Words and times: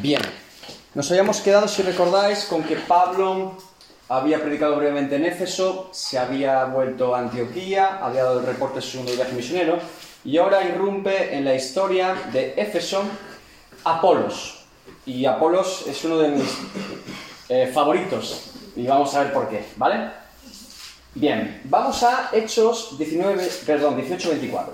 Bien, 0.00 0.22
nos 0.94 1.10
habíamos 1.10 1.40
quedado, 1.40 1.68
si 1.68 1.82
recordáis, 1.82 2.44
con 2.46 2.62
que 2.64 2.76
Pablo 2.76 3.52
había 4.08 4.42
predicado 4.42 4.76
brevemente 4.76 5.16
en 5.16 5.26
Éfeso, 5.26 5.90
se 5.92 6.18
había 6.18 6.64
vuelto 6.64 7.14
a 7.14 7.18
Antioquía, 7.18 7.98
había 8.02 8.24
dado 8.24 8.40
el 8.40 8.46
reporte 8.46 8.76
de 8.76 8.82
su 8.82 8.92
segundo 8.92 9.12
viaje 9.12 9.32
misionero, 9.32 9.78
y 10.24 10.38
ahora 10.38 10.66
irrumpe 10.66 11.36
en 11.36 11.44
la 11.44 11.54
historia 11.54 12.14
de 12.32 12.54
Éfeso 12.56 13.04
Apolos. 13.84 14.64
Y 15.04 15.26
Apolos 15.26 15.84
es 15.86 16.02
uno 16.04 16.18
de 16.18 16.28
mis 16.30 16.58
eh, 17.50 17.70
favoritos, 17.72 18.52
y 18.74 18.86
vamos 18.86 19.14
a 19.14 19.24
ver 19.24 19.32
por 19.34 19.48
qué, 19.50 19.66
¿vale? 19.76 20.10
Bien, 21.14 21.60
vamos 21.64 22.02
a 22.02 22.30
Hechos 22.32 22.96
19, 22.98 23.48
perdón, 23.66 24.02
18-24. 24.02 24.64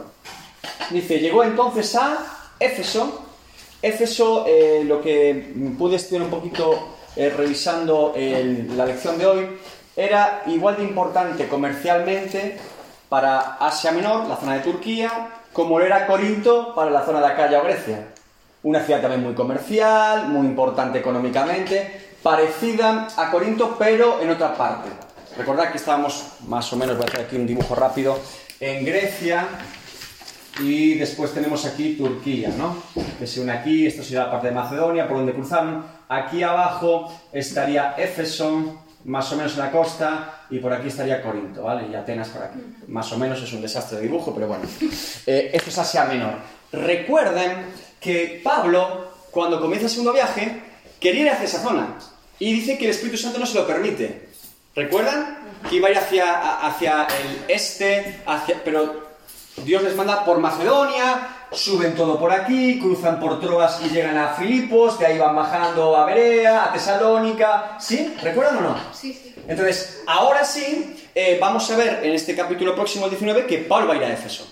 Dice, 0.91 1.19
llegó 1.19 1.43
entonces 1.43 1.95
a 1.97 2.53
Éfeso, 2.61 3.20
Éfeso, 3.83 4.45
eh, 4.47 4.83
lo 4.85 5.01
que 5.01 5.55
pude 5.79 5.97
estudiar 5.97 6.23
un 6.23 6.31
poquito 6.31 6.97
eh, 7.17 7.33
revisando 7.35 8.15
la 8.17 8.87
lección 8.87 9.19
de 9.19 9.27
hoy, 9.27 9.49
era 9.97 10.43
igual 10.47 10.77
de 10.77 10.85
importante 10.85 11.49
comercialmente 11.49 12.59
para 13.09 13.57
Asia 13.57 13.91
Menor, 13.91 14.27
la 14.27 14.37
zona 14.37 14.55
de 14.55 14.61
Turquía, 14.61 15.31
como 15.53 15.79
lo 15.79 15.85
era 15.85 16.07
Corinto 16.07 16.75
para 16.75 16.91
la 16.91 17.05
zona 17.05 17.21
de 17.21 17.27
Acaya 17.27 17.61
o 17.61 17.65
Grecia. 17.65 18.07
Una 18.63 18.85
ciudad 18.85 19.01
también 19.01 19.23
muy 19.23 19.35
comercial, 19.35 20.29
muy 20.29 20.47
importante 20.47 20.99
económicamente, 20.99 22.13
parecida 22.23 23.09
a 23.17 23.31
Corinto, 23.31 23.77
pero 23.79 24.21
en 24.21 24.31
otra 24.31 24.55
parte. 24.55 24.91
Recordad 25.37 25.71
que 25.71 25.79
estábamos, 25.79 26.35
más 26.47 26.73
o 26.73 26.77
menos, 26.77 26.97
voy 26.97 27.07
a 27.07 27.09
hacer 27.09 27.27
aquí 27.27 27.37
un 27.37 27.47
dibujo 27.47 27.75
rápido, 27.75 28.19
en 28.61 28.85
Grecia, 28.85 29.49
y 30.61 30.95
después 30.95 31.33
tenemos 31.33 31.65
aquí 31.65 31.95
Turquía, 31.95 32.51
¿no? 32.51 32.83
Que 33.19 33.27
se 33.27 33.41
une 33.41 33.53
aquí, 33.53 33.87
esto 33.87 34.03
sería 34.03 34.25
la 34.25 34.31
parte 34.31 34.49
de 34.49 34.55
Macedonia, 34.55 35.09
por 35.09 35.19
donde 35.19 35.33
cruzaron. 35.33 35.85
Aquí 36.09 36.43
abajo 36.43 37.13
estaría 37.33 37.95
Éfeso, 37.97 38.83
más 39.05 39.33
o 39.33 39.37
menos 39.37 39.55
en 39.55 39.61
la 39.61 39.71
costa, 39.71 40.45
y 40.51 40.59
por 40.59 40.73
aquí 40.73 40.89
estaría 40.89 41.23
Corinto, 41.23 41.63
¿vale? 41.63 41.89
Y 41.91 41.95
Atenas 41.95 42.29
por 42.29 42.43
aquí. 42.43 42.59
Más 42.89 43.11
o 43.13 43.19
menos 43.19 43.43
es 43.43 43.53
un 43.53 43.63
desastre 43.63 43.99
de 43.99 44.05
dibujo, 44.05 44.35
pero 44.35 44.49
bueno. 44.49 44.65
Eh, 45.27 45.51
esto 45.53 45.71
es 45.71 45.79
Asia 45.79 46.05
Menor. 46.05 46.35
Recuerden 46.73 47.67
que 48.01 48.41
Pablo, 48.43 49.13
cuando 49.31 49.61
comienza 49.61 49.87
el 49.87 49.91
segundo 49.91 50.13
viaje, 50.13 50.63
quería 50.99 51.23
ir 51.23 51.31
hacia 51.31 51.45
esa 51.45 51.63
zona. 51.63 51.97
Y 52.39 52.53
dice 52.53 52.79
que 52.79 52.85
el 52.85 52.91
Espíritu 52.91 53.17
Santo 53.17 53.39
no 53.39 53.47
se 53.47 53.59
lo 53.59 53.67
permite. 53.67 54.29
¿Recuerdan? 54.75 55.39
Que 55.69 55.77
iba 55.77 55.89
a 55.89 55.91
ir 55.91 55.99
hacia, 55.99 56.67
hacia 56.67 57.05
el 57.05 57.45
este, 57.49 58.21
hacia, 58.27 58.63
pero 58.65 59.10
Dios 59.57 59.83
les 59.83 59.95
manda 59.95 60.25
por 60.25 60.39
Macedonia, 60.39 61.29
suben 61.53 61.95
todo 61.95 62.19
por 62.19 62.33
aquí, 62.33 62.79
cruzan 62.79 63.21
por 63.21 63.41
Troas 63.41 63.81
y 63.85 63.91
llegan 63.91 64.17
a 64.17 64.29
Filipos, 64.35 64.99
de 64.99 65.07
ahí 65.07 65.19
van 65.19 65.35
bajando 65.35 65.97
a 65.97 66.07
Berea, 66.07 66.65
a 66.65 66.73
Tesalónica. 66.73 67.77
¿Sí? 67.79 68.15
¿Recuerdan 68.23 68.59
o 68.59 68.61
no? 68.61 68.77
Sí, 68.93 69.13
sí. 69.13 69.35
Entonces, 69.47 70.03
ahora 70.07 70.45
sí, 70.45 70.97
eh, 71.15 71.39
vamos 71.41 71.71
a 71.71 71.77
ver 71.77 72.01
en 72.05 72.13
este 72.13 72.35
capítulo 72.35 72.75
próximo, 72.75 73.07
el 73.07 73.11
19, 73.11 73.47
que 73.47 73.59
Pablo 73.59 73.89
va 73.89 73.95
a 73.95 73.97
ir 73.97 74.05
a 74.05 74.13
Éfeso. 74.13 74.47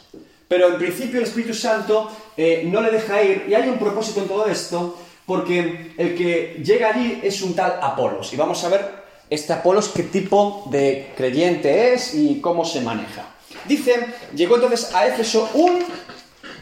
Pero 0.48 0.68
en 0.68 0.78
principio 0.78 1.18
el 1.18 1.24
Espíritu 1.24 1.54
Santo 1.54 2.10
eh, 2.36 2.62
no 2.66 2.80
le 2.80 2.90
deja 2.90 3.22
ir, 3.22 3.46
y 3.48 3.54
hay 3.54 3.68
un 3.68 3.78
propósito 3.78 4.20
en 4.20 4.28
todo 4.28 4.46
esto, 4.46 4.98
porque 5.24 5.94
el 5.96 6.16
que 6.16 6.60
llega 6.64 6.88
allí 6.88 7.20
es 7.22 7.42
un 7.42 7.54
tal 7.54 7.78
Apolos. 7.82 8.32
Y 8.32 8.36
vamos 8.36 8.64
a 8.64 8.68
ver 8.70 8.98
este 9.30 9.52
Apolos 9.52 9.88
qué 9.94 10.04
tipo 10.04 10.64
de 10.70 11.12
creyente 11.16 11.92
es 11.92 12.14
y 12.14 12.40
cómo 12.40 12.64
se 12.64 12.80
maneja. 12.80 13.37
Dice, 13.68 14.06
llegó 14.34 14.54
entonces 14.54 14.94
a 14.94 15.06
Éfeso 15.06 15.50
un 15.52 15.84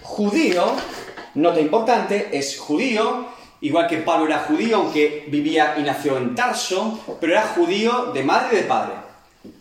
judío, 0.02 0.72
nota 1.34 1.60
importante, 1.60 2.30
es 2.32 2.58
judío, 2.58 3.26
igual 3.60 3.86
que 3.86 3.98
Pablo 3.98 4.26
era 4.26 4.40
judío, 4.40 4.78
aunque 4.78 5.24
vivía 5.28 5.76
y 5.78 5.82
nació 5.82 6.16
en 6.16 6.34
Tarso, 6.34 6.98
pero 7.20 7.32
era 7.32 7.46
judío 7.46 8.06
de 8.12 8.24
madre 8.24 8.48
y 8.52 8.56
de 8.56 8.62
padre. 8.64 8.94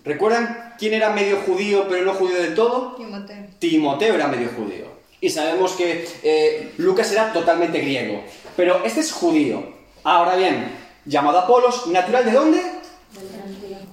¿Recuerdan 0.03 0.73
quién 0.79 0.95
era 0.95 1.11
medio 1.11 1.37
judío, 1.45 1.85
pero 1.87 2.03
no 2.03 2.13
judío 2.15 2.37
del 2.37 2.55
todo? 2.55 2.95
Timoteo. 2.95 3.45
Timoteo 3.59 4.15
era 4.15 4.27
medio 4.27 4.49
judío. 4.49 4.85
Y 5.21 5.29
sabemos 5.29 5.73
que 5.73 6.07
eh, 6.23 6.73
Lucas 6.77 7.11
era 7.11 7.31
totalmente 7.31 7.79
griego. 7.79 8.23
Pero 8.55 8.83
este 8.83 9.01
es 9.01 9.11
judío. 9.11 9.63
Ahora 10.03 10.35
bien, 10.35 10.71
llamado 11.05 11.39
Apolos, 11.39 11.87
¿natural 11.87 12.25
de 12.25 12.31
dónde? 12.31 12.61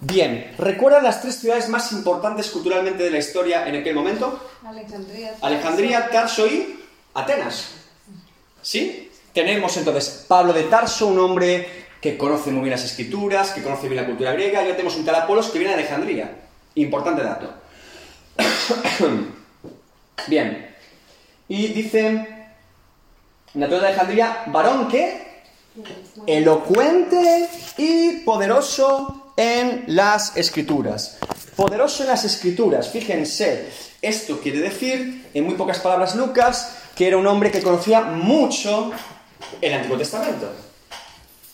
Bien, 0.04 0.52
¿recuerdan 0.58 1.04
las 1.04 1.22
tres 1.22 1.36
ciudades 1.38 1.68
más 1.68 1.92
importantes 1.92 2.50
culturalmente 2.50 3.04
de 3.04 3.10
la 3.10 3.18
historia 3.18 3.68
en 3.68 3.76
aquel 3.76 3.94
momento? 3.94 4.50
Alejandría. 4.66 5.34
Alejandría, 5.40 6.10
Tarso 6.10 6.44
y 6.48 6.80
Atenas. 7.14 7.74
¿Sí? 8.60 9.12
Tenemos 9.32 9.76
entonces 9.76 10.24
Pablo 10.26 10.52
de 10.52 10.64
Tarso, 10.64 11.06
un 11.06 11.20
hombre 11.20 11.86
que 12.00 12.18
conoce 12.18 12.50
muy 12.50 12.62
bien 12.62 12.72
las 12.72 12.84
escrituras, 12.84 13.52
que 13.52 13.62
conoce 13.62 13.88
bien 13.88 14.02
la 14.02 14.06
cultura 14.06 14.32
griega, 14.32 14.64
y 14.64 14.68
ya 14.68 14.72
tenemos 14.72 14.96
un 14.96 15.04
tal 15.04 15.14
Apolos 15.14 15.50
que 15.50 15.60
viene 15.60 15.76
de 15.76 15.82
Alejandría. 15.82 16.36
Importante 16.74 17.22
dato. 17.22 17.54
bien. 20.26 20.74
Y 21.46 21.68
dice, 21.68 22.48
natural 23.54 23.82
de 23.82 23.86
Alejandría, 23.86 24.42
varón 24.48 24.88
que 24.88 25.44
elocuente 26.26 27.48
y 27.78 28.16
poderoso 28.24 29.21
en 29.36 29.84
las 29.88 30.36
escrituras. 30.36 31.18
Poderoso 31.56 32.02
en 32.02 32.08
las 32.08 32.24
escrituras, 32.24 32.90
fíjense, 32.90 33.68
esto 34.00 34.40
quiere 34.40 34.60
decir, 34.60 35.28
en 35.34 35.44
muy 35.44 35.54
pocas 35.54 35.78
palabras 35.78 36.14
Lucas, 36.16 36.76
que 36.96 37.06
era 37.06 37.16
un 37.16 37.26
hombre 37.26 37.50
que 37.50 37.62
conocía 37.62 38.02
mucho 38.02 38.92
el 39.60 39.72
Antiguo 39.72 39.98
Testamento. 39.98 40.50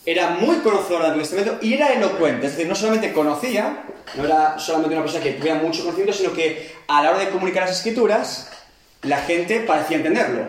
Era 0.05 0.31
muy 0.31 0.57
conocedor 0.57 1.01
del 1.01 1.11
Antiguo 1.11 1.27
Testamento 1.27 1.65
y 1.65 1.73
era 1.73 1.93
elocuente, 1.93 2.47
es 2.47 2.53
decir, 2.53 2.67
no 2.67 2.75
solamente 2.75 3.13
conocía, 3.13 3.83
no 4.15 4.25
era 4.25 4.57
solamente 4.57 4.95
una 4.95 5.03
persona 5.03 5.23
que 5.23 5.33
tuviera 5.33 5.59
mucho 5.59 5.81
conocimiento, 5.81 6.17
sino 6.17 6.33
que 6.33 6.75
a 6.87 7.03
la 7.03 7.11
hora 7.11 7.19
de 7.19 7.29
comunicar 7.29 7.63
las 7.63 7.77
escrituras, 7.77 8.49
la 9.03 9.17
gente 9.17 9.61
parecía 9.61 9.97
entenderlo. 9.97 10.47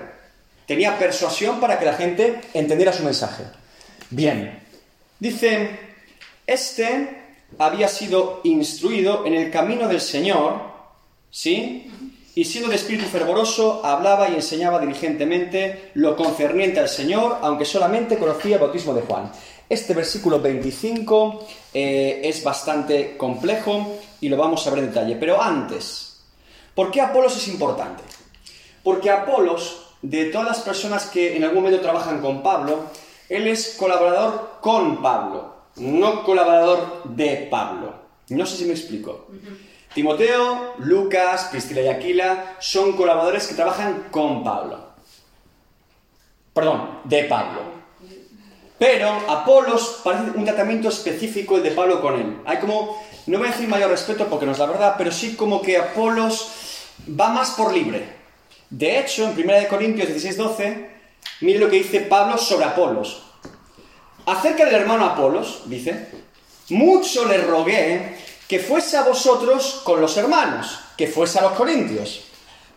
Tenía 0.67 0.99
persuasión 0.99 1.61
para 1.61 1.79
que 1.79 1.85
la 1.85 1.95
gente 1.95 2.41
entendiera 2.55 2.93
su 2.93 3.03
mensaje. 3.03 3.43
Bien, 4.11 4.61
dice, 5.19 5.79
este 6.47 7.20
había 7.59 7.89
sido 7.89 8.41
instruido 8.45 9.27
en 9.27 9.35
el 9.35 9.51
camino 9.51 9.89
del 9.89 10.01
Señor, 10.01 10.55
¿sí? 11.31 11.91
Y 12.35 12.45
siendo 12.45 12.71
de 12.71 12.77
espíritu 12.77 13.07
fervoroso, 13.07 13.85
hablaba 13.85 14.29
y 14.29 14.35
enseñaba 14.35 14.79
diligentemente 14.79 15.91
lo 15.95 16.17
concerniente 16.17 16.81
al 16.81 16.89
Señor, 16.89 17.39
aunque 17.43 17.65
solamente 17.65 18.19
conocía 18.19 18.57
el 18.57 18.63
bautismo 18.63 18.95
de 18.95 19.03
Juan. 19.03 19.31
Este 19.69 19.95
versículo 19.95 20.41
25 20.41 21.47
eh, 21.75 22.21
es 22.25 22.43
bastante 22.43 23.17
complejo 23.17 23.99
y 24.21 24.29
lo 24.29 24.37
vamos 24.37 24.67
a 24.67 24.71
ver 24.71 24.81
en 24.81 24.87
detalle. 24.87 25.17
Pero 25.17 25.41
antes, 25.43 26.23
¿por 26.75 26.91
qué 26.91 27.01
Apolos 27.01 27.37
es 27.37 27.49
importante? 27.49 28.03
Porque 28.83 29.11
Apolos, 29.11 29.95
de 30.03 30.27
todas 30.27 30.49
las 30.49 30.61
personas 30.61 31.07
que 31.07 31.37
en 31.37 31.45
algún 31.45 31.63
momento 31.63 31.83
trabajan 31.83 32.21
con 32.21 32.43
Pablo, 32.43 32.85
él 33.29 33.47
es 33.47 33.77
colaborador 33.79 34.59
con 34.61 35.03
Pablo, 35.03 35.55
no 35.81 36.25
colaborador 36.25 37.03
de 37.05 37.49
Pablo. 37.51 37.95
No 38.29 38.47
sé 38.47 38.57
si 38.57 38.65
me 38.65 38.73
explico. 38.73 39.27
Timoteo, 39.95 40.75
Lucas, 40.79 41.49
Priscila 41.51 41.83
y 41.83 41.89
Aquila 41.89 42.57
son 42.61 42.93
colaboradores 42.93 43.49
que 43.49 43.55
trabajan 43.55 44.07
con 44.11 44.45
Pablo. 44.45 44.79
Perdón, 46.53 47.01
de 47.05 47.25
Pablo. 47.25 47.61
Pero 48.79 49.11
Apolos 49.29 50.01
parece 50.05 50.31
un 50.39 50.45
tratamiento 50.45 50.89
específico 50.89 51.57
el 51.57 51.63
de 51.63 51.73
Pablo 51.73 52.01
con 52.01 52.15
él. 52.15 52.39
Hay 52.47 52.59
como, 52.59 53.03
no 53.27 53.39
voy 53.39 53.49
a 53.49 53.51
decir 53.51 53.69
mayor 53.69 53.91
respeto 53.91 54.27
porque 54.27 54.47
no 54.47 54.53
es 54.53 54.59
la 54.59 54.67
verdad, 54.67 54.95
pero 54.97 55.11
sí 55.11 55.35
como 55.35 55.61
que 55.61 55.77
Apolos 55.77 56.53
va 57.09 57.31
más 57.31 57.51
por 57.51 57.75
libre. 57.75 58.21
De 58.71 59.01
hecho, 59.01 59.29
en 59.29 59.33
1 59.33 59.69
Corintios 59.69 60.09
16-12, 60.09 60.87
mire 61.41 61.59
lo 61.59 61.69
que 61.69 61.77
dice 61.77 62.01
Pablo 62.01 62.39
sobre 62.39 62.67
Apolos. 62.67 63.30
Acerca 64.27 64.65
del 64.65 64.75
hermano 64.75 65.07
Apolos, 65.07 65.63
dice, 65.67 66.09
mucho 66.71 67.27
le 67.27 67.39
rogué 67.39 68.17
que 68.47 68.59
fuese 68.59 68.97
a 68.97 69.03
vosotros 69.03 69.81
con 69.85 70.01
los 70.01 70.17
hermanos, 70.17 70.81
que 70.97 71.07
fuese 71.07 71.39
a 71.39 71.43
los 71.43 71.53
corintios, 71.53 72.23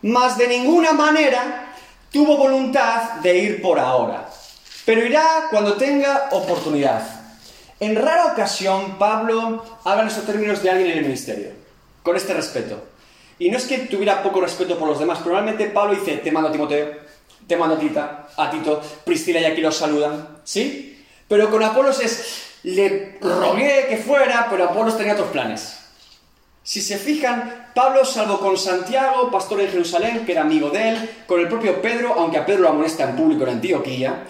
mas 0.02 0.38
de 0.38 0.48
ninguna 0.48 0.92
manera 0.92 1.74
tuvo 2.10 2.36
voluntad 2.36 3.14
de 3.22 3.36
ir 3.36 3.62
por 3.62 3.78
ahora, 3.78 4.28
pero 4.84 5.04
irá 5.04 5.48
cuando 5.50 5.74
tenga 5.74 6.28
oportunidad. 6.30 7.02
En 7.80 7.96
rara 7.96 8.26
ocasión, 8.26 8.98
Pablo 8.98 9.64
habla 9.84 10.02
en 10.02 10.08
estos 10.08 10.24
términos 10.24 10.62
de 10.62 10.70
alguien 10.70 10.90
en 10.92 10.98
el 10.98 11.04
ministerio, 11.04 11.50
con 12.02 12.16
este 12.16 12.34
respeto. 12.34 12.82
Y 13.38 13.50
no 13.50 13.58
es 13.58 13.64
que 13.64 13.78
tuviera 13.78 14.22
poco 14.22 14.40
respeto 14.40 14.78
por 14.78 14.88
los 14.88 15.00
demás, 15.00 15.18
probablemente 15.18 15.66
Pablo 15.66 15.94
dice, 15.94 16.18
te 16.18 16.30
mando 16.30 16.50
a 16.50 16.52
Timoteo, 16.52 16.92
te 17.46 17.56
mando 17.56 17.74
a 17.74 17.78
Tita, 17.78 18.28
a 18.36 18.50
Tito, 18.50 18.80
Priscila 19.04 19.40
y 19.40 19.44
aquí 19.44 19.60
los 19.60 19.76
saludan, 19.76 20.38
¿sí? 20.44 20.93
Pero 21.28 21.50
con 21.50 21.62
Apolos 21.62 22.00
es, 22.00 22.58
le 22.64 23.18
rogué 23.20 23.86
que 23.88 23.96
fuera, 23.96 24.48
pero 24.50 24.64
Apolos 24.64 24.96
tenía 24.96 25.14
otros 25.14 25.30
planes. 25.30 25.78
Si 26.62 26.80
se 26.80 26.96
fijan, 26.96 27.68
Pablo, 27.74 28.04
salvo 28.04 28.40
con 28.40 28.56
Santiago, 28.56 29.30
pastor 29.30 29.60
en 29.60 29.70
Jerusalén, 29.70 30.24
que 30.24 30.32
era 30.32 30.40
amigo 30.40 30.70
de 30.70 30.88
él, 30.88 31.10
con 31.26 31.40
el 31.40 31.48
propio 31.48 31.82
Pedro, 31.82 32.14
aunque 32.14 32.38
a 32.38 32.46
Pedro 32.46 32.62
lo 32.62 32.68
amonesta 32.70 33.04
en 33.04 33.16
público 33.16 33.42
en 33.42 33.50
Antioquía, 33.50 34.24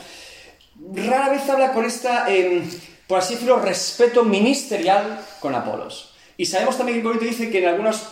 rara 0.95 1.29
vez 1.29 1.49
habla 1.49 1.73
con 1.73 1.85
esta, 1.85 2.29
em, 2.29 2.69
por 3.07 3.19
así 3.19 3.35
decirlo, 3.35 3.61
respeto 3.61 4.25
ministerial 4.25 5.21
con 5.39 5.55
Apolos. 5.55 6.15
Y 6.37 6.47
sabemos 6.47 6.77
también 6.77 6.99
que 6.99 7.05
Corinto 7.05 7.25
dice 7.25 7.51
que 7.51 7.59
en 7.59 7.69
algunas 7.69 8.03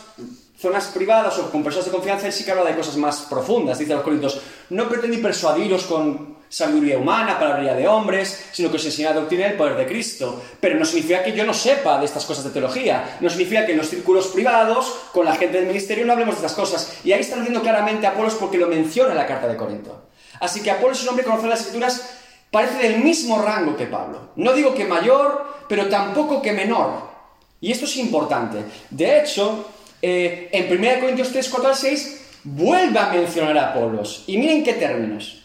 zonas 0.56 0.86
privadas 0.86 1.36
o 1.38 1.50
con 1.50 1.64
personas 1.64 1.86
de 1.86 1.90
confianza 1.90 2.26
él 2.26 2.32
sí 2.32 2.44
que 2.44 2.52
habla 2.52 2.62
de 2.62 2.76
cosas 2.76 2.96
más 2.96 3.22
profundas. 3.22 3.80
Dice 3.80 3.92
a 3.92 3.96
los 3.96 4.04
Corintios, 4.04 4.40
no 4.70 4.88
pretendí 4.88 5.16
persuadiros 5.16 5.84
con 5.84 6.36
sabiduría 6.52 6.98
humana, 6.98 7.38
palabrería 7.38 7.72
de 7.72 7.88
hombres, 7.88 8.44
sino 8.52 8.70
que 8.70 8.76
os 8.76 8.84
enseñé 8.84 9.08
la 9.08 9.14
doctrina 9.14 9.46
del 9.46 9.56
poder 9.56 9.74
de 9.74 9.86
Cristo. 9.86 10.42
Pero 10.60 10.78
no 10.78 10.84
significa 10.84 11.24
que 11.24 11.32
yo 11.32 11.46
no 11.46 11.54
sepa 11.54 11.98
de 11.98 12.04
estas 12.04 12.26
cosas 12.26 12.44
de 12.44 12.50
teología. 12.50 13.16
No 13.20 13.30
significa 13.30 13.64
que 13.64 13.72
en 13.72 13.78
los 13.78 13.88
círculos 13.88 14.28
privados, 14.28 14.94
con 15.12 15.24
la 15.24 15.34
gente 15.34 15.56
del 15.56 15.66
ministerio, 15.66 16.04
no 16.04 16.12
hablemos 16.12 16.34
de 16.34 16.40
estas 16.46 16.52
cosas. 16.52 16.98
Y 17.04 17.12
ahí 17.12 17.20
está 17.20 17.36
diciendo 17.36 17.62
claramente 17.62 18.06
a 18.06 18.10
Apolos 18.10 18.34
porque 18.34 18.58
lo 18.58 18.68
menciona 18.68 19.12
en 19.12 19.16
la 19.16 19.26
carta 19.26 19.48
de 19.48 19.56
Corinto. 19.56 20.08
Así 20.40 20.62
que 20.62 20.70
Apolos 20.70 20.98
es 20.98 21.04
un 21.04 21.10
hombre 21.10 21.24
que 21.24 21.30
conoce 21.30 21.48
las 21.48 21.60
escrituras, 21.60 22.18
parece 22.50 22.86
del 22.86 23.02
mismo 23.02 23.40
rango 23.40 23.74
que 23.74 23.86
Pablo. 23.86 24.32
No 24.36 24.52
digo 24.52 24.74
que 24.74 24.84
mayor, 24.84 25.64
pero 25.70 25.88
tampoco 25.88 26.42
que 26.42 26.52
menor. 26.52 27.10
Y 27.62 27.72
esto 27.72 27.86
es 27.86 27.96
importante. 27.96 28.58
De 28.90 29.20
hecho, 29.20 29.70
eh, 30.02 30.50
en 30.52 30.70
1 30.70 31.00
Corintios 31.00 31.30
3, 31.32 31.48
4 31.48 31.68
al 31.70 31.76
6, 31.76 32.20
vuelve 32.44 32.98
a 32.98 33.08
mencionar 33.08 33.56
a 33.56 33.70
Apolos. 33.70 34.24
Y 34.26 34.36
miren 34.36 34.62
qué 34.62 34.74
términos. 34.74 35.41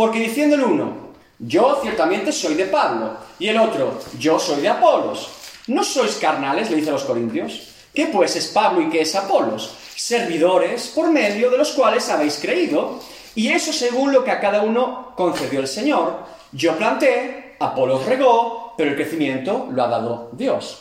Porque 0.00 0.20
diciendo 0.20 0.56
el 0.56 0.62
uno, 0.62 1.10
yo 1.38 1.78
ciertamente 1.82 2.32
soy 2.32 2.54
de 2.54 2.64
Pablo, 2.64 3.18
y 3.38 3.48
el 3.48 3.58
otro, 3.58 4.00
yo 4.18 4.38
soy 4.38 4.62
de 4.62 4.68
Apolos. 4.70 5.28
¿No 5.66 5.84
sois 5.84 6.14
carnales? 6.14 6.70
le 6.70 6.76
dice 6.76 6.88
a 6.88 6.94
los 6.94 7.04
Corintios. 7.04 7.68
¿Qué 7.92 8.06
pues 8.06 8.34
es 8.34 8.46
Pablo 8.46 8.80
y 8.80 8.88
qué 8.88 9.02
es 9.02 9.14
Apolos? 9.14 9.74
Servidores 9.94 10.90
por 10.94 11.10
medio 11.10 11.50
de 11.50 11.58
los 11.58 11.72
cuales 11.72 12.08
habéis 12.08 12.38
creído, 12.38 12.98
y 13.34 13.48
eso 13.48 13.74
según 13.74 14.10
lo 14.10 14.24
que 14.24 14.30
a 14.30 14.40
cada 14.40 14.62
uno 14.62 15.12
concedió 15.14 15.60
el 15.60 15.68
Señor. 15.68 16.20
Yo 16.52 16.78
planté, 16.78 17.56
Apolos 17.60 18.06
regó, 18.06 18.72
pero 18.78 18.92
el 18.92 18.96
crecimiento 18.96 19.68
lo 19.70 19.84
ha 19.84 19.88
dado 19.88 20.30
Dios. 20.32 20.80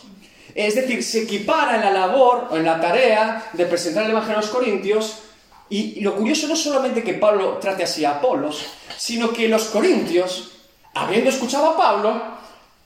Es 0.56 0.76
decir, 0.76 1.04
se 1.04 1.24
equipara 1.24 1.76
en 1.76 1.82
la 1.82 1.92
labor 1.92 2.48
o 2.52 2.56
en 2.56 2.64
la 2.64 2.80
tarea 2.80 3.50
de 3.52 3.66
presentar 3.66 4.06
el 4.06 4.12
Evangelio 4.12 4.38
a 4.38 4.42
los 4.42 4.50
Corintios. 4.50 5.24
Y 5.70 6.02
lo 6.02 6.16
curioso 6.16 6.48
no 6.48 6.54
es 6.54 6.64
solamente 6.64 7.04
que 7.04 7.14
Pablo 7.14 7.58
trate 7.60 7.84
así 7.84 8.04
a 8.04 8.18
Apolos, 8.18 8.66
sino 8.98 9.32
que 9.32 9.48
los 9.48 9.66
Corintios, 9.66 10.52
habiendo 10.96 11.30
escuchado 11.30 11.72
a 11.72 11.78
Pablo, 11.78 12.22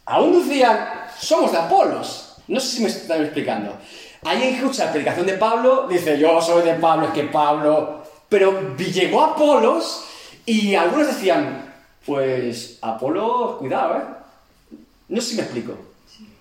aún 0.05 0.47
decían, 0.47 1.07
somos 1.19 1.51
de 1.51 1.59
Apolos. 1.59 2.35
No 2.47 2.59
sé 2.59 2.75
si 2.75 2.81
me 2.81 2.89
están 2.89 3.23
explicando. 3.23 3.77
Alguien 4.25 4.55
escucha 4.55 4.85
la 4.85 4.91
predicación 4.91 5.25
de 5.25 5.33
Pablo, 5.33 5.87
dice, 5.87 6.17
yo 6.19 6.41
soy 6.41 6.63
de 6.63 6.73
Pablo, 6.75 7.07
es 7.07 7.13
que 7.13 7.23
Pablo... 7.23 8.03
Pero 8.29 8.75
llegó 8.77 9.21
a 9.21 9.27
Apolos 9.33 10.05
y 10.43 10.73
algunos 10.73 11.05
decían, 11.05 11.71
pues 12.03 12.79
Apolo, 12.81 13.57
cuidado, 13.59 13.97
¿eh? 13.97 14.77
No 15.09 15.21
sé 15.21 15.29
si 15.29 15.35
me 15.35 15.43
explico. 15.43 15.77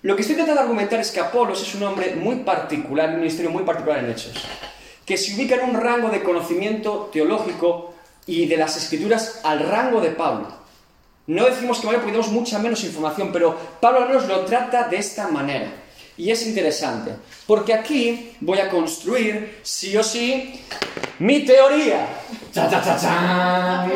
Lo 0.01 0.15
que 0.15 0.21
estoy 0.21 0.33
intentando 0.33 0.61
argumentar 0.61 0.99
es 0.99 1.11
que 1.11 1.19
Apolos 1.19 1.61
es 1.61 1.75
un 1.75 1.83
hombre 1.83 2.15
muy 2.15 2.37
particular, 2.37 3.09
un 3.09 3.19
ministerio 3.19 3.51
muy 3.51 3.63
particular 3.63 3.99
en 3.99 4.09
Hechos, 4.09 4.33
que 5.05 5.17
se 5.17 5.35
ubica 5.35 5.55
en 5.55 5.69
un 5.69 5.81
rango 5.81 6.09
de 6.09 6.23
conocimiento 6.23 7.09
teológico 7.11 7.93
y 8.25 8.45
de 8.45 8.57
las 8.57 8.77
escrituras 8.77 9.41
al 9.43 9.59
rango 9.59 10.01
de 10.01 10.09
Pablo. 10.09 10.47
No 11.27 11.45
decimos 11.45 11.79
que 11.79 11.87
vaya 11.87 11.99
porque 11.99 12.11
tenemos 12.11 12.31
mucha 12.31 12.59
menos 12.59 12.83
información, 12.83 13.31
pero 13.31 13.57
Pablo 13.79 14.01
al 14.01 14.09
menos 14.09 14.27
lo 14.27 14.41
trata 14.41 14.87
de 14.87 14.97
esta 14.97 15.27
manera. 15.27 15.71
Y 16.15 16.29
es 16.29 16.45
interesante, 16.45 17.11
porque 17.47 17.73
aquí 17.73 18.33
voy 18.41 18.59
a 18.59 18.69
construir, 18.69 19.59
sí 19.63 19.97
o 19.97 20.03
sí, 20.03 20.61
mi 21.19 21.39
teoría. 21.45 22.07
¡Cha, 22.53 22.69
cha, 22.69 22.83
cha, 22.83 22.97
cha! 22.99 23.87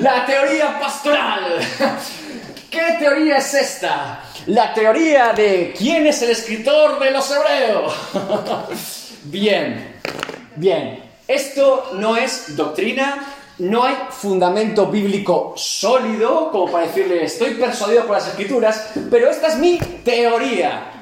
La 0.00 0.24
teoría 0.26 0.78
pastoral. 0.78 1.58
¿Qué 2.70 2.96
teoría 2.98 3.38
es 3.38 3.54
esta? 3.54 4.22
La 4.46 4.72
teoría 4.72 5.32
de 5.32 5.74
quién 5.76 6.06
es 6.06 6.22
el 6.22 6.30
escritor 6.30 6.98
de 7.00 7.10
los 7.10 7.30
hebreos. 7.30 7.94
bien, 9.24 9.96
bien. 10.56 11.02
Esto 11.26 11.90
no 11.94 12.16
es 12.16 12.56
doctrina, 12.56 13.34
no 13.58 13.84
hay 13.84 13.94
fundamento 14.10 14.86
bíblico 14.86 15.54
sólido 15.56 16.50
como 16.50 16.70
para 16.70 16.86
decirle 16.86 17.24
estoy 17.24 17.54
persuadido 17.54 18.06
por 18.06 18.16
las 18.16 18.28
escrituras, 18.28 18.92
pero 19.10 19.30
esta 19.30 19.48
es 19.48 19.56
mi 19.58 19.78
teoría. 20.04 20.92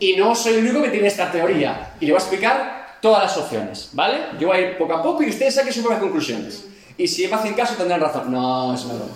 Y 0.00 0.14
no 0.16 0.34
soy 0.34 0.54
el 0.54 0.60
único 0.60 0.82
que 0.82 0.90
tiene 0.90 1.08
esta 1.08 1.30
teoría. 1.30 1.94
Y 2.00 2.06
le 2.06 2.12
voy 2.12 2.20
a 2.20 2.22
explicar 2.22 2.98
todas 3.02 3.24
las 3.24 3.36
opciones, 3.36 3.90
¿vale? 3.92 4.18
Yo 4.38 4.48
voy 4.48 4.56
a 4.56 4.60
ir 4.60 4.78
poco 4.78 4.94
a 4.94 5.02
poco 5.02 5.22
y 5.22 5.30
ustedes 5.30 5.54
saquen 5.54 5.72
sus 5.72 5.82
propias 5.82 6.00
conclusiones. 6.00 6.64
Y 6.96 7.06
si 7.06 7.26
me 7.26 7.34
hacen 7.34 7.54
caso 7.54 7.74
tendrán 7.74 8.00
razón. 8.00 8.30
No, 8.30 8.74
es 8.74 8.84
malo. 8.84 9.06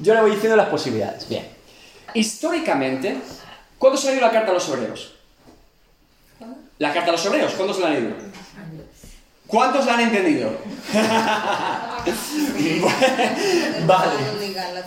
Yo 0.00 0.14
le 0.14 0.20
voy 0.20 0.32
diciendo 0.32 0.56
las 0.56 0.68
posibilidades. 0.68 1.28
Bien. 1.28 1.46
Históricamente, 2.14 3.16
¿cuándo 3.78 4.00
leído 4.00 4.20
la 4.20 4.30
carta 4.30 4.50
a 4.50 4.54
los 4.54 4.68
hebreos? 4.68 5.14
La 6.78 6.92
carta 6.92 7.10
a 7.10 7.12
los 7.12 7.26
hebreos, 7.26 7.52
¿cuándo 7.52 7.74
se 7.74 7.80
la 7.80 7.88
han 7.88 7.94
leído? 7.94 8.14
¿Cuántos 9.46 9.84
la 9.84 9.94
han 9.94 10.00
entendido? 10.00 10.50
vale. 13.86 14.12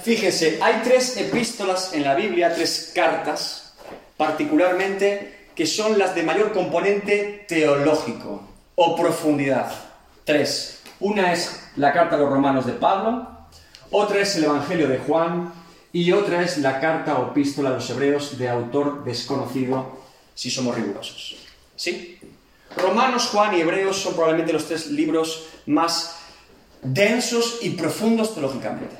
Fíjense, 0.02 0.57
hay 0.60 0.81
tres 0.84 1.18
epístolas 1.18 1.94
en 1.94 2.04
la 2.04 2.16
Biblia, 2.16 2.54
tres 2.54 2.92
cartas, 2.96 3.75
particularmente, 4.18 5.50
que 5.54 5.68
son 5.68 6.00
las 6.00 6.16
de 6.16 6.24
mayor 6.24 6.52
componente 6.52 7.46
teológico 7.48 8.42
o 8.74 8.96
profundidad. 8.96 9.72
Tres. 10.24 10.81
Una 11.00 11.31
es 11.31 11.69
la 11.75 11.94
carta 11.94 12.16
a 12.16 12.19
los 12.19 12.31
romanos 12.31 12.66
de 12.66 12.74
Pablo, 12.74 13.36
otra 13.92 14.19
es 14.19 14.36
el 14.36 14.46
Evangelio 14.46 14.88
de 14.88 14.98
Juan 14.98 15.54
y 15.94 16.12
otra 16.12 16.42
es 16.42 16.57
la 16.57 16.80
carta 16.80 17.19
o 17.19 17.31
epístola 17.31 17.69
a 17.69 17.74
los 17.74 17.90
hebreos 17.92 18.38
de 18.38 18.50
autor 18.50 19.04
desconocido, 19.04 20.00
si 20.34 20.50
somos 20.50 20.75
rigurosos. 20.75 21.44
¿Sí? 21.75 22.19
Romanos, 22.77 23.27
Juan 23.27 23.56
y 23.56 23.62
Hebreos 23.62 23.98
son 23.98 24.13
probablemente 24.13 24.54
los 24.54 24.68
tres 24.68 24.88
libros 24.88 25.48
más 25.66 26.16
densos 26.81 27.60
y 27.62 27.72
profundos 27.72 28.33
teológicamente. 28.33 28.95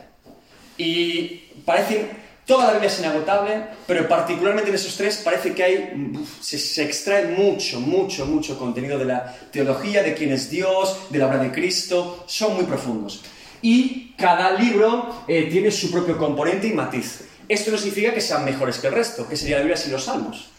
Y 0.78 1.52
parecen, 1.66 2.10
toda 2.46 2.68
la 2.68 2.72
Biblia 2.74 2.90
es 2.90 3.00
inagotable, 3.00 3.64
pero 3.86 4.08
particularmente 4.08 4.70
en 4.70 4.76
esos 4.76 4.96
tres 4.96 5.22
parece 5.24 5.54
que 5.54 5.64
hay, 5.64 6.14
se, 6.42 6.84
extrae 6.84 7.28
mucho, 7.28 7.80
mucho, 7.80 8.26
mucho 8.26 8.58
contenido 8.58 8.98
de 8.98 9.06
la 9.06 9.36
teología, 9.52 10.04
de 10.04 10.14
quién 10.14 10.32
es 10.32 10.50
Dios, 10.50 10.98
de 11.10 11.20
la 11.20 11.28
obra 11.28 11.38
de 11.38 11.52
Cristo, 11.52 12.24
son 12.28 12.56
muy 12.56 12.66
profundos. 12.66 13.24
Y 13.62 14.14
cada 14.18 14.52
libro 14.52 15.24
eh, 15.28 15.48
tiene 15.52 15.72
su 15.72 15.92
propio 15.92 16.18
componente 16.18 16.68
y 16.68 16.74
matiz. 16.74 17.22
Esto 17.48 17.72
no 17.72 17.78
significa 17.78 18.14
que 18.14 18.22
sean 18.22 18.46
mejores 18.46 18.80
que 18.80 18.88
el 18.88 18.94
resto, 18.94 19.28
que 19.28 19.36
sería 19.36 19.58
la 19.58 19.64
Biblia 19.64 19.78
sin 19.78 19.92
los 19.92 20.06
Salmos 20.06 20.55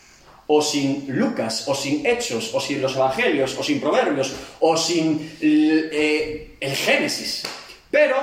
o 0.47 0.63
sin 0.63 1.07
Lucas, 1.09 1.65
o 1.67 1.75
sin 1.75 2.07
Hechos, 2.07 2.53
o 2.55 2.61
sin 2.61 2.81
los 2.81 2.95
Evangelios, 2.95 3.57
o 3.59 3.63
sin 3.63 3.81
Proverbios, 3.81 4.33
o 4.61 4.77
sin 4.77 5.37
eh, 5.41 6.57
el 6.61 6.75
Génesis. 6.75 7.43
Pero, 7.91 8.17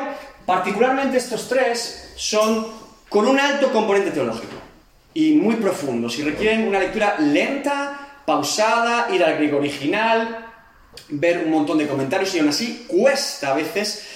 particularmente 0.45 1.17
estos 1.17 1.47
tres 1.49 2.13
son 2.15 2.67
con 3.09 3.27
un 3.27 3.39
alto 3.39 3.71
componente 3.71 4.11
teológico 4.11 4.55
y 5.13 5.33
muy 5.33 5.55
profundos 5.55 6.17
y 6.17 6.23
requieren 6.23 6.67
una 6.67 6.79
lectura 6.79 7.17
lenta, 7.19 8.21
pausada, 8.25 9.07
ir 9.13 9.23
al 9.23 9.35
griego 9.35 9.57
original, 9.57 10.47
ver 11.09 11.39
un 11.39 11.51
montón 11.51 11.77
de 11.77 11.87
comentarios 11.87 12.33
y 12.35 12.39
aún 12.39 12.49
así 12.49 12.85
cuesta 12.87 13.51
a 13.51 13.53
veces 13.53 14.07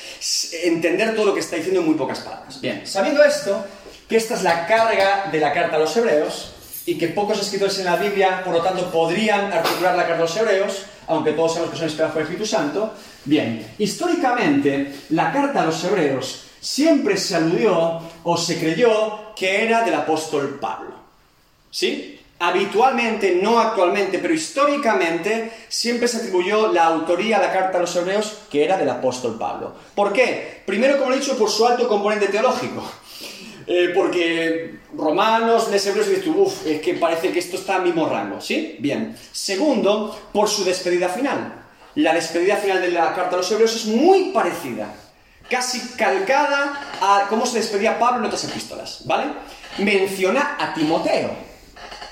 entender 0.64 1.14
todo 1.14 1.28
lo 1.28 1.34
que 1.34 1.42
está 1.42 1.58
diciendo 1.58 1.82
en 1.82 1.88
muy 1.88 1.96
pocas 1.96 2.20
palabras. 2.20 2.60
Bien, 2.62 2.88
sabiendo 2.88 3.24
esto, 3.24 3.66
que 4.08 4.18
esta 4.18 4.36
es 4.36 4.44
la 4.44 4.66
carga 4.66 5.30
de 5.32 5.40
la 5.40 5.54
carta 5.54 5.76
a 5.76 5.80
los 5.80 5.96
hebreos, 5.96 6.54
y 6.88 6.98
que 6.98 7.10
pocos 7.10 7.39
escritores 7.39 7.77
en 7.79 7.86
la 7.86 7.98
Biblia, 7.98 8.41
por 8.46 8.53
lo 8.53 8.62
tanto, 8.62 8.89
podrían 8.89 9.51
articular 9.51 9.94
la 9.96 10.08
carta 10.08 10.20
a 10.20 10.25
los 10.25 10.38
hebreos, 10.38 10.86
aunque 11.08 11.34
todos 11.34 11.53
sabemos 11.53 11.74
que 11.74 11.77
son 11.79 11.88
inspirados 11.88 12.13
por 12.13 12.22
el 12.22 12.27
Espíritu 12.27 12.50
Santo. 12.50 12.94
Bien, 13.25 13.74
históricamente, 13.77 14.94
la 15.10 15.34
carta 15.34 15.62
a 15.62 15.65
los 15.65 15.84
hebreos 15.84 16.46
siempre 16.62 17.17
se 17.17 17.36
aludió 17.36 18.00
o 18.24 18.38
se 18.38 18.58
creyó 18.58 19.36
que 19.36 19.65
era 19.65 19.84
del 19.84 19.96
apóstol 19.96 20.58
Pablo. 20.62 20.96
¿Sí? 21.70 22.22
Habitualmente, 22.39 23.38
no 23.41 23.60
actualmente, 23.60 24.20
pero 24.20 24.34
históricamente, 24.34 25.51
siempre 25.67 26.08
se 26.08 26.17
atribuyó 26.17 26.72
la 26.72 26.86
autoría 26.86 27.38
a 27.38 27.41
la 27.41 27.51
carta 27.51 27.79
a 27.79 27.82
los 27.82 27.96
hebreos 27.98 28.44
que 28.50 28.63
era 28.63 28.77
del 28.77 28.89
apóstol 28.89 29.38
Pablo. 29.38 29.74
¿Por 29.94 30.13
qué? 30.13 30.63
Primero, 30.65 30.98
como 30.98 31.12
he 31.12 31.20
dicho, 31.20 31.38
por 31.38 31.50
su 31.50 31.67
alto 31.67 31.86
componente 31.86 32.27
teológico. 32.27 32.89
Eh, 33.70 33.92
porque 33.94 34.80
romanos, 34.96 35.70
les 35.70 35.86
hebreos, 35.86 36.08
y 36.08 36.12
dices 36.12 36.28
uff, 36.34 36.66
es 36.66 36.82
que 36.82 36.94
parece 36.94 37.34
que 37.34 37.40
esto 37.40 37.58
está 37.58 37.76
al 37.76 37.84
mismo 37.84 38.08
rango, 38.08 38.40
¿sí? 38.40 38.78
Bien. 38.80 39.16
Segundo, 39.32 40.18
por 40.32 40.48
su 40.48 40.64
despedida 40.64 41.10
final. 41.10 41.66
La 41.96 42.14
despedida 42.14 42.56
final 42.56 42.82
de 42.82 42.92
la 42.92 43.14
carta 43.14 43.36
a 43.36 43.38
los 43.38 43.52
hebreos 43.52 43.76
es 43.76 43.86
muy 43.88 44.32
parecida, 44.32 44.94
casi 45.50 45.80
calcada 45.98 46.80
a 47.02 47.26
cómo 47.28 47.46
se 47.46 47.58
despedía 47.58 48.00
Pablo 48.00 48.20
en 48.20 48.26
otras 48.26 48.46
epístolas, 48.46 49.02
¿vale? 49.06 49.26
Menciona 49.80 50.56
a 50.60 50.74
Timoteo. 50.74 51.47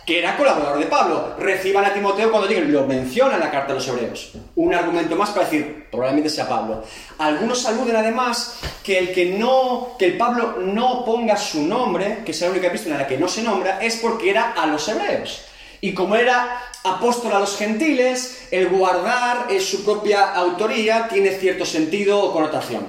Que 0.06 0.20
era 0.20 0.38
colaborador 0.38 0.80
de 0.80 0.86
Pablo. 0.86 1.36
Reciban 1.40 1.84
a 1.84 1.94
Timoteo 1.94 2.30
cuando 2.30 2.48
lleguen, 2.48 2.72
lo 2.72 2.86
menciona 2.86 3.36
en 3.36 3.40
la 3.40 3.52
carta 3.52 3.72
a 3.72 3.76
los 3.76 3.88
hebreos. 3.88 4.34
Un 4.56 4.74
argumento 4.74 5.16
más 5.16 5.32
para 5.32 5.46
decir, 5.46 5.88
probablemente 5.90 6.30
sea 6.30 6.48
Pablo. 6.48 6.84
Algunos 7.18 7.66
aluden 7.66 7.96
además 7.96 8.60
que 8.84 9.00
el 9.00 9.14
que 9.14 9.26
no, 9.38 9.96
que 9.98 10.06
el 10.06 10.18
Pablo 10.18 10.58
no 10.62 11.04
ponga 11.04 11.36
su 11.38 11.64
nombre, 11.64 12.20
que 12.26 12.34
sea 12.34 12.48
la 12.48 12.54
única 12.54 12.68
epístola 12.68 12.96
en 12.96 13.02
la 13.02 13.08
que 13.08 13.18
no 13.18 13.28
se 13.28 13.42
nombra, 13.42 13.82
es 13.82 13.98
porque 13.98 14.30
era 14.30 14.52
a 14.52 14.68
los 14.68 14.88
hebreos. 14.88 15.42
Y 15.82 15.94
como 15.94 16.16
era 16.16 16.62
apóstol 16.84 17.34
a 17.34 17.40
los 17.40 17.58
gentiles, 17.58 18.48
el 18.52 18.70
guardar 18.70 19.48
en 19.50 19.62
su 19.62 19.84
propia 19.84 20.34
autoría 20.34 21.08
tiene 21.08 21.32
cierto 21.32 21.66
sentido 21.66 22.20
o 22.20 22.32
connotación. 22.32 22.88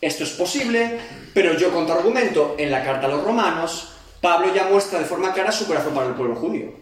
Esto 0.00 0.24
es 0.24 0.30
posible, 0.30 0.98
pero 1.34 1.54
yo 1.54 1.72
contraargumento 1.72 2.54
en 2.58 2.70
la 2.70 2.84
carta 2.84 3.06
a 3.06 3.10
los 3.10 3.24
romanos, 3.24 3.94
Pablo 4.20 4.54
ya 4.54 4.64
muestra 4.64 4.98
de 4.98 5.04
forma 5.04 5.32
clara 5.32 5.52
su 5.52 5.66
corazón 5.66 5.94
para 5.94 6.08
el 6.08 6.14
pueblo 6.14 6.34
judío. 6.36 6.72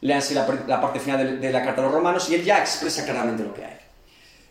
Léanse 0.00 0.34
la, 0.34 0.46
la 0.66 0.80
parte 0.80 0.98
final 0.98 1.40
de, 1.40 1.52
la 1.52 1.62
carta 1.62 1.82
a 1.82 1.84
los 1.84 1.94
romanos 1.94 2.28
y 2.30 2.34
él 2.34 2.44
ya 2.44 2.58
expresa 2.58 3.04
claramente 3.04 3.44
lo 3.44 3.54
que 3.54 3.64
hay. 3.64 3.78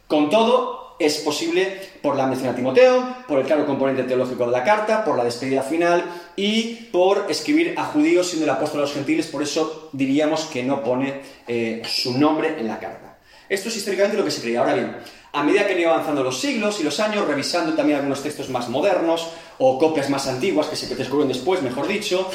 Con 0.08 0.29
todo, 0.29 0.96
es 1.00 1.17
posible 1.19 1.79
por 2.01 2.15
la 2.15 2.27
mención 2.27 2.50
a 2.50 2.55
Timoteo, 2.55 3.15
por 3.27 3.39
el 3.39 3.46
claro 3.46 3.65
componente 3.65 4.03
teológico 4.03 4.46
de 4.46 4.51
la 4.51 4.63
carta, 4.63 5.05
por 5.05 5.17
la 5.17 5.24
despedida 5.24 5.63
final 5.63 6.03
y 6.36 6.89
por 6.91 7.25
escribir 7.29 7.74
a 7.77 7.86
judíos 7.86 8.27
siendo 8.27 8.46
el 8.46 8.50
apóstol 8.50 8.81
a 8.81 8.84
los 8.84 8.93
gentiles, 8.93 9.27
por 9.27 9.41
eso 9.41 9.89
diríamos 9.93 10.46
que 10.46 10.63
no 10.63 10.84
pone 10.84 11.22
eh, 11.48 11.81
su 11.88 12.17
nombre 12.17 12.60
en 12.60 12.67
la 12.67 12.79
carta. 12.79 13.17
Esto 13.48 13.69
es 13.69 13.77
históricamente 13.77 14.17
lo 14.17 14.25
que 14.25 14.31
se 14.31 14.41
creía. 14.41 14.60
Ahora 14.60 14.74
bien, 14.74 14.96
a 15.32 15.44
medida 15.44 15.68
que 15.68 15.74
han 15.74 15.80
ido 15.80 15.92
avanzando 15.92 16.24
los 16.24 16.40
siglos 16.40 16.80
y 16.80 16.84
los 16.84 17.00
años, 17.00 17.28
revisando 17.28 17.74
también 17.74 18.00
algunos 18.00 18.24
textos 18.24 18.50
más 18.50 18.70
modernos 18.70 19.28
o 19.60 19.78
copias 19.78 20.10
más 20.10 20.28
antiguas 20.28 20.68
que 20.68 20.76
se 20.76 20.94
descubren 20.96 21.28
después, 21.28 21.62
mejor 21.62 21.88
dicho, 21.88 22.30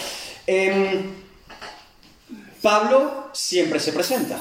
em, 0.47 1.11
Pablo 2.63 3.31
siempre 3.33 3.81
se 3.81 3.93
presenta. 3.93 4.39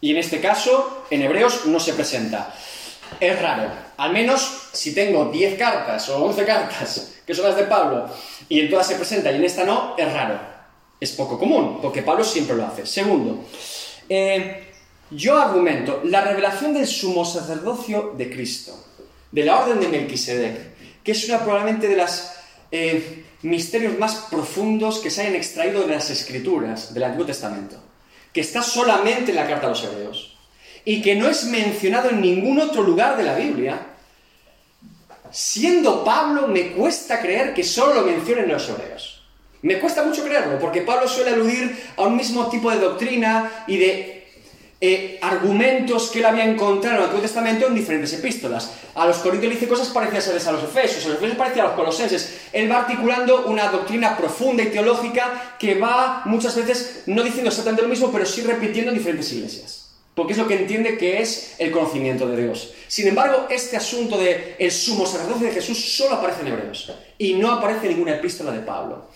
Y 0.00 0.12
en 0.12 0.18
este 0.18 0.40
caso, 0.40 1.04
en 1.10 1.22
Hebreos 1.22 1.66
no 1.66 1.80
se 1.80 1.92
presenta. 1.92 2.54
Es 3.18 3.40
raro. 3.40 3.70
Al 3.96 4.12
menos 4.12 4.68
si 4.72 4.94
tengo 4.94 5.26
10 5.26 5.58
cartas 5.58 6.08
o 6.10 6.24
11 6.24 6.44
cartas, 6.44 7.14
que 7.26 7.34
son 7.34 7.46
las 7.46 7.56
de 7.56 7.64
Pablo, 7.64 8.08
y 8.48 8.60
en 8.60 8.70
todas 8.70 8.86
se 8.86 8.94
presenta 8.94 9.32
y 9.32 9.36
en 9.36 9.44
esta 9.44 9.64
no, 9.64 9.94
es 9.98 10.12
raro. 10.12 10.38
Es 11.00 11.12
poco 11.12 11.38
común, 11.38 11.80
porque 11.82 12.02
Pablo 12.02 12.24
siempre 12.24 12.56
lo 12.56 12.66
hace. 12.66 12.86
Segundo, 12.86 13.44
eh, 14.08 14.67
yo 15.10 15.38
argumento 15.38 16.02
la 16.04 16.20
revelación 16.22 16.74
del 16.74 16.86
sumo 16.86 17.24
sacerdocio 17.24 18.14
de 18.16 18.30
Cristo, 18.30 18.84
de 19.32 19.44
la 19.44 19.60
orden 19.60 19.80
de 19.80 19.88
Melquisedec, 19.88 21.02
que 21.02 21.12
es 21.12 21.28
una 21.28 21.40
probablemente 21.40 21.88
de 21.88 21.96
los 21.96 22.30
eh, 22.70 23.24
misterios 23.42 23.98
más 23.98 24.26
profundos 24.30 24.98
que 24.98 25.10
se 25.10 25.22
hayan 25.22 25.36
extraído 25.36 25.82
de 25.82 25.94
las 25.94 26.10
escrituras 26.10 26.92
del 26.92 27.04
Antiguo 27.04 27.26
Testamento, 27.26 27.76
que 28.32 28.40
está 28.40 28.62
solamente 28.62 29.30
en 29.30 29.36
la 29.36 29.46
carta 29.46 29.66
a 29.66 29.70
los 29.70 29.84
hebreos 29.84 30.36
y 30.84 31.02
que 31.02 31.14
no 31.14 31.28
es 31.28 31.44
mencionado 31.44 32.10
en 32.10 32.20
ningún 32.20 32.60
otro 32.60 32.82
lugar 32.82 33.16
de 33.16 33.22
la 33.22 33.34
Biblia. 33.34 33.78
Siendo 35.30 36.04
Pablo, 36.04 36.48
me 36.48 36.72
cuesta 36.72 37.20
creer 37.20 37.52
que 37.52 37.62
solo 37.62 37.94
lo 37.94 38.02
mencionen 38.06 38.48
los 38.48 38.68
hebreos. 38.68 39.22
Me 39.60 39.78
cuesta 39.78 40.04
mucho 40.04 40.24
creerlo, 40.24 40.58
porque 40.58 40.82
Pablo 40.82 41.08
suele 41.08 41.30
aludir 41.30 41.76
a 41.96 42.02
un 42.02 42.16
mismo 42.16 42.48
tipo 42.48 42.70
de 42.70 42.78
doctrina 42.78 43.64
y 43.66 43.76
de 43.76 44.17
eh, 44.80 45.18
argumentos 45.22 46.08
que 46.08 46.20
él 46.20 46.26
había 46.26 46.44
encontrado 46.44 46.94
en 46.94 47.02
el 47.02 47.04
Antiguo 47.06 47.22
Testamento 47.22 47.66
en 47.66 47.74
diferentes 47.74 48.12
epístolas. 48.12 48.74
A 48.94 49.06
los 49.06 49.16
Corintios 49.18 49.52
le 49.52 49.58
dice 49.58 49.68
cosas 49.68 49.88
parecidas 49.88 50.46
a 50.46 50.52
los 50.52 50.62
Efesios, 50.62 51.04
a 51.04 51.08
los 51.08 51.16
Efesios 51.16 51.36
parecidas 51.36 51.64
a 51.64 51.68
los 51.68 51.76
Colosenses. 51.76 52.38
Él 52.52 52.70
va 52.70 52.80
articulando 52.80 53.46
una 53.46 53.68
doctrina 53.68 54.16
profunda 54.16 54.62
y 54.62 54.66
teológica 54.66 55.56
que 55.58 55.74
va 55.74 56.22
muchas 56.26 56.54
veces 56.54 57.02
no 57.06 57.24
diciendo 57.24 57.50
exactamente 57.50 57.82
lo 57.82 57.88
mismo, 57.88 58.12
pero 58.12 58.24
sí 58.24 58.42
repitiendo 58.42 58.92
en 58.92 58.98
diferentes 58.98 59.32
iglesias. 59.32 59.90
Porque 60.14 60.32
es 60.32 60.38
lo 60.38 60.46
que 60.46 60.60
entiende 60.60 60.96
que 60.96 61.22
es 61.22 61.56
el 61.58 61.72
conocimiento 61.72 62.28
de 62.28 62.44
Dios. 62.44 62.72
Sin 62.86 63.08
embargo, 63.08 63.46
este 63.50 63.76
asunto 63.76 64.16
de 64.16 64.54
el 64.60 64.70
sumo 64.70 65.06
sacerdocio 65.06 65.46
de 65.48 65.54
Jesús 65.54 65.96
solo 65.96 66.16
aparece 66.16 66.42
en 66.42 66.48
Hebreos 66.48 66.92
y 67.18 67.34
no 67.34 67.50
aparece 67.50 67.86
en 67.86 67.94
ninguna 67.94 68.14
epístola 68.14 68.52
de 68.52 68.60
Pablo. 68.60 69.06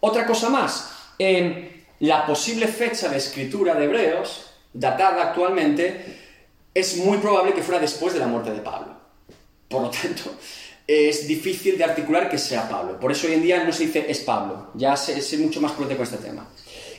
Otra 0.00 0.26
cosa 0.26 0.48
más, 0.50 0.90
en 1.18 1.84
la 2.00 2.26
posible 2.26 2.66
fecha 2.66 3.08
de 3.08 3.18
escritura 3.18 3.74
de 3.74 3.84
Hebreos 3.84 4.43
datada 4.74 5.22
actualmente, 5.22 6.04
es 6.74 6.98
muy 6.98 7.18
probable 7.18 7.54
que 7.54 7.62
fuera 7.62 7.80
después 7.80 8.12
de 8.12 8.20
la 8.20 8.26
muerte 8.26 8.50
de 8.50 8.60
Pablo. 8.60 8.94
Por 9.68 9.82
lo 9.82 9.90
tanto, 9.90 10.34
es 10.86 11.26
difícil 11.26 11.78
de 11.78 11.84
articular 11.84 12.28
que 12.28 12.36
sea 12.36 12.68
Pablo. 12.68 13.00
Por 13.00 13.12
eso 13.12 13.26
hoy 13.26 13.34
en 13.34 13.42
día 13.42 13.64
no 13.64 13.72
se 13.72 13.86
dice 13.86 14.04
es 14.08 14.20
Pablo. 14.20 14.70
Ya 14.74 14.96
sé, 14.96 15.22
sé 15.22 15.38
mucho 15.38 15.60
más 15.60 15.72
prudente 15.72 15.96
con 15.96 16.04
este 16.04 16.18
tema. 16.18 16.46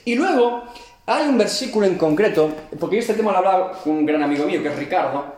Y 0.06 0.16
luego, 0.16 0.64
hay 1.06 1.28
un 1.28 1.38
versículo 1.38 1.86
en 1.86 1.96
concreto, 1.98 2.52
porque 2.80 2.96
yo 2.96 3.02
este 3.02 3.14
tema 3.14 3.32
lo 3.32 3.40
hablaba 3.40 3.72
con 3.84 3.94
un 3.94 4.06
gran 4.06 4.24
amigo 4.24 4.46
mío, 4.46 4.64
que 4.64 4.70
es 4.70 4.76
Ricardo, 4.76 5.36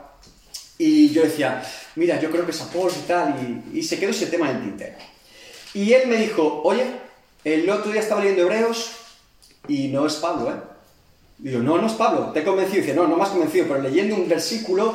y 0.77 1.09
yo 1.09 1.23
decía, 1.23 1.63
mira, 1.95 2.19
yo 2.19 2.29
creo 2.29 2.45
que 2.45 2.51
es 2.51 2.61
Apolo 2.61 2.91
y 2.91 3.07
tal, 3.07 3.65
y, 3.73 3.81
se 3.81 3.99
quedó 3.99 4.11
ese 4.11 4.27
tema 4.27 4.51
en 4.51 4.61
tintero. 4.61 4.97
Y 5.73 5.91
él 5.93 6.07
me 6.07 6.17
dijo, 6.17 6.61
oye, 6.63 6.85
el 7.43 7.69
otro 7.69 7.91
día 7.91 8.01
estaba 8.01 8.21
leyendo 8.21 8.43
Hebreos 8.43 8.91
y 9.67 9.87
no 9.87 10.05
es 10.05 10.15
Pablo, 10.15 10.51
¿eh? 10.51 10.76
Digo, 11.39 11.59
no, 11.59 11.77
no 11.77 11.87
es 11.87 11.93
Pablo, 11.93 12.31
te 12.33 12.39
he 12.39 12.43
convencido. 12.43 12.81
Dice, 12.81 12.95
no, 12.95 13.07
no 13.07 13.15
me 13.15 13.23
has 13.23 13.29
convencido, 13.29 13.67
pero 13.67 13.81
leyendo 13.81 14.15
un 14.15 14.27
versículo, 14.27 14.93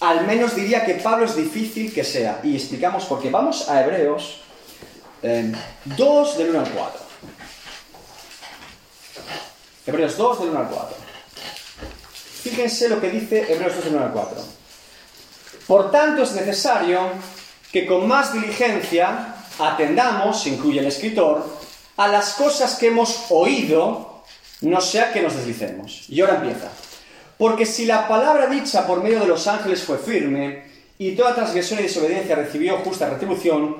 al 0.00 0.26
menos 0.26 0.54
diría 0.54 0.84
que 0.84 0.94
Pablo 0.94 1.24
es 1.24 1.34
difícil 1.34 1.92
que 1.92 2.04
sea. 2.04 2.40
Y 2.44 2.54
explicamos 2.54 3.04
por 3.06 3.20
qué. 3.20 3.30
Vamos 3.30 3.68
a 3.68 3.82
Hebreos 3.82 4.40
2 5.22 6.38
del 6.38 6.50
1 6.50 6.60
al 6.60 6.70
4. 6.70 7.00
Hebreos 9.86 10.16
2 10.16 10.40
del 10.40 10.48
1 10.50 10.58
al 10.58 10.68
4. 10.68 10.96
Fíjense 12.42 12.88
lo 12.88 13.00
que 13.00 13.10
dice 13.10 13.52
Hebreos 13.52 13.74
2 13.76 13.84
del 13.84 13.94
1 13.94 14.04
al 14.04 14.12
4. 14.12 14.44
Por 15.66 15.90
tanto 15.90 16.22
es 16.22 16.32
necesario 16.32 17.00
que 17.72 17.86
con 17.86 18.06
más 18.06 18.32
diligencia 18.32 19.34
atendamos, 19.58 20.46
incluye 20.46 20.80
el 20.80 20.86
escritor, 20.86 21.44
a 21.96 22.08
las 22.08 22.34
cosas 22.34 22.76
que 22.76 22.88
hemos 22.88 23.26
oído 23.30 24.13
no 24.64 24.80
sea 24.80 25.12
que 25.12 25.22
nos 25.22 25.36
deslicemos. 25.36 26.06
Y 26.08 26.20
ahora 26.20 26.36
empieza. 26.36 26.70
Porque 27.38 27.66
si 27.66 27.86
la 27.86 28.08
palabra 28.08 28.46
dicha 28.46 28.86
por 28.86 29.02
medio 29.02 29.20
de 29.20 29.26
los 29.26 29.46
ángeles 29.46 29.82
fue 29.82 29.98
firme, 29.98 30.74
y 30.98 31.16
toda 31.16 31.34
transgresión 31.34 31.80
y 31.80 31.84
desobediencia 31.84 32.36
recibió 32.36 32.78
justa 32.78 33.10
retribución, 33.10 33.76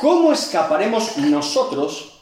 ¿cómo 0.00 0.32
escaparemos 0.32 1.16
nosotros 1.16 2.20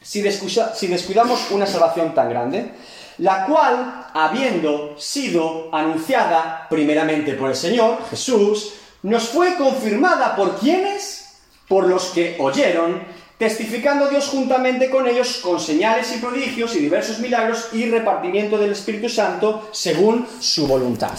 si, 0.00 0.22
descuidamos 0.22 1.50
una 1.50 1.66
salvación 1.66 2.14
tan 2.14 2.30
grande? 2.30 2.72
La 3.18 3.44
cual, 3.46 4.06
habiendo 4.14 4.98
sido 4.98 5.68
anunciada 5.74 6.66
primeramente 6.70 7.34
por 7.34 7.50
el 7.50 7.56
Señor, 7.56 7.98
Jesús, 8.08 8.74
nos 9.02 9.28
fue 9.28 9.56
confirmada 9.56 10.36
por 10.36 10.58
quienes? 10.58 11.40
Por 11.68 11.86
los 11.86 12.06
que 12.06 12.36
oyeron 12.38 13.02
testificando 13.40 14.10
Dios 14.10 14.28
juntamente 14.28 14.90
con 14.90 15.08
ellos 15.08 15.40
con 15.42 15.58
señales 15.58 16.14
y 16.14 16.18
prodigios 16.18 16.76
y 16.76 16.80
diversos 16.80 17.20
milagros 17.20 17.68
y 17.72 17.86
repartimiento 17.86 18.58
del 18.58 18.72
Espíritu 18.72 19.08
Santo 19.08 19.70
según 19.72 20.26
su 20.40 20.66
voluntad. 20.66 21.18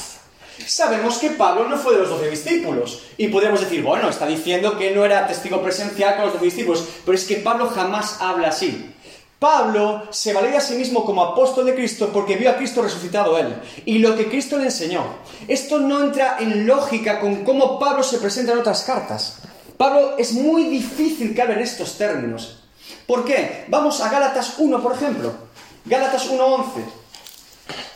Sabemos 0.67 1.17
que 1.17 1.31
Pablo 1.31 1.67
no 1.67 1.79
fue 1.79 1.95
de 1.95 2.01
los 2.01 2.09
doce 2.09 2.29
discípulos 2.29 3.01
y 3.17 3.29
podemos 3.29 3.59
decir, 3.59 3.81
bueno, 3.81 4.07
está 4.07 4.27
diciendo 4.27 4.77
que 4.77 4.91
no 4.91 5.03
era 5.03 5.25
testigo 5.25 5.63
presencial 5.63 6.15
con 6.15 6.25
los 6.25 6.33
doce 6.33 6.45
discípulos, 6.45 6.87
pero 7.03 7.17
es 7.17 7.25
que 7.25 7.37
Pablo 7.37 7.67
jamás 7.73 8.17
habla 8.21 8.49
así. 8.49 8.93
Pablo 9.39 10.03
se 10.11 10.31
valía 10.31 10.59
a 10.59 10.61
sí 10.61 10.75
mismo 10.75 11.03
como 11.03 11.23
apóstol 11.23 11.65
de 11.65 11.73
Cristo 11.73 12.11
porque 12.13 12.35
vio 12.35 12.51
a 12.51 12.55
Cristo 12.55 12.83
resucitado 12.83 13.35
él 13.39 13.55
y 13.83 13.97
lo 13.97 14.15
que 14.15 14.29
Cristo 14.29 14.59
le 14.59 14.65
enseñó. 14.65 15.03
Esto 15.47 15.79
no 15.79 16.03
entra 16.03 16.37
en 16.39 16.67
lógica 16.67 17.19
con 17.19 17.43
cómo 17.43 17.79
Pablo 17.79 18.03
se 18.03 18.19
presenta 18.19 18.51
en 18.51 18.59
otras 18.59 18.83
cartas. 18.83 19.41
Pablo 19.81 20.13
es 20.15 20.33
muy 20.33 20.65
difícil 20.65 21.33
que 21.33 21.41
hable 21.41 21.55
en 21.55 21.61
estos 21.61 21.97
términos. 21.97 22.59
¿Por 23.07 23.25
qué? 23.25 23.65
Vamos 23.67 23.99
a 23.99 24.11
Gálatas 24.11 24.59
1, 24.59 24.79
por 24.79 24.93
ejemplo. 24.93 25.33
Gálatas 25.85 26.29
1.11. 26.29 26.83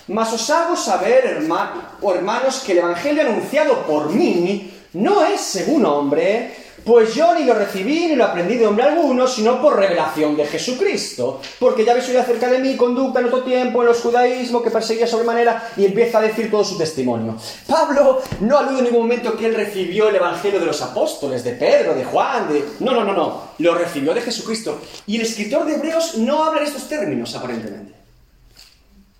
Mas 0.07 0.33
os 0.33 0.49
hago 0.49 0.75
saber, 0.75 1.25
hermanos, 1.25 2.63
que 2.65 2.71
el 2.71 2.79
Evangelio 2.79 3.21
anunciado 3.21 3.85
por 3.85 4.09
mí 4.09 4.73
no 4.93 5.23
es 5.23 5.41
según 5.41 5.85
hombre, 5.85 6.55
pues 6.85 7.15
yo 7.15 7.33
ni 7.33 7.43
lo 7.45 7.55
recibí 7.55 8.05
ni 8.05 8.15
lo 8.15 8.25
aprendí 8.25 8.57
de 8.57 8.67
hombre 8.67 8.85
alguno, 8.85 9.27
sino 9.27 9.59
por 9.59 9.75
revelación 9.75 10.37
de 10.37 10.45
Jesucristo. 10.45 11.41
Porque 11.59 11.83
ya 11.83 11.93
habéis 11.93 12.07
oído 12.09 12.21
acerca 12.21 12.47
de 12.47 12.59
mi 12.59 12.77
conducta 12.77 13.19
en 13.19 13.25
otro 13.25 13.43
tiempo, 13.43 13.81
en 13.81 13.87
los 13.87 14.01
judaísmos, 14.01 14.61
que 14.61 14.69
perseguía 14.69 15.07
sobremanera, 15.07 15.71
y 15.77 15.85
empieza 15.85 16.19
a 16.19 16.21
decir 16.21 16.51
todo 16.51 16.63
su 16.63 16.77
testimonio. 16.77 17.35
Pablo 17.67 18.21
no 18.41 18.57
alude 18.59 18.79
en 18.79 18.83
ningún 18.85 19.01
momento 19.01 19.35
que 19.35 19.47
él 19.47 19.55
recibió 19.55 20.09
el 20.09 20.15
evangelio 20.15 20.59
de 20.59 20.67
los 20.67 20.79
apóstoles, 20.83 21.43
de 21.43 21.53
Pedro, 21.53 21.95
de 21.95 22.05
Juan, 22.05 22.47
de. 22.53 22.63
No, 22.79 22.91
no, 22.91 23.03
no, 23.03 23.13
no. 23.13 23.41
Lo 23.57 23.73
recibió 23.73 24.13
de 24.13 24.21
Jesucristo. 24.21 24.79
Y 25.07 25.15
el 25.15 25.23
escritor 25.23 25.65
de 25.65 25.75
Hebreos 25.75 26.17
no 26.17 26.43
habla 26.43 26.61
en 26.61 26.67
estos 26.67 26.87
términos, 26.87 27.33
aparentemente. 27.33 27.95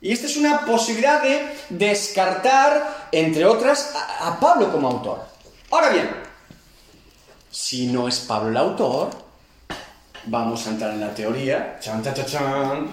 Y 0.02 0.12
esta 0.12 0.28
es 0.28 0.38
una 0.38 0.68
posibilidad 0.68 1.24
de 1.24 1.42
descartar, 1.70 3.08
entre 3.12 3.44
otras, 3.44 3.92
a 4.20 4.40
Pablo 4.40 4.72
como 4.72 4.88
autor. 4.88 5.24
Ahora 5.72 5.90
bien, 5.90 6.25
si 7.56 7.88
no 7.88 8.10
es 8.10 8.20
Pablo 8.20 8.50
el 8.50 8.58
autor, 8.58 9.12
vamos 10.26 10.68
a 10.68 10.72
entrar 10.72 10.92
en 10.92 11.00
la 11.00 11.16
teoría. 11.16 11.78
Chan, 11.80 12.04
chan, 12.04 12.14
chan, 12.14 12.26
chan. 12.26 12.88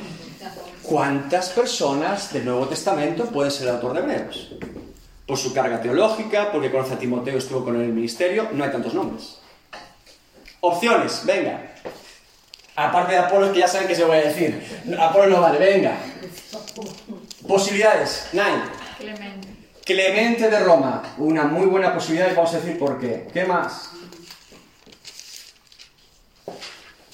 ¿Cuántas 0.85 1.49
personas 1.51 2.33
del 2.33 2.45
Nuevo 2.45 2.67
Testamento 2.69 3.25
pueden 3.27 3.51
ser 3.51 3.67
el 3.67 3.75
autor 3.75 3.95
de 3.95 4.01
Hebreos? 4.01 4.53
Por 5.27 5.37
su 5.37 5.53
carga 5.53 5.83
teológica, 5.83 6.53
porque 6.53 6.71
conoce 6.71 6.95
a 6.95 6.99
Timoteo, 6.99 7.39
estuvo 7.39 7.65
con 7.65 7.75
él 7.75 7.83
en 7.83 7.89
el 7.89 7.93
ministerio, 7.93 8.51
no 8.53 8.63
hay 8.63 8.71
tantos 8.71 8.95
nombres. 8.95 9.39
Opciones, 10.61 11.23
venga. 11.25 11.73
Aparte 12.77 13.15
de 13.15 13.19
Apolo, 13.19 13.53
que 13.53 13.59
ya 13.59 13.69
saben 13.69 13.89
que 13.89 13.97
se 13.97 14.05
voy 14.05 14.19
a 14.19 14.23
decir. 14.23 14.63
Apolo 14.97 15.27
no 15.27 15.41
vale, 15.41 15.59
venga. 15.59 15.97
Posibilidades, 17.49 18.29
Nine. 18.33 18.63
Clemente. 18.97 19.49
Clemente 19.85 20.49
de 20.49 20.61
Roma, 20.61 21.03
una 21.19 21.45
muy 21.45 21.67
buena 21.67 21.93
posibilidad 21.93 22.31
y 22.31 22.37
vamos 22.37 22.55
a 22.55 22.61
decir 22.61 22.79
por 22.79 23.01
qué. 23.01 23.27
¿Qué 23.33 23.45
más? 23.45 23.92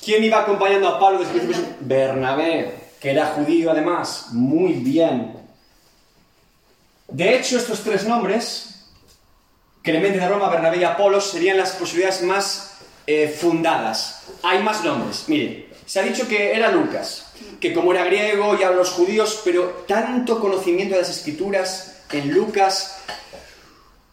¿Quién 0.09 0.25
iba 0.25 0.41
acompañando 0.41 0.89
a 0.89 0.99
Pablo 0.99 1.21
principio? 1.21 1.63
Bernabé, 1.81 2.73
que 2.99 3.11
era 3.11 3.27
judío 3.27 3.71
además. 3.71 4.29
Muy 4.33 4.73
bien. 4.73 5.35
De 7.09 7.37
hecho, 7.37 7.59
estos 7.59 7.83
tres 7.83 8.07
nombres, 8.07 8.87
Clemente 9.83 10.19
de 10.19 10.27
Roma, 10.27 10.49
Bernabé 10.49 10.79
y 10.79 10.85
Apolo, 10.85 11.21
serían 11.21 11.59
las 11.59 11.73
posibilidades 11.73 12.23
más 12.23 12.79
eh, 13.07 13.29
fundadas. 13.29 14.23
Hay 14.43 14.63
más 14.63 14.83
nombres. 14.83 15.25
Mire, 15.27 15.69
se 15.85 16.01
ha 16.01 16.05
dicho 16.05 16.27
que 16.27 16.57
era 16.57 16.73
Lucas, 16.73 17.27
que 17.61 17.75
como 17.75 17.93
era 17.93 18.05
griego 18.05 18.57
y 18.59 18.63
habla 18.63 18.79
los 18.79 18.93
judíos, 18.93 19.43
pero 19.45 19.85
tanto 19.87 20.41
conocimiento 20.41 20.95
de 20.95 21.03
las 21.03 21.11
escrituras 21.11 22.01
en 22.13 22.33
Lucas 22.33 22.97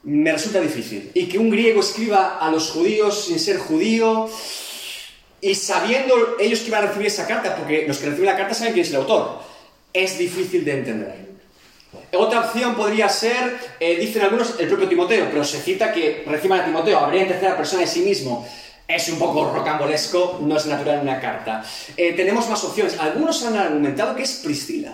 me 0.03 0.33
resulta 0.33 0.59
difícil. 0.59 1.09
Y 1.13 1.27
que 1.27 1.39
un 1.39 1.49
griego 1.49 1.79
escriba 1.79 2.37
a 2.37 2.51
los 2.51 2.69
judíos 2.71 3.27
sin 3.27 3.39
ser 3.39 3.59
judío 3.59 4.29
y 5.41 5.55
sabiendo 5.55 6.37
ellos 6.39 6.59
que 6.61 6.67
iban 6.67 6.83
a 6.83 6.87
recibir 6.87 7.07
esa 7.07 7.27
carta, 7.27 7.55
porque 7.55 7.85
los 7.87 7.97
que 7.97 8.07
reciben 8.07 8.27
la 8.27 8.37
carta 8.37 8.53
saben 8.53 8.73
quién 8.73 8.85
es 8.85 8.91
el 8.91 8.97
autor, 8.97 9.39
es 9.93 10.17
difícil 10.17 10.65
de 10.65 10.71
entender. 10.71 11.25
Otra 12.13 12.41
opción 12.41 12.75
podría 12.75 13.09
ser, 13.09 13.57
eh, 13.79 13.97
dicen 13.97 14.21
algunos, 14.21 14.59
el 14.59 14.67
propio 14.67 14.87
Timoteo, 14.87 15.27
pero 15.29 15.43
se 15.43 15.59
cita 15.59 15.91
que 15.91 16.23
reciban 16.25 16.61
a 16.61 16.65
Timoteo, 16.65 16.99
habría 16.99 17.23
en 17.23 17.27
tercera 17.27 17.57
persona 17.57 17.81
de 17.81 17.87
sí 17.87 18.01
mismo. 18.01 18.47
Es 18.87 19.09
un 19.09 19.17
poco 19.17 19.51
rocambolesco, 19.51 20.39
no 20.41 20.57
es 20.57 20.65
natural 20.67 20.95
en 20.95 21.01
una 21.01 21.19
carta. 21.19 21.63
Eh, 21.97 22.13
tenemos 22.13 22.47
más 22.49 22.63
opciones. 22.63 22.99
Algunos 22.99 23.43
han 23.43 23.57
argumentado 23.57 24.15
que 24.15 24.23
es 24.23 24.33
Priscila. 24.43 24.93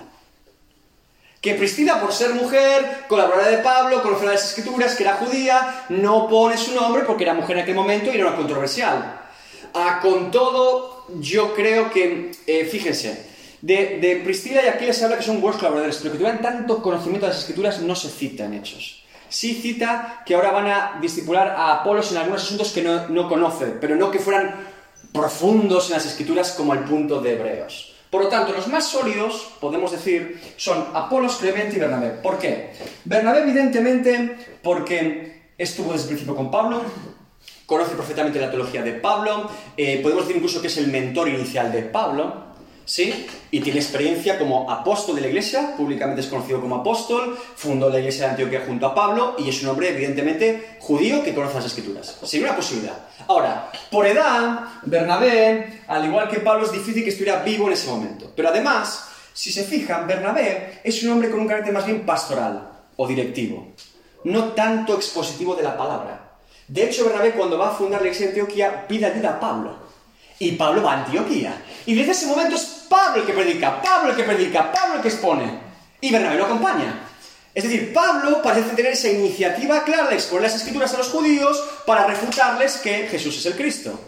Que 1.41 1.55
Priscila, 1.55 1.99
por 1.99 2.13
ser 2.13 2.33
mujer, 2.35 3.05
colaboradora 3.07 3.49
de 3.49 3.63
Pablo, 3.63 4.01
conocedora 4.01 4.31
de 4.31 4.37
las 4.37 4.49
escrituras, 4.49 4.95
que 4.95 5.03
era 5.03 5.13
judía, 5.15 5.85
no 5.89 6.29
pone 6.29 6.57
su 6.57 6.73
nombre 6.73 7.03
porque 7.03 7.23
era 7.23 7.33
mujer 7.33 7.57
en 7.57 7.63
aquel 7.63 7.75
momento 7.75 8.11
y 8.11 8.15
era 8.15 8.27
una 8.27 8.37
controversial. 8.37 9.20
Ah, 9.73 9.99
con 10.01 10.31
todo, 10.31 11.05
yo 11.19 11.53
creo 11.53 11.91
que, 11.91 12.31
eh, 12.47 12.65
fíjense, 12.65 13.25
de, 13.61 13.99
de 13.99 14.21
Priscila 14.23 14.63
y 14.63 14.67
Aquiles 14.67 14.97
se 14.97 15.05
habla 15.05 15.17
que 15.17 15.23
son 15.23 15.39
buenos 15.39 15.59
colaboradores, 15.59 15.97
pero 15.97 16.11
que 16.11 16.17
tuvieran 16.17 16.41
tanto 16.41 16.81
conocimiento 16.81 17.25
de 17.25 17.33
las 17.33 17.41
escrituras 17.41 17.79
no 17.81 17.95
se 17.95 18.09
cita 18.09 18.45
en 18.45 18.55
hechos. 18.55 19.03
Sí 19.29 19.53
cita 19.53 20.23
que 20.25 20.35
ahora 20.35 20.51
van 20.51 20.67
a 20.67 20.99
discipular 21.01 21.47
a 21.49 21.79
Apolos 21.79 22.11
en 22.11 22.17
algunos 22.17 22.43
asuntos 22.43 22.71
que 22.71 22.81
no, 22.81 23.07
no 23.07 23.29
conoce, 23.29 23.67
pero 23.79 23.95
no 23.95 24.11
que 24.11 24.19
fueran 24.19 24.67
profundos 25.13 25.87
en 25.87 25.93
las 25.93 26.05
escrituras 26.05 26.51
como 26.51 26.73
el 26.73 26.81
punto 26.81 27.21
de 27.21 27.33
Hebreos. 27.33 27.93
Por 28.09 28.23
lo 28.23 28.27
tanto, 28.27 28.51
los 28.51 28.67
más 28.67 28.89
sólidos, 28.89 29.53
podemos 29.61 29.93
decir, 29.93 30.41
son 30.57 30.85
Apolos, 30.93 31.37
Clemente 31.37 31.77
y 31.77 31.79
Bernabé. 31.79 32.09
¿Por 32.09 32.37
qué? 32.39 32.73
Bernabé, 33.05 33.43
evidentemente, 33.43 34.35
porque 34.61 35.43
estuvo 35.57 35.93
desde 35.93 36.03
el 36.03 36.09
principio 36.09 36.35
con 36.35 36.51
Pablo, 36.51 36.81
conoce 37.71 37.95
perfectamente 37.95 38.37
la 38.37 38.49
teología 38.51 38.83
de 38.83 38.91
Pablo, 38.91 39.49
eh, 39.77 40.01
podemos 40.03 40.23
decir 40.23 40.35
incluso 40.35 40.59
que 40.59 40.67
es 40.67 40.75
el 40.75 40.87
mentor 40.87 41.29
inicial 41.29 41.71
de 41.71 41.83
Pablo, 41.83 42.51
¿sí? 42.83 43.25
Y 43.49 43.61
tiene 43.61 43.79
experiencia 43.79 44.37
como 44.37 44.69
apóstol 44.69 45.15
de 45.15 45.21
la 45.21 45.27
iglesia, 45.27 45.73
públicamente 45.77 46.19
es 46.19 46.27
conocido 46.27 46.59
como 46.59 46.75
apóstol, 46.75 47.39
fundó 47.55 47.89
la 47.89 47.99
iglesia 47.99 48.25
de 48.25 48.31
Antioquía 48.31 48.63
junto 48.67 48.87
a 48.87 48.93
Pablo 48.93 49.35
y 49.39 49.47
es 49.47 49.63
un 49.63 49.69
hombre, 49.69 49.87
evidentemente, 49.87 50.75
judío 50.81 51.23
que 51.23 51.33
conoce 51.33 51.55
las 51.55 51.67
escrituras. 51.67 52.19
Sería 52.23 52.47
una 52.47 52.57
posibilidad. 52.57 52.97
Ahora, 53.29 53.71
por 53.89 54.05
edad, 54.05 54.65
Bernabé, 54.83 55.83
al 55.87 56.03
igual 56.03 56.27
que 56.27 56.41
Pablo, 56.41 56.65
es 56.65 56.73
difícil 56.73 57.05
que 57.05 57.11
estuviera 57.11 57.41
vivo 57.41 57.67
en 57.67 57.73
ese 57.73 57.89
momento. 57.89 58.33
Pero 58.35 58.49
además, 58.49 59.07
si 59.31 59.49
se 59.49 59.63
fijan, 59.63 60.07
Bernabé 60.07 60.81
es 60.83 61.01
un 61.03 61.11
hombre 61.11 61.29
con 61.29 61.39
un 61.39 61.47
carácter 61.47 61.71
más 61.71 61.85
bien 61.85 62.05
pastoral 62.05 62.69
o 62.97 63.07
directivo, 63.07 63.69
no 64.25 64.49
tanto 64.51 64.93
expositivo 64.93 65.55
de 65.55 65.63
la 65.63 65.77
palabra. 65.77 66.20
De 66.71 66.85
hecho, 66.85 67.03
Bernabé, 67.03 67.33
cuando 67.33 67.57
va 67.57 67.71
a 67.71 67.75
fundar 67.75 67.99
la 67.99 68.07
iglesia 68.07 68.27
de 68.27 68.31
Antioquía, 68.31 68.87
pide 68.87 69.05
ayuda 69.05 69.31
a 69.31 69.39
Pablo. 69.41 69.75
Y 70.39 70.53
Pablo 70.53 70.81
va 70.81 70.93
a 70.93 71.03
Antioquía. 71.03 71.61
Y 71.85 71.93
desde 71.93 72.13
ese 72.13 72.27
momento 72.27 72.55
es 72.55 72.85
Pablo 72.87 73.21
el 73.21 73.27
que 73.27 73.33
predica, 73.33 73.81
Pablo 73.81 74.11
el 74.11 74.15
que 74.15 74.23
predica, 74.23 74.71
Pablo 74.71 74.95
el 74.95 75.01
que 75.01 75.09
expone. 75.09 75.59
Y 75.99 76.13
Bernabé 76.13 76.37
lo 76.37 76.45
acompaña. 76.45 77.09
Es 77.53 77.65
decir, 77.65 77.91
Pablo 77.93 78.41
parece 78.41 78.69
tener 78.69 78.93
esa 78.93 79.09
iniciativa 79.09 79.83
clara 79.83 80.07
de 80.07 80.15
exponer 80.15 80.43
las 80.43 80.55
escrituras 80.55 80.93
a 80.93 80.99
los 80.99 81.09
judíos 81.09 81.61
para 81.85 82.07
refutarles 82.07 82.77
que 82.77 83.09
Jesús 83.09 83.37
es 83.39 83.45
el 83.47 83.57
Cristo. 83.57 83.99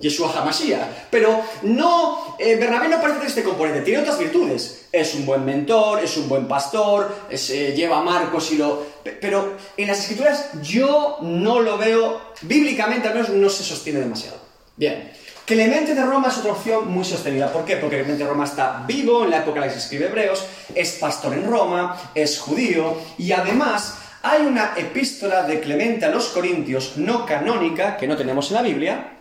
Yeshua 0.00 0.32
HaMashiach. 0.34 1.08
Pero 1.10 1.42
no, 1.62 2.36
eh, 2.38 2.56
Bernabé 2.56 2.88
no 2.88 3.00
parece 3.00 3.26
este 3.26 3.42
componente, 3.42 3.82
tiene 3.82 4.00
otras 4.00 4.18
virtudes. 4.18 4.86
Es 4.90 5.14
un 5.14 5.26
buen 5.26 5.44
mentor, 5.44 6.02
es 6.02 6.16
un 6.16 6.28
buen 6.28 6.48
pastor, 6.48 7.14
es, 7.30 7.50
eh, 7.50 7.74
lleva 7.76 7.98
a 7.98 8.02
Marcos 8.02 8.50
y 8.52 8.56
lo... 8.56 8.84
pe- 9.04 9.12
Pero 9.20 9.56
en 9.76 9.86
las 9.86 10.00
escrituras 10.00 10.50
yo 10.62 11.18
no 11.20 11.60
lo 11.60 11.76
veo, 11.78 12.20
bíblicamente 12.42 13.06
al 13.08 13.14
menos 13.14 13.28
no 13.30 13.48
se 13.50 13.62
sostiene 13.62 14.00
demasiado. 14.00 14.38
Bien. 14.76 15.12
Clemente 15.44 15.94
de 15.96 16.02
Roma 16.04 16.28
es 16.28 16.38
otra 16.38 16.52
opción 16.52 16.88
muy 16.92 17.04
sostenida. 17.04 17.52
¿Por 17.52 17.64
qué? 17.64 17.76
Porque 17.76 17.96
Clemente 17.96 18.22
de 18.22 18.30
Roma 18.30 18.44
está 18.44 18.84
vivo 18.86 19.24
en 19.24 19.30
la 19.30 19.38
época 19.38 19.56
en 19.56 19.60
la 19.62 19.66
que 19.66 19.72
se 19.74 19.80
escribe 19.80 20.06
Hebreos, 20.06 20.44
es 20.74 20.92
pastor 20.92 21.34
en 21.34 21.44
Roma, 21.44 22.00
es 22.14 22.38
judío 22.38 22.96
y 23.18 23.32
además 23.32 23.96
hay 24.22 24.42
una 24.42 24.74
epístola 24.76 25.42
de 25.42 25.58
Clemente 25.60 26.04
a 26.04 26.10
los 26.10 26.28
Corintios 26.28 26.92
no 26.96 27.26
canónica 27.26 27.96
que 27.96 28.06
no 28.06 28.16
tenemos 28.16 28.48
en 28.50 28.54
la 28.56 28.62
Biblia, 28.62 29.12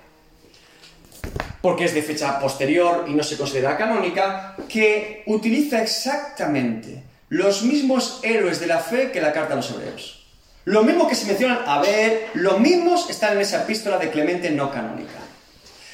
porque 1.61 1.85
es 1.85 1.93
de 1.93 2.01
fecha 2.01 2.39
posterior 2.39 3.05
y 3.07 3.13
no 3.13 3.23
se 3.23 3.37
considera 3.37 3.77
canónica, 3.77 4.55
que 4.67 5.23
utiliza 5.25 5.81
exactamente 5.81 7.03
los 7.29 7.63
mismos 7.63 8.19
héroes 8.23 8.59
de 8.59 8.67
la 8.67 8.79
fe 8.79 9.11
que 9.11 9.21
la 9.21 9.33
carta 9.33 9.53
a 9.53 9.57
los 9.57 9.69
hebreos. 9.71 10.25
Lo 10.65 10.83
mismo 10.83 11.07
que 11.07 11.15
se 11.15 11.25
mencionan 11.25 11.59
a 11.65 11.79
ver, 11.81 12.27
los 12.33 12.59
mismos 12.59 13.09
están 13.09 13.33
en 13.33 13.41
esa 13.41 13.63
epístola 13.63 13.97
de 13.97 14.09
Clemente 14.11 14.49
no 14.51 14.71
canónica. 14.71 15.19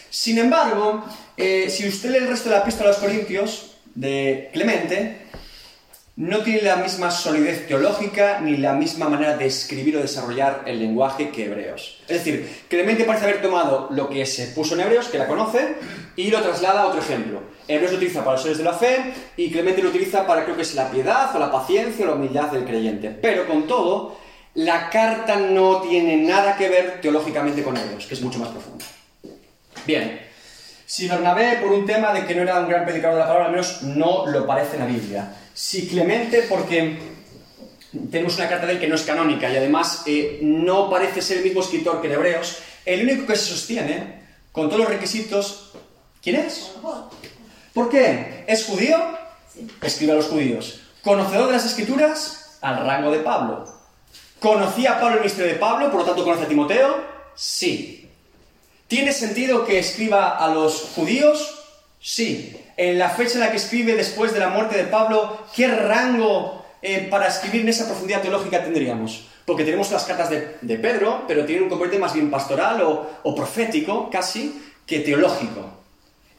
Sin 0.10 0.38
embargo, 0.38 1.04
eh, 1.38 1.70
si 1.70 1.88
usted 1.88 2.12
lee 2.12 2.18
el 2.18 2.28
resto 2.28 2.50
de 2.50 2.56
la 2.56 2.62
epístola 2.62 2.90
a 2.90 2.94
los 2.94 3.02
Corintios 3.02 3.78
de 3.94 4.50
Clemente, 4.54 5.28
no 6.18 6.40
tiene 6.44 6.62
la 6.62 6.78
misma 6.78 7.12
solidez 7.12 7.68
teológica 7.68 8.40
ni 8.40 8.56
la 8.56 8.74
misma 8.74 9.10
manera 9.10 9.36
de 9.36 9.48
escribir 9.48 9.98
o 9.98 10.02
desarrollar 10.02 10.64
el 10.66 10.80
lenguaje 10.80 11.30
que 11.30 11.46
Hebreos. 11.46 12.00
Es 12.08 12.24
decir, 12.24 12.64
Clemente 12.70 13.04
parece 13.04 13.26
haber 13.26 13.42
tomado 13.42 13.90
lo 13.92 14.08
que 14.10 14.26
se 14.26 14.48
puso 14.48 14.76
en 14.76 14.82
Hebreos, 14.82 15.10
que 15.10 15.18
la 15.18 15.28
conoce, 15.28 15.76
y 16.16 16.32
lo 16.32 16.42
traslada 16.42 16.84
a 16.84 16.88
otro 16.88 17.02
ejemplo. 17.02 17.42
Hebreos 17.68 17.92
lo 17.92 17.98
utiliza 17.98 18.20
para 18.20 18.34
los 18.34 18.44
seres 18.44 18.60
de 18.60 18.64
la 18.64 18.74
fe 18.74 19.14
y 19.36 19.52
Clemente 19.52 19.84
lo 19.84 19.90
utiliza 19.90 20.26
para 20.26 20.46
creo 20.46 20.56
que 20.56 20.62
es 20.62 20.76
la 20.76 20.90
piedad 20.90 21.36
o 21.36 21.40
la 21.40 21.52
paciencia 21.52 22.06
o 22.06 22.08
la 22.08 22.16
humildad 22.16 22.50
del 22.52 22.64
creyente. 22.64 23.10
Pero 23.10 23.46
con 23.46 23.68
todo, 23.68 24.18
la 24.54 24.90
carta 24.90 25.36
no 25.36 25.82
tiene 25.82 26.16
nada 26.16 26.56
que 26.56 26.70
ver 26.70 27.02
teológicamente 27.02 27.62
con 27.62 27.76
Hebreos, 27.76 28.06
que 28.06 28.14
es 28.14 28.22
mucho 28.22 28.40
más 28.40 28.50
profunda. 28.50 28.86
Bien, 29.86 30.22
si 30.86 31.10
Bernabé, 31.10 31.58
por 31.62 31.74
un 31.74 31.86
tema 31.86 32.14
de 32.14 32.26
que 32.26 32.36
no 32.36 32.44
era 32.44 32.60
un 32.62 32.70
gran 32.70 32.86
predicador 32.86 33.16
de 33.16 33.20
la 33.20 33.28
palabra, 33.28 33.46
al 33.48 33.52
menos 33.52 33.82
no 33.82 34.26
lo 34.28 34.48
parece 34.48 34.76
en 34.76 34.80
la 34.80 34.86
Biblia. 34.86 35.36
Si 35.56 35.88
Clemente, 35.88 36.42
porque 36.50 36.98
tenemos 38.12 38.36
una 38.36 38.50
carta 38.50 38.66
de 38.66 38.74
él 38.74 38.80
que 38.80 38.88
no 38.88 38.96
es 38.96 39.04
canónica 39.04 39.50
y 39.50 39.56
además 39.56 40.04
eh, 40.06 40.40
no 40.42 40.90
parece 40.90 41.22
ser 41.22 41.38
el 41.38 41.46
mismo 41.46 41.62
escritor 41.62 42.02
que 42.02 42.08
en 42.08 42.14
Hebreos, 42.14 42.58
el 42.86 43.04
único 43.04 43.26
que 43.26 43.38
se 43.38 43.46
sostiene, 43.46 44.22
con 44.52 44.68
todos 44.68 44.82
los 44.82 44.90
requisitos, 44.90 45.72
¿quién 46.22 46.36
es? 46.36 46.72
¿Por 47.74 47.90
qué? 47.90 48.44
¿Es 48.48 48.66
judío? 48.66 48.98
Escribe 49.82 50.12
a 50.12 50.16
los 50.16 50.28
judíos. 50.28 50.82
¿Conocedor 51.02 51.48
de 51.48 51.54
las 51.54 51.66
escrituras? 51.66 52.58
Al 52.60 52.86
rango 52.86 53.12
de 53.12 53.20
Pablo. 53.20 53.66
¿Conocía 54.42 54.98
a 54.98 55.00
Pablo 55.00 55.16
el 55.16 55.22
ministerio 55.22 55.54
de 55.54 55.60
Pablo, 55.60 55.90
por 55.90 56.02
lo 56.02 56.06
tanto 56.06 56.26
conoce 56.26 56.44
a 56.44 56.48
Timoteo? 56.50 57.02
Sí. 57.34 58.10
¿Tiene 58.90 59.14
sentido 59.14 59.66
que 59.66 59.80
escriba 59.80 60.38
a 60.38 60.54
los 60.54 60.82
judíos? 60.96 61.64
Sí. 62.02 62.58
En 62.78 63.00
la 63.00 63.10
fecha 63.10 63.36
en 63.36 63.40
la 63.42 63.52
que 63.52 63.58
escribe 63.58 63.96
después 63.96 64.34
de 64.34 64.40
la 64.40 64.50
muerte 64.50 64.78
de 64.78 64.84
Pablo, 64.84 65.46
¿qué 65.56 65.68
rango 65.68 66.66
eh, 66.82 67.08
para 67.10 67.28
escribir 67.28 67.62
en 67.62 67.70
esa 67.70 67.86
profundidad 67.86 68.22
teológica 68.22 68.64
tendríamos? 68.64 69.28
Porque 69.46 69.64
tenemos 69.64 69.92
las 69.92 70.04
cartas 70.04 70.30
de, 70.30 70.78
Pedro, 70.78 71.24
pero 71.28 71.46
tiene 71.46 71.62
un 71.62 71.70
componente 71.70 72.00
más 72.00 72.14
bien 72.14 72.30
pastoral 72.30 72.82
o, 72.82 73.20
o 73.24 73.36
profético, 73.36 74.10
casi, 74.10 74.62
que 74.86 75.00
teológico. 75.00 75.70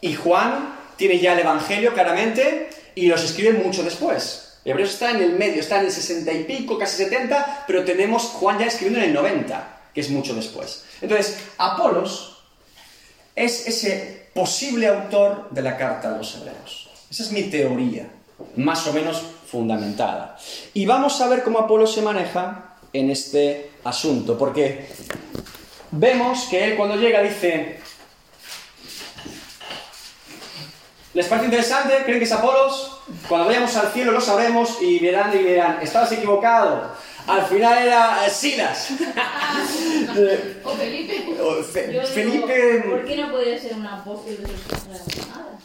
Y 0.01 0.15
Juan 0.15 0.77
tiene 0.97 1.19
ya 1.19 1.33
el 1.33 1.41
Evangelio 1.41 1.95
claramente 1.95 2.69
y 2.95 3.07
los 3.07 3.25
escribe 3.25 3.53
mucho 3.53 3.83
después. 3.83 4.59
Hebreos 4.65 4.95
está 4.95 5.13
en 5.13 5.23
el 5.23 5.33
medio, 5.35 5.61
está 5.61 5.79
en 5.79 5.87
el 5.87 5.93
60 5.93 6.33
y 6.33 6.45
pico, 6.45 6.77
casi 6.77 7.05
70, 7.05 7.65
pero 7.69 7.85
tenemos 7.85 8.25
Juan 8.25 8.59
ya 8.59 8.67
escribiendo 8.67 8.99
en 8.99 9.07
el 9.07 9.15
90, 9.15 9.81
que 9.95 10.01
es 10.01 10.11
mucho 10.11 10.35
después. 10.35 10.85
Entonces, 11.01 11.39
Apolos 11.57 12.43
es 13.37 13.69
ese 13.69 14.26
posible 14.37 14.87
autor 14.87 15.49
de 15.51 15.63
la 15.63 15.77
carta 15.77 16.15
a 16.15 16.19
los 16.19 16.37
hebreos. 16.37 16.91
Esa 17.11 17.23
es 17.25 17.33
mi 17.33 17.45
teoría, 17.45 18.07
más 18.55 18.87
o 18.87 18.93
menos 18.93 19.23
fundamentada. 19.51 20.37
Y 20.75 20.85
vamos 20.85 21.21
a 21.21 21.29
ver 21.29 21.43
cómo 21.43 21.59
Apolo 21.59 21.87
se 21.87 22.03
maneja 22.03 22.75
en 22.93 23.11
este 23.11 23.71
asunto, 23.83 24.37
porque 24.37 24.87
vemos 25.91 26.45
que 26.51 26.65
él 26.65 26.77
cuando 26.77 26.97
llega 26.97 27.23
dice, 27.23 27.81
¿les 31.15 31.27
parece 31.27 31.47
interesante? 31.47 31.95
¿Creen 32.05 32.19
que 32.19 32.25
es 32.25 32.33
Apolos? 32.33 33.01
Cuando 33.29 33.47
vayamos 33.47 33.75
al 33.77 33.91
cielo 33.93 34.13
lo 34.13 34.21
sabremos 34.21 34.83
y 34.83 34.99
verán 34.99 35.33
y 35.35 35.43
verán, 35.43 35.79
estabas 35.81 36.13
equivocado. 36.13 36.93
Al 37.27 37.45
final 37.47 37.79
era 37.87 38.29
Silas. 38.31 38.89
o 40.65 40.71
Felipe. 40.77 41.25
O 41.41 41.63
Fe- 41.63 41.87
Yo 41.93 42.01
digo, 42.01 42.07
Felipe 42.07 42.85
¿Por 42.89 43.05
qué 43.05 43.17
no 43.17 43.31
podía 43.33 43.59
ser 43.59 43.75
un 43.75 43.87
apóstol 43.87 44.37
de 44.37 44.43
nada? 45.29 45.59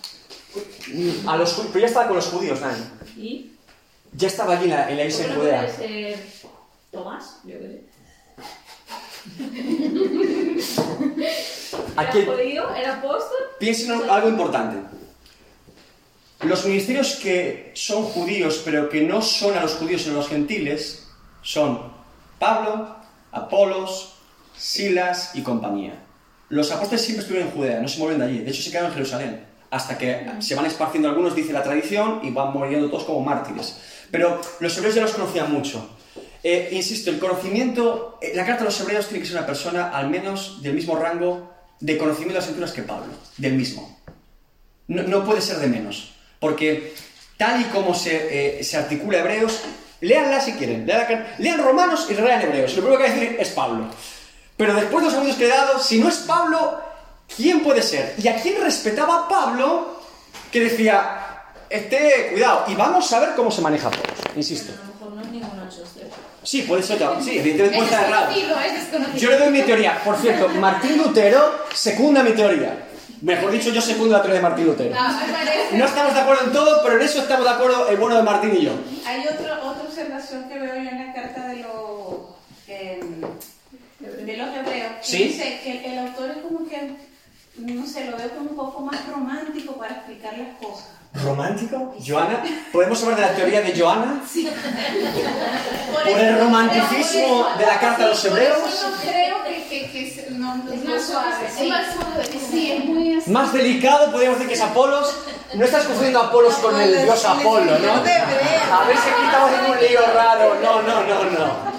a 1.27 1.37
los 1.37 1.53
pero 1.71 1.79
ya 1.79 1.87
estaba 1.87 2.07
con 2.07 2.15
los 2.17 2.25
judíos, 2.25 2.59
Nani. 2.59 2.83
¿Y? 3.15 3.51
Ya 4.13 4.27
estaba 4.27 4.53
allí 4.57 4.65
en 4.65 4.71
la, 4.71 4.89
en 4.89 4.97
la 4.97 5.03
¿Por 5.03 5.11
isla 5.11 5.27
de 5.27 5.33
Judea. 5.35 5.61
puede 5.61 5.77
ser 5.77 6.19
Tomás? 6.91 7.37
Yo 7.45 7.57
qué 7.59 7.67
sé. 7.67 7.81
Aquí 11.95 12.19
¿Era 12.19 12.31
judío? 12.33 12.75
¿Era 12.75 12.95
apóstol? 12.97 13.37
piensen 13.59 13.91
en 14.01 14.09
algo 14.09 14.27
importante. 14.29 14.77
Los 16.41 16.65
ministerios 16.65 17.15
que 17.21 17.71
son 17.75 18.03
judíos, 18.03 18.61
pero 18.65 18.89
que 18.89 19.01
no 19.01 19.21
son 19.21 19.55
a 19.57 19.61
los 19.61 19.75
judíos 19.75 20.01
sino 20.01 20.15
a 20.15 20.17
los 20.17 20.27
gentiles, 20.27 21.07
son 21.41 21.91
Pablo, 22.39 22.95
Apolos, 23.31 24.15
Silas 24.57 25.31
y 25.33 25.41
compañía. 25.41 26.03
Los 26.49 26.71
apóstoles 26.71 27.01
siempre 27.01 27.21
estuvieron 27.21 27.49
en 27.49 27.55
Judea, 27.55 27.79
no 27.79 27.87
se 27.87 27.99
mueven 27.99 28.19
de 28.19 28.25
allí. 28.25 28.39
De 28.39 28.51
hecho, 28.51 28.61
se 28.61 28.69
quedaron 28.69 28.89
en 28.89 28.95
Jerusalén. 28.95 29.45
Hasta 29.69 29.97
que 29.97 30.29
se 30.39 30.53
van 30.53 30.65
esparciendo 30.65 31.07
algunos, 31.07 31.33
dice 31.33 31.53
la 31.53 31.63
tradición, 31.63 32.19
y 32.23 32.29
van 32.29 32.51
muriendo 32.51 32.89
todos 32.89 33.05
como 33.05 33.21
mártires. 33.21 33.77
Pero 34.11 34.41
los 34.59 34.77
hebreos 34.77 34.95
ya 34.95 35.01
los 35.01 35.11
conocían 35.11 35.51
mucho. 35.51 35.89
Eh, 36.43 36.69
insisto, 36.73 37.09
el 37.09 37.19
conocimiento, 37.19 38.17
eh, 38.21 38.33
la 38.35 38.45
carta 38.45 38.63
a 38.63 38.65
los 38.65 38.79
hebreos 38.81 39.07
tiene 39.07 39.21
que 39.21 39.27
ser 39.27 39.37
una 39.37 39.45
persona 39.45 39.89
al 39.89 40.09
menos 40.09 40.61
del 40.61 40.73
mismo 40.73 40.95
rango 40.95 41.51
de 41.79 41.97
conocimiento 41.97 42.33
de 42.33 42.39
las 42.39 42.45
escrituras 42.45 42.73
que 42.73 42.83
Pablo, 42.83 43.13
del 43.37 43.53
mismo. 43.53 43.99
No, 44.87 45.03
no 45.03 45.23
puede 45.23 45.41
ser 45.41 45.57
de 45.57 45.67
menos, 45.67 46.13
porque 46.39 46.93
tal 47.37 47.61
y 47.61 47.63
como 47.65 47.93
se, 47.93 48.59
eh, 48.59 48.63
se 48.63 48.77
articula 48.77 49.19
Hebreos, 49.19 49.61
léanla 50.01 50.41
si 50.41 50.53
quieren, 50.53 50.85
lean, 51.37 51.63
Romanos 51.63 52.07
y 52.09 52.13
lean 52.13 52.41
Hebreos. 52.41 52.75
Lo 52.75 52.81
primero 52.83 52.97
que 52.97 53.07
hay 53.07 53.13
que 53.13 53.19
decir 53.19 53.37
es 53.39 53.49
Pablo. 53.49 53.85
Pero 54.57 54.73
después 54.73 54.97
de 54.97 55.03
los 55.05 55.13
segundos 55.13 55.37
que 55.37 55.45
he 55.45 55.49
dado, 55.49 55.79
si 55.79 55.99
no 55.99 56.09
es 56.09 56.17
Pablo, 56.17 56.79
¿quién 57.35 57.61
puede 57.61 57.81
ser? 57.81 58.15
¿Y 58.21 58.27
a 58.27 58.35
quién 58.35 58.61
respetaba 58.61 59.27
Pablo 59.27 60.01
que 60.51 60.59
decía, 60.59 61.43
este, 61.69 62.29
cuidado, 62.31 62.65
y 62.67 62.75
vamos 62.75 63.11
a 63.13 63.19
ver 63.19 63.29
cómo 63.35 63.49
se 63.49 63.61
maneja 63.61 63.89
Pablo? 63.89 64.13
Insisto. 64.35 64.73
A 64.73 65.05
lo 65.05 65.15
mejor 65.15 65.55
no 65.55 65.67
es 65.67 65.93
tres. 65.93 66.07
Sí, 66.43 66.63
puede 66.63 66.81
ser, 66.81 66.97
sí, 67.23 67.37
evidentemente 67.37 67.77
puede 67.77 67.89
Es 67.89 67.93
estar 67.93 68.09
errado. 68.09 69.15
Yo 69.15 69.29
le 69.29 69.37
doy 69.37 69.49
mi 69.49 69.61
teoría. 69.61 70.03
Por 70.03 70.17
cierto, 70.17 70.49
Martín 70.49 70.97
Lutero 70.97 71.65
secunda 71.73 72.23
mi 72.23 72.31
teoría. 72.31 72.87
Mejor 73.21 73.51
dicho, 73.51 73.69
yo 73.69 73.81
secundo 73.81 74.15
la 74.15 74.21
teoría 74.23 74.37
de 74.37 74.43
Martín 74.43 74.65
Lutero. 74.65 74.95
Ah. 74.97 75.21
No 75.73 75.85
estamos 75.85 76.13
de 76.15 76.19
acuerdo 76.19 76.45
en 76.45 76.51
todo, 76.51 76.81
pero 76.83 76.95
en 76.95 77.03
eso 77.03 77.19
estamos 77.19 77.45
de 77.45 77.51
acuerdo 77.51 77.87
el 77.89 77.97
bueno 77.97 78.17
de 78.17 78.23
Martín 78.23 78.55
y 78.55 78.65
yo. 78.65 78.71
Hay 79.05 79.21
otro, 79.27 79.69
otra 79.69 79.80
observación 80.01 80.49
que 80.49 80.59
veo 80.59 80.75
yo 80.75 80.89
en 80.89 81.07
la 81.07 81.13
carta 81.13 81.47
de 81.47 81.57
los, 81.57 82.35
em, 82.67 83.21
de 84.25 84.37
los 84.37 84.55
hebreos, 84.55 84.93
que 85.01 85.03
Sí. 85.03 85.23
dice 85.25 85.59
que 85.63 85.71
el, 85.71 85.85
el 85.93 85.99
autor 86.07 86.31
es 86.31 86.37
como 86.37 86.67
que, 86.67 86.91
no 87.57 87.85
sé, 87.85 88.05
lo 88.05 88.17
veo 88.17 88.29
como 88.31 88.49
un 88.51 88.55
poco 88.55 88.81
más 88.81 89.07
romántico 89.07 89.73
para 89.77 89.95
explicar 89.95 90.37
las 90.37 90.57
cosas. 90.57 90.89
¿Romántico? 91.13 91.93
¿Joana? 92.05 92.41
¿Podemos 92.71 93.03
hablar 93.03 93.19
de 93.19 93.25
la 93.25 93.35
teoría 93.35 93.61
de 93.61 93.77
Joana? 93.79 94.21
Por, 95.93 96.03
¿Por 96.03 96.19
el 96.19 96.39
romanticismo 96.39 97.47
de 97.57 97.65
la 97.65 97.79
carta 97.79 98.05
a 98.05 98.07
los 98.07 98.25
hebreos? 98.25 98.57
Creo 99.01 99.43
que, 99.43 99.67
que, 99.69 99.91
que 99.91 100.27
no, 100.31 100.55
no, 100.55 100.71
Es 100.71 100.85
más 100.85 101.05
suave, 101.05 101.47
Es 101.47 101.53
sí. 101.53 101.67
más 101.67 101.93
suave. 101.93 102.25
Sí, 102.49 102.71
es 102.71 102.85
muy. 102.85 103.21
Más 103.27 103.51
delicado, 103.51 104.11
podríamos 104.11 104.39
decir 104.39 104.47
que 104.49 104.55
es 104.55 104.61
Apolos. 104.61 105.13
No 105.53 105.65
estás 105.65 105.83
confundiendo 105.83 106.21
a 106.21 106.27
Apolos 106.27 106.55
con 106.55 106.79
el 106.79 107.03
dios 107.03 107.25
Apolo, 107.25 107.77
¿no? 107.77 107.91
A 107.93 108.85
ver 108.85 108.97
si 108.97 109.09
aquí 109.09 109.23
estamos 109.25 109.51
en 109.51 109.71
un 109.71 109.79
lío 109.81 109.99
raro. 110.15 110.55
No, 110.63 110.81
no, 110.81 111.03
no, 111.03 111.23
no. 111.25 111.71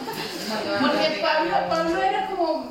Porque 0.80 1.20
Pablo, 1.22 1.54
Pablo 1.70 2.02
era 2.02 2.26
como, 2.26 2.70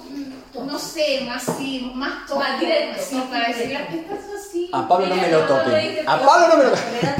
no 0.63 0.78
sé, 0.80 1.21
más 1.28 1.50
así, 1.50 1.91
más 1.95 2.28
todo. 2.28 2.38
Más 2.38 2.60
directo, 2.60 3.02
Sí, 3.10 3.15
más 3.15 3.26
para 3.26 3.47
decir 3.47 3.71
las 3.71 3.88
cosas 3.88 4.40
A 4.73 4.87
Pablo 4.87 5.07
no 5.07 5.15
me 5.15 5.27
lo 5.29 5.39
toquen. 5.41 6.07
A 6.07 6.19
Pablo 6.19 6.47
no 6.47 6.57
me 6.57 6.63
lo 6.65 6.71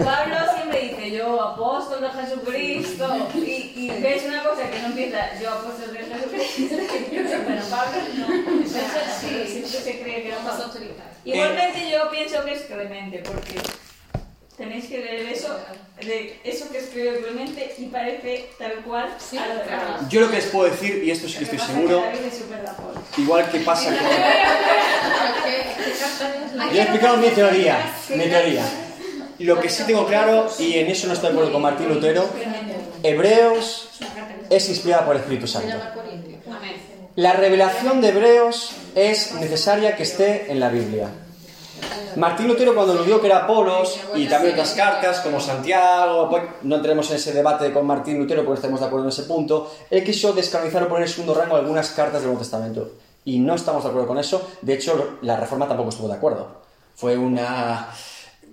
Pablo 0.06 0.36
siempre 0.56 0.82
dice 0.82 1.12
yo 1.12 1.42
apóstol 1.42 2.02
de 2.02 2.10
Jesucristo 2.10 3.28
y, 3.36 3.72
y 3.76 4.02
ves 4.02 4.24
una 4.26 4.44
cosa 4.44 4.70
que 4.70 4.80
no 4.80 4.88
empieza 4.88 5.40
yo 5.40 5.52
apóstol 5.52 5.94
de 5.94 6.00
Jesucristo 6.00 7.38
bueno 7.46 7.62
Pablo 7.70 7.98
no 8.18 8.66
Eso 8.66 8.80
sí, 9.20 9.44
siempre 9.48 9.80
se 9.80 10.02
cree 10.02 10.24
que 10.24 10.28
era 10.30 10.38
autoritario. 10.38 11.12
igualmente 11.26 11.90
yo 11.92 12.10
pienso 12.10 12.44
que 12.44 12.54
es 12.54 12.62
Clemente 12.64 13.24
porque 13.26 13.62
tenéis 14.62 14.86
que 14.86 15.00
leer 15.00 15.28
eso 15.28 15.58
de 16.06 16.40
eso 16.44 16.70
que 16.72 16.78
escribió 16.78 17.20
Clemente 17.22 17.74
y 17.78 17.86
parece 17.86 18.50
tal 18.60 18.76
cual 18.86 19.10
Sí, 19.18 19.38
a 19.38 19.48
lo 19.48 19.62
claro. 19.64 20.08
Yo 20.10 20.22
lo 20.22 20.30
que 20.30 20.36
les 20.36 20.46
puedo 20.46 20.70
decir, 20.70 21.04
y 21.04 21.10
esto 21.10 21.28
sí 21.28 21.38
que 21.40 21.46
estoy 21.46 21.60
seguro, 21.60 22.04
que 23.16 23.22
igual 23.22 23.50
que 23.50 23.60
pasa 23.62 23.86
con... 23.98 23.98
Yo 26.72 26.80
he 26.80 26.82
explicado 26.82 27.18
mi 27.18 27.30
teoría, 27.30 27.92
mi 28.10 28.24
teoría. 28.26 28.64
Lo 29.40 29.60
que 29.60 29.70
sí 29.70 29.84
tengo 29.88 30.06
claro, 30.06 30.48
y 30.60 30.78
en 30.78 30.88
eso 30.88 31.08
no 31.08 31.14
estoy 31.14 31.30
de 31.30 31.34
acuerdo 31.34 31.52
con 31.52 31.64
Martín 31.64 31.90
Lutero, 31.90 32.30
Hebreos 33.02 33.90
es 34.50 34.70
inspirada 34.70 35.06
por 35.06 35.16
el 35.16 35.22
Espíritu 35.24 35.48
Santo. 35.48 35.76
La 37.16 37.34
revelación 37.34 38.00
de 38.02 38.10
Hebreos 38.10 38.74
es 38.94 39.34
necesaria 39.34 39.96
que 39.96 40.04
esté 40.04 40.52
en 40.52 40.60
la 40.60 40.70
Biblia. 40.70 41.10
Martín 42.16 42.48
Lutero 42.48 42.76
cuando 42.76 42.94
lo 42.94 43.04
vio 43.04 43.20
que 43.22 43.28
era 43.28 43.44
Apolos 43.44 44.00
y 44.16 44.28
también 44.28 44.54
otras 44.54 44.72
cartas 44.72 45.22
como 45.22 45.40
Santiago, 45.40 46.30
pues, 46.30 46.44
no 46.64 46.76
entremos 46.76 47.10
en 47.10 47.16
ese 47.16 47.32
debate 47.32 47.72
con 47.72 47.86
Martín 47.86 48.20
Lutero 48.20 48.44
porque 48.44 48.60
estamos 48.60 48.80
de 48.80 48.86
acuerdo 48.86 49.06
en 49.06 49.10
ese 49.10 49.24
punto, 49.24 49.72
él 49.90 50.04
quiso 50.04 50.34
descanonizar 50.34 50.84
o 50.84 50.88
poner 50.90 51.04
en 51.04 51.10
segundo 51.10 51.34
rango 51.34 51.56
algunas 51.56 51.90
cartas 51.92 52.22
del 52.22 52.26
Nuevo 52.26 52.40
Testamento. 52.40 52.92
Y 53.24 53.40
no 53.40 53.56
estamos 53.56 53.84
de 53.84 53.90
acuerdo 53.90 54.08
con 54.08 54.18
eso, 54.18 54.50
de 54.62 54.74
hecho 54.74 55.20
la 55.22 55.38
Reforma 55.38 55.68
tampoco 55.68 55.90
estuvo 55.90 56.08
de 56.08 56.16
acuerdo. 56.16 56.62
Fue 56.96 57.18
una, 57.18 57.90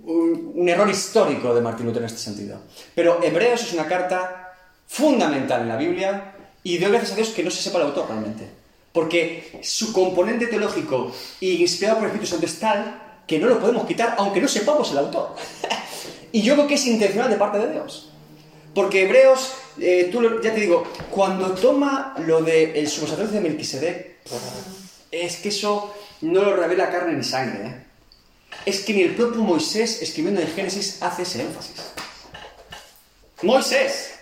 un, 0.05 0.53
un 0.55 0.69
error 0.69 0.89
histórico 0.89 1.55
de 1.55 1.61
Martín 1.61 1.87
Lutero 1.87 2.05
en 2.05 2.11
este 2.11 2.21
sentido. 2.21 2.59
Pero 2.95 3.23
Hebreos 3.23 3.63
es 3.63 3.73
una 3.73 3.87
carta 3.87 4.55
fundamental 4.87 5.63
en 5.63 5.69
la 5.69 5.77
Biblia 5.77 6.35
y 6.63 6.79
doy 6.79 6.91
gracias 6.91 7.13
a 7.13 7.17
Dios 7.17 7.29
que 7.31 7.43
no 7.43 7.51
se 7.51 7.63
sepa 7.63 7.79
el 7.79 7.87
autor 7.87 8.07
realmente. 8.09 8.49
Porque 8.93 9.61
su 9.63 9.93
componente 9.93 10.47
teológico 10.47 11.13
y 11.41 11.61
inspirado 11.63 11.99
por 11.99 12.05
el 12.05 12.11
Espíritu 12.11 12.31
Santo 12.31 12.47
es 12.47 12.59
tal 12.59 13.08
que 13.29 13.39
no 13.39 13.47
lo 13.47 13.61
podemos 13.61 13.87
quitar 13.87 14.17
aunque 14.19 14.41
no 14.41 14.49
sepamos 14.49 14.91
el 14.91 14.99
autor. 14.99 15.37
y 16.33 16.43
yo 16.43 16.55
creo 16.55 16.67
que 16.67 16.75
es 16.75 16.87
intencional 16.87 17.31
de 17.31 17.37
parte 17.37 17.59
de 17.59 17.73
Dios. 17.73 18.11
Porque 18.75 19.03
Hebreos, 19.03 19.53
eh, 19.79 20.09
tú 20.11 20.41
ya 20.43 20.55
te 20.55 20.61
digo, 20.61 20.85
cuando 21.11 21.53
toma 21.53 22.15
lo 22.27 22.43
del 22.43 22.75
el 22.75 22.89
sumo 22.89 23.15
de 23.15 23.41
Melquisedec, 23.41 24.19
es 25.11 25.37
que 25.37 25.49
eso 25.51 25.95
no 26.23 26.43
lo 26.43 26.57
revela 26.57 26.91
carne 26.91 27.15
ni 27.15 27.25
sangre. 27.25 27.67
¿eh? 27.67 27.85
Es 28.67 28.81
que 28.81 28.95
ni 28.95 29.03
el 29.03 29.15
propio 29.15 29.43
Moisés, 29.43 30.03
escribiendo 30.03 30.41
en 30.41 30.49
Génesis, 30.49 31.03
hace 31.03 31.23
ese 31.23 31.43
énfasis. 31.43 31.77
Moisés, 33.43 34.15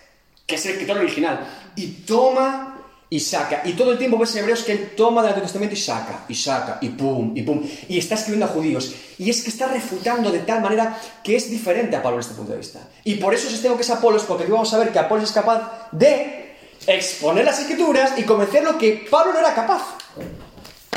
que 0.47 0.57
es 0.57 0.67
el 0.67 0.73
escritor 0.73 0.99
original, 0.99 1.47
y 1.75 1.87
toma 2.07 2.76
y 3.09 3.21
saca. 3.21 3.63
Y 3.65 3.75
todo 3.75 3.93
el 3.93 3.99
tiempo 3.99 4.19
ves 4.19 4.35
en 4.35 4.41
Hebreos 4.41 4.65
que 4.65 4.73
él 4.73 4.93
toma 4.97 5.23
del 5.23 5.31
Antiguo 5.31 5.47
Testamento 5.47 5.75
y 5.75 5.79
saca, 5.79 6.25
y 6.29 6.35
saca, 6.35 6.79
y 6.81 6.89
pum, 6.91 7.33
y 7.37 7.43
pum. 7.43 7.63
Y 7.89 7.99
está 7.99 8.17
escribiendo 8.17 8.47
a 8.47 8.49
judíos. 8.49 8.95
Y 9.19 9.31
es 9.31 9.43
que 9.43 9.51
está 9.51 9.69
refutando 9.69 10.31
de 10.31 10.41
tal 10.41 10.61
manera 10.61 10.99
que 11.23 11.37
es 11.37 11.51
diferente 11.51 11.97
a 11.97 12.03
Pablo 12.03 12.19
en 12.19 12.23
este 12.23 12.35
punto 12.35 12.53
de 12.53 12.59
vista. 12.59 12.81
Y 13.05 13.17
por 13.17 13.35
eso 13.35 13.49
sostengo 13.49 13.77
que 13.77 13.83
es 13.83 13.91
Apolos, 13.91 14.25
porque 14.25 14.45
aquí 14.45 14.53
vamos 14.53 14.73
a 14.75 14.79
ver 14.79 14.93
que 14.93 14.99
Apolos 14.99 15.25
es 15.25 15.33
capaz 15.33 15.89
de 15.93 16.57
exponer 16.87 17.45
las 17.45 17.61
escrituras 17.61 18.13
y 18.17 18.23
convencer 18.23 18.65
lo 18.65 18.77
que 18.77 19.07
Pablo 19.11 19.33
no 19.33 19.39
era 19.39 19.55
capaz. 19.55 19.83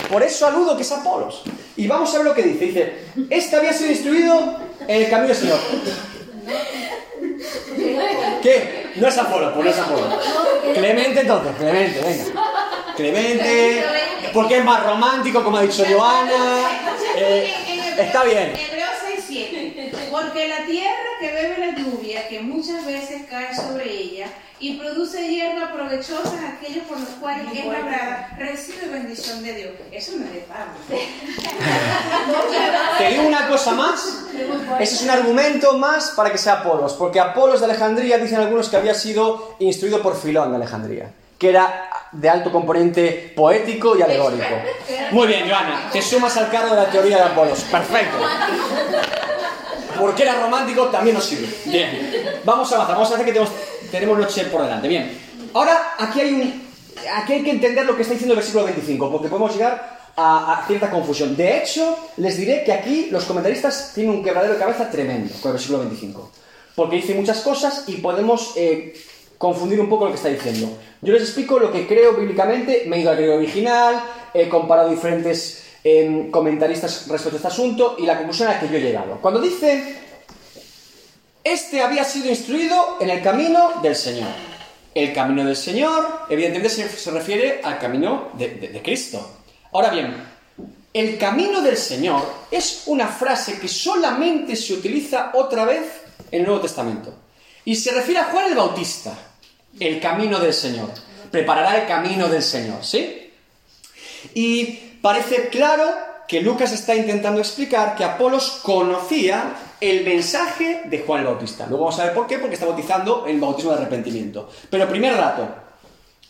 Por 0.10 0.24
eso 0.24 0.48
aludo 0.48 0.76
que 0.76 0.82
es 0.82 0.92
Apolos. 0.92 1.44
Y 1.78 1.88
vamos 1.88 2.14
a 2.14 2.18
ver 2.18 2.26
lo 2.26 2.34
que 2.34 2.44
dice. 2.44 2.66
Dice, 2.66 2.94
este 3.30 3.56
había 3.56 3.74
sido 3.74 3.92
instruido 3.92 4.58
en 4.88 5.04
el 5.04 5.10
camino 5.10 5.28
del 5.28 5.38
Señor. 5.38 5.60
¿Qué? 8.42 8.89
No 9.00 9.08
es 9.08 9.18
Apolo, 9.18 9.54
pues 9.54 9.66
no 9.66 9.72
es 9.72 9.80
Apolo. 9.80 10.20
Clemente 10.74 11.22
entonces, 11.22 11.52
Clemente, 11.58 12.02
venga. 12.02 12.42
Clemente, 12.96 13.84
porque 14.34 14.58
es 14.58 14.66
más 14.66 14.84
romántico, 14.84 15.44
como 15.44 15.58
ha 15.58 15.62
dicho 15.62 15.84
Joana. 15.86 16.70
Eh, 17.16 17.96
está 17.98 18.24
bien. 18.24 18.54
Hebreo 18.56 18.88
7. 19.30 19.92
Porque 20.12 20.48
la 20.48 20.66
tierra 20.66 21.10
que 21.20 21.32
bebe 21.32 21.58
la 21.60 21.76
lluvia, 21.78 22.28
que 22.28 22.40
muchas 22.42 22.86
veces 22.86 23.22
cae 23.30 23.56
sobre 23.56 23.90
ella, 23.92 24.28
y 24.62 24.76
produce 24.76 25.28
hierba 25.28 25.72
provechosa 25.72 26.34
a 26.44 26.58
aquellos 26.58 26.86
por 26.86 27.00
los 27.00 27.10
cuales 27.22 27.48
es 27.54 27.66
labrada, 27.66 28.36
recibe 28.38 28.90
bendición 28.92 29.42
de 29.42 29.54
Dios. 29.54 29.72
Eso 29.92 30.14
no 30.18 30.26
es 30.26 30.34
de. 30.34 30.40
Te 32.98 33.10
digo 33.10 33.28
una 33.28 33.48
cosa 33.48 33.72
más. 33.72 34.26
Ese 34.80 34.96
es 34.96 35.02
un 35.04 35.12
argumento 35.12 35.78
más 35.78 36.12
para 36.12 36.32
que 36.32 36.38
sea 36.38 36.54
Apolos. 36.54 36.94
Porque 36.94 37.20
Apolos 37.20 37.60
de 37.60 37.68
Alejandría 37.68 38.18
dicen 38.18 38.40
algunos 38.40 38.68
que 38.68 38.76
había 38.76 38.94
sido 38.94 39.56
instruido 39.60 40.02
por 40.02 40.20
Filón 40.20 40.50
de 40.50 40.58
Alejandría. 40.58 41.12
Que 41.38 41.50
era 41.50 41.90
de 42.12 42.30
alto 42.30 42.52
componente 42.52 43.32
poético 43.36 43.98
y 43.98 44.02
alegórico. 44.02 44.44
Muy 45.12 45.28
bien, 45.28 45.48
Joana. 45.48 45.90
Te 45.92 46.02
sumas 46.02 46.36
al 46.36 46.52
cargo 46.52 46.76
de 46.76 46.82
la 46.82 46.90
teoría 46.90 47.18
de 47.18 47.24
Apolos. 47.24 47.62
Perfecto. 47.62 48.18
Porque 50.00 50.24
era 50.24 50.42
romántico 50.42 50.86
también 50.88 51.16
nos 51.16 51.26
sirve. 51.26 51.48
Bien. 51.66 52.42
Vamos 52.44 52.72
a 52.72 52.76
avanzar. 52.76 52.96
Vamos 52.96 53.12
a 53.12 53.14
hacer 53.16 53.26
que 53.26 53.32
tenemos, 53.34 53.54
tenemos 53.92 54.18
noche 54.18 54.46
por 54.46 54.64
delante. 54.64 54.88
Bien. 54.88 55.18
Ahora, 55.54 55.96
aquí 55.98 56.22
hay 56.22 56.34
un. 56.34 56.70
Aquí 57.16 57.34
hay 57.34 57.44
que 57.44 57.52
entender 57.52 57.86
lo 57.86 57.96
que 57.96 58.02
está 58.02 58.14
diciendo 58.14 58.34
el 58.34 58.40
versículo 58.40 58.66
25, 58.66 59.12
porque 59.12 59.30
podemos 59.30 59.54
llegar 59.54 60.12
a, 60.16 60.60
a 60.60 60.68
cierta 60.68 60.90
confusión. 60.90 61.36
De 61.36 61.58
hecho, 61.58 61.98
les 62.18 62.38
diré 62.38 62.64
que 62.64 62.74
aquí 62.74 63.08
los 63.10 63.24
comentaristas 63.26 63.94
tienen 63.96 64.16
un 64.16 64.24
quebradero 64.24 64.54
de 64.54 64.60
cabeza 64.60 64.90
tremendo 64.90 65.34
con 65.42 65.52
el 65.52 65.54
versículo 65.54 65.80
25. 65.80 66.32
Porque 66.76 66.98
dice 66.98 67.14
muchas 67.14 67.40
cosas 67.40 67.86
y 67.88 67.96
podemos 67.96 68.54
eh, 68.56 68.94
confundir 69.38 69.80
un 69.80 69.90
poco 69.90 70.06
lo 70.06 70.12
que 70.12 70.18
está 70.18 70.30
diciendo. 70.30 70.78
Yo 71.02 71.14
les 71.14 71.24
explico 71.24 71.60
lo 71.60 71.72
que 71.72 71.88
creo 71.88 72.14
bíblicamente, 72.14 72.84
me 72.88 72.98
he 72.98 73.00
ido 73.00 73.10
al 73.10 73.16
griego 73.16 73.36
original, 73.36 74.04
he 74.34 74.50
comparado 74.50 74.90
diferentes 74.90 75.64
eh, 75.84 76.28
comentaristas 76.32 77.08
respecto 77.08 77.36
a 77.36 77.40
este 77.40 77.48
asunto 77.48 77.96
y 78.00 78.06
la 78.06 78.18
conclusión 78.18 78.50
a 78.50 78.54
la 78.54 78.60
que 78.60 78.68
yo 78.70 78.78
he 78.78 78.82
llegado. 78.82 79.18
Cuando 79.22 79.40
dice, 79.42 79.96
este 81.44 81.82
había 81.82 82.04
sido 82.04 82.30
instruido 82.30 82.98
en 83.00 83.10
el 83.10 83.22
camino 83.22 83.74
del 83.82 83.96
Señor. 83.96 84.30
El 84.94 85.14
camino 85.14 85.46
del 85.46 85.56
Señor, 85.56 86.26
evidentemente, 86.30 86.70
se, 86.70 87.12
refiere 87.12 87.62
al 87.64 87.80
camino 87.80 88.30
de, 88.34 88.50
de- 88.50 88.68
de 88.70 88.82
Cristo. 88.82 89.38
Ahora 89.72 89.90
bien, 89.92 90.16
el 90.94 91.18
camino 91.18 91.62
del 91.62 91.78
Señor 91.78 92.22
es 92.52 92.84
una 92.88 93.08
frase 93.08 93.60
que 93.60 93.68
solamente 93.68 94.56
se 94.56 94.74
utiliza 94.74 95.32
otra 95.36 95.64
vez 95.66 95.84
en 96.32 96.42
el 96.42 96.48
Nuevo 96.48 96.62
Testamento. 96.62 97.14
Y 97.66 97.76
se 97.76 97.92
refiere 97.92 98.20
a 98.20 98.26
Juan 98.26 98.48
el 98.48 98.56
Bautista, 98.56 99.14
el 99.80 100.00
camino 100.02 100.40
del 100.40 100.54
Señor. 100.54 100.90
Preparará 101.32 101.80
el 101.82 101.88
camino 101.88 102.28
del 102.28 102.42
Señor, 102.42 102.84
¿sí? 102.84 103.32
Y 104.34 104.80
parece 105.02 105.50
claro 105.50 105.86
que 106.28 106.42
Lucas 106.42 106.72
está 106.72 106.94
intentando 106.96 107.40
explicar 107.40 107.96
que 107.96 108.04
Apolos 108.04 108.60
conocía 108.62 109.56
el 109.82 110.06
mensaje 110.06 110.84
de 110.86 111.00
Juan 111.00 111.22
el 111.22 111.26
Bautista. 111.26 111.66
Luego 111.68 111.86
vamos 111.86 112.00
a 112.00 112.06
ver 112.06 112.14
por 112.14 112.28
qué, 112.28 112.38
porque 112.38 112.54
está 112.54 112.68
bautizando 112.68 113.26
el 113.26 113.40
bautismo 113.40 113.72
de 113.72 113.78
arrepentimiento. 113.78 114.50
Pero 114.70 114.88
primer 114.88 115.18
dato, 115.18 115.48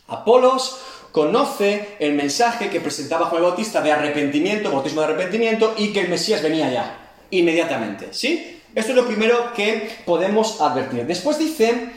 Apolos 0.08 0.78
conoce 1.12 1.98
el 2.00 2.14
mensaje 2.14 2.70
que 2.70 2.80
presentaba 2.80 3.26
Juan 3.26 3.44
el 3.44 3.50
Bautista 3.50 3.82
de 3.82 3.92
arrepentimiento, 3.92 4.72
bautismo 4.72 5.02
de 5.02 5.08
arrepentimiento, 5.08 5.74
y 5.78 5.92
que 5.92 6.02
el 6.02 6.10
Mesías 6.10 6.42
venía 6.42 6.72
ya, 6.72 7.12
inmediatamente, 7.32 8.10
¿sí? 8.12 8.62
Esto 8.74 8.92
es 8.92 8.96
lo 8.96 9.06
primero 9.06 9.52
que 9.54 9.98
podemos 10.06 10.62
advertir. 10.62 11.06
Después 11.06 11.38
dice, 11.40 11.92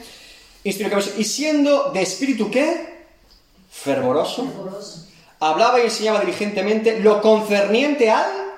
y 0.65 1.25
siendo 1.25 1.91
de 1.91 2.03
espíritu 2.03 2.51
qué? 2.51 3.05
Fervoroso. 3.71 5.12
Hablaba 5.43 5.81
y 5.81 5.85
enseñaba 5.85 6.21
diligentemente 6.21 7.01
lo 7.01 7.21
concerniente 7.21 8.11
al 8.11 8.53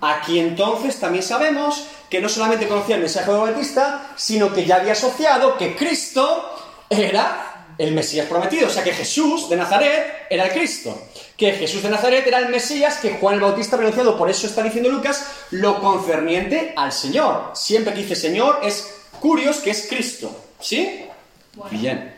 Aquí 0.00 0.38
entonces 0.38 0.98
también 1.00 1.22
sabemos 1.22 1.84
que 2.10 2.20
no 2.20 2.28
solamente 2.28 2.68
conocía 2.68 2.96
el 2.96 3.02
mensaje 3.02 3.30
de 3.30 3.38
Bautista, 3.38 4.12
sino 4.16 4.52
que 4.52 4.64
ya 4.64 4.76
había 4.76 4.92
asociado 4.92 5.56
que 5.56 5.74
Cristo 5.74 6.54
era 6.90 7.74
el 7.78 7.92
Mesías 7.92 8.26
prometido. 8.26 8.68
O 8.68 8.70
sea 8.70 8.84
que 8.84 8.92
Jesús 8.92 9.48
de 9.48 9.56
Nazaret 9.56 10.26
era 10.30 10.46
el 10.46 10.52
Cristo. 10.52 10.98
Que 11.36 11.52
Jesús 11.52 11.82
de 11.82 11.90
Nazaret 11.90 12.26
era 12.26 12.38
el 12.38 12.48
Mesías 12.48 12.98
que 12.98 13.18
Juan 13.18 13.34
el 13.34 13.40
Bautista 13.40 13.76
había 13.76 13.88
anunciado. 13.88 14.16
Por 14.16 14.30
eso 14.30 14.46
está 14.46 14.62
diciendo 14.62 14.90
Lucas 14.90 15.26
lo 15.50 15.80
concerniente 15.80 16.72
al 16.76 16.92
Señor. 16.92 17.52
Siempre 17.54 17.94
que 17.94 18.02
dice 18.02 18.16
Señor 18.16 18.60
es 18.62 18.94
curios 19.20 19.58
que 19.58 19.70
es 19.70 19.86
Cristo. 19.88 20.30
¿Sí? 20.60 21.06
Bueno, 21.54 21.78
Bien. 21.78 22.15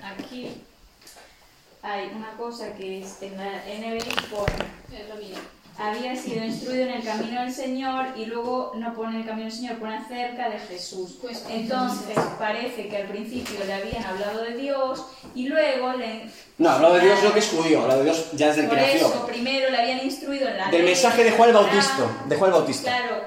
Hay 1.88 2.10
una 2.14 2.32
cosa 2.36 2.74
que 2.74 3.00
es 3.02 3.22
en 3.22 3.36
la 3.36 3.62
NBI 3.66 4.00
pone, 4.30 4.52
Es 4.92 5.08
lo 5.08 5.16
mío. 5.16 5.36
había 5.78 6.14
sido 6.14 6.44
instruido 6.44 6.82
en 6.84 6.90
el 6.90 7.04
camino 7.04 7.40
del 7.40 7.52
Señor 7.52 8.06
y 8.16 8.26
luego 8.26 8.72
no 8.76 8.92
pone 8.94 9.20
el 9.20 9.26
camino 9.26 9.44
del 9.44 9.52
Señor, 9.52 9.78
pone 9.78 9.96
acerca 9.96 10.50
de 10.50 10.58
Jesús. 10.58 11.18
Pues, 11.22 11.44
Entonces 11.48 12.18
parece 12.38 12.88
que 12.88 12.96
al 12.98 13.08
principio 13.08 13.64
le 13.64 13.72
habían 13.72 14.04
hablado 14.04 14.42
de 14.42 14.56
Dios 14.56 15.06
y 15.34 15.48
luego 15.48 15.92
le... 15.94 16.30
No, 16.58 16.70
hablado 16.70 16.94
de 16.94 17.00
Dios 17.00 17.22
lo 17.22 17.32
que 17.32 17.38
es 17.38 17.48
judío, 17.48 17.82
hablado 17.82 18.00
de 18.00 18.06
Dios 18.06 18.30
ya 18.32 18.48
desde 18.48 18.62
el 18.62 18.68
Por 18.68 18.78
eso 18.78 19.26
primero 19.26 19.70
le 19.70 19.76
habían 19.78 20.04
instruido 20.04 20.48
en 20.48 20.58
la 20.58 20.64
Del 20.66 20.82
ley, 20.82 20.90
mensaje 20.92 21.24
de 21.24 21.30
Juan 21.30 21.48
el 21.50 21.54
Bautista. 21.54 22.06
De 22.26 22.36
Juan 22.36 22.50
el 22.50 22.56
Bautista. 22.56 22.90
Claro, 22.90 23.22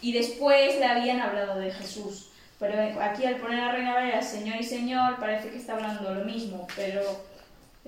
y 0.00 0.12
después 0.12 0.78
le 0.78 0.84
habían 0.84 1.20
hablado 1.20 1.58
de 1.58 1.72
Jesús. 1.72 2.28
Pero 2.58 3.02
aquí 3.02 3.26
al 3.26 3.36
poner 3.36 3.60
a 3.60 3.72
Reina 3.72 3.92
Valera 3.94 4.22
Señor 4.22 4.56
y 4.58 4.64
Señor 4.64 5.16
parece 5.18 5.50
que 5.50 5.58
está 5.58 5.74
hablando 5.74 6.14
lo 6.14 6.24
mismo, 6.24 6.66
pero 6.74 7.02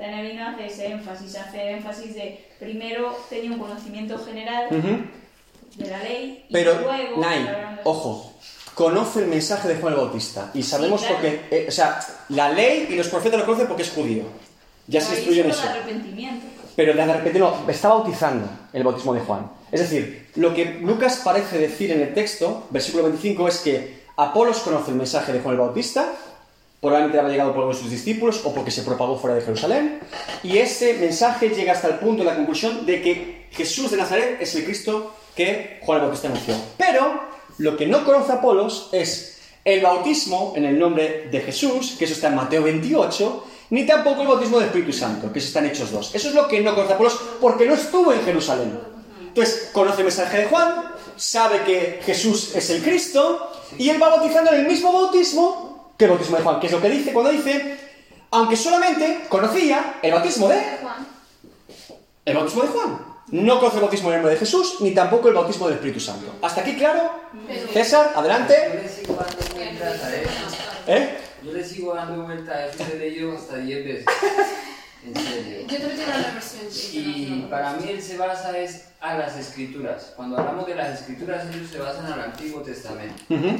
la 0.06 0.22
no 0.22 0.48
hace 0.48 0.66
ese 0.66 0.86
énfasis, 0.92 1.36
hace 1.36 1.70
énfasis 1.72 2.14
de 2.14 2.46
primero 2.58 3.16
tenía 3.28 3.50
un 3.50 3.58
conocimiento 3.58 4.18
general 4.24 4.66
Ujú. 4.70 5.82
de 5.82 5.90
la 5.90 6.02
ley 6.02 6.44
y 6.48 6.52
Pero, 6.52 6.80
luego... 6.80 7.20
De 7.20 7.78
ojo, 7.84 8.32
conoce 8.74 9.20
el 9.20 9.26
mensaje 9.26 9.66
de 9.68 9.74
Juan 9.76 9.94
el 9.94 9.98
Bautista. 10.00 10.50
Y 10.54 10.62
sabemos 10.62 11.00
Sí, 11.00 11.08
claro. 11.08 11.22
porque, 11.22 11.40
eh, 11.50 11.66
o 11.68 11.72
sea, 11.72 11.98
la 12.28 12.50
ley 12.52 12.86
y 12.90 12.94
los 12.94 13.08
profetas 13.08 13.40
lo 13.40 13.44
conocen 13.46 13.66
porque 13.66 13.82
es 13.82 13.90
judío. 13.90 14.22
Ya 14.86 15.00
se 15.00 15.10
Ahí 15.12 15.16
instruyó 15.18 15.44
en 15.44 15.52
solo 15.52 15.62
eso. 15.64 15.72
de 15.72 15.78
arrepentimiento. 15.80 16.46
Pero 16.76 16.94
de 16.94 17.12
repente 17.12 17.38
no, 17.40 17.68
está 17.68 17.88
bautizando 17.88 18.48
el 18.72 18.84
bautismo 18.84 19.14
de 19.14 19.20
Juan. 19.20 19.50
Es 19.72 19.80
decir, 19.80 20.28
lo 20.36 20.54
que 20.54 20.64
Lucas 20.80 21.20
parece 21.24 21.58
decir 21.58 21.90
en 21.90 22.02
el 22.02 22.14
texto, 22.14 22.68
versículo 22.70 23.02
25, 23.04 23.48
es 23.48 23.58
que 23.58 23.98
Apolos 24.16 24.58
conoce 24.60 24.92
el 24.92 24.96
mensaje 24.96 25.32
de 25.32 25.40
Juan 25.40 25.54
el 25.56 25.60
Bautista, 25.60 26.12
probablemente 26.80 27.18
había 27.18 27.32
llegado 27.32 27.52
por 27.52 27.64
uno 27.64 27.74
de 27.74 27.80
sus 27.80 27.90
discípulos 27.90 28.42
o 28.44 28.54
porque 28.54 28.70
se 28.70 28.82
propagó 28.82 29.18
fuera 29.18 29.36
de 29.36 29.42
Jerusalén, 29.42 30.00
y 30.42 30.58
ese 30.58 30.94
mensaje 30.94 31.50
llega 31.50 31.72
hasta 31.72 31.88
el 31.88 31.94
punto 31.94 32.22
de 32.22 32.30
la 32.30 32.36
conclusión 32.36 32.86
de 32.86 33.02
que 33.02 33.46
Jesús 33.50 33.90
de 33.90 33.96
Nazaret 33.96 34.38
es 34.40 34.54
el 34.54 34.64
Cristo 34.64 35.14
que 35.34 35.78
Juan 35.82 35.98
el 35.98 36.02
Bautista 36.04 36.28
anunció. 36.28 36.54
Pero 36.76 37.20
lo 37.58 37.76
que 37.76 37.86
no 37.86 38.04
conoce 38.04 38.32
Apolos 38.32 38.90
es 38.92 39.40
el 39.64 39.82
bautismo 39.82 40.52
en 40.56 40.64
el 40.64 40.78
nombre 40.78 41.28
de 41.30 41.40
Jesús, 41.40 41.96
que 41.98 42.04
eso 42.04 42.14
está 42.14 42.28
en 42.28 42.36
Mateo 42.36 42.62
28, 42.62 43.44
ni 43.70 43.84
tampoco 43.84 44.22
el 44.22 44.28
bautismo 44.28 44.58
del 44.58 44.68
Espíritu 44.68 44.92
Santo, 44.92 45.32
que 45.32 45.40
eso 45.40 45.48
está 45.48 45.60
en 45.60 45.66
Hechos 45.66 45.90
2. 45.90 46.14
Eso 46.14 46.28
es 46.28 46.34
lo 46.34 46.48
que 46.48 46.60
no 46.60 46.74
conoce 46.74 46.94
Apolos 46.94 47.20
porque 47.40 47.66
no 47.66 47.74
estuvo 47.74 48.12
en 48.12 48.22
Jerusalén. 48.22 48.78
Entonces, 49.20 49.70
conoce 49.72 49.98
el 49.98 50.04
mensaje 50.04 50.38
de 50.38 50.44
Juan, 50.46 50.94
sabe 51.16 51.62
que 51.64 52.00
Jesús 52.04 52.54
es 52.54 52.70
el 52.70 52.82
Cristo, 52.82 53.52
y 53.76 53.90
él 53.90 54.02
va 54.02 54.08
bautizando 54.08 54.52
en 54.52 54.60
el 54.60 54.66
mismo 54.66 54.92
bautismo 54.92 55.67
que 55.98 56.04
el 56.06 56.10
bautismo 56.12 56.36
de 56.38 56.42
Juan, 56.44 56.60
que 56.60 56.66
es 56.68 56.72
lo 56.72 56.80
que 56.80 56.88
dice 56.88 57.12
cuando 57.12 57.30
dice, 57.32 57.76
aunque 58.30 58.56
solamente 58.56 59.26
conocía 59.28 59.96
el 60.02 60.12
bautismo 60.12 60.48
de 60.48 60.60
Juan. 60.80 61.06
el 62.24 62.34
bautismo 62.36 62.62
de 62.62 62.68
Juan. 62.68 63.08
No 63.30 63.58
conoce 63.58 63.76
el 63.76 63.82
bautismo 63.82 64.08
en 64.08 64.14
el 64.14 64.20
nombre 64.22 64.32
de 64.34 64.38
Jesús, 64.40 64.76
ni 64.80 64.92
tampoco 64.94 65.28
el 65.28 65.34
bautismo 65.34 65.66
del 65.66 65.74
Espíritu 65.76 66.00
Santo. 66.00 66.34
¿Hasta 66.40 66.62
aquí 66.62 66.76
claro? 66.76 67.10
César, 67.74 68.12
Yo 68.14 68.20
adelante. 68.20 68.54
le 68.82 68.88
sigo 68.88 69.16
dando 69.16 69.54
vueltas 69.54 70.02
a 70.02 70.16
eso. 70.16 70.30
¿Eh? 70.86 71.18
Yo 71.44 71.52
le 71.52 71.64
sigo 71.64 71.94
dando 71.94 72.22
vueltas 72.22 72.56
a 72.56 72.66
eso. 72.66 72.84
He 72.90 72.98
leído 72.98 73.36
hasta 73.36 73.56
10 73.58 73.84
veces. 73.84 74.04
En 75.04 75.14
serio. 75.14 75.58
Yo 75.68 75.76
también 75.78 75.96
tengo 75.98 76.10
la 76.18 76.30
versión. 76.32 76.66
Y 76.92 77.46
para 77.50 77.72
mí 77.74 77.88
él 77.90 78.02
se 78.02 78.16
basa 78.16 78.56
es 78.58 78.84
a 79.00 79.16
las 79.18 79.36
escrituras. 79.36 80.12
Cuando 80.16 80.38
hablamos 80.38 80.66
de 80.66 80.74
las 80.74 80.98
escrituras, 81.00 81.44
ellos 81.54 81.70
se 81.70 81.78
basan 81.78 82.06
al 82.12 82.20
Antiguo 82.20 82.62
Testamento. 82.62 83.22
Ujú. 83.28 83.58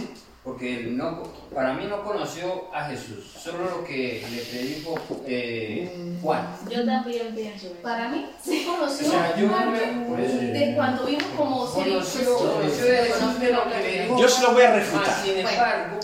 Porque 0.49 0.77
él 0.77 0.97
no, 0.97 1.25
para 1.55 1.75
mí 1.75 1.85
no 1.85 2.03
conoció 2.03 2.75
a 2.75 2.87
Jesús, 2.87 3.35
solo 3.39 3.65
lo 3.69 3.85
que 3.85 4.25
le 4.31 4.41
predijo 4.45 4.95
eh, 5.27 6.17
Juan. 6.23 6.57
Yo 6.71 6.87
también 6.87 7.35
pienso 7.35 7.67
eso. 7.67 7.77
Para 7.83 8.09
mí, 8.09 8.27
sí 8.43 8.65
conoció 8.67 9.09
O 9.09 9.11
sea, 9.11 9.37
yo 9.37 9.47
Juan 9.47 9.73
me- 9.73 10.59
de 10.59 10.75
cuando 10.75 11.05
vimos 11.05 11.25
como 11.37 11.67
Conoció, 11.67 12.35
conoció 12.39 12.85
de 12.87 12.97
Jesús 12.97 13.41
de 13.41 13.53
lo 13.53 13.65
que 13.65 13.79
le 13.79 14.03
dijo. 14.05 14.19
Yo 14.19 14.27
se 14.27 14.43
lo 14.43 14.53
voy 14.53 14.63
a 14.63 14.75
refutar, 14.75 15.23
sin 15.23 15.37
embargo, 15.37 16.01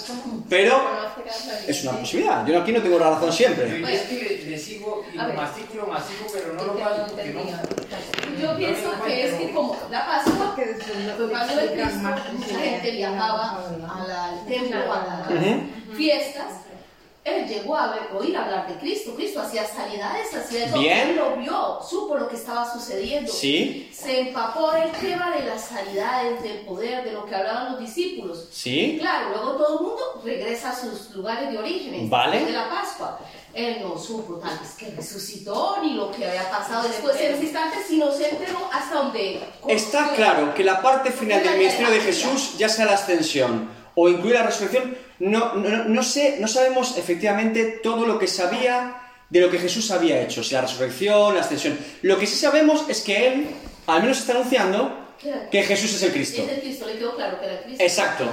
pero 0.50 0.90
es 1.66 1.82
una 1.84 1.92
posibilidad. 1.92 2.46
Yo 2.46 2.60
aquí 2.60 2.72
no 2.72 2.82
tengo 2.82 2.98
la 2.98 3.10
razón 3.12 3.28
yo 3.28 3.32
siempre. 3.32 3.94
es 3.94 4.02
que 4.02 4.14
le, 4.44 4.50
le 4.50 4.58
sigo 4.58 5.06
y 5.10 5.16
lo 5.16 5.32
mastico, 5.32 5.74
lo 5.76 5.86
mastico, 5.86 6.26
pero 6.30 6.52
no 6.52 6.64
lo 6.64 6.78
paso 6.78 7.06
porque 7.08 7.32
no. 7.32 7.40
Yo 8.42 8.56
pienso 8.58 8.90
que 9.06 9.26
es 9.26 9.34
que 9.36 9.52
como 9.52 9.74
la 9.90 10.06
Pascua, 10.94 11.28
cuando 11.30 11.60
el 11.60 11.70
Cristo, 11.72 12.08
mucha 12.38 12.58
gente 12.60 12.90
viajaba 12.92 13.58
a 13.58 14.04
la- 14.08 14.24
al 14.26 14.46
templo, 14.46 14.92
a 14.92 15.26
las 15.30 15.96
fiestas, 15.96 16.46
él 17.24 17.46
llegó 17.48 17.76
a 17.76 17.88
ver- 17.94 18.08
oír 18.14 18.36
hablar 18.36 18.68
de 18.68 18.74
Cristo. 18.74 19.14
Cristo 19.14 19.40
hacía 19.40 19.66
sanidades, 19.66 20.34
hacía 20.34 20.66
eso. 20.66 20.78
Bien. 20.78 21.08
Él 21.10 21.16
lo 21.16 21.36
vio, 21.36 21.78
supo 21.88 22.16
lo 22.16 22.28
que 22.28 22.36
estaba 22.36 22.70
sucediendo. 22.70 23.32
¿Sí? 23.32 23.90
Se 23.92 24.20
empapó 24.20 24.70
del 24.72 24.90
tema 24.92 25.30
de 25.34 25.44
las 25.44 25.64
sanidades, 25.64 26.42
del 26.42 26.58
poder, 26.66 27.02
de 27.04 27.12
lo 27.12 27.24
que 27.24 27.34
hablaban 27.34 27.72
los 27.72 27.80
discípulos. 27.80 28.48
¿Sí? 28.52 28.98
Claro, 29.00 29.30
luego 29.30 29.52
todo 29.52 29.78
el 29.78 29.84
mundo 29.86 30.02
regresa 30.24 30.70
a 30.70 30.76
sus 30.76 31.10
lugares 31.10 31.50
de 31.50 31.58
origen, 31.58 32.10
Vale. 32.10 32.44
de 32.44 32.52
la 32.52 32.68
Pascua. 32.68 33.18
Él 33.54 33.78
no 33.82 33.96
supo 33.96 34.34
tal 34.34 34.58
vez 34.58 34.72
que 34.76 34.90
resucitó, 34.90 35.76
ni 35.80 35.94
lo 35.94 36.10
que 36.10 36.26
había 36.26 36.50
pasado 36.50 36.88
después 36.88 37.16
de 37.16 37.32
ese 37.34 37.44
instante, 37.44 37.76
sino 37.86 38.10
se 38.12 38.30
enteró 38.30 38.68
hasta 38.72 38.96
donde... 38.96 39.40
Está 39.68 40.12
claro 40.14 40.52
que 40.54 40.64
la 40.64 40.82
parte 40.82 41.10
final 41.12 41.42
del 41.42 41.58
ministerio 41.58 41.90
de 41.92 42.00
Jesús, 42.00 42.58
ya 42.58 42.68
sea 42.68 42.84
la 42.86 42.94
ascensión 42.94 43.70
o 43.94 44.08
incluir 44.08 44.34
la 44.34 44.42
resurrección, 44.42 44.98
no, 45.24 45.54
no, 45.54 45.84
no 45.84 46.02
sé, 46.02 46.36
no 46.38 46.48
sabemos 46.48 46.98
efectivamente 46.98 47.80
todo 47.82 48.06
lo 48.06 48.18
que 48.18 48.26
sabía 48.26 49.00
de 49.30 49.40
lo 49.40 49.50
que 49.50 49.58
Jesús 49.58 49.90
había 49.90 50.20
hecho, 50.20 50.44
si 50.44 50.54
la 50.54 50.60
resurrección, 50.60 51.34
la 51.34 51.40
ascensión. 51.40 51.78
Lo 52.02 52.18
que 52.18 52.26
sí 52.26 52.36
sabemos 52.36 52.84
es 52.88 53.00
que 53.00 53.26
Él, 53.26 53.46
al 53.86 54.02
menos 54.02 54.18
está 54.18 54.32
anunciando 54.32 55.16
que 55.50 55.62
Jesús 55.62 55.94
es 55.94 56.02
el 56.02 56.12
Cristo. 56.12 56.42
Es 56.42 56.48
el 56.50 56.60
Cristo, 56.60 56.86
le 56.86 56.98
quedó 56.98 57.16
claro 57.16 57.40
que 57.40 57.46
era 57.46 57.62
Cristo. 57.62 57.82
Exacto. 57.82 58.24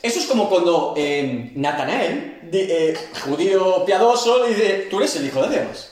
Eso 0.00 0.20
es 0.20 0.26
como 0.26 0.48
cuando 0.48 0.94
eh, 0.96 1.50
Natanael, 1.56 2.48
eh, 2.52 2.96
judío 3.24 3.84
piadoso, 3.84 4.44
le 4.46 4.54
dice, 4.54 4.86
tú 4.88 4.98
eres 4.98 5.16
el 5.16 5.26
Hijo 5.26 5.42
de 5.46 5.60
Dios. 5.60 5.90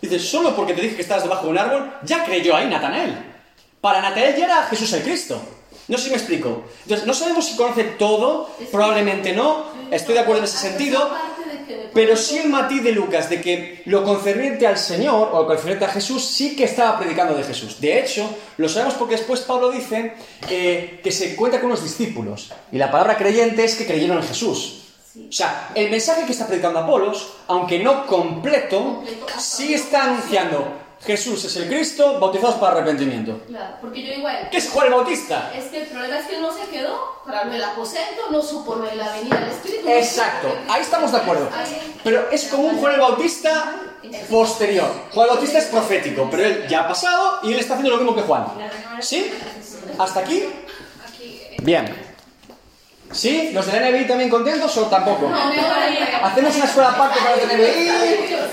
Dice, 0.00 0.18
solo 0.18 0.54
porque 0.54 0.72
te 0.72 0.82
dije 0.82 0.96
que 0.96 1.02
estabas 1.02 1.24
debajo 1.24 1.46
de 1.46 1.50
un 1.50 1.58
árbol, 1.58 1.92
ya 2.04 2.24
creyó 2.24 2.54
ahí 2.54 2.68
Natanael. 2.68 3.18
Para 3.80 4.00
Natanael 4.00 4.36
ya 4.36 4.44
era 4.44 4.62
Jesús 4.64 4.92
el 4.92 5.02
Cristo. 5.02 5.59
No 5.90 5.98
sé 5.98 6.04
si 6.04 6.10
me 6.10 6.16
explico. 6.16 6.62
Entonces, 6.84 7.04
no 7.04 7.12
sabemos 7.12 7.44
si 7.46 7.56
conoce 7.56 7.82
todo, 7.82 8.48
probablemente 8.70 9.32
no, 9.32 9.64
estoy 9.90 10.14
de 10.14 10.20
acuerdo 10.20 10.38
en 10.38 10.44
ese 10.44 10.56
sentido, 10.56 11.10
pero 11.92 12.16
sí 12.16 12.38
el 12.38 12.48
matiz 12.48 12.84
de 12.84 12.92
Lucas 12.92 13.28
de 13.28 13.40
que 13.40 13.82
lo 13.86 14.04
concerniente 14.04 14.68
al 14.68 14.78
Señor 14.78 15.30
o 15.32 15.40
lo 15.40 15.46
concerniente 15.48 15.84
a 15.84 15.88
Jesús 15.88 16.24
sí 16.24 16.54
que 16.54 16.62
estaba 16.62 16.96
predicando 16.96 17.36
de 17.36 17.42
Jesús. 17.42 17.80
De 17.80 17.98
hecho, 17.98 18.30
lo 18.56 18.68
sabemos 18.68 18.94
porque 18.94 19.16
después 19.16 19.40
Pablo 19.40 19.72
dice 19.72 20.14
eh, 20.48 21.00
que 21.02 21.10
se 21.10 21.34
cuenta 21.34 21.60
con 21.60 21.70
los 21.70 21.82
discípulos. 21.82 22.52
Y 22.70 22.78
la 22.78 22.92
palabra 22.92 23.18
creyente 23.18 23.64
es 23.64 23.74
que 23.74 23.84
creyeron 23.84 24.18
en 24.18 24.22
Jesús. 24.22 24.84
O 25.28 25.32
sea, 25.32 25.72
el 25.74 25.90
mensaje 25.90 26.24
que 26.24 26.30
está 26.30 26.46
predicando 26.46 26.78
Apolos, 26.78 27.32
aunque 27.48 27.80
no 27.80 28.06
completo, 28.06 29.02
sí 29.38 29.74
está 29.74 30.04
anunciando 30.04 30.79
Jesús 31.04 31.44
es 31.44 31.56
el 31.56 31.68
Cristo, 31.68 32.20
bautizados 32.20 32.56
para 32.56 32.76
arrepentimiento. 32.76 33.40
Claro, 33.46 33.76
porque 33.80 34.02
yo 34.04 34.12
igual... 34.12 34.48
¿Qué 34.50 34.58
es 34.58 34.68
Juan 34.68 34.88
el 34.88 34.92
Bautista? 34.92 35.50
Es 35.56 35.66
que 35.66 35.82
el 35.82 35.86
problema 35.86 36.18
es 36.18 36.26
que 36.26 36.38
no 36.38 36.52
se 36.52 36.70
quedó 36.70 37.22
para 37.24 37.44
del 37.44 37.62
aposento, 37.64 38.30
no 38.30 38.42
supo 38.42 38.74
lo 38.74 38.84
de 38.84 38.96
la 38.96 39.10
venida 39.12 39.40
del 39.40 39.48
Espíritu. 39.48 39.88
Exacto, 39.88 40.48
ahí 40.68 40.82
estamos 40.82 41.10
de 41.10 41.18
acuerdo. 41.18 41.48
Pero 42.04 42.30
es 42.30 42.44
como 42.48 42.64
un 42.64 42.78
Juan 42.78 42.94
el 42.94 43.00
Bautista 43.00 43.76
posterior. 44.28 44.90
Juan 45.14 45.28
el 45.28 45.34
Bautista 45.34 45.58
es 45.58 45.66
profético, 45.66 46.28
pero 46.30 46.44
él 46.44 46.66
ya 46.68 46.80
ha 46.80 46.88
pasado 46.88 47.40
y 47.44 47.52
él 47.52 47.58
está 47.58 47.74
haciendo 47.74 47.96
lo 47.96 48.02
mismo 48.02 48.14
que 48.14 48.22
Juan. 48.22 48.44
¿Sí? 49.00 49.32
¿Hasta 49.98 50.20
aquí? 50.20 50.44
Bien. 51.62 52.09
¿Sí? 53.12 53.50
¿Los 53.52 53.66
del 53.66 53.92
NBI 53.92 54.06
también 54.06 54.30
contentos 54.30 54.76
o 54.76 54.86
tampoco? 54.86 55.30
Hacemos 56.22 56.54
una 56.56 56.64
escuela 56.64 56.90
aparte 56.90 57.18
para 57.20 57.36
los 57.36 57.48
del 57.48 57.58
NBI. 57.58 57.90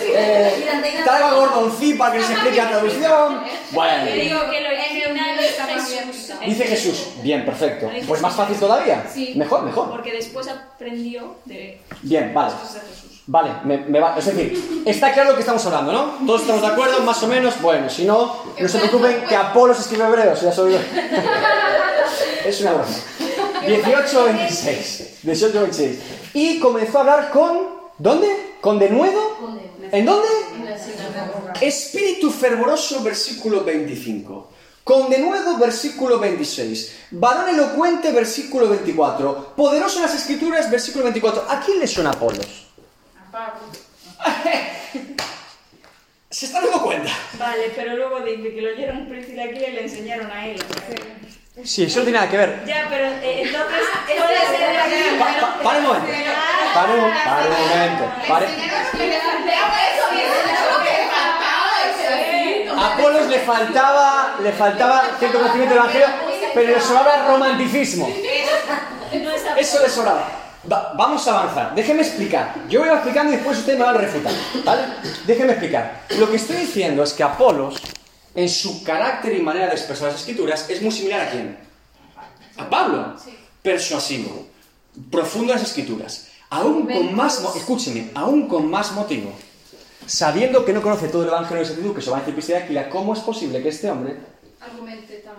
Eh, 0.10 0.66
traigo 1.04 1.28
a 1.28 1.98
para 1.98 2.14
que 2.14 2.20
les 2.20 2.30
explique 2.30 2.58
la 2.58 2.70
traducción. 2.70 3.44
Te 3.44 3.76
Bueno. 3.76 4.12
Dice 6.46 6.64
Jesús. 6.66 7.08
Bien, 7.22 7.46
perfecto. 7.46 7.92
Pues 8.08 8.22
más 8.22 8.34
fácil 8.34 8.58
todavía. 8.58 9.06
Sí. 9.14 9.34
Mejor, 9.36 9.64
mejor. 9.64 9.90
Porque 9.90 10.12
después 10.12 10.48
aprendió 10.48 11.36
de 11.46 11.82
Bien, 12.02 12.34
vale. 12.34 12.54
Vale, 13.30 13.50
me, 13.66 13.78
me 13.78 14.00
va. 14.00 14.16
Es 14.18 14.26
decir, 14.26 14.84
está 14.86 15.12
claro 15.14 15.32
lo 15.32 15.36
que 15.36 15.42
estamos 15.42 15.64
hablando, 15.66 15.92
¿no? 15.92 16.26
Todos 16.26 16.42
estamos 16.42 16.62
de 16.62 16.68
acuerdo, 16.70 17.02
más 17.02 17.22
o 17.22 17.28
menos. 17.28 17.62
Bueno, 17.62 17.90
si 17.90 18.06
no, 18.06 18.44
no 18.58 18.68
se 18.70 18.78
preocupen 18.80 19.26
que 19.28 19.36
Apolos 19.36 19.80
escribe 19.80 20.06
hebreos, 20.06 20.42
ya 20.42 20.52
soy 20.52 20.74
yo. 20.74 20.80
Es 22.46 22.62
una 22.62 22.72
broma. 22.72 22.88
18-26. 23.68 25.24
18-26. 25.24 25.96
Y 26.34 26.60
comenzó 26.60 26.98
a 26.98 27.02
hablar 27.02 27.30
con. 27.32 27.78
¿Dónde? 27.98 28.28
¿Con 28.62 28.78
denuedo? 28.80 29.38
¿En 29.92 30.06
dónde? 30.06 30.28
en 30.56 30.66
la 30.66 30.78
sinagoga. 30.78 31.54
Espíritu 31.62 32.30
fervoroso, 32.32 33.02
versículo 33.04 33.64
25. 33.64 34.52
Con 34.84 35.10
denuedo, 35.10 35.58
versículo 35.58 36.20
26. 36.20 36.96
Varón 37.12 37.50
elocuente, 37.50 38.12
versículo 38.12 38.70
24. 38.70 39.56
Poderoso 39.56 39.98
en 39.98 40.04
las 40.04 40.16
escrituras, 40.16 40.70
versículo 40.70 41.06
24. 41.06 41.46
¿A 41.50 41.60
quién 41.60 41.80
le 41.80 41.88
suena 41.88 42.12
Apolos? 42.12 42.68
A 43.28 43.32
Pablo. 43.32 43.62
¿Se 46.30 46.46
está 46.46 46.62
dando 46.62 46.82
cuenta? 46.84 47.12
Vale, 47.40 47.72
pero 47.76 47.96
luego 47.96 48.20
dice 48.22 48.54
que 48.54 48.62
lo 48.62 48.70
oyeron 48.70 48.98
un 48.98 49.10
príncipe 49.10 49.42
aquí 49.42 49.58
y 49.58 49.72
le 49.72 49.84
enseñaron 49.84 50.30
a 50.30 50.48
él. 50.48 50.60
Sí, 50.60 51.37
eso 51.64 52.00
no 52.00 52.04
tiene 52.06 52.12
nada 52.20 52.30
que 52.30 52.38
ver. 52.38 52.64
Ya, 52.66 52.86
pero 52.90 53.06
eh, 53.06 53.42
entonces. 53.44 53.82
Pa- 55.20 55.26
pa- 55.42 55.64
para 55.64 55.78
un 55.80 55.86
momento. 55.86 56.08
Para 56.74 56.94
un, 56.94 57.00
para 57.26 57.42
un 57.42 57.68
momento. 57.70 58.04
A 62.78 62.94
Apolos 62.94 63.28
le 63.28 63.40
faltaba, 63.40 64.36
le 64.42 64.52
faltaba 64.52 65.02
cierto 65.20 65.40
conocimiento 65.40 65.74
del 65.74 65.84
Evangelio, 65.84 66.08
pero 66.54 66.72
le 66.72 66.82
sobraba 66.82 67.28
romanticismo. 67.28 68.08
Eso 69.58 69.82
le 69.82 69.90
sobraba. 69.90 70.28
Va- 70.72 70.92
vamos 70.96 71.26
a 71.28 71.40
avanzar. 71.40 71.74
Déjeme 71.76 72.02
explicar. 72.02 72.54
Yo 72.68 72.82
voy 72.82 72.90
explicando 72.90 73.32
y 73.34 73.38
después 73.38 73.58
usted 73.60 73.78
me 73.78 73.84
va 73.86 73.92
a 73.92 73.94
refutar. 73.94 74.34
¿Vale? 74.64 74.82
Déjeme 75.26 75.52
explicar. 75.54 76.02
Lo 76.20 76.30
que 76.30 76.36
estoy 76.36 76.58
diciendo 76.58 77.04
es 77.04 77.14
que 77.14 77.24
Apolos, 77.24 77.82
en 78.38 78.48
su 78.50 78.84
carácter 78.84 79.36
y 79.36 79.42
manera 79.42 79.66
de 79.68 79.74
expresar 79.74 80.12
las 80.12 80.20
escrituras, 80.22 80.70
es 80.70 80.80
muy 80.82 80.92
similar 80.92 81.22
a 81.22 81.32
quién? 81.32 81.58
A 82.58 82.70
Pablo. 82.70 83.16
Persuasivo. 83.64 84.48
Profundo 85.12 85.54
en 85.54 85.60
las 85.60 85.68
escrituras. 85.68 86.28
Aún 86.50 86.86
con 86.88 87.16
más, 87.16 87.44
escúcheme, 87.56 88.12
aún 88.14 88.48
con 88.48 88.70
más 88.70 88.92
motivo. 88.94 89.32
Sabiendo 90.06 90.64
que 90.64 90.72
no 90.72 90.82
conoce 90.82 91.08
todo 91.10 91.24
el 91.24 91.30
Evangelio 91.30 91.64
de 91.64 91.66
Santiago, 91.66 91.94
que 91.96 92.02
se 92.02 92.10
va 92.12 92.18
a 92.18 92.20
decir 92.22 92.36
Priscila, 92.36 92.90
¿cómo 92.90 93.14
es 93.14 93.20
posible 93.20 93.62
que 93.62 93.70
este 93.70 93.90
hombre 93.90 94.16
Argumente 94.62 95.16
tan... 95.26 95.36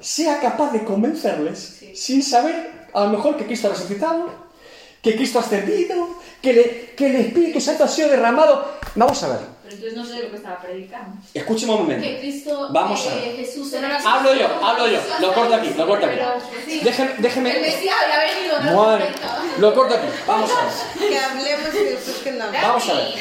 sea 0.00 0.40
capaz 0.40 0.72
de 0.72 0.82
convencerles 0.84 1.80
sin 1.94 2.22
saber 2.22 2.88
a 2.92 3.04
lo 3.04 3.10
mejor 3.10 3.36
que 3.36 3.46
Cristo 3.46 3.68
ha 3.68 3.70
resucitado, 3.70 4.28
que 5.02 5.14
Cristo 5.14 5.38
ha 5.38 5.42
ascendido, 5.42 6.08
que, 6.42 6.52
le- 6.52 6.94
que 6.96 7.06
el 7.06 7.16
Espíritu 7.26 7.60
Santo 7.60 7.84
ha 7.84 7.88
sido 7.88 8.08
derramado. 8.08 8.78
Vamos 8.96 9.22
a 9.22 9.28
ver, 9.28 9.38
Pero 9.70 9.86
entonces 9.86 9.96
no 9.96 10.04
sé 10.04 10.24
lo 10.24 10.30
que 10.30 10.36
estaba 10.36 10.58
predicando. 10.58 11.16
escúcheme 11.32 11.72
un 11.72 11.82
momento. 11.82 12.04
Que 12.04 12.18
Cristo, 12.18 12.68
Vamos 12.72 13.06
a 13.06 13.14
eh, 13.14 13.20
ver. 13.20 13.36
Jesús 13.36 13.72
era 13.72 14.00
Hablo 14.04 14.34
yo, 14.34 14.46
hablo 14.66 14.88
yo, 14.88 15.00
lo 15.20 15.32
corto 15.32 15.54
aquí, 15.54 15.72
lo 15.76 15.86
corto 15.86 16.06
aquí. 16.06 16.18
Sí. 16.66 16.80
Déjeme, 16.82 17.12
El 17.12 17.22
déjeme. 17.22 17.60
Mesías 17.60 17.94
había 18.02 18.34
venido, 18.34 18.60
no 18.62 18.84
Madre, 18.84 19.08
lo 19.58 19.74
corto 19.74 19.94
aquí, 19.94 20.08
vamos 20.26 20.50
a 20.50 20.64
ver. 20.64 21.08
Que 21.08 21.18
hablemos 21.18 21.72
de 21.72 21.96
Jesús 21.96 22.16
que 22.16 22.32
no. 22.32 22.46
Vamos 22.50 22.88
a 22.88 22.94
ver. 22.94 23.14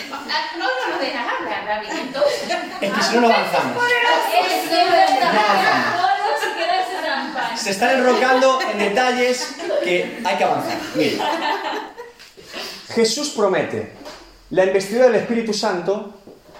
No, 0.58 0.66
no 0.66 0.90
nos 0.90 1.00
dejas 1.00 1.28
hablar, 1.40 1.66
David. 1.68 2.00
Entonces, 2.02 2.58
Es 2.82 2.94
que 2.94 3.02
si 3.04 3.16
no, 3.16 3.22
no 3.22 3.28
avanzamos. 3.28 3.84
Es 4.42 4.70
de 4.72 4.76
verdad. 4.76 5.96
Todos 5.98 6.40
se 6.42 6.58
quedan 6.58 7.04
trampas. 7.04 7.62
Se 7.62 7.70
están 7.70 7.92
enrocando 7.92 8.60
en 8.62 8.80
detalles 8.80 9.56
que 9.84 10.20
hay 10.26 10.36
que 10.36 10.44
avanzar. 10.44 10.78
Mire. 10.96 11.20
Jesús 12.96 13.30
promete 13.30 14.00
la 14.52 14.66
investidura 14.66 15.06
del 15.06 15.16
Espíritu 15.18 15.54
Santo 15.54 16.19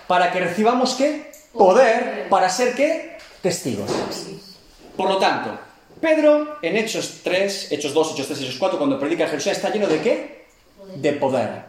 para 0.10 0.32
que 0.32 0.40
recibamos 0.40 0.96
qué? 0.96 1.30
Poder 1.54 2.28
para 2.30 2.50
ser 2.50 2.74
qué? 2.74 3.20
Testigos. 3.44 3.92
Por 4.98 5.08
lo 5.08 5.20
tanto, 5.20 5.52
Pedro 6.02 6.58
en 6.64 6.78
Hechos 6.78 7.20
3, 7.24 7.72
Hechos 7.72 7.94
2, 7.94 8.14
Hechos 8.14 8.26
3, 8.26 8.42
Hechos 8.42 8.56
4, 8.58 8.80
cuando 8.80 9.00
predica 9.00 9.26
en 9.26 9.30
Jerusalén, 9.30 9.56
está 9.56 9.70
lleno 9.70 9.86
de 9.86 10.02
qué? 10.02 10.46
De 10.96 11.14
poder. 11.14 11.64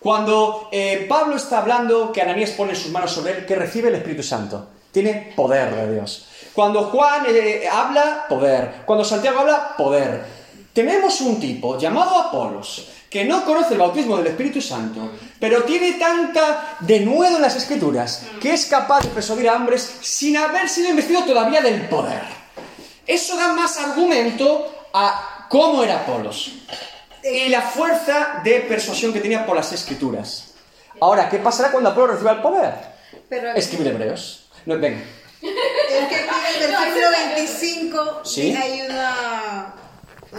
Cuando 0.00 0.68
eh, 0.72 1.06
Pablo 1.08 1.36
está 1.36 1.58
hablando 1.58 2.10
que 2.10 2.20
Ananías 2.20 2.50
pone 2.50 2.74
sus 2.74 2.90
manos 2.90 3.12
sobre 3.12 3.30
él, 3.30 3.46
que 3.46 3.54
recibe 3.54 3.90
el 3.90 3.94
Espíritu 3.94 4.24
Santo. 4.24 4.66
Tiene 4.90 5.32
poder 5.36 5.72
de 5.72 5.94
Dios. 5.94 6.26
Cuando 6.52 6.86
Juan 6.86 7.26
eh, 7.28 7.68
habla, 7.70 8.26
poder. 8.28 8.82
Cuando 8.84 9.04
Santiago 9.04 9.38
habla, 9.38 9.76
poder. 9.76 10.24
Tenemos 10.72 11.20
un 11.20 11.38
tipo 11.38 11.78
llamado 11.78 12.18
Apolos, 12.18 12.88
que 13.14 13.24
no 13.24 13.44
conoce 13.44 13.74
el 13.74 13.78
bautismo 13.78 14.16
del 14.16 14.26
Espíritu 14.26 14.60
Santo, 14.60 15.12
pero 15.38 15.62
tiene 15.62 15.92
tanta 15.92 16.78
denuedo 16.80 17.36
en 17.36 17.42
las 17.42 17.54
Escrituras, 17.54 18.24
que 18.40 18.52
es 18.52 18.66
capaz 18.66 19.02
de 19.02 19.08
persuadir 19.10 19.48
a 19.48 19.54
hombres 19.54 19.98
sin 20.00 20.36
haber 20.36 20.68
sido 20.68 20.90
investido 20.90 21.22
todavía 21.22 21.60
del 21.60 21.82
poder. 21.88 22.22
Eso 23.06 23.36
da 23.36 23.52
más 23.52 23.78
argumento 23.78 24.88
a 24.92 25.46
cómo 25.48 25.84
era 25.84 26.00
Apolos 26.00 26.54
y 27.22 27.50
la 27.50 27.62
fuerza 27.62 28.40
de 28.42 28.62
persuasión 28.62 29.12
que 29.12 29.20
tenía 29.20 29.46
por 29.46 29.54
las 29.54 29.72
escrituras. 29.72 30.54
Ahora, 31.00 31.28
¿qué 31.30 31.38
pasará 31.38 31.70
cuando 31.70 31.90
Apolos 31.90 32.14
reciba 32.14 32.32
el 32.32 32.42
poder? 32.42 32.74
Pero 33.28 33.52
Escribir 33.54 33.86
hebreos. 33.92 34.48
No, 34.66 34.76
venga. 34.76 35.04
es 35.40 36.08
que 36.08 36.16
en 36.16 36.62
el 36.64 36.68
versículo 36.68 37.10
25 37.36 38.20
Sí. 38.24 38.56
hay 38.56 38.82
una 38.82 39.72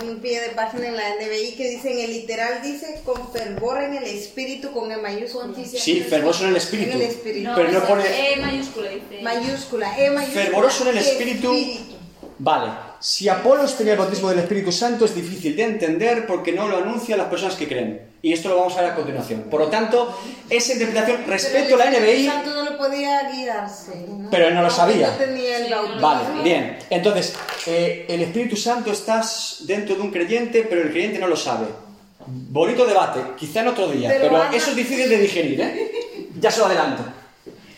un 0.04 0.20
pie 0.20 0.42
de 0.42 0.50
página 0.50 0.88
en 0.88 0.96
la 0.96 1.04
NBI 1.16 1.56
que 1.56 1.70
dice, 1.70 1.92
en 1.92 2.00
el 2.00 2.12
literal 2.12 2.62
dice, 2.64 3.02
con 3.06 3.32
fervor 3.32 3.82
en 3.84 3.96
el 3.96 4.04
espíritu, 4.06 4.72
con 4.72 4.92
E 4.92 4.98
mayúscula. 4.98 5.48
Sí, 5.64 6.02
fervoroso 6.02 6.44
en 6.44 6.50
el 6.52 6.56
espíritu. 6.58 6.92
En 6.92 6.96
el 6.98 7.02
espíritu. 7.04 7.50
Pero 7.56 7.72
no 7.72 7.84
pone- 7.86 8.04
E 8.34 8.36
mayúscula 8.38 8.90
dice. 8.90 9.22
Mayúscula, 9.24 9.98
E 10.00 10.10
mayúscula. 10.12 10.44
Fervoroso 10.44 10.84
en 10.84 10.90
el 10.90 10.98
espíritu. 10.98 11.54
espíritu. 11.54 11.96
Vale, 12.38 12.72
si 13.00 13.30
Apolos 13.30 13.78
tenía 13.78 13.94
el 13.94 14.00
bautismo 14.00 14.30
del 14.30 14.40
Espíritu 14.40 14.70
Santo 14.72 15.06
es 15.06 15.16
difícil 15.16 15.56
de 15.56 15.64
entender 15.64 16.28
porque 16.28 16.52
no 16.52 16.68
lo 16.68 16.78
anuncian 16.78 17.18
las 17.18 17.30
personas 17.30 17.56
que 17.56 17.66
creen. 17.68 18.02
Y 18.26 18.34
esto 18.34 18.50
lo 18.50 18.58
vamos 18.58 18.76
a 18.76 18.82
ver 18.82 18.90
a 18.90 18.96
continuación. 18.96 19.42
Por 19.52 19.60
lo 19.60 19.68
tanto, 19.68 20.18
esa 20.50 20.74
interpretación 20.74 21.26
respecto 21.28 21.76
a 21.76 21.78
la 21.78 21.92
NBI... 21.92 21.98
Espíritu 22.00 22.32
Santo 22.32 22.54
no 22.56 22.72
lo 22.72 22.76
podía 22.80 23.30
guiarse. 23.30 24.04
¿no? 24.08 24.30
Pero 24.32 24.48
él 24.48 24.56
no 24.56 24.64
lo 24.64 24.70
sabía. 24.72 25.12
No 25.12 25.14
tenía 25.14 25.58
el 25.60 25.72
bautismo. 25.72 26.02
Vale, 26.02 26.44
bien. 26.44 26.80
Entonces, 26.90 27.36
eh, 27.68 28.08
el 28.10 28.24
Espíritu 28.24 28.56
Santo 28.56 28.92
está 28.92 29.24
dentro 29.68 29.94
de 29.94 30.02
un 30.02 30.10
creyente, 30.10 30.66
pero 30.68 30.82
el 30.82 30.90
creyente 30.90 31.20
no 31.20 31.28
lo 31.28 31.36
sabe. 31.36 31.68
Bonito 32.26 32.88
debate, 32.88 33.20
quizá 33.38 33.60
en 33.62 33.68
otro 33.68 33.90
día, 33.90 34.10
pero, 34.10 34.24
Pero 34.24 34.42
Ana- 34.42 34.56
eso 34.58 34.72
es 34.72 34.76
difícil 34.76 35.08
de 35.08 35.18
digerir, 35.20 35.62
¿eh? 35.62 35.92
Ya 36.40 36.50
se 36.50 36.62
lo 36.62 36.66
adelanto. 36.66 37.04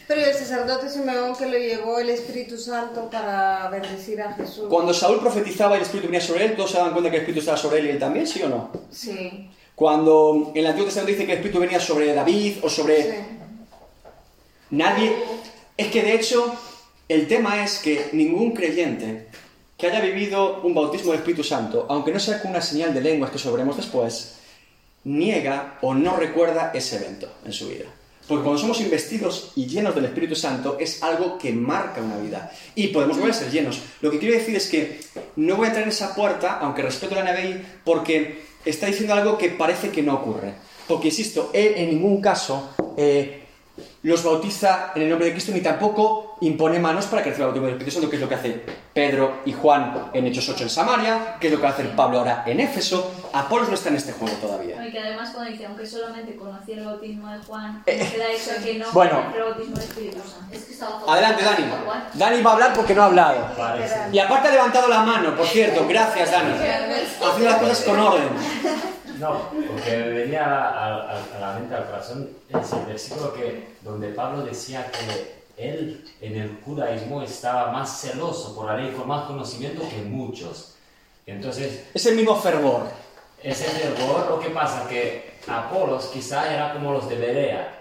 Pero 0.08 0.22
el 0.22 0.34
sacerdote 0.34 0.89
Simeón 0.89 1.36
que 1.36 1.45
lo 1.48 1.58
llevó 1.58 2.00
el 2.00 2.10
Espíritu 2.10 2.58
Santo 2.58 3.10
para 3.10 3.68
bendecir 3.70 4.22
a 4.22 4.32
Jesús. 4.32 4.68
Cuando 4.70 4.93
Saúl 4.93 5.20
profetizaba 5.20 5.74
y 5.76 5.80
el 5.80 5.84
Espíritu 5.84 6.08
venía 6.08 6.22
sobre 6.22 6.45
él, 6.45 6.56
¿todos 6.56 6.72
se 6.72 6.78
daban 6.78 6.93
cuenta 6.93 7.10
que 7.12 7.18
el 7.18 7.22
Espíritu 7.24 7.41
estaba 7.41 7.58
sobre 7.58 7.80
él 7.80 7.88
y 7.88 7.89
él 7.89 8.00
también, 8.00 8.26
sí 8.26 8.41
o 8.43 8.48
no? 8.48 8.72
Sí. 8.89 9.50
Cuando 9.78 10.54
en 10.56 10.58
el 10.58 10.66
Antiguo 10.66 10.88
Testamento 10.88 11.12
dice 11.12 11.28
que 11.28 11.34
el 11.34 11.38
Espíritu 11.38 11.60
venía 11.60 11.80
sobre 11.80 12.12
David 12.12 12.56
o 12.64 12.70
sobre... 12.70 13.04
sí. 13.04 13.18
Nadie... 14.72 15.14
Es 15.78 15.92
que 15.92 16.02
de 16.02 16.16
hecho, 16.16 16.52
el 17.08 17.28
tema 17.28 17.64
es 17.64 17.78
que 17.78 18.10
ningún 18.14 18.54
creyente 18.54 19.28
que 19.78 19.86
haya 19.86 20.02
vivido 20.02 20.62
un 20.64 20.74
bautismo 20.74 21.12
del 21.12 21.20
Espíritu 21.20 21.44
Santo, 21.44 21.86
aunque 21.90 22.12
no 22.12 22.20
sea 22.20 22.42
con 22.42 22.50
una 22.50 22.62
señal 22.62 22.92
de 22.92 23.02
lenguas 23.02 23.30
que 23.30 23.38
sobre 23.38 23.58
veremos 23.58 23.78
después, 23.78 24.40
niega 25.04 25.78
o 25.84 25.94
no 25.94 26.18
recuerda 26.18 26.72
ese 26.74 26.96
evento 26.96 27.32
en 27.46 27.54
su 27.54 27.68
vida. 27.68 27.86
Porque 28.28 28.46
cuando 28.46 28.60
somos 28.60 28.82
investidos 28.82 29.52
y 29.56 29.68
llenos 29.68 29.94
del 29.94 30.06
Espíritu 30.06 30.36
Santo 30.36 30.78
es 30.80 31.04
algo 31.04 31.38
que 31.38 31.52
marca 31.52 32.02
una 32.02 32.18
vida. 32.18 32.52
Y 32.74 32.88
podemos 32.88 33.18
volver 33.18 33.36
a 33.36 33.38
ser 33.38 33.52
llenos. 33.52 33.80
Lo 34.02 34.10
que 34.10 34.18
quiero 34.18 34.34
decir 34.34 34.56
es 34.56 34.68
que 34.68 35.02
no 35.36 35.56
voy 35.56 35.66
a 35.66 35.68
entrar 35.68 35.84
en 35.84 35.90
esa 35.90 36.16
puerta, 36.16 36.58
aunque 36.58 36.82
respeto 36.82 37.14
la 37.14 37.32
NBI, 37.32 37.64
porque 37.86 38.47
está 38.66 38.88
diciendo 38.88 39.14
algo 39.14 39.38
que 39.38 39.49
parece 39.49 39.89
que 39.89 40.01
no 40.01 40.16
ocurre. 40.16 40.53
Porque, 40.88 41.08
insisto, 41.08 41.51
él 41.53 41.74
en 41.76 41.89
ningún 41.89 42.22
caso 42.22 42.70
eh, 42.95 43.47
los 44.04 44.24
bautiza 44.24 44.92
en 44.96 45.02
el 45.04 45.10
nombre 45.10 45.28
de 45.28 45.34
Cristo 45.34 45.52
ni 45.54 45.62
tampoco 45.62 46.38
impone 46.42 46.80
manos 46.80 47.06
para 47.08 47.24
que 47.24 47.30
reciba 47.30 47.48
el 47.48 47.54
bautismo 47.54 47.68
del 47.68 47.76
Espíritu 47.76 47.94
Santo, 47.96 48.10
que 48.10 48.16
es 48.18 48.22
lo 48.22 48.30
que 48.30 48.36
hace 48.36 48.66
Pedro 48.94 49.42
y 49.46 49.54
Juan 49.54 50.10
en 50.14 50.28
Hechos 50.28 50.48
8 50.50 50.64
en 50.64 50.70
Samaria, 50.70 51.36
que 51.40 51.48
es 51.48 51.54
lo 51.54 51.60
que 51.60 51.64
va 51.64 51.70
a 51.70 51.74
hacer 51.74 51.96
Pablo 51.96 52.20
ahora 52.20 52.44
en 52.46 52.60
Éfeso. 52.60 53.12
Apolos 53.34 53.68
no 53.70 53.76
está 53.76 53.90
en 53.90 53.96
este 53.96 54.12
juego 54.14 54.36
todavía. 54.38 54.86
Y 54.88 54.92
que 54.92 55.00
además 55.00 55.32
cuando 55.34 55.52
dice, 55.52 55.66
aunque 55.66 55.86
solamente 55.86 56.36
conocía 56.36 56.78
el 56.78 56.86
bautismo 56.86 57.32
de 57.32 57.40
Juan, 57.40 57.84
Eh, 57.86 58.10
queda 58.14 58.32
eso 58.32 58.52
que 58.64 58.76
no 58.80 58.86
bueno. 58.92 59.24
el 59.36 59.42
bautismo 59.44 59.76
del 59.76 59.84
Espíritu 59.84 60.18
Santo. 60.18 60.54
Es 60.56 60.64
que 60.64 60.74
estaba 60.74 61.02
Adelante, 61.14 61.44
Dani. 61.44 61.66
Dani 62.14 62.42
va 62.42 62.50
a 62.52 62.54
hablar 62.54 62.74
porque 62.74 62.94
no 62.96 63.04
ha 63.04 63.06
hablado. 63.06 63.48
Parece. 63.58 63.96
Y 64.12 64.20
aparte 64.20 64.48
ha 64.48 64.52
levantado 64.52 64.88
la 64.88 65.04
mano, 65.04 65.36
por 65.36 65.46
cierto. 65.46 65.86
Gracias, 65.88 66.32
Dani. 66.32 66.54
Haciendo 66.54 67.50
las 67.50 67.60
cosas 67.60 67.82
con 67.82 68.00
orden. 68.00 68.28
No, 69.20 69.49
porque 69.72 69.97
me 69.97 70.09
venía 70.09 70.45
a, 70.45 70.68
a- 70.70 71.11
a- 71.11 71.36
a 71.36 71.39
la 71.39 71.59
mente, 71.59 71.74
al 71.76 71.86
corazón, 71.88 72.30
es 72.49 72.74
el 72.74 72.86
versículo 72.86 73.34
que, 73.34 73.68
donde 73.82 74.09
Pablo 74.09 74.43
decía 74.45 74.91
que 74.91 75.38
él 75.57 76.05
en 76.22 76.36
el 76.36 76.57
judaísmo 76.63 77.22
estaba 77.24 77.72
más 77.72 78.01
celoso 78.01 78.55
por 78.55 78.68
la 78.68 78.78
ley, 78.78 78.91
con 78.91 79.07
más 79.07 79.26
conocimiento 79.26 79.88
que 79.89 79.97
muchos. 80.03 80.76
Entonces, 81.26 81.86
Es 81.93 82.05
el 82.05 82.15
mismo 82.15 82.36
fervor. 82.36 82.84
ese 83.43 83.65
fervor, 83.65 84.28
lo 84.30 84.39
que 84.39 84.49
pasa 84.49 84.88
que 84.88 85.38
Apolos 85.47 86.07
quizá 86.07 86.53
era 86.53 86.74
como 86.74 86.91
los 86.91 87.07
de 87.09 87.15
Berea, 87.15 87.74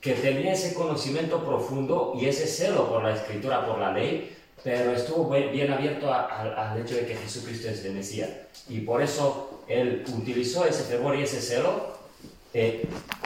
que 0.00 0.14
tenía 0.14 0.52
ese 0.52 0.72
conocimiento 0.74 1.44
profundo 1.44 2.12
y 2.16 2.26
ese 2.26 2.46
celo 2.46 2.88
por 2.88 3.02
la 3.02 3.14
escritura, 3.14 3.66
por 3.66 3.78
la 3.78 3.92
ley, 3.92 4.34
pero 4.62 4.92
estuvo 4.92 5.28
bien 5.30 5.50
bien 5.52 5.72
abierto 5.72 6.12
a- 6.12 6.26
a- 6.26 6.72
al 6.72 6.80
hecho 6.80 6.94
de 6.94 7.06
que 7.06 7.14
Jesucristo 7.16 7.68
es 7.68 7.84
el 7.84 7.92
Mesías. 7.94 8.30
Y 8.68 8.80
por 8.80 9.02
eso 9.02 9.47
él 9.68 10.04
utilizó 10.16 10.66
ese 10.66 10.84
fervor 10.84 11.16
y 11.16 11.22
ese 11.22 11.40
celo 11.40 11.98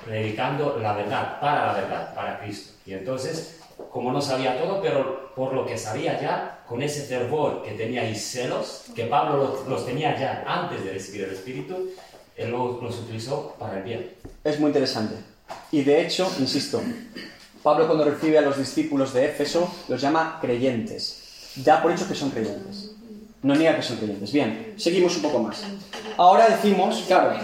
predicando 0.05 0.79
la 0.81 0.95
verdad, 0.95 1.41
para 1.41 1.67
la 1.67 1.73
verdad, 1.75 2.15
para 2.15 2.41
Cristo. 2.41 2.73
Y 2.85 2.93
entonces, 2.93 3.61
como 3.91 4.13
no 4.13 4.21
sabía 4.21 4.61
todo, 4.61 4.83
pero 4.83 5.33
por 5.35 5.55
lo 5.55 5.65
que 5.65 5.79
sabía 5.79 6.21
ya, 6.21 6.65
con 6.69 6.83
ese 6.83 7.03
fervor 7.03 7.63
que 7.63 7.73
tenía 7.73 8.09
y 8.09 8.15
celos, 8.15 8.85
que 8.95 9.05
Pablo 9.05 9.65
los, 9.69 9.87
tenía 9.87 10.19
ya 10.19 10.45
antes 10.47 10.85
de 10.85 10.93
recibir 10.93 11.25
el 11.25 11.33
Espíritu, 11.33 11.91
él 12.37 12.51
los, 12.51 12.83
los 12.83 12.99
utilizó 13.01 13.55
para 13.59 13.79
el 13.79 13.85
bien. 13.85 14.11
Es 14.45 14.59
muy 14.59 14.69
interesante. 14.69 15.15
Y 15.71 15.83
de 15.83 16.03
hecho, 16.03 16.31
insisto, 16.39 16.83
Pablo 17.63 17.87
cuando 17.87 18.05
recibe 18.05 18.39
a 18.39 18.43
los 18.43 18.59
discípulos 18.59 19.13
de 19.13 19.27
Éfeso 19.27 19.73
los 19.89 20.01
llama 20.01 20.39
creyentes. 20.41 21.53
Da 21.57 21.83
por 21.83 21.93
hecho 21.93 22.09
que 22.09 22.15
son 22.15 22.31
creyentes. 22.31 22.92
No 23.43 23.55
niega 23.55 23.77
que 23.77 23.83
son 23.83 23.97
creyentes. 23.97 24.33
Bien, 24.33 24.75
seguimos 24.77 25.17
un 25.17 25.23
poco 25.23 25.41
más. 25.41 25.63
Ahora 26.17 26.49
decimos, 26.49 27.05
claro, 27.07 27.37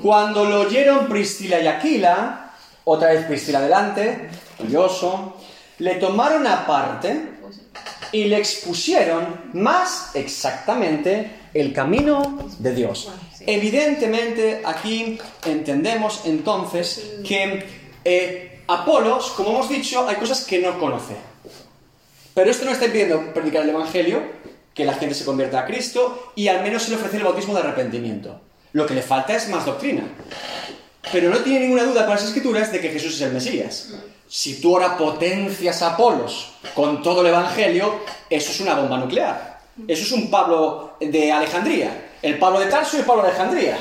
cuando 0.00 0.44
lo 0.44 0.60
oyeron 0.60 1.08
Priscila 1.08 1.60
y 1.60 1.66
Aquila, 1.66 2.52
otra 2.84 3.10
vez 3.10 3.26
Priscila 3.26 3.58
adelante, 3.58 4.30
curioso, 4.56 5.36
le 5.78 5.96
tomaron 5.96 6.46
aparte 6.46 7.30
y 8.12 8.24
le 8.24 8.38
expusieron 8.38 9.50
más 9.54 10.10
exactamente 10.14 11.30
el 11.54 11.72
camino 11.72 12.48
de 12.58 12.74
Dios. 12.74 13.10
Evidentemente 13.46 14.62
aquí 14.64 15.18
entendemos 15.46 16.22
entonces 16.24 17.18
que 17.26 17.64
eh, 18.04 18.62
Apolos, 18.68 19.30
como 19.30 19.50
hemos 19.50 19.68
dicho, 19.68 20.06
hay 20.08 20.16
cosas 20.16 20.44
que 20.44 20.60
no 20.60 20.78
conoce. 20.78 21.16
Pero 22.34 22.50
esto 22.50 22.64
no 22.64 22.70
está 22.70 22.86
impidiendo 22.86 23.34
predicar 23.34 23.64
el 23.64 23.70
Evangelio, 23.70 24.22
que 24.80 24.86
la 24.86 24.94
gente 24.94 25.14
se 25.14 25.26
convierta 25.26 25.60
a 25.60 25.66
Cristo 25.66 26.32
y 26.34 26.48
al 26.48 26.62
menos 26.62 26.84
se 26.84 26.90
le 26.90 26.96
ofrece 26.96 27.18
el 27.18 27.24
bautismo 27.24 27.52
de 27.52 27.60
arrepentimiento. 27.60 28.40
Lo 28.72 28.86
que 28.86 28.94
le 28.94 29.02
falta 29.02 29.34
es 29.34 29.46
más 29.50 29.66
doctrina. 29.66 30.04
Pero 31.12 31.28
no 31.28 31.36
tiene 31.38 31.60
ninguna 31.60 31.84
duda 31.84 32.06
con 32.06 32.14
las 32.14 32.24
escrituras 32.24 32.72
de 32.72 32.80
que 32.80 32.88
Jesús 32.88 33.14
es 33.16 33.20
el 33.20 33.32
Mesías. 33.32 33.90
Si 34.26 34.58
tú 34.58 34.74
ahora 34.74 34.96
potencias 34.96 35.82
a 35.82 35.92
Apolos 35.92 36.52
con 36.74 37.02
todo 37.02 37.20
el 37.20 37.26
Evangelio, 37.26 38.00
eso 38.30 38.52
es 38.52 38.60
una 38.60 38.74
bomba 38.74 38.96
nuclear. 38.96 39.60
Eso 39.86 40.02
es 40.02 40.12
un 40.12 40.30
Pablo 40.30 40.94
de 40.98 41.30
Alejandría. 41.30 42.12
El 42.22 42.38
Pablo 42.38 42.60
de 42.60 42.66
Tarso 42.66 42.96
y 42.96 43.00
el 43.00 43.06
Pablo 43.06 43.22
de 43.22 43.28
Alejandría. 43.28 43.78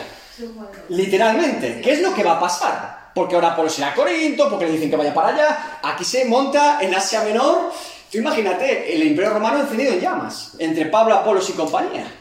Literalmente. 0.90 1.80
¿Qué 1.82 1.94
es 1.94 2.02
lo 2.02 2.14
que 2.14 2.24
va 2.26 2.34
a 2.34 2.40
pasar? 2.42 3.12
Porque 3.16 3.36
ahora 3.36 3.54
Apolos 3.54 3.78
irá 3.78 3.90
a 3.90 3.94
Corinto, 3.96 4.50
porque 4.50 4.66
le 4.66 4.74
dicen 4.74 4.90
que 4.90 4.98
vaya 4.98 5.14
para 5.14 5.30
allá. 5.30 5.80
Aquí 5.82 6.04
se 6.04 6.26
monta 6.26 6.80
en 6.82 6.94
Asia 6.94 7.24
Menor. 7.24 7.72
Tú 8.12 8.18
imagínate, 8.18 8.96
el 8.96 9.04
Imperio 9.04 9.34
Romano 9.34 9.60
encendido 9.60 9.94
en 9.94 10.02
llamas. 10.02 10.54
Entre 10.58 10.86
Pablo, 10.88 11.16
Apolos 11.16 11.50
y 11.50 11.54
compañía. 11.54 12.12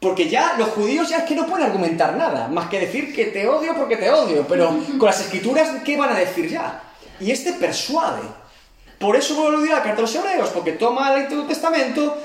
Porque 0.00 0.28
ya 0.28 0.54
los 0.58 0.68
judíos 0.68 1.08
ya 1.08 1.18
es 1.18 1.24
que 1.24 1.34
no 1.34 1.46
pueden 1.46 1.66
argumentar 1.66 2.14
nada, 2.16 2.46
más 2.48 2.68
que 2.68 2.78
decir 2.78 3.14
que 3.14 3.26
te 3.26 3.48
odio 3.48 3.74
porque 3.74 3.96
te 3.96 4.10
odio, 4.10 4.46
pero 4.46 4.68
con 4.98 5.06
las 5.06 5.20
escrituras, 5.20 5.70
¿qué 5.84 5.96
van 5.96 6.10
a 6.10 6.18
decir 6.18 6.48
ya? 6.48 6.82
Y 7.20 7.30
este 7.30 7.54
persuade. 7.54 8.22
Por 8.98 9.16
eso 9.16 9.34
vuelvo 9.34 9.64
a 9.64 9.76
la 9.76 9.82
carta 9.82 9.98
a 9.98 10.02
los 10.02 10.14
hebreos, 10.14 10.50
porque 10.50 10.72
toma 10.72 11.12
el 11.14 11.22
Antiguo 11.22 11.44
Testamento 11.44 12.18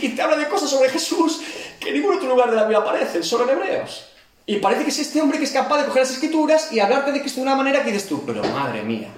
y 0.00 0.10
te 0.10 0.22
habla 0.22 0.36
de 0.36 0.48
cosas 0.48 0.70
sobre 0.70 0.88
Jesús 0.90 1.42
que 1.80 1.88
en 1.88 1.96
ningún 1.96 2.16
otro 2.16 2.28
lugar 2.28 2.50
de 2.50 2.56
la 2.56 2.62
Biblia 2.62 2.78
aparecen, 2.78 3.22
solo 3.22 3.44
en 3.44 3.50
hebreos. 3.50 4.06
Y 4.46 4.56
parece 4.56 4.84
que 4.84 4.90
es 4.90 4.98
este 4.98 5.20
hombre 5.20 5.38
que 5.38 5.44
es 5.44 5.52
capaz 5.52 5.78
de 5.78 5.86
coger 5.86 6.02
las 6.02 6.12
escrituras 6.12 6.72
y 6.72 6.80
hablarte 6.80 7.12
de 7.12 7.20
Cristo 7.20 7.40
de 7.40 7.46
una 7.46 7.56
manera 7.56 7.82
que 7.82 7.92
dices 7.92 8.08
tú, 8.08 8.22
pero 8.24 8.42
madre 8.44 8.82
mía. 8.82 9.08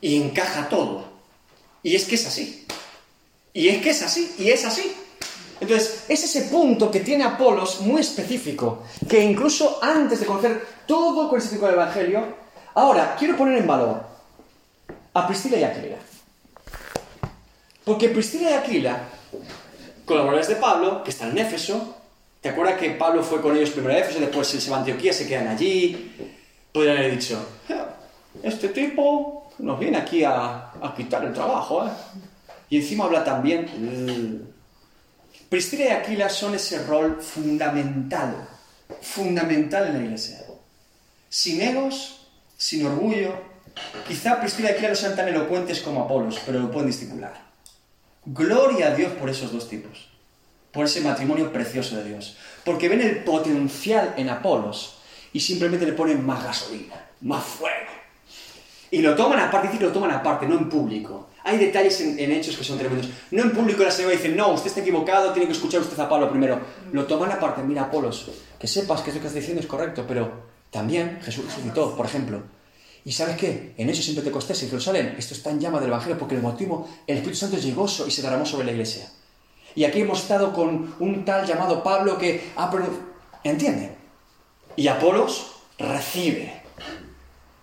Y 0.00 0.20
encaja 0.20 0.68
todo. 0.68 1.11
Y 1.82 1.96
es 1.96 2.04
que 2.04 2.14
es 2.14 2.26
así. 2.26 2.66
Y 3.52 3.68
es 3.68 3.82
que 3.82 3.90
es 3.90 4.02
así, 4.02 4.34
y 4.38 4.50
es 4.50 4.64
así. 4.64 4.94
Entonces, 5.60 6.04
es 6.08 6.24
ese 6.24 6.42
punto 6.42 6.90
que 6.90 7.00
tiene 7.00 7.24
Apolos 7.24 7.80
muy 7.82 8.00
específico, 8.00 8.82
que 9.08 9.22
incluso 9.22 9.78
antes 9.82 10.20
de 10.20 10.26
conocer 10.26 10.66
todo 10.86 11.28
con 11.28 11.40
el 11.40 11.48
del 11.48 11.74
Evangelio, 11.74 12.36
ahora 12.74 13.14
quiero 13.18 13.36
poner 13.36 13.58
en 13.58 13.66
valor 13.66 14.02
a 15.14 15.26
Priscila 15.26 15.58
y 15.58 15.64
Aquila. 15.64 15.98
Porque 17.84 18.08
Priscila 18.08 18.50
y 18.50 18.54
Aquila, 18.54 19.08
colaboradores 20.04 20.48
de 20.48 20.56
Pablo, 20.56 21.04
que 21.04 21.10
están 21.10 21.30
en 21.30 21.38
Éfeso, 21.38 21.96
¿te 22.40 22.48
acuerdas 22.48 22.80
que 22.80 22.90
Pablo 22.90 23.22
fue 23.22 23.40
con 23.40 23.56
ellos 23.56 23.70
primero 23.70 23.94
a 23.94 23.98
Éfeso, 23.98 24.18
después 24.18 24.48
se 24.48 24.70
va 24.70 24.78
a 24.78 24.80
Antioquía, 24.80 25.12
se 25.12 25.28
quedan 25.28 25.48
allí? 25.48 26.12
Podrían 26.72 26.96
haber 26.96 27.12
dicho, 27.12 27.38
"Ja, 27.68 27.96
este 28.42 28.70
tipo 28.70 29.41
nos 29.62 29.78
viene 29.78 29.96
aquí 29.96 30.24
a, 30.24 30.72
quitar 30.96 31.24
el 31.24 31.32
trabajo, 31.32 31.86
¿eh? 31.86 31.90
Y 32.68 32.78
encima 32.78 33.04
habla 33.04 33.24
también... 33.24 34.52
Priscila 35.48 35.84
y 35.84 35.88
Aquila 35.88 36.30
son 36.30 36.54
ese 36.54 36.82
rol 36.86 37.20
fundamental, 37.20 38.48
fundamental 39.02 39.88
en 39.88 39.92
la 39.92 40.04
iglesia. 40.04 40.38
Sin 41.28 41.60
egos, 41.60 42.26
sin 42.56 42.86
orgullo. 42.86 43.34
Quizá 44.08 44.40
Priscila 44.40 44.70
y 44.70 44.72
Aquila 44.72 44.88
no 44.88 44.94
sean 44.94 45.14
tan 45.14 45.28
elocuentes 45.28 45.80
como 45.80 46.04
Apolos, 46.04 46.40
pero 46.46 46.58
lo 46.58 46.70
pueden 46.70 46.86
discipular. 46.86 47.34
Gloria 48.24 48.88
a 48.88 48.94
Dios 48.94 49.12
por 49.12 49.28
esos 49.28 49.52
dos 49.52 49.68
tipos. 49.68 50.08
por 50.72 50.86
ese 50.86 51.02
matrimonio 51.02 51.52
precioso 51.52 51.96
de 51.98 52.04
Dios. 52.04 52.38
Porque 52.64 52.88
ven 52.88 53.02
el 53.02 53.22
potencial 53.24 54.14
en 54.16 54.30
Apolos 54.30 55.00
y 55.34 55.40
simplemente 55.40 55.84
le 55.84 55.92
ponen 55.92 56.24
más 56.24 56.42
gasolina, 56.42 56.94
más 57.20 57.44
fuego. 57.44 58.01
Y 58.92 59.00
lo 59.00 59.16
toman 59.16 59.40
aparte, 59.40 59.68
dice 59.68 59.78
que 59.78 59.86
lo 59.86 59.90
toman 59.92 60.10
aparte, 60.10 60.46
no 60.46 60.54
en 60.54 60.68
público. 60.68 61.30
Hay 61.44 61.56
detalles 61.56 61.98
en, 62.02 62.18
en 62.18 62.30
hechos 62.30 62.58
que 62.58 62.62
son 62.62 62.78
tremendos. 62.78 63.08
No 63.30 63.42
en 63.42 63.50
público 63.50 63.82
la 63.82 63.90
señora 63.90 64.14
dice, 64.14 64.28
no, 64.28 64.52
usted 64.52 64.66
está 64.66 64.80
equivocado, 64.80 65.32
tiene 65.32 65.46
que 65.46 65.54
escuchar 65.54 65.80
usted 65.80 65.98
a 65.98 66.06
Pablo 66.06 66.28
primero. 66.28 66.60
Lo 66.92 67.06
toman 67.06 67.32
aparte, 67.32 67.62
mira, 67.62 67.84
Apolos, 67.84 68.30
que 68.58 68.66
sepas 68.68 69.00
que 69.00 69.10
eso 69.10 69.18
que 69.18 69.28
estás 69.28 69.40
diciendo 69.40 69.62
es 69.62 69.66
correcto, 69.66 70.04
pero 70.06 70.30
también 70.70 71.20
Jesús 71.22 71.46
resucitó, 71.46 71.96
por 71.96 72.04
ejemplo. 72.04 72.42
¿Y 73.06 73.12
sabes 73.12 73.36
qué? 73.36 73.72
En 73.78 73.88
Hechos 73.88 74.08
en 74.10 74.16
Pentecostés, 74.16 74.62
en 74.62 74.68
Jerusalén, 74.68 75.14
esto 75.18 75.32
está 75.32 75.48
en 75.48 75.58
llama 75.58 75.80
del 75.80 75.88
Evangelio 75.88 76.18
porque 76.18 76.34
el 76.34 76.42
motivo, 76.42 76.86
el 77.06 77.16
Espíritu 77.16 77.40
Santo 77.40 77.56
llegó 77.56 77.86
y 78.06 78.10
se 78.10 78.20
derramó 78.20 78.44
sobre 78.44 78.66
la 78.66 78.72
iglesia. 78.72 79.08
Y 79.74 79.84
aquí 79.84 80.02
hemos 80.02 80.20
estado 80.20 80.52
con 80.52 80.94
un 81.00 81.24
tal 81.24 81.46
llamado 81.46 81.82
Pablo 81.82 82.18
que 82.18 82.52
ha... 82.56 82.70
¿Entiende? 83.42 83.96
Y 84.76 84.86
Apolos 84.86 85.52
recibe. 85.78 86.61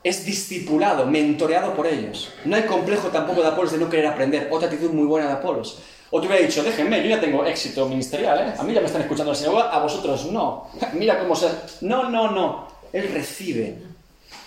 Es 0.03 0.25
discipulado, 0.25 1.05
mentoreado 1.05 1.73
por 1.73 1.85
ellos. 1.85 2.31
No 2.45 2.55
hay 2.55 2.63
complejo 2.63 3.09
tampoco 3.09 3.41
de 3.41 3.47
Apolos 3.47 3.71
de 3.71 3.77
no 3.77 3.89
querer 3.89 4.07
aprender. 4.07 4.47
Otra 4.51 4.69
actitud 4.69 4.91
muy 4.91 5.05
buena 5.05 5.27
de 5.27 5.33
Apolos. 5.33 5.79
O 6.11 6.19
te 6.19 6.27
hubiera 6.27 6.45
dicho, 6.45 6.63
déjenme, 6.63 7.03
yo 7.03 7.09
ya 7.09 7.19
tengo 7.19 7.45
éxito 7.45 7.87
ministerial, 7.87 8.39
¿eh? 8.39 8.53
A 8.57 8.63
mí 8.63 8.73
ya 8.73 8.79
me 8.79 8.87
están 8.87 9.01
escuchando 9.01 9.31
la 9.31 9.37
sinagoga, 9.37 9.69
a 9.69 9.79
vosotros 9.79 10.31
no. 10.31 10.67
Mira 10.93 11.19
cómo 11.19 11.35
se... 11.35 11.49
No, 11.81 12.09
no, 12.09 12.31
no. 12.31 12.67
Él 12.93 13.09
recibe. 13.13 13.77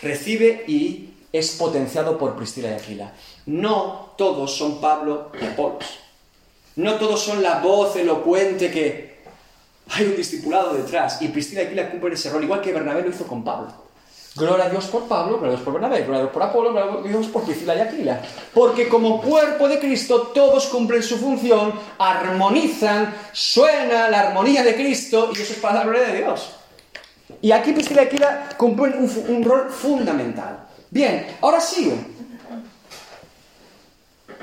Recibe 0.01 0.65
y 0.67 1.11
es 1.33 1.53
potenciado 1.53 2.19
por 2.19 2.35
Priscila 2.35 2.71
y 2.71 2.73
Aquila. 2.73 3.13
No 3.47 4.13
todos 4.17 4.57
son 4.57 4.81
Pablo 4.81 5.31
y 5.41 5.45
Apolos. 5.45 5.99
No 6.77 6.95
todos 6.95 7.21
son 7.21 7.43
la 7.43 7.61
voz 7.61 7.95
elocuente 7.97 8.71
que 8.71 9.23
hay 9.91 10.07
un 10.07 10.17
discipulado 10.17 10.75
detrás. 10.75 11.21
Y 11.23 11.29
Priscila 11.29 11.63
y 11.63 11.67
Aquila 11.67 11.91
cumplen 11.91 12.15
ese 12.15 12.31
rol, 12.31 12.43
igual 12.43 12.61
que 12.61 12.73
Bernabé 12.73 13.03
lo 13.03 13.11
hizo 13.11 13.27
con 13.27 13.45
Pablo. 13.45 13.73
Gloria 14.35 14.65
a 14.65 14.69
Dios 14.71 14.87
por 14.87 15.07
Pablo, 15.09 15.37
gloria 15.39 15.49
a 15.49 15.57
Dios 15.57 15.63
por 15.63 15.75
Bernabé, 15.75 16.03
gloria 16.03 16.17
a 16.17 16.23
Dios 16.23 16.33
por 16.33 16.43
Apolo, 16.43 16.73
gloria 16.73 17.01
a 17.01 17.03
Dios 17.07 17.27
por 17.27 17.45
Priscila 17.45 17.77
y 17.77 17.81
Aquila. 17.81 18.23
Porque 18.55 18.89
como 18.89 19.21
cuerpo 19.21 19.69
de 19.69 19.79
Cristo 19.79 20.31
todos 20.35 20.67
cumplen 20.69 21.03
su 21.03 21.19
función, 21.19 21.75
armonizan, 21.99 23.15
suena 23.33 24.09
la 24.09 24.21
armonía 24.21 24.63
de 24.63 24.75
Cristo 24.75 25.31
y 25.37 25.43
eso 25.43 25.53
es 25.53 25.59
para 25.59 25.81
la 25.81 25.85
gloria 25.85 26.03
de 26.09 26.17
Dios. 26.17 26.51
Y 27.43 27.53
aquí 27.53 27.73
Priscila 27.73 28.05
y 28.05 28.07
Aquila 28.07 28.49
cumplen 28.57 28.95
un, 29.29 29.45
rol 29.45 29.69
fundamental. 29.71 30.61
Bien, 30.91 31.37
ahora 31.43 31.61
sigue. 31.61 31.97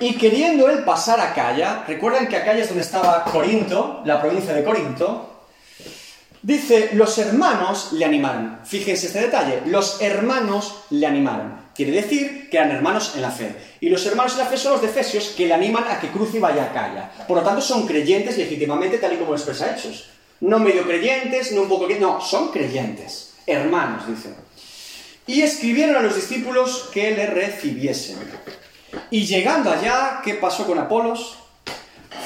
Y 0.01 0.15
queriendo 0.17 0.69
él 0.69 0.83
pasar 0.83 1.19
a 1.19 1.31
Acaya, 1.31 1.83
recuerdan 1.87 2.27
que 2.27 2.37
Acaya 2.37 2.61
es 2.61 2.69
donde 2.69 2.83
estaba 2.83 3.23
Corinto, 3.23 4.01
la 4.05 4.21
provincia 4.21 4.53
de 4.53 4.63
Corinto, 4.63 5.28
Dice, 6.41 6.91
los 6.93 7.17
hermanos 7.17 7.89
le 7.93 8.05
animaron. 8.05 8.59
Fíjense 8.63 9.07
este 9.07 9.21
detalle, 9.21 9.61
los 9.65 10.01
hermanos 10.01 10.83
le 10.89 11.05
animaron. 11.05 11.59
Quiere 11.75 11.91
decir 11.91 12.49
que 12.49 12.57
eran 12.57 12.71
hermanos 12.71 13.13
en 13.15 13.21
la 13.21 13.31
fe. 13.31 13.55
Y 13.81 13.89
los 13.89 14.05
hermanos 14.05 14.33
en 14.33 14.39
la 14.39 14.45
fe 14.45 14.57
son 14.57 14.73
los 14.73 14.81
de 14.81 14.87
Efesios 14.87 15.33
que 15.35 15.47
le 15.47 15.53
animan 15.53 15.85
a 15.87 15.99
que 15.99 16.09
cruce 16.09 16.37
y 16.37 16.39
vaya 16.39 16.63
a 16.63 16.65
Acaya. 16.67 17.11
Por 17.27 17.37
lo 17.37 17.43
tanto, 17.43 17.61
son 17.61 17.87
creyentes 17.87 18.37
legítimamente, 18.37 18.97
tal 18.97 19.13
y 19.13 19.17
como 19.17 19.31
lo 19.31 19.37
expresa 19.37 19.73
Hechos. 19.73 20.09
No 20.41 20.59
medio 20.59 20.83
creyentes, 20.83 21.51
no 21.51 21.63
un 21.63 21.69
poco 21.69 21.85
creyentes, 21.85 22.09
no, 22.09 22.21
son 22.21 22.51
creyentes. 22.51 23.33
Hermanos, 23.45 24.07
dice. 24.07 24.33
Y 25.27 25.41
escribieron 25.41 25.95
a 25.97 26.01
los 26.01 26.15
discípulos 26.15 26.89
que 26.93 27.11
le 27.11 27.27
recibiesen. 27.27 28.17
Y 29.11 29.25
llegando 29.25 29.71
allá, 29.71 30.21
¿qué 30.23 30.35
pasó 30.35 30.65
con 30.65 30.79
Apolos? 30.79 31.37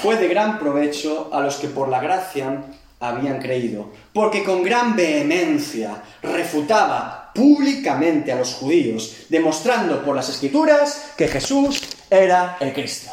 Fue 0.01 0.15
de 0.15 0.27
gran 0.27 0.59
provecho 0.59 1.29
a 1.33 1.41
los 1.41 1.55
que 1.55 1.67
por 1.67 1.89
la 1.89 1.99
gracia 1.99 2.63
habían 3.03 3.39
creído, 3.39 3.89
porque 4.13 4.43
con 4.43 4.63
gran 4.63 4.95
vehemencia 4.95 6.01
refutaba 6.21 7.31
públicamente 7.35 8.31
a 8.31 8.37
los 8.37 8.53
judíos, 8.53 9.25
demostrando 9.27 10.03
por 10.03 10.15
las 10.15 10.29
escrituras 10.29 11.11
que 11.17 11.27
Jesús 11.27 11.81
era 12.09 12.57
el 12.61 12.73
Cristo. 12.73 13.11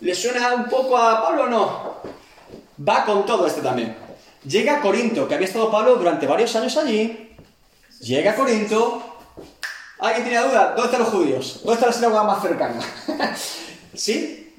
¿Le 0.00 0.14
suena 0.14 0.54
un 0.54 0.64
poco 0.64 0.96
a 0.96 1.22
Pablo 1.22 1.44
o 1.44 1.46
no? 1.46 1.94
Va 2.88 3.04
con 3.04 3.26
todo 3.26 3.46
este 3.46 3.60
también. 3.60 3.96
Llega 4.46 4.78
a 4.78 4.80
Corinto, 4.80 5.28
que 5.28 5.34
había 5.34 5.46
estado 5.46 5.70
Pablo 5.70 5.96
durante 5.96 6.26
varios 6.26 6.54
años 6.56 6.76
allí. 6.78 7.36
Llega 8.00 8.32
a 8.32 8.34
Corinto. 8.34 9.02
¿Alguien 9.98 10.24
tiene 10.24 10.46
duda? 10.46 10.68
¿Dónde 10.70 10.84
están 10.84 11.00
los 11.00 11.08
judíos? 11.08 11.60
¿Dónde 11.62 11.74
está 11.74 11.86
la 11.86 11.92
sinagoga 11.92 12.24
más 12.24 12.42
cercana? 12.42 12.80
¿Sí? 13.94 14.54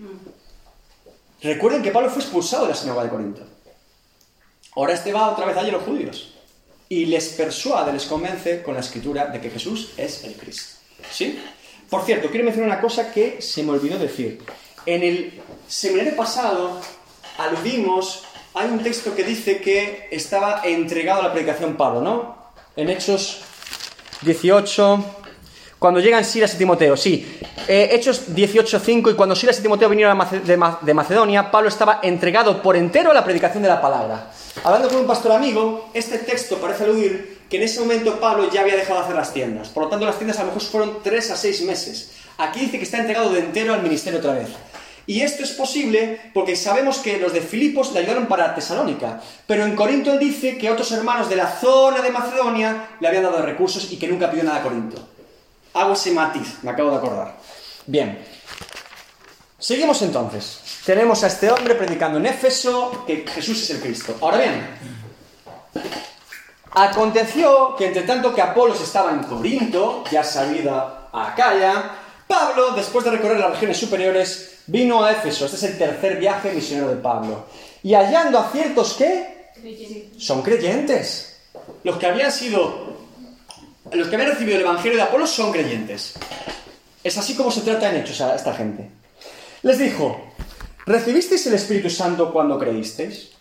Recuerden 1.41 1.81
que 1.81 1.91
Pablo 1.91 2.09
fue 2.09 2.21
expulsado 2.21 2.63
de 2.63 2.69
la 2.69 2.75
sinagoga 2.75 3.03
de 3.03 3.09
Corinto. 3.09 3.54
Ahora 4.75 4.93
este 4.93 5.13
va 5.13 5.31
otra 5.31 5.45
vez 5.45 5.57
allí 5.57 5.69
a 5.69 5.73
los 5.73 5.83
judíos. 5.83 6.33
Y 6.89 7.05
les 7.05 7.29
persuade, 7.29 7.93
les 7.93 8.05
convence 8.05 8.61
con 8.61 8.75
la 8.75 8.81
escritura 8.81 9.27
de 9.27 9.39
que 9.39 9.49
Jesús 9.49 9.91
es 9.97 10.23
el 10.23 10.33
Cristo. 10.33 10.75
¿Sí? 11.11 11.39
Por 11.89 12.03
cierto, 12.03 12.29
quiero 12.29 12.45
mencionar 12.45 12.71
una 12.71 12.81
cosa 12.81 13.11
que 13.11 13.41
se 13.41 13.63
me 13.63 13.71
olvidó 13.71 13.97
decir. 13.97 14.41
En 14.85 15.01
el 15.01 15.41
seminario 15.67 16.15
pasado 16.15 16.79
aludimos, 17.37 18.23
hay 18.53 18.69
un 18.69 18.83
texto 18.83 19.15
que 19.15 19.23
dice 19.23 19.61
que 19.61 20.07
estaba 20.11 20.61
entregado 20.63 21.21
a 21.21 21.23
la 21.23 21.33
predicación 21.33 21.75
Pablo, 21.75 22.01
¿no? 22.01 22.37
En 22.75 22.89
Hechos 22.89 23.41
18, 24.21 25.24
cuando 25.79 25.99
llegan 25.99 26.23
Silas 26.23 26.53
y 26.55 26.57
Timoteo, 26.57 26.95
sí. 26.97 27.39
Eh, 27.67 27.89
Hechos 27.91 28.29
18.5, 28.29 29.11
y 29.11 29.15
cuando 29.15 29.35
Silas 29.35 29.59
y 29.59 29.61
Timoteo 29.61 29.89
vinieron 29.89 30.17
de 30.43 30.93
Macedonia, 30.93 31.51
Pablo 31.51 31.69
estaba 31.69 31.99
entregado 32.01 32.61
por 32.61 32.75
entero 32.75 33.11
a 33.11 33.13
la 33.13 33.23
predicación 33.23 33.63
de 33.63 33.69
la 33.69 33.81
palabra. 33.81 34.31
Hablando 34.63 34.87
con 34.87 34.99
un 34.99 35.07
pastor 35.07 35.33
amigo, 35.33 35.89
este 35.93 36.19
texto 36.19 36.57
parece 36.57 36.85
aludir 36.85 37.39
que 37.49 37.57
en 37.57 37.63
ese 37.63 37.79
momento 37.79 38.19
Pablo 38.19 38.49
ya 38.51 38.61
había 38.61 38.75
dejado 38.75 38.99
de 38.99 39.05
hacer 39.05 39.15
las 39.15 39.33
tiendas. 39.33 39.69
Por 39.69 39.83
lo 39.83 39.89
tanto, 39.89 40.05
las 40.05 40.17
tiendas 40.17 40.39
a 40.39 40.41
lo 40.41 40.47
mejor 40.47 40.61
fueron 40.61 40.97
3 41.03 41.31
a 41.31 41.35
6 41.35 41.61
meses. 41.63 42.11
Aquí 42.37 42.61
dice 42.61 42.77
que 42.77 42.83
está 42.83 42.97
entregado 42.97 43.29
de 43.31 43.39
entero 43.39 43.73
al 43.73 43.83
ministerio 43.83 44.19
otra 44.19 44.33
vez. 44.33 44.49
Y 45.07 45.21
esto 45.21 45.43
es 45.43 45.51
posible 45.51 46.19
porque 46.33 46.55
sabemos 46.55 46.97
que 46.97 47.19
los 47.19 47.31
de 47.31 47.41
Filipos 47.41 47.93
le 47.93 47.99
ayudaron 47.99 48.25
para 48.25 48.55
Tesalónica, 48.55 49.21
pero 49.45 49.63
en 49.63 49.75
Corinto 49.75 50.11
él 50.11 50.19
dice 50.19 50.57
que 50.57 50.71
otros 50.71 50.91
hermanos 50.91 51.29
de 51.29 51.35
la 51.35 51.47
zona 51.47 52.01
de 52.01 52.09
Macedonia 52.09 52.87
le 52.99 53.07
habían 53.07 53.23
dado 53.23 53.41
recursos 53.43 53.91
y 53.91 53.97
que 53.97 54.07
nunca 54.07 54.31
pidió 54.31 54.43
nada 54.43 54.57
a 54.57 54.63
Corinto. 54.63 55.14
Hago 55.75 55.91
ese 55.91 56.11
matiz, 56.11 56.63
me 56.63 56.71
acabo 56.71 56.89
de 56.89 56.95
acordar. 56.95 57.35
Bien. 57.85 58.25
Seguimos 59.59 60.01
entonces. 60.01 60.61
Tenemos 60.85 61.21
a 61.23 61.27
este 61.27 61.51
hombre 61.51 61.75
predicando 61.75 62.17
en 62.17 62.27
Éfeso 62.27 63.03
que 63.05 63.25
Jesús 63.27 63.61
es 63.63 63.69
el 63.71 63.81
Cristo. 63.81 64.15
Ahora 64.21 64.37
bien, 64.37 64.67
aconteció 66.71 67.75
que 67.75 67.87
entre 67.87 68.03
tanto 68.03 68.33
que 68.33 68.41
Apolos 68.41 68.79
estaba 68.81 69.11
en 69.11 69.23
Corinto, 69.23 70.05
ya 70.09 70.23
salida 70.23 71.09
a 71.11 71.31
Acaya, 71.31 71.91
Pablo, 72.25 72.71
después 72.71 73.03
de 73.03 73.11
recorrer 73.11 73.39
las 73.39 73.51
regiones 73.51 73.77
superiores, 73.77 74.59
vino 74.67 75.03
a 75.03 75.11
Éfeso. 75.11 75.43
Este 75.45 75.57
es 75.57 75.63
el 75.63 75.77
tercer 75.77 76.17
viaje 76.17 76.53
misionero 76.53 76.87
de 76.87 76.95
Pablo. 76.95 77.47
Y 77.83 77.93
hallando 77.93 78.39
a 78.39 78.49
ciertos 78.49 78.93
que 78.93 79.51
son 80.17 80.41
creyentes. 80.41 81.37
Los 81.83 81.97
que 81.97 82.07
habían 82.07 82.31
sido 82.31 82.94
los 83.91 84.07
que 84.07 84.15
habían 84.15 84.31
recibido 84.31 84.57
el 84.57 84.63
Evangelio 84.63 84.97
de 84.97 85.03
Apolo 85.03 85.27
son 85.27 85.51
creyentes. 85.51 86.13
Es 87.03 87.17
así 87.17 87.35
como 87.35 87.51
se 87.51 87.61
trata 87.61 87.89
en 87.89 88.01
hechos 88.01 88.19
a 88.21 88.35
esta 88.35 88.53
gente. 88.53 88.89
Les 89.61 89.77
dijo, 89.77 90.19
¿recibisteis 90.85 91.45
el 91.47 91.53
Espíritu 91.53 91.89
Santo 91.89 92.33
cuando 92.33 92.57
creísteis? 92.57 93.31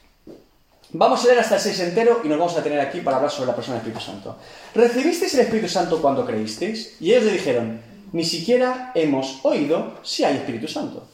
Vamos 0.91 1.25
a 1.25 1.27
leer 1.27 1.41
hasta 1.41 1.57
el 1.57 1.61
6 1.61 1.81
entero 1.81 2.21
y 2.23 2.29
nos 2.29 2.39
vamos 2.39 2.53
a 2.53 2.59
detener 2.59 2.81
aquí 2.81 3.01
para 3.01 3.17
hablar 3.17 3.33
sobre 3.33 3.49
la 3.49 3.57
persona 3.57 3.79
del 3.79 3.87
Espíritu 3.87 4.13
Santo. 4.13 4.37
¿Recibisteis 4.75 5.35
el 5.35 5.41
Espíritu 5.41 5.69
Santo 5.69 6.01
cuando 6.01 6.27
creísteis? 6.27 6.97
Y 7.01 7.13
ellos 7.13 7.25
le 7.25 7.33
dijeron, 7.33 7.81
ni 8.13 8.25
siquiera 8.25 8.93
hemos 8.95 9.41
oído 9.45 9.95
si 10.03 10.25
hay 10.25 10.37
Espíritu 10.37 10.69
Santo. 10.69 11.09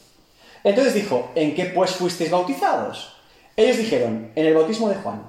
Entonces 0.63 0.93
dijo, 0.93 1.31
¿en 1.33 1.55
qué 1.55 1.65
pues 1.65 1.91
fuisteis 1.91 2.29
bautizados? 2.29 3.15
Ellos 3.55 3.77
dijeron, 3.77 4.31
en 4.35 4.45
el 4.45 4.53
bautismo 4.53 4.89
de 4.89 4.95
Juan. 4.95 5.23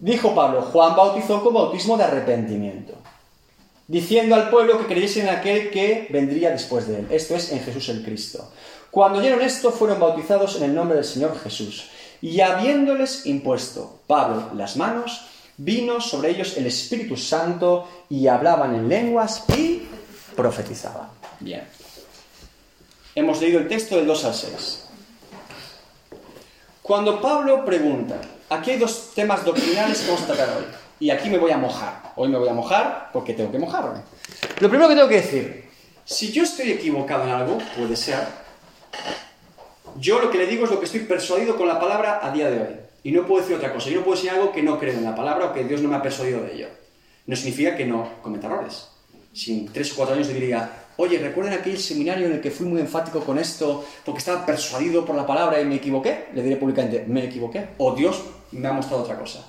Dijo 0.00 0.34
Pablo, 0.34 0.62
Juan 0.62 0.96
bautizó 0.96 1.42
con 1.42 1.54
bautismo 1.54 1.96
de 1.96 2.04
arrepentimiento 2.04 2.97
diciendo 3.88 4.34
al 4.34 4.50
pueblo 4.50 4.78
que 4.78 4.86
creyesen 4.86 5.26
en 5.26 5.34
aquel 5.34 5.70
que 5.70 6.06
vendría 6.10 6.50
después 6.50 6.86
de 6.86 7.00
él, 7.00 7.06
esto 7.10 7.34
es, 7.34 7.50
en 7.50 7.60
Jesús 7.60 7.88
el 7.88 8.04
Cristo. 8.04 8.52
Cuando 8.90 9.18
oyeron 9.18 9.42
esto, 9.42 9.72
fueron 9.72 9.98
bautizados 9.98 10.56
en 10.56 10.64
el 10.64 10.74
nombre 10.74 10.96
del 10.96 11.04
Señor 11.04 11.38
Jesús. 11.42 11.90
Y 12.20 12.40
habiéndoles 12.40 13.26
impuesto 13.26 14.00
Pablo 14.06 14.50
las 14.54 14.76
manos, 14.76 15.26
vino 15.56 16.00
sobre 16.00 16.30
ellos 16.30 16.56
el 16.56 16.66
Espíritu 16.66 17.16
Santo 17.16 17.88
y 18.08 18.26
hablaban 18.26 18.74
en 18.74 18.88
lenguas 18.88 19.44
y 19.56 19.82
profetizaban. 20.36 21.08
Bien. 21.40 21.64
Hemos 23.14 23.40
leído 23.40 23.58
el 23.58 23.68
texto 23.68 23.96
del 23.96 24.06
2 24.06 24.24
al 24.24 24.34
6. 24.34 24.84
Cuando 26.82 27.20
Pablo 27.20 27.64
pregunta, 27.64 28.20
aquí 28.48 28.72
hay 28.72 28.78
dos 28.78 29.12
temas 29.14 29.44
doctrinales 29.44 30.00
que 30.00 30.10
vamos 30.10 30.22
a 30.22 30.26
tratar 30.26 30.56
hoy. 30.56 30.64
Y 31.00 31.10
aquí 31.10 31.30
me 31.30 31.38
voy 31.38 31.50
a 31.52 31.58
mojar. 31.58 32.12
Hoy 32.16 32.28
me 32.28 32.38
voy 32.38 32.48
a 32.48 32.52
mojar 32.52 33.10
porque 33.12 33.34
tengo 33.34 33.52
que 33.52 33.58
mojarme. 33.58 34.00
Lo 34.60 34.68
primero 34.68 34.88
que 34.88 34.94
tengo 34.96 35.08
que 35.08 35.16
decir, 35.16 35.70
si 36.04 36.32
yo 36.32 36.42
estoy 36.42 36.72
equivocado 36.72 37.24
en 37.24 37.30
algo, 37.30 37.58
puede 37.76 37.96
ser, 37.96 38.18
Yo 39.96 40.20
lo 40.20 40.30
que 40.30 40.38
le 40.38 40.46
digo 40.46 40.64
es 40.64 40.70
lo 40.70 40.78
que 40.78 40.86
estoy 40.86 41.00
persuadido 41.00 41.56
con 41.56 41.66
la 41.66 41.80
palabra 41.80 42.20
a 42.22 42.30
día 42.32 42.50
de 42.50 42.60
hoy. 42.60 42.76
Y 43.02 43.12
no 43.12 43.26
puedo 43.26 43.40
decir 43.40 43.56
otra 43.56 43.72
cosa. 43.72 43.90
Yo 43.90 43.98
no 43.98 44.04
puedo 44.04 44.16
decir 44.16 44.30
algo 44.30 44.52
que 44.52 44.62
no 44.62 44.78
creo 44.78 44.94
en 44.94 45.04
la 45.04 45.14
palabra 45.14 45.46
o 45.46 45.52
que 45.52 45.64
Dios 45.64 45.80
no 45.80 45.88
me 45.88 45.96
ha 45.96 46.02
persuadido 46.02 46.42
de 46.42 46.54
ello. 46.54 46.68
No 47.26 47.36
significa 47.36 47.76
que 47.76 47.84
no 47.84 48.08
cometa 48.22 48.46
errores. 48.46 48.88
Si 49.32 49.52
en 49.52 49.72
tres 49.72 49.92
o 49.92 49.96
cuatro 49.96 50.14
años 50.14 50.28
le 50.28 50.34
diría, 50.34 50.86
oye, 50.96 51.18
¿recuerdan 51.18 51.54
aquel 51.54 51.78
seminario 51.78 52.26
en 52.26 52.32
el 52.32 52.40
que 52.40 52.50
fui 52.50 52.66
muy 52.66 52.80
enfático 52.80 53.20
con 53.20 53.38
esto 53.38 53.84
porque 54.04 54.18
estaba 54.18 54.44
persuadido 54.44 55.04
por 55.04 55.14
la 55.14 55.26
palabra 55.26 55.60
y 55.60 55.64
me 55.64 55.76
equivoqué? 55.76 56.26
Le 56.34 56.42
diré 56.42 56.56
públicamente, 56.56 57.04
me 57.06 57.24
equivoqué. 57.24 57.68
O 57.78 57.94
Dios 57.94 58.22
me 58.52 58.66
ha 58.66 58.72
mostrado 58.72 59.02
otra 59.02 59.18
cosa. 59.18 59.44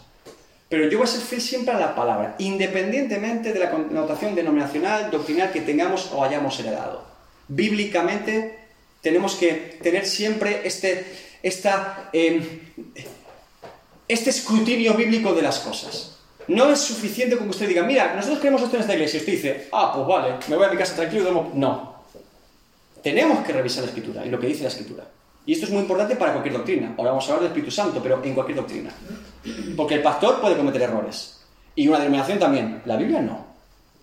Pero 0.69 0.87
yo 0.87 0.99
voy 0.99 1.05
a 1.05 1.09
ser 1.09 1.21
fiel 1.21 1.41
siempre 1.41 1.73
a 1.73 1.79
la 1.79 1.95
palabra, 1.95 2.35
independientemente 2.37 3.51
de 3.51 3.59
la 3.59 3.71
connotación 3.71 4.35
denominacional, 4.35 5.09
doctrinal 5.09 5.51
que 5.51 5.61
tengamos 5.61 6.11
o 6.13 6.23
hayamos 6.23 6.59
heredado. 6.59 7.03
Bíblicamente 7.47 8.59
tenemos 9.01 9.33
que 9.35 9.79
tener 9.81 10.05
siempre 10.05 10.61
este, 10.63 11.05
esta, 11.41 12.09
em, 12.13 12.43
este 14.07 14.29
escrutinio 14.29 14.93
bíblico 14.93 15.33
de 15.33 15.41
las 15.41 15.59
cosas. 15.59 16.17
No 16.47 16.71
es 16.71 16.79
suficiente 16.79 17.35
con 17.35 17.45
que 17.45 17.51
usted 17.51 17.67
diga, 17.67 17.83
mira, 17.83 18.13
nosotros 18.15 18.39
creemos 18.39 18.61
esto 18.61 18.75
en 18.75 18.81
esta 18.81 18.93
iglesia. 18.93 19.17
Y 19.17 19.21
usted 19.21 19.33
dice, 19.33 19.67
ah, 19.71 19.91
pues 19.93 20.07
vale, 20.07 20.35
me 20.47 20.55
voy 20.55 20.65
a 20.65 20.69
mi 20.69 20.77
casa 20.77 20.95
tranquilo. 20.95 21.49
No. 21.53 22.03
Tenemos 23.03 23.45
que 23.45 23.53
revisar 23.53 23.83
la 23.83 23.89
escritura 23.89 24.25
y 24.25 24.29
lo 24.29 24.39
que 24.39 24.47
dice 24.47 24.63
la 24.63 24.69
escritura. 24.69 25.05
Y 25.45 25.53
esto 25.53 25.65
es 25.65 25.71
muy 25.71 25.81
importante 25.81 26.15
para 26.15 26.31
cualquier 26.31 26.55
doctrina. 26.55 26.93
Ahora 26.97 27.11
vamos 27.11 27.25
a 27.25 27.27
hablar 27.27 27.41
del 27.41 27.51
Espíritu 27.51 27.71
Santo, 27.71 28.01
pero 28.03 28.21
en 28.23 28.33
cualquier 28.33 28.57
doctrina. 28.57 28.91
Porque 29.75 29.95
el 29.95 30.01
pastor 30.01 30.41
puede 30.41 30.57
cometer 30.57 30.81
errores. 30.81 31.41
Y 31.75 31.87
una 31.87 31.99
denominación 31.99 32.39
también. 32.39 32.81
La 32.85 32.97
Biblia 32.97 33.21
no. 33.21 33.47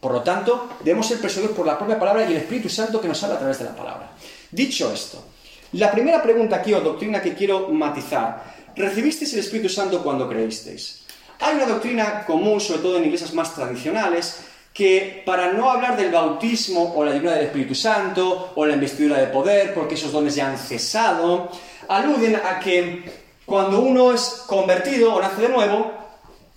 Por 0.00 0.12
lo 0.12 0.22
tanto, 0.22 0.68
debemos 0.80 1.06
ser 1.06 1.18
persuadidos 1.18 1.56
por 1.56 1.66
la 1.66 1.78
propia 1.78 1.98
palabra 1.98 2.24
y 2.24 2.32
el 2.32 2.38
Espíritu 2.38 2.68
Santo 2.68 3.00
que 3.00 3.08
nos 3.08 3.22
habla 3.22 3.36
a 3.36 3.38
través 3.38 3.58
de 3.58 3.64
la 3.64 3.74
palabra. 3.74 4.10
Dicho 4.50 4.92
esto, 4.92 5.24
la 5.72 5.90
primera 5.90 6.22
pregunta 6.22 6.56
aquí 6.56 6.72
o 6.72 6.80
doctrina 6.80 7.20
que 7.20 7.34
quiero 7.34 7.68
matizar. 7.68 8.54
¿Recibisteis 8.76 9.32
el 9.34 9.40
Espíritu 9.40 9.68
Santo 9.68 10.02
cuando 10.02 10.28
creísteis? 10.28 11.02
Hay 11.40 11.56
una 11.56 11.66
doctrina 11.66 12.24
común, 12.24 12.60
sobre 12.60 12.80
todo 12.80 12.98
en 12.98 13.04
iglesias 13.04 13.34
más 13.34 13.54
tradicionales, 13.54 14.40
que 14.72 15.22
para 15.24 15.52
no 15.52 15.70
hablar 15.70 15.96
del 15.96 16.12
bautismo 16.12 16.94
o 16.94 17.04
la 17.04 17.12
llenura 17.12 17.32
del 17.32 17.46
Espíritu 17.46 17.74
Santo 17.74 18.52
o 18.54 18.66
la 18.66 18.74
investidura 18.74 19.18
de 19.18 19.26
poder, 19.28 19.74
porque 19.74 19.94
esos 19.94 20.12
dones 20.12 20.34
ya 20.34 20.48
han 20.48 20.58
cesado, 20.58 21.50
aluden 21.88 22.36
a 22.36 22.60
que 22.60 23.25
cuando 23.46 23.80
uno 23.80 24.12
es 24.12 24.42
convertido 24.46 25.14
o 25.14 25.20
nace 25.20 25.42
de 25.42 25.48
nuevo, 25.48 25.92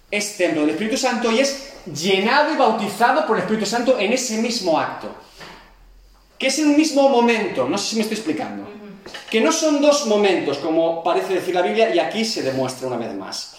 es 0.10 0.38
templo 0.38 0.62
del 0.62 0.72
Espíritu 0.72 0.98
Santo 0.98 1.32
y 1.32 1.40
es 1.40 1.74
llenado 1.86 2.52
y 2.52 2.58
bautizado 2.58 3.28
por 3.28 3.38
el 3.38 3.44
Espíritu 3.44 3.68
Santo 3.68 3.98
en 4.00 4.12
ese 4.12 4.42
mismo 4.42 4.80
acto. 4.80 5.08
Que 6.38 6.48
es 6.48 6.58
un 6.58 6.76
mismo 6.76 7.08
momento, 7.10 7.68
no 7.70 7.78
sé 7.78 7.90
si 7.90 7.96
me 7.98 8.02
estoy 8.02 8.18
explicando. 8.18 8.68
Que 9.30 9.40
no 9.40 9.52
son 9.52 9.82
dos 9.82 10.08
momentos, 10.08 10.58
como 10.58 11.04
parece 11.04 11.36
decir 11.36 11.54
la 11.54 11.62
Biblia, 11.62 11.94
y 11.94 12.00
aquí 12.00 12.26
se 12.26 12.42
demuestra 12.42 12.88
una 12.88 12.98
vez 12.98 13.14
más. 13.14 13.56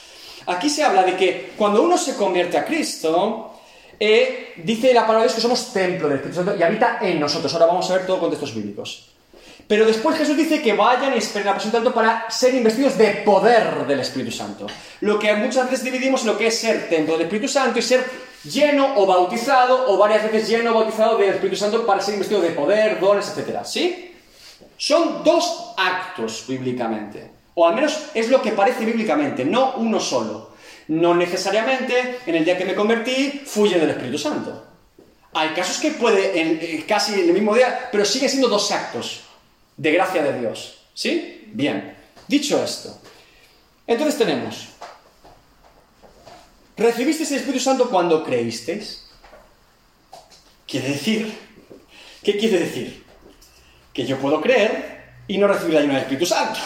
Aquí 0.47 0.69
se 0.69 0.83
habla 0.83 1.05
de 1.05 1.17
que 1.17 1.53
cuando 1.57 1.83
uno 1.83 1.97
se 1.97 2.17
convierte 2.17 2.59
a 2.59 2.65
Cristo, 2.65 3.61
eh, 3.99 4.55
dice 4.57 4.93
la 4.93 5.03
palabra 5.03 5.21
de 5.21 5.25
Dios 5.27 5.35
que 5.35 5.43
somos 5.43 5.73
templo 5.73 6.09
del 6.09 6.17
Espíritu 6.17 6.43
Santo 6.43 6.57
y 6.59 6.63
habita 6.63 6.99
en 7.01 7.21
nosotros. 7.21 7.53
Ahora 7.53 7.67
vamos 7.67 7.89
a 7.91 7.97
ver 7.97 8.07
todo 8.07 8.19
contextos 8.19 8.55
bíblicos. 8.55 9.10
Pero 9.71 9.87
después 9.87 10.19
Jesús 10.19 10.37
dice 10.37 10.61
que 10.61 10.73
vayan 10.73 11.15
y 11.15 11.19
esperen 11.19 11.47
la 11.47 11.53
presión 11.53 11.73
Santo 11.73 11.95
para 11.95 12.29
ser 12.29 12.53
investidos 12.57 12.99
de 12.99 13.23
poder 13.25 13.87
del 13.87 14.01
Espíritu 14.01 14.33
Santo. 14.33 14.67
Lo 15.01 15.17
que 15.17 15.33
muchas 15.35 15.71
veces 15.71 15.85
dividimos 15.85 16.23
en 16.23 16.27
lo 16.27 16.37
que 16.37 16.49
es 16.49 16.59
ser 16.59 16.89
templo 16.89 17.13
del 17.13 17.27
Espíritu 17.27 17.47
Santo 17.47 17.79
y 17.79 17.83
ser 17.83 18.05
lleno 18.43 18.95
o 18.97 19.07
bautizado, 19.07 19.89
o 19.93 19.97
varias 19.97 20.25
veces 20.25 20.49
lleno 20.49 20.73
o 20.73 20.75
bautizado 20.75 21.17
del 21.17 21.35
Espíritu 21.35 21.55
Santo 21.55 21.87
para 21.87 22.01
ser 22.01 22.15
investido 22.15 22.41
de 22.41 22.51
poder, 22.51 22.99
dones, 22.99 23.29
etc. 23.29 23.61
¿Sí? 23.65 24.13
Son 24.77 25.23
dos 25.23 25.73
actos 25.77 26.47
bíblicamente. 26.49 27.31
O 27.55 27.65
al 27.65 27.77
menos 27.77 27.97
es 28.13 28.29
lo 28.29 28.43
que 28.43 28.51
parece 28.51 28.85
bíblicamente, 28.85 29.45
no 29.45 29.75
uno 29.77 30.01
solo. 30.01 30.51
No 30.89 31.15
necesariamente 31.15 32.19
en 32.27 32.35
el 32.35 32.45
día 32.45 32.59
que 32.59 32.65
me 32.65 32.75
convertí 32.75 33.43
fui 33.47 33.69
del 33.69 33.91
Espíritu 33.91 34.19
Santo. 34.19 34.65
Hay 35.33 35.51
casos 35.51 35.79
que 35.79 35.93
puede, 35.93 36.41
en, 36.41 36.83
casi 36.89 37.15
en 37.15 37.29
el 37.29 37.35
mismo 37.35 37.55
día, 37.55 37.89
pero 37.93 38.05
sigue 38.05 38.29
siendo 38.29 38.49
dos 38.49 38.73
actos 38.73 39.30
de 39.81 39.93
gracia 39.93 40.23
de 40.23 40.39
Dios. 40.39 40.83
¿Sí? 40.93 41.49
Bien. 41.55 41.97
Dicho 42.29 42.63
esto, 42.63 42.97
entonces 43.87 44.19
tenemos, 44.19 44.69
¿recibisteis 46.77 47.31
el 47.33 47.39
Espíritu 47.39 47.65
Santo 47.65 47.91
cuando 47.91 48.23
creísteis? 48.23 49.07
Quiere 50.69 50.91
decir, 50.91 51.35
¿qué 52.23 52.37
quiere 52.37 52.61
decir? 52.61 53.05
Que 53.93 54.05
yo 54.05 54.19
puedo 54.19 54.41
creer 54.41 55.15
y 55.27 55.39
no 55.39 55.49
recibir 55.49 55.75
la 55.75 55.81
ayuda 55.81 55.95
del 55.95 56.03
Espíritu 56.03 56.27
Santo. 56.27 56.61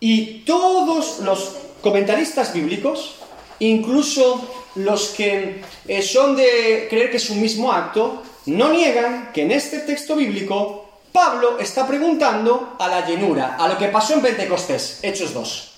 Y 0.00 0.44
todos 0.44 1.18
los 1.18 1.56
comentaristas 1.82 2.54
bíblicos, 2.54 3.16
incluso 3.58 4.64
los 4.76 5.08
que 5.08 5.60
eh, 5.86 6.02
son 6.02 6.36
de 6.36 6.86
creer 6.88 7.10
que 7.10 7.16
es 7.18 7.28
un 7.28 7.42
mismo 7.42 7.72
acto, 7.72 8.22
no 8.46 8.72
niegan 8.72 9.32
que 9.32 9.42
en 9.42 9.50
este 9.50 9.80
texto 9.80 10.16
bíblico 10.16 10.85
Pablo 11.16 11.58
está 11.58 11.86
preguntando 11.86 12.76
a 12.78 12.88
la 12.88 13.06
llenura, 13.06 13.56
a 13.58 13.66
lo 13.68 13.78
que 13.78 13.88
pasó 13.88 14.12
en 14.12 14.20
Pentecostés, 14.20 14.98
Hechos 15.00 15.32
2. 15.32 15.72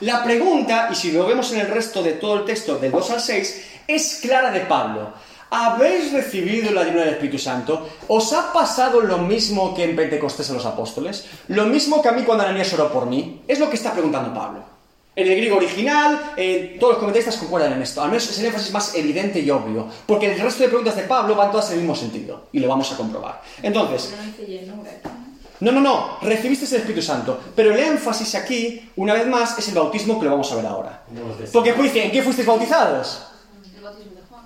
La 0.00 0.24
pregunta, 0.24 0.88
y 0.90 0.96
si 0.96 1.12
lo 1.12 1.24
vemos 1.24 1.52
en 1.52 1.60
el 1.60 1.68
resto 1.68 2.02
de 2.02 2.14
todo 2.14 2.38
el 2.38 2.44
texto 2.44 2.74
del 2.74 2.90
2 2.90 3.10
al 3.12 3.20
6, 3.20 3.66
es 3.86 4.18
clara 4.20 4.50
de 4.50 4.62
Pablo. 4.62 5.12
¿Habéis 5.50 6.12
recibido 6.12 6.72
la 6.72 6.82
llenura 6.82 7.04
del 7.04 7.14
Espíritu 7.14 7.38
Santo? 7.38 7.88
¿Os 8.08 8.32
ha 8.32 8.52
pasado 8.52 9.00
lo 9.00 9.18
mismo 9.18 9.76
que 9.76 9.84
en 9.84 9.94
Pentecostés 9.94 10.50
a 10.50 10.54
los 10.54 10.66
apóstoles? 10.66 11.24
¿Lo 11.46 11.66
mismo 11.66 12.02
que 12.02 12.08
a 12.08 12.12
mí 12.12 12.24
cuando 12.24 12.42
Ananías 12.42 12.72
oró 12.72 12.92
por 12.92 13.06
mí? 13.06 13.42
Es 13.46 13.60
lo 13.60 13.70
que 13.70 13.76
está 13.76 13.92
preguntando 13.92 14.34
Pablo. 14.34 14.73
En 15.16 15.28
el 15.28 15.36
griego 15.36 15.56
original, 15.56 16.32
eh, 16.36 16.76
todos 16.80 16.94
los 16.94 16.98
comentaristas 16.98 17.36
concuerdan 17.36 17.74
en 17.74 17.82
esto. 17.82 18.02
Al 18.02 18.08
menos 18.08 18.28
es 18.28 18.36
el 18.40 18.46
énfasis 18.46 18.72
más 18.72 18.94
evidente 18.96 19.38
y 19.38 19.48
obvio. 19.48 19.86
Porque 20.06 20.32
el 20.32 20.40
resto 20.40 20.64
de 20.64 20.68
preguntas 20.68 20.96
de 20.96 21.04
Pablo 21.04 21.36
van 21.36 21.52
todas 21.52 21.68
en 21.68 21.74
el 21.74 21.80
mismo 21.80 21.94
sentido. 21.94 22.48
Y 22.50 22.58
lo 22.58 22.68
vamos 22.68 22.90
a 22.90 22.96
comprobar. 22.96 23.40
Entonces. 23.62 24.12
No, 25.60 25.70
no, 25.70 25.80
no. 25.80 26.18
Recibiste 26.20 26.66
el 26.66 26.80
Espíritu 26.80 27.00
Santo. 27.00 27.40
Pero 27.54 27.72
el 27.72 27.78
énfasis 27.78 28.34
aquí, 28.34 28.90
una 28.96 29.14
vez 29.14 29.26
más, 29.28 29.56
es 29.56 29.68
el 29.68 29.74
bautismo 29.74 30.18
que 30.18 30.24
lo 30.24 30.32
vamos 30.32 30.50
a 30.50 30.56
ver 30.56 30.66
ahora. 30.66 31.04
Porque 31.52 31.72
dice, 31.74 32.06
¿en 32.06 32.10
qué 32.10 32.20
fuisteis 32.20 32.48
bautizados? 32.48 33.22
El 33.76 33.82
bautismo 33.82 34.16
de 34.16 34.22
Juan. 34.28 34.44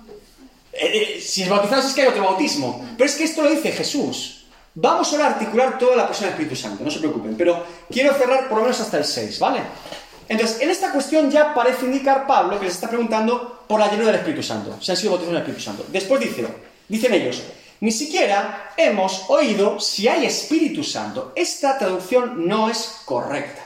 Eh, 0.71 1.15
eh, 1.17 1.21
si 1.21 1.41
es 1.41 1.49
bautizados 1.49 1.85
es 1.85 1.93
que 1.93 2.03
hay 2.03 2.07
otro 2.09 2.23
bautismo. 2.23 2.85
Pero 2.95 3.09
es 3.09 3.15
que 3.15 3.23
esto 3.23 3.41
lo 3.41 3.49
dice 3.49 3.71
Jesús. 3.71 4.45
Vamos 4.75 5.11
ahora 5.11 5.25
a 5.25 5.29
articular 5.31 5.79
toda 5.79 5.95
la 5.95 6.05
persona 6.05 6.27
del 6.27 6.35
Espíritu 6.35 6.55
Santo, 6.55 6.83
no 6.83 6.91
se 6.91 6.99
preocupen. 6.99 7.35
Pero 7.35 7.65
quiero 7.89 8.13
cerrar 8.13 8.47
por 8.47 8.59
lo 8.59 8.65
menos 8.65 8.79
hasta 8.79 8.99
el 8.99 9.03
6, 9.03 9.39
¿vale? 9.39 9.61
Entonces, 10.29 10.61
en 10.61 10.69
esta 10.69 10.91
cuestión 10.91 11.29
ya 11.31 11.53
parece 11.55 11.85
indicar 11.85 12.27
Pablo 12.27 12.59
que 12.59 12.65
les 12.65 12.75
está 12.75 12.87
preguntando 12.87 13.65
por 13.67 13.79
la 13.79 13.89
llenura 13.89 14.11
del 14.11 14.19
Espíritu 14.21 14.43
Santo. 14.43 14.77
Si 14.79 14.91
han 14.91 14.97
sido 14.97 15.11
bautizados 15.11 15.31
en 15.31 15.35
el 15.35 15.41
Espíritu 15.41 15.63
Santo. 15.63 15.85
Después 15.91 16.21
dice, 16.21 16.45
dicen 16.87 17.13
ellos, 17.13 17.41
ni 17.81 17.91
siquiera 17.91 18.73
hemos 18.77 19.29
oído 19.29 19.79
si 19.79 20.07
hay 20.07 20.25
Espíritu 20.25 20.83
Santo. 20.83 21.33
Esta 21.35 21.79
traducción 21.79 22.47
no 22.47 22.69
es 22.69 23.01
correcta. 23.05 23.63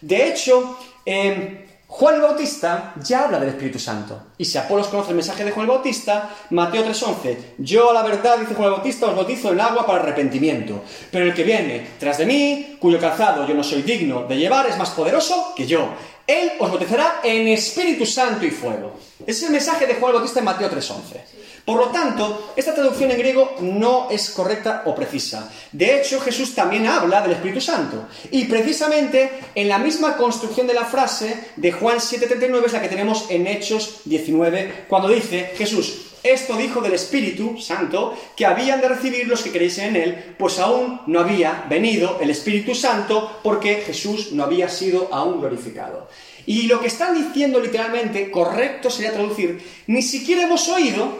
De 0.00 0.28
hecho, 0.28 0.78
eh, 1.04 1.61
Juan 1.94 2.14
el 2.14 2.22
Bautista 2.22 2.94
ya 3.04 3.24
habla 3.24 3.38
del 3.38 3.50
Espíritu 3.50 3.78
Santo. 3.78 4.18
Y 4.38 4.46
si 4.46 4.56
Apolos 4.56 4.88
conoce 4.88 5.10
el 5.10 5.16
mensaje 5.16 5.44
de 5.44 5.50
Juan 5.50 5.66
el 5.66 5.72
Bautista, 5.72 6.30
Mateo 6.48 6.82
3:11, 6.84 7.36
yo 7.58 7.90
a 7.90 7.92
la 7.92 8.02
verdad, 8.02 8.38
dice 8.38 8.54
Juan 8.54 8.68
el 8.68 8.74
Bautista, 8.76 9.08
os 9.08 9.14
bautizo 9.14 9.52
en 9.52 9.60
agua 9.60 9.86
para 9.86 10.02
arrepentimiento. 10.02 10.82
Pero 11.10 11.26
el 11.26 11.34
que 11.34 11.44
viene 11.44 11.86
tras 12.00 12.16
de 12.16 12.24
mí, 12.24 12.78
cuyo 12.80 12.98
calzado 12.98 13.46
yo 13.46 13.52
no 13.52 13.62
soy 13.62 13.82
digno 13.82 14.22
de 14.22 14.38
llevar, 14.38 14.66
es 14.68 14.78
más 14.78 14.88
poderoso 14.88 15.52
que 15.54 15.66
yo. 15.66 15.90
Él 16.26 16.52
os 16.58 16.70
bautizará 16.70 17.20
en 17.22 17.48
Espíritu 17.48 18.06
Santo 18.06 18.46
y 18.46 18.50
fuego. 18.50 18.94
Es 19.26 19.42
el 19.42 19.50
mensaje 19.50 19.86
de 19.86 19.94
Juan 19.94 20.12
Bautista 20.12 20.38
en 20.38 20.44
Mateo 20.44 20.70
3:11. 20.70 21.20
Por 21.64 21.76
lo 21.78 21.88
tanto, 21.88 22.52
esta 22.56 22.74
traducción 22.74 23.12
en 23.12 23.18
griego 23.18 23.54
no 23.60 24.08
es 24.10 24.30
correcta 24.30 24.82
o 24.86 24.94
precisa. 24.94 25.48
De 25.70 26.00
hecho, 26.00 26.20
Jesús 26.20 26.54
también 26.54 26.86
habla 26.88 27.22
del 27.22 27.32
Espíritu 27.32 27.60
Santo. 27.60 28.08
Y 28.32 28.46
precisamente 28.46 29.30
en 29.54 29.68
la 29.68 29.78
misma 29.78 30.16
construcción 30.16 30.66
de 30.66 30.74
la 30.74 30.84
frase 30.84 31.52
de 31.56 31.72
Juan 31.72 31.98
7:39 32.00 32.66
es 32.66 32.72
la 32.72 32.82
que 32.82 32.88
tenemos 32.88 33.26
en 33.28 33.46
Hechos 33.46 34.00
19, 34.04 34.86
cuando 34.88 35.08
dice 35.08 35.52
Jesús, 35.56 36.11
esto 36.22 36.56
dijo 36.56 36.80
del 36.80 36.94
Espíritu 36.94 37.58
Santo 37.58 38.16
que 38.36 38.46
habían 38.46 38.80
de 38.80 38.88
recibir 38.88 39.26
los 39.26 39.42
que 39.42 39.50
creyesen 39.50 39.96
en 39.96 39.96
Él, 39.96 40.34
pues 40.38 40.58
aún 40.58 41.00
no 41.06 41.20
había 41.20 41.64
venido 41.68 42.18
el 42.20 42.30
Espíritu 42.30 42.74
Santo 42.74 43.40
porque 43.42 43.82
Jesús 43.84 44.32
no 44.32 44.44
había 44.44 44.68
sido 44.68 45.08
aún 45.12 45.40
glorificado. 45.40 46.08
Y 46.46 46.62
lo 46.62 46.80
que 46.80 46.86
están 46.88 47.14
diciendo 47.14 47.60
literalmente, 47.60 48.30
correcto 48.30 48.90
sería 48.90 49.12
traducir, 49.12 49.62
ni 49.86 50.02
siquiera 50.02 50.42
hemos 50.42 50.68
oído 50.68 51.18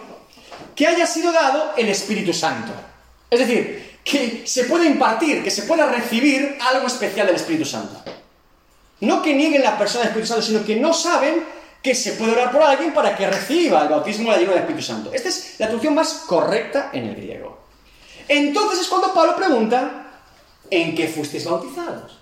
que 0.75 0.87
haya 0.87 1.07
sido 1.07 1.33
dado 1.33 1.73
el 1.77 1.89
Espíritu 1.89 2.33
Santo. 2.33 2.73
Es 3.31 3.41
decir, 3.41 3.99
que 4.05 4.43
se 4.45 4.65
pueda 4.65 4.85
impartir, 4.85 5.43
que 5.43 5.51
se 5.51 5.63
pueda 5.63 5.87
recibir 5.87 6.59
algo 6.61 6.87
especial 6.87 7.27
del 7.27 7.37
Espíritu 7.37 7.65
Santo. 7.65 8.03
No 9.01 9.23
que 9.23 9.35
nieguen 9.35 9.63
la 9.63 9.79
persona 9.79 10.05
del 10.05 10.11
Espíritu 10.11 10.29
Santo, 10.29 10.47
sino 10.47 10.65
que 10.65 10.77
no 10.77 10.93
saben 10.93 11.43
que 11.83 11.95
se 11.95 12.13
puede 12.13 12.33
orar 12.33 12.53
por 12.53 12.63
alguien 12.63 12.95
para 12.95 13.17
que 13.17 13.27
reciba 13.27 13.83
el 13.83 13.89
bautismo 13.89 14.31
de 14.31 14.43
la 14.43 14.49
del 14.49 14.59
Espíritu 14.59 14.83
Santo. 14.83 15.13
Esta 15.13 15.29
es 15.29 15.57
la 15.59 15.67
traducción 15.67 15.95
más 15.95 16.25
correcta 16.27 16.91
en 16.93 17.07
el 17.07 17.17
griego. 17.17 17.59
Entonces 18.29 18.81
es 18.81 18.89
cuando 18.89 19.13
Pablo 19.13 19.35
pregunta, 19.35 20.03
¿En 20.73 20.95
qué 20.95 21.07
fuisteis 21.07 21.45
bautizados? 21.45 22.19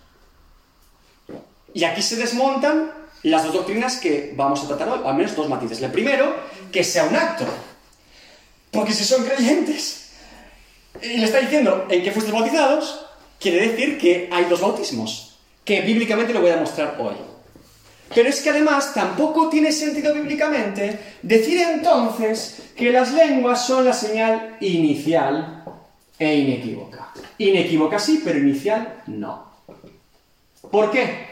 Y 1.72 1.84
aquí 1.84 2.02
se 2.02 2.16
desmontan 2.16 2.90
las 3.22 3.44
dos 3.44 3.54
doctrinas 3.54 3.98
que 3.98 4.32
vamos 4.34 4.64
a 4.64 4.66
tratar 4.66 4.88
hoy, 4.88 5.00
al 5.04 5.14
menos 5.14 5.36
dos 5.36 5.48
matices. 5.48 5.80
El 5.80 5.92
primero, 5.92 6.34
que 6.72 6.82
sea 6.82 7.04
un 7.04 7.14
acto. 7.14 7.44
Porque 8.72 8.92
si 8.92 9.04
son 9.04 9.24
creyentes 9.24 10.11
y 11.00 11.18
le 11.18 11.26
está 11.26 11.38
diciendo 11.38 11.86
en 11.88 12.02
qué 12.02 12.11
fuisteis 12.11 12.34
bautizados, 12.34 13.06
quiere 13.38 13.68
decir 13.68 14.00
que 14.00 14.28
hay 14.32 14.46
dos 14.46 14.61
bautismos, 14.61 15.38
que 15.64 15.82
bíblicamente 15.82 16.34
lo 16.34 16.40
voy 16.40 16.50
a 16.50 16.56
mostrar 16.56 16.96
hoy. 16.98 17.14
Pero 18.14 18.28
es 18.28 18.40
que 18.40 18.50
además 18.50 18.92
tampoco 18.92 19.48
tiene 19.48 19.70
sentido 19.70 20.12
bíblicamente 20.12 20.98
decir 21.22 21.61
entonces 21.61 22.72
que 22.76 22.90
las 22.90 23.12
lenguas 23.12 23.64
son 23.64 23.84
la 23.84 23.92
señal 23.92 24.56
inicial 24.61 25.64
e 26.18 26.34
inequívoca. 26.34 27.12
Inequívoca 27.38 27.98
sí, 27.98 28.20
pero 28.24 28.38
inicial 28.38 29.02
no. 29.06 29.48
¿Por 30.70 30.90
qué? 30.90 31.28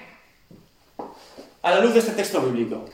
A 1.63 1.71
la 1.71 1.81
luz 1.81 1.95
de 1.95 1.99
este 2.01 2.13
texto 2.13 2.41
bíblico. 2.43 2.89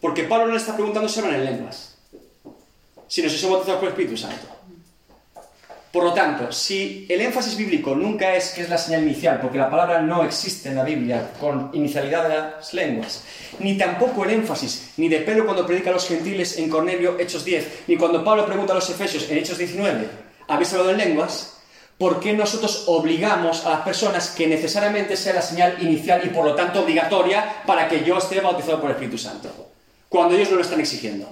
Porque 0.00 0.24
Pablo 0.24 0.46
no 0.46 0.52
le 0.52 0.58
está 0.58 0.74
preguntando 0.74 1.08
si 1.08 1.20
hablan 1.20 1.36
en 1.36 1.44
lenguas, 1.44 1.96
sino 3.06 3.28
si 3.28 3.38
son 3.38 3.52
bautizados 3.52 3.80
por 3.80 3.88
el 3.88 3.92
Espíritu 3.92 4.16
Santo. 4.16 4.55
Por 5.92 6.04
lo 6.04 6.12
tanto, 6.12 6.52
si 6.52 7.06
el 7.08 7.20
énfasis 7.22 7.56
bíblico 7.56 7.94
nunca 7.94 8.34
es 8.34 8.50
que 8.50 8.62
es 8.62 8.68
la 8.68 8.76
señal 8.76 9.02
inicial, 9.04 9.40
porque 9.40 9.56
la 9.56 9.70
palabra 9.70 10.00
no 10.02 10.24
existe 10.24 10.68
en 10.68 10.76
la 10.76 10.84
Biblia 10.84 11.30
con 11.40 11.70
inicialidad 11.72 12.24
de 12.24 12.28
las 12.28 12.74
lenguas, 12.74 13.24
ni 13.60 13.78
tampoco 13.78 14.24
el 14.24 14.30
énfasis, 14.30 14.92
ni 14.98 15.08
de 15.08 15.20
Pedro 15.20 15.46
cuando 15.46 15.66
predica 15.66 15.90
a 15.90 15.94
los 15.94 16.06
gentiles 16.06 16.58
en 16.58 16.68
Cornelio, 16.68 17.18
Hechos 17.18 17.44
10, 17.44 17.84
ni 17.86 17.96
cuando 17.96 18.22
Pablo 18.22 18.44
pregunta 18.44 18.72
a 18.72 18.76
los 18.76 18.90
efesios 18.90 19.30
en 19.30 19.38
Hechos 19.38 19.56
19, 19.56 20.08
¿habéis 20.48 20.72
hablado 20.72 20.90
en 20.90 20.98
lenguas? 20.98 21.56
¿Por 21.98 22.20
qué 22.20 22.34
nosotros 22.34 22.84
obligamos 22.88 23.64
a 23.64 23.70
las 23.70 23.80
personas 23.80 24.28
que 24.28 24.46
necesariamente 24.46 25.16
sea 25.16 25.32
la 25.32 25.40
señal 25.40 25.82
inicial 25.82 26.20
y 26.24 26.28
por 26.28 26.44
lo 26.44 26.54
tanto 26.54 26.82
obligatoria 26.82 27.62
para 27.64 27.88
que 27.88 28.04
yo 28.04 28.18
esté 28.18 28.40
bautizado 28.42 28.80
por 28.80 28.90
el 28.90 28.96
Espíritu 28.96 29.16
Santo? 29.16 29.48
Cuando 30.10 30.34
ellos 30.34 30.50
no 30.50 30.56
lo 30.56 30.62
están 30.62 30.80
exigiendo. 30.80 31.26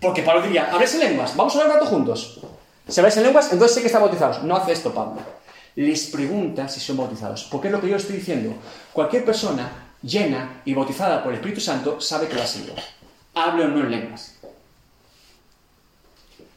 Porque 0.00 0.22
Pablo 0.22 0.42
diría, 0.42 0.70
¿habléis 0.72 0.94
en 0.94 1.00
lenguas? 1.00 1.36
Vamos 1.36 1.54
a 1.54 1.60
hablar 1.60 1.76
un 1.76 1.80
rato 1.80 1.90
juntos. 1.94 2.40
Si 2.88 3.00
habláis 3.00 3.16
en 3.18 3.24
lenguas, 3.24 3.52
entonces 3.52 3.74
sé 3.74 3.80
que 3.82 3.88
están 3.88 4.02
bautizados. 4.02 4.42
No 4.42 4.56
hace 4.56 4.72
esto 4.72 4.94
Pablo. 4.94 5.20
Les 5.76 6.06
pregunta 6.06 6.68
si 6.68 6.80
son 6.80 6.96
bautizados. 6.96 7.44
Porque 7.50 7.68
es 7.68 7.72
lo 7.72 7.80
que 7.80 7.88
yo 7.88 7.96
estoy 7.96 8.16
diciendo. 8.16 8.54
Cualquier 8.92 9.24
persona 9.24 9.92
llena 10.02 10.62
y 10.64 10.74
bautizada 10.74 11.22
por 11.22 11.32
el 11.32 11.38
Espíritu 11.38 11.60
Santo 11.60 12.00
sabe 12.00 12.28
que 12.28 12.34
lo 12.34 12.42
ha 12.42 12.46
sido. 12.46 12.74
Hable 13.34 13.64
o 13.64 13.68
no 13.68 13.80
en 13.80 13.90
lenguas. 13.90 14.34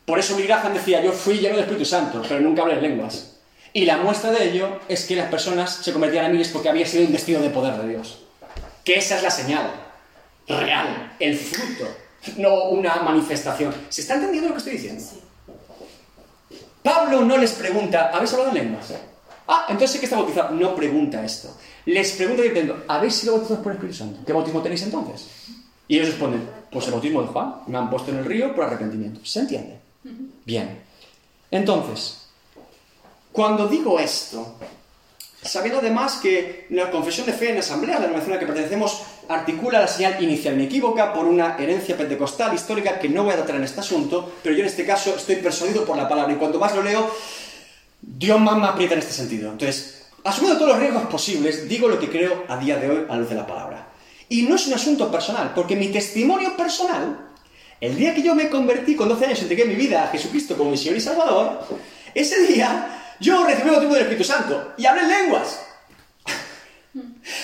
Por 0.06 0.20
eso 0.20 0.36
Bill 0.36 0.48
Graham 0.48 0.74
decía, 0.74 1.04
yo 1.04 1.12
fui 1.12 1.36
lleno 1.36 1.56
del 1.56 1.66
Espíritu 1.66 1.86
Santo, 1.86 2.22
pero 2.28 2.40
nunca 2.42 2.64
hablé 2.64 2.76
en 2.76 2.82
lenguas. 2.82 3.38
Y 3.74 3.86
la 3.86 3.98
muestra 3.98 4.32
de 4.32 4.50
ello 4.50 4.80
es 4.88 5.06
que 5.06 5.16
las 5.16 5.30
personas 5.30 5.72
se 5.72 5.94
convertían 5.94 6.26
a 6.26 6.30
miles 6.30 6.50
porque 6.50 6.70
había 6.70 6.86
sido 6.86 7.06
un 7.06 7.12
destino 7.12 7.40
de 7.40 7.50
poder 7.50 7.76
de 7.76 7.90
Dios. 7.90 8.20
Que 8.84 8.96
esa 8.96 9.18
es 9.18 9.24
la 9.24 9.32
señal 9.32 9.72
real, 10.48 11.16
el 11.20 11.38
fruto, 11.38 11.88
no 12.38 12.70
una 12.70 12.96
manifestación. 12.98 13.74
¿Se 13.90 14.02
está 14.02 14.16
entendiendo 14.16 14.50
lo 14.50 14.56
que 14.56 14.60
estoy 14.60 14.74
diciendo? 14.74 15.04
Pablo 16.84 17.22
no 17.22 17.38
les 17.38 17.52
pregunta, 17.54 18.12
¿habéis 18.14 18.34
hablado 18.34 18.52
en 18.52 18.64
lenguas? 18.64 18.94
Ah, 19.48 19.66
entonces 19.70 19.92
sí 19.92 20.00
que 20.00 20.06
está 20.06 20.18
bautizado. 20.18 20.56
No 20.56 20.76
pregunta 20.76 21.24
esto. 21.24 21.56
Les 21.86 22.12
pregunta 22.14 22.44
diciendo, 22.44 22.84
¿habéis 22.88 23.16
sido 23.16 23.34
bautizados 23.34 23.64
por 23.64 23.72
el 23.72 23.78
Espíritu 23.78 23.98
Santo? 23.98 24.20
¿Qué 24.26 24.34
bautismo 24.34 24.62
tenéis 24.62 24.84
entonces? 24.84 25.28
Y 25.88 25.98
ellos 25.98 26.10
responden, 26.10 26.48
pues 26.72 26.86
el 26.86 26.92
bautismo 26.92 27.22
de 27.22 27.28
Juan. 27.28 27.56
Me 27.68 27.78
han 27.78 27.90
puesto 27.90 28.12
en 28.12 28.20
el 28.20 28.26
río 28.26 28.56
por 28.56 28.64
arrepentimiento. 28.64 29.20
¿Se 29.26 29.42
entiende? 29.42 29.80
Bien. 30.46 30.80
Entonces, 31.52 32.28
cuando 33.32 33.68
digo 33.68 34.00
esto, 34.00 34.56
sabiendo 35.44 35.80
además 35.80 36.20
que 36.22 36.68
la 36.70 36.92
confesión 36.92 37.26
de 37.26 37.34
fe 37.34 37.50
en 37.50 37.56
la 37.56 37.62
asamblea, 37.62 37.96
la 37.96 38.02
denominación 38.02 38.34
a 38.34 38.36
la 38.36 38.39
que 38.39 38.46
pertenecemos, 38.46 39.02
articula 39.28 39.80
la 39.80 39.88
señal 39.88 40.22
inicial 40.24 40.56
inequívoca 40.56 41.14
por 41.14 41.26
una 41.26 41.58
herencia 41.58 41.98
pentecostal 41.98 42.54
histórica 42.54 43.00
que 43.00 43.10
no 43.10 43.24
voy 43.24 43.34
a 43.34 43.38
tratar 43.38 43.56
en 43.56 43.64
este 43.64 43.80
asunto, 43.80 44.34
pero 44.44 44.56
yo 44.56 44.62
en 44.62 44.68
este 44.68 44.86
caso 44.86 45.16
estoy 45.16 45.38
persuadido 45.38 45.84
por 45.86 45.98
la 45.98 46.08
palabra 46.08 46.34
y 46.34 46.38
cuanto 46.38 46.60
más 46.60 46.76
lo 46.76 46.84
leo, 46.84 47.10
Dios 48.02 48.39
más 48.39 48.58
me 48.58 48.68
aprieta 48.68 48.94
en 48.94 49.00
este 49.00 49.14
sentido. 49.14 49.52
Entonces, 49.52 50.06
asumiendo 50.24 50.60
todos 50.60 50.74
los 50.74 50.80
riesgos 50.80 51.04
posibles, 51.08 51.68
digo 51.68 51.88
lo 51.88 52.00
que 52.00 52.10
creo 52.10 52.46
a 52.48 52.58
día 52.58 52.78
de 52.78 52.89
hoy 52.89 53.06
a 53.10 53.16
luz 53.16 53.30
de 53.30 53.36
la 53.36 53.48
palabra. 53.48 53.88
Y 54.30 54.44
no 54.44 54.56
es 54.56 54.68
un 54.68 54.74
asunto 54.74 55.12
personal, 55.12 55.54
porque 55.56 55.76
mi 55.76 55.88
testimonio 55.88 56.56
personal, 56.56 57.32
el 57.80 57.96
día 57.96 58.14
que 58.14 58.22
yo 58.22 58.36
me 58.36 58.48
convertí 58.48 58.96
con 58.96 59.10
12 59.10 59.26
años, 59.26 59.42
entregué 59.42 59.66
mi 59.66 59.76
vida 59.76 60.04
a 60.04 60.08
Jesucristo 60.08 60.56
como 60.56 60.72
mi 60.72 60.78
Señor 60.78 60.98
y 60.98 61.02
Salvador, 61.02 61.66
ese 62.14 62.46
día 62.46 63.01
yo 63.22 63.45
recibí 63.45 63.67
el 63.67 63.72
bautismo 63.72 63.93
del 63.93 64.03
Espíritu 64.03 64.24
Santo 64.26 64.74
y 64.78 64.86
hablé 64.86 65.03
en 65.03 65.09
lenguas. 65.09 65.59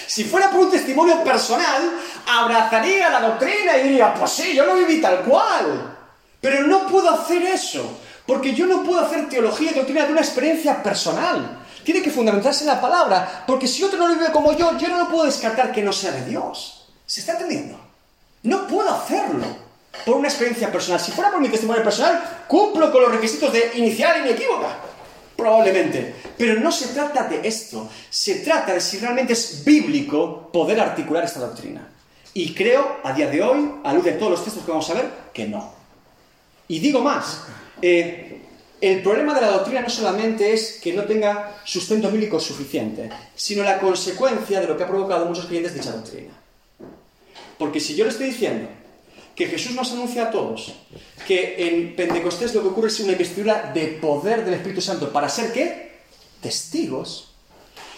Si 0.07 0.23
fuera 0.23 0.49
por 0.49 0.61
un 0.61 0.71
testimonio 0.71 1.23
personal, 1.23 1.93
abrazaría 2.28 3.09
la 3.09 3.21
doctrina 3.21 3.78
y 3.78 3.84
diría, 3.84 4.13
pues 4.13 4.32
sí, 4.32 4.55
yo 4.55 4.65
lo 4.65 4.75
viví 4.75 4.99
tal 4.99 5.19
cual. 5.19 5.95
Pero 6.41 6.67
no 6.67 6.88
puedo 6.88 7.09
hacer 7.11 7.43
eso, 7.43 7.99
porque 8.25 8.53
yo 8.53 8.65
no 8.65 8.84
puedo 8.84 8.99
hacer 8.99 9.30
teología 9.30 9.71
y 9.71 9.75
doctrina 9.75 10.05
de 10.05 10.11
una 10.11 10.21
experiencia 10.21 10.82
personal. 10.82 11.59
Tiene 11.84 12.01
que 12.01 12.11
fundamentarse 12.11 12.63
en 12.63 12.67
la 12.67 12.82
palabra, 12.82 13.43
porque 13.45 13.67
si 13.67 13.84
otro 13.84 13.99
no 13.99 14.07
lo 14.07 14.15
vive 14.15 14.32
como 14.32 14.53
yo, 14.53 14.78
yo 14.78 14.88
no 14.89 14.97
lo 14.97 15.09
puedo 15.09 15.25
descartar 15.25 15.71
que 15.71 15.84
no 15.84 15.93
sea 15.93 16.11
de 16.11 16.25
Dios. 16.25 16.89
¿Se 17.05 17.21
está 17.21 17.34
entendiendo? 17.34 17.80
No 18.43 18.67
puedo 18.67 18.89
hacerlo 18.89 19.45
por 20.05 20.17
una 20.17 20.28
experiencia 20.28 20.71
personal. 20.71 20.99
Si 20.99 21.11
fuera 21.11 21.32
por 21.32 21.39
mi 21.39 21.49
testimonio 21.49 21.84
personal, 21.84 22.45
cumplo 22.47 22.91
con 22.91 23.03
los 23.03 23.11
requisitos 23.11 23.53
de 23.53 23.71
inicial 23.75 24.25
inequívoca. 24.25 24.67
Probablemente. 25.38 26.16
Pero 26.38 26.60
no 26.60 26.72
se 26.72 26.88
trata 26.88 27.26
de 27.26 27.48
esto. 27.48 27.88
Se 28.10 28.40
trata 28.40 28.74
de 28.74 28.82
si 28.82 28.98
realmente 28.98 29.34
es 29.34 29.64
bíblico 29.64 30.50
poder 30.52 30.80
articular 30.80 31.24
esta 31.24 31.40
doctrina. 31.40 31.88
Y 32.34 32.54
creo, 32.54 32.98
a 33.04 33.14
día 33.14 33.30
de 33.30 33.42
hoy, 33.42 33.72
a 33.84 33.94
luz 33.94 34.04
de 34.04 34.14
todos 34.14 34.32
los 34.32 34.44
textos 34.44 34.64
que 34.66 34.72
vamos 34.72 34.90
a 34.90 34.96
ver, 34.96 35.10
que 35.34 35.48
no. 35.48 35.74
Y 36.68 36.80
digo 36.80 37.02
más. 37.02 37.44
Eh, 37.82 38.42
el 38.80 39.02
problema 39.02 39.34
de 39.34 39.42
la 39.42 39.52
doctrina 39.52 39.82
no 39.82 39.90
solamente 39.90 40.54
es 40.54 40.80
que 40.82 40.94
no 40.94 41.04
tenga 41.06 41.62
sustento 41.64 42.12
bíblico 42.12 42.40
suficiente, 42.40 43.10
sino 43.36 43.64
la 43.64 43.80
consecuencia 43.80 44.60
de 44.60 44.68
lo 44.68 44.78
que 44.78 44.84
ha 44.84 44.88
provocado 44.88 45.26
muchos 45.26 45.46
creyentes 45.46 45.74
dicha 45.74 45.92
doctrina. 45.92 46.34
Porque 47.58 47.80
si 47.80 47.96
yo 47.96 48.04
le 48.04 48.12
estoy 48.12 48.28
diciendo 48.28 48.70
que 49.38 49.48
Jesús 49.48 49.76
nos 49.76 49.92
anuncia 49.94 50.24
a 50.24 50.32
todos 50.32 50.74
que 51.28 51.68
en 51.68 51.94
Pentecostés 51.94 52.56
lo 52.56 52.62
que 52.62 52.70
ocurre 52.70 52.88
es 52.88 53.00
una 53.02 53.12
investidura 53.12 53.72
de 53.74 53.88
poder 53.88 54.46
del 54.46 54.54
Espíritu 54.54 54.80
Santo 54.80 55.12
para 55.12 55.28
ser 55.28 55.52
qué? 55.52 56.00
Testigos. 56.42 57.34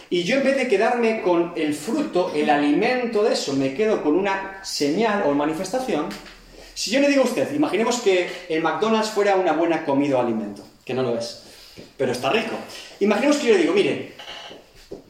Y 0.10 0.24
yo 0.24 0.38
en 0.38 0.44
vez 0.44 0.58
de 0.58 0.68
quedarme 0.68 1.22
con 1.22 1.54
el 1.56 1.76
fruto, 1.76 2.32
el 2.34 2.50
alimento 2.50 3.22
de 3.22 3.34
eso, 3.34 3.54
me 3.54 3.76
quedo 3.76 4.02
con 4.02 4.16
una 4.16 4.60
señal 4.64 5.24
o 5.28 5.34
manifestación. 5.34 6.10
Si 6.74 6.90
yo 6.90 7.00
le 7.00 7.08
digo 7.08 7.22
a 7.22 7.26
usted, 7.26 7.54
imaginemos 7.54 8.00
que 8.00 8.28
el 8.50 8.64
McDonald's 8.64 9.12
fuera 9.12 9.36
una 9.36 9.54
buena 9.54 9.86
comida 9.86 10.18
o 10.18 10.22
alimento, 10.22 10.64
que 10.84 10.96
no 10.96 11.04
lo 11.04 11.16
es, 11.20 11.44
pero 11.96 12.12
está 12.12 12.32
rico. 12.32 12.56
Imaginemos 13.00 13.38
que 13.38 13.48
yo 13.48 13.54
le 13.54 13.60
digo, 13.60 13.74
mire, 13.74 14.14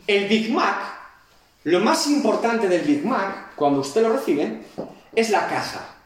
el 0.08 0.28
Big 0.28 0.52
Mac, 0.52 0.94
lo 1.64 1.80
más 1.80 2.06
importante 2.08 2.68
del 2.68 2.82
Big 2.82 3.06
Mac, 3.06 3.56
cuando 3.56 3.80
usted 3.80 4.02
lo 4.02 4.12
recibe, 4.12 4.64
es 5.16 5.30
la 5.30 5.48
caja. 5.48 5.99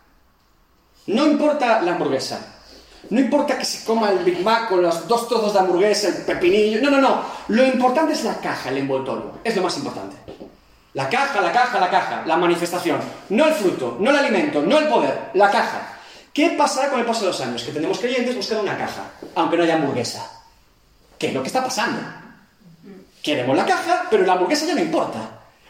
No 1.08 1.26
importa 1.26 1.82
la 1.82 1.94
hamburguesa. 1.94 2.40
No 3.10 3.20
importa 3.20 3.58
que 3.58 3.66
se 3.66 3.84
coma 3.84 4.12
el 4.12 4.20
Big 4.20 4.42
Mac 4.42 4.70
con 4.70 4.82
los 4.82 5.08
dos 5.08 5.28
trozos 5.28 5.54
de 5.54 5.60
hamburguesa, 5.60 6.08
el 6.08 6.16
pepinillo. 6.24 6.82
No, 6.82 6.90
no, 6.90 7.02
no. 7.02 7.22
Lo 7.50 7.66
importante 7.66 8.14
es 8.14 8.24
la 8.24 8.36
caja, 8.38 8.70
el 8.70 8.78
envoltorio. 8.78 9.40
Es 9.44 9.56
lo 9.56 9.64
más 9.64 9.76
importante. 9.78 10.16
La 10.94 11.10
caja, 11.10 11.42
la 11.42 11.52
caja, 11.52 11.80
la 11.80 11.90
caja. 11.90 12.24
La 12.26 12.38
manifestación. 12.38 13.00
No 13.30 13.48
el 13.48 13.54
fruto, 13.54 13.98
no 14.00 14.12
el 14.12 14.18
alimento, 14.18 14.62
no 14.62 14.80
el 14.80 14.88
poder. 14.88 15.32
La 15.34 15.52
caja. 15.52 16.00
¿Qué 16.34 16.52
pasará 16.52 16.90
con 16.90 17.00
el 17.00 17.06
paso 17.06 17.22
de 17.22 17.28
los 17.28 17.42
años? 17.42 17.64
Que 17.64 17.72
tenemos 17.72 18.00
creyentes 18.00 18.36
buscando 18.36 18.64
una 18.64 18.78
caja, 18.78 19.04
aunque 19.36 19.58
no 19.58 19.64
haya 19.64 19.76
hamburguesa. 19.76 20.28
¿Qué 21.20 21.28
es 21.28 21.34
lo 21.34 21.42
que 21.42 21.48
está 21.48 21.64
pasando? 21.64 22.02
Queremos 23.22 23.56
la 23.56 23.66
caja, 23.66 24.08
pero 24.10 24.26
la 24.26 24.34
hamburguesa 24.34 24.66
ya 24.66 24.76
no 24.76 24.82
importa. 24.82 25.20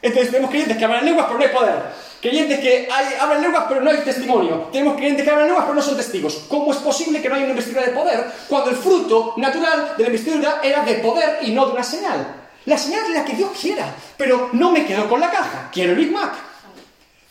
Entonces 0.03 0.31
tenemos 0.31 0.51
creyentes 0.51 0.77
que 0.77 0.83
hablan 0.83 0.99
en 0.99 1.05
lenguas, 1.05 1.27
pero 1.27 1.39
no 1.39 1.45
hay 1.45 1.51
poder. 1.51 1.75
Creyentes 2.21 2.59
que 2.59 2.89
hay, 2.91 3.15
hablan 3.19 3.41
lenguas, 3.41 3.63
pero 3.69 3.79
no 3.79 3.89
hay 3.89 3.97
testimonio. 3.99 4.67
Tenemos 4.69 4.95
creyentes 4.95 5.23
que 5.23 5.31
hablan 5.31 5.47
lenguas, 5.47 5.63
pero 5.63 5.75
no 5.75 5.81
son 5.81 5.95
testigos. 5.95 6.43
¿Cómo 6.49 6.73
es 6.73 6.77
posible 6.79 7.21
que 7.21 7.29
no 7.29 7.35
haya 7.35 7.45
una 7.45 7.53
investidura 7.53 7.85
de 7.85 7.93
poder 7.93 8.25
cuando 8.49 8.69
el 8.69 8.75
fruto 8.75 9.33
natural 9.37 9.93
de 9.97 10.03
la 10.03 10.09
investidura 10.09 10.59
era 10.61 10.83
de 10.83 10.95
poder 10.95 11.39
y 11.43 11.51
no 11.51 11.65
de 11.67 11.71
una 11.71 11.83
señal? 11.83 12.35
La 12.65 12.77
señal 12.77 13.05
es 13.05 13.09
la 13.11 13.23
que 13.23 13.33
Dios 13.33 13.51
quiera, 13.59 13.95
pero 14.17 14.49
no 14.51 14.71
me 14.71 14.85
quedo 14.85 15.07
con 15.07 15.21
la 15.21 15.31
caja, 15.31 15.69
quiero 15.71 15.93
el 15.93 15.97
Big 15.97 16.11
Mac. 16.11 16.33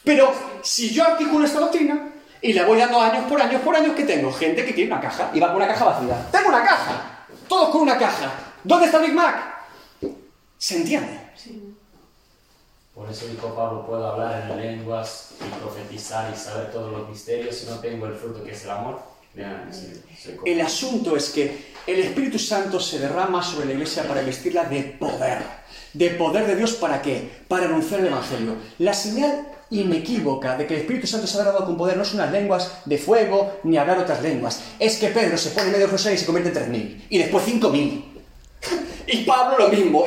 Pero 0.03 0.33
si 0.63 0.91
yo 0.91 1.05
articulo 1.05 1.45
esta 1.45 1.61
doctrina 1.61 2.09
y 2.41 2.55
la 2.55 2.65
voy 2.65 2.79
dando 2.79 3.01
años 3.01 3.25
por 3.29 3.41
años 3.41 3.61
por 3.61 3.77
años, 3.77 3.93
¿qué 3.95 4.05
tengo? 4.05 4.33
Gente 4.33 4.65
que 4.65 4.73
tiene 4.73 4.93
una 4.93 5.01
caja 5.01 5.31
y 5.35 5.41
va 5.41 5.49
con 5.49 5.57
una 5.57 5.69
caja 5.69 5.85
vacía. 5.85 6.27
Tengo 6.33 6.49
una 6.49 6.65
caja, 6.65 7.27
todos 7.49 7.69
con 7.69 7.83
una 7.83 7.99
caja. 7.99 8.33
¿Dónde 8.65 8.87
está 8.87 8.97
el 8.97 9.05
Big 9.05 9.15
Mac? 9.15 9.37
¿Se 10.57 10.77
entiende? 10.77 11.21
Por 12.95 13.11
eso 13.11 13.27
dijo 13.27 13.55
Pablo, 13.55 13.87
puedo 13.87 14.07
hablar 14.07 14.51
en 14.51 14.57
lenguas 14.57 15.31
y 15.41 15.61
profetizar 15.61 16.33
y 16.33 16.39
saber 16.39 16.71
todos 16.71 16.93
los 16.93 17.09
misterios 17.09 17.57
si 17.57 17.67
no 17.67 17.79
tengo 17.79 18.07
el 18.07 18.15
fruto 18.15 18.45
que 18.45 18.53
es 18.53 18.65
el 18.65 18.71
amor. 18.71 19.01
El 20.45 20.61
asunto 20.61 21.17
es 21.17 21.31
que 21.31 21.73
el 21.87 22.01
Espíritu 22.01 22.39
Santo 22.39 22.79
se 22.79 22.99
derrama 22.99 23.43
sobre 23.43 23.67
la 23.67 23.73
iglesia 23.73 24.07
para 24.07 24.21
vestirla 24.21 24.65
de 24.65 24.83
poder. 24.83 25.43
¿De 25.95 26.11
poder 26.11 26.47
de 26.47 26.57
Dios 26.57 26.73
para 26.75 27.01
qué? 27.01 27.31
Para 27.49 27.65
anunciar 27.65 28.01
el 28.01 28.09
Evangelio. 28.09 28.57
La 28.79 28.93
señal 28.93 29.47
inequívoca 29.71 30.59
de 30.59 30.67
que 30.67 30.75
el 30.75 30.81
Espíritu 30.81 31.07
Santo 31.07 31.27
se 31.27 31.37
ha 31.37 31.41
derramado 31.41 31.65
con 31.65 31.79
poder 31.79 31.97
no 31.97 32.05
son 32.05 32.21
unas 32.21 32.31
lenguas 32.31 32.71
de 32.85 32.99
fuego 32.99 33.61
ni 33.65 33.79
hablar 33.79 33.99
otras 33.99 34.23
lenguas. 34.23 34.63
Es 34.79 34.99
que 34.99 35.09
Pedro 35.09 35.39
se 35.39 35.51
pone 35.51 35.69
en 35.69 35.73
medio 35.73 35.87
de 35.87 35.93
José 35.93 36.13
y 36.13 36.19
se 36.19 36.27
convierte 36.27 36.51
en 36.51 36.55
tres 36.55 36.69
mil. 36.69 37.07
Y 37.09 37.17
después 37.17 37.45
cinco 37.47 37.71
mil. 37.71 38.12
Y 39.07 39.25
Pablo 39.25 39.59
lo 39.59 39.69
mismo. 39.69 40.05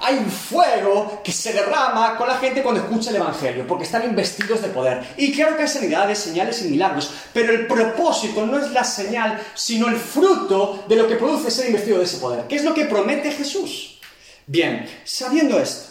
Hay 0.00 0.16
un 0.16 0.30
fuego 0.30 1.20
que 1.24 1.32
se 1.32 1.52
derrama 1.52 2.16
con 2.16 2.28
la 2.28 2.36
gente 2.36 2.62
cuando 2.62 2.82
escucha 2.82 3.10
el 3.10 3.16
Evangelio, 3.16 3.66
porque 3.66 3.84
están 3.84 4.04
investidos 4.04 4.62
de 4.62 4.68
poder. 4.68 5.04
Y 5.16 5.32
claro 5.32 5.56
que 5.56 5.62
hay 5.62 5.68
sanidades, 5.68 6.18
señales 6.18 6.62
y 6.62 6.68
milagros, 6.68 7.10
pero 7.32 7.52
el 7.52 7.66
propósito 7.66 8.46
no 8.46 8.58
es 8.58 8.70
la 8.72 8.84
señal, 8.84 9.40
sino 9.54 9.88
el 9.88 9.96
fruto 9.96 10.84
de 10.88 10.96
lo 10.96 11.08
que 11.08 11.16
produce 11.16 11.50
ser 11.50 11.66
investido 11.66 11.98
de 11.98 12.04
ese 12.04 12.18
poder. 12.18 12.44
¿Qué 12.46 12.56
es 12.56 12.64
lo 12.64 12.74
que 12.74 12.84
promete 12.84 13.32
Jesús? 13.32 13.98
Bien, 14.46 14.88
sabiendo 15.04 15.58
esto, 15.58 15.90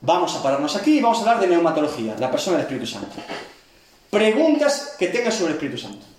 vamos 0.00 0.34
a 0.34 0.42
pararnos 0.42 0.74
aquí 0.74 0.98
y 0.98 1.00
vamos 1.00 1.18
a 1.18 1.20
hablar 1.20 1.40
de 1.40 1.46
neumatología, 1.46 2.16
la 2.18 2.30
persona 2.30 2.56
del 2.56 2.66
Espíritu 2.66 2.86
Santo. 2.86 3.16
Preguntas 4.10 4.96
que 4.98 5.08
tengas 5.08 5.34
sobre 5.34 5.50
el 5.50 5.54
Espíritu 5.54 5.78
Santo. 5.78 6.11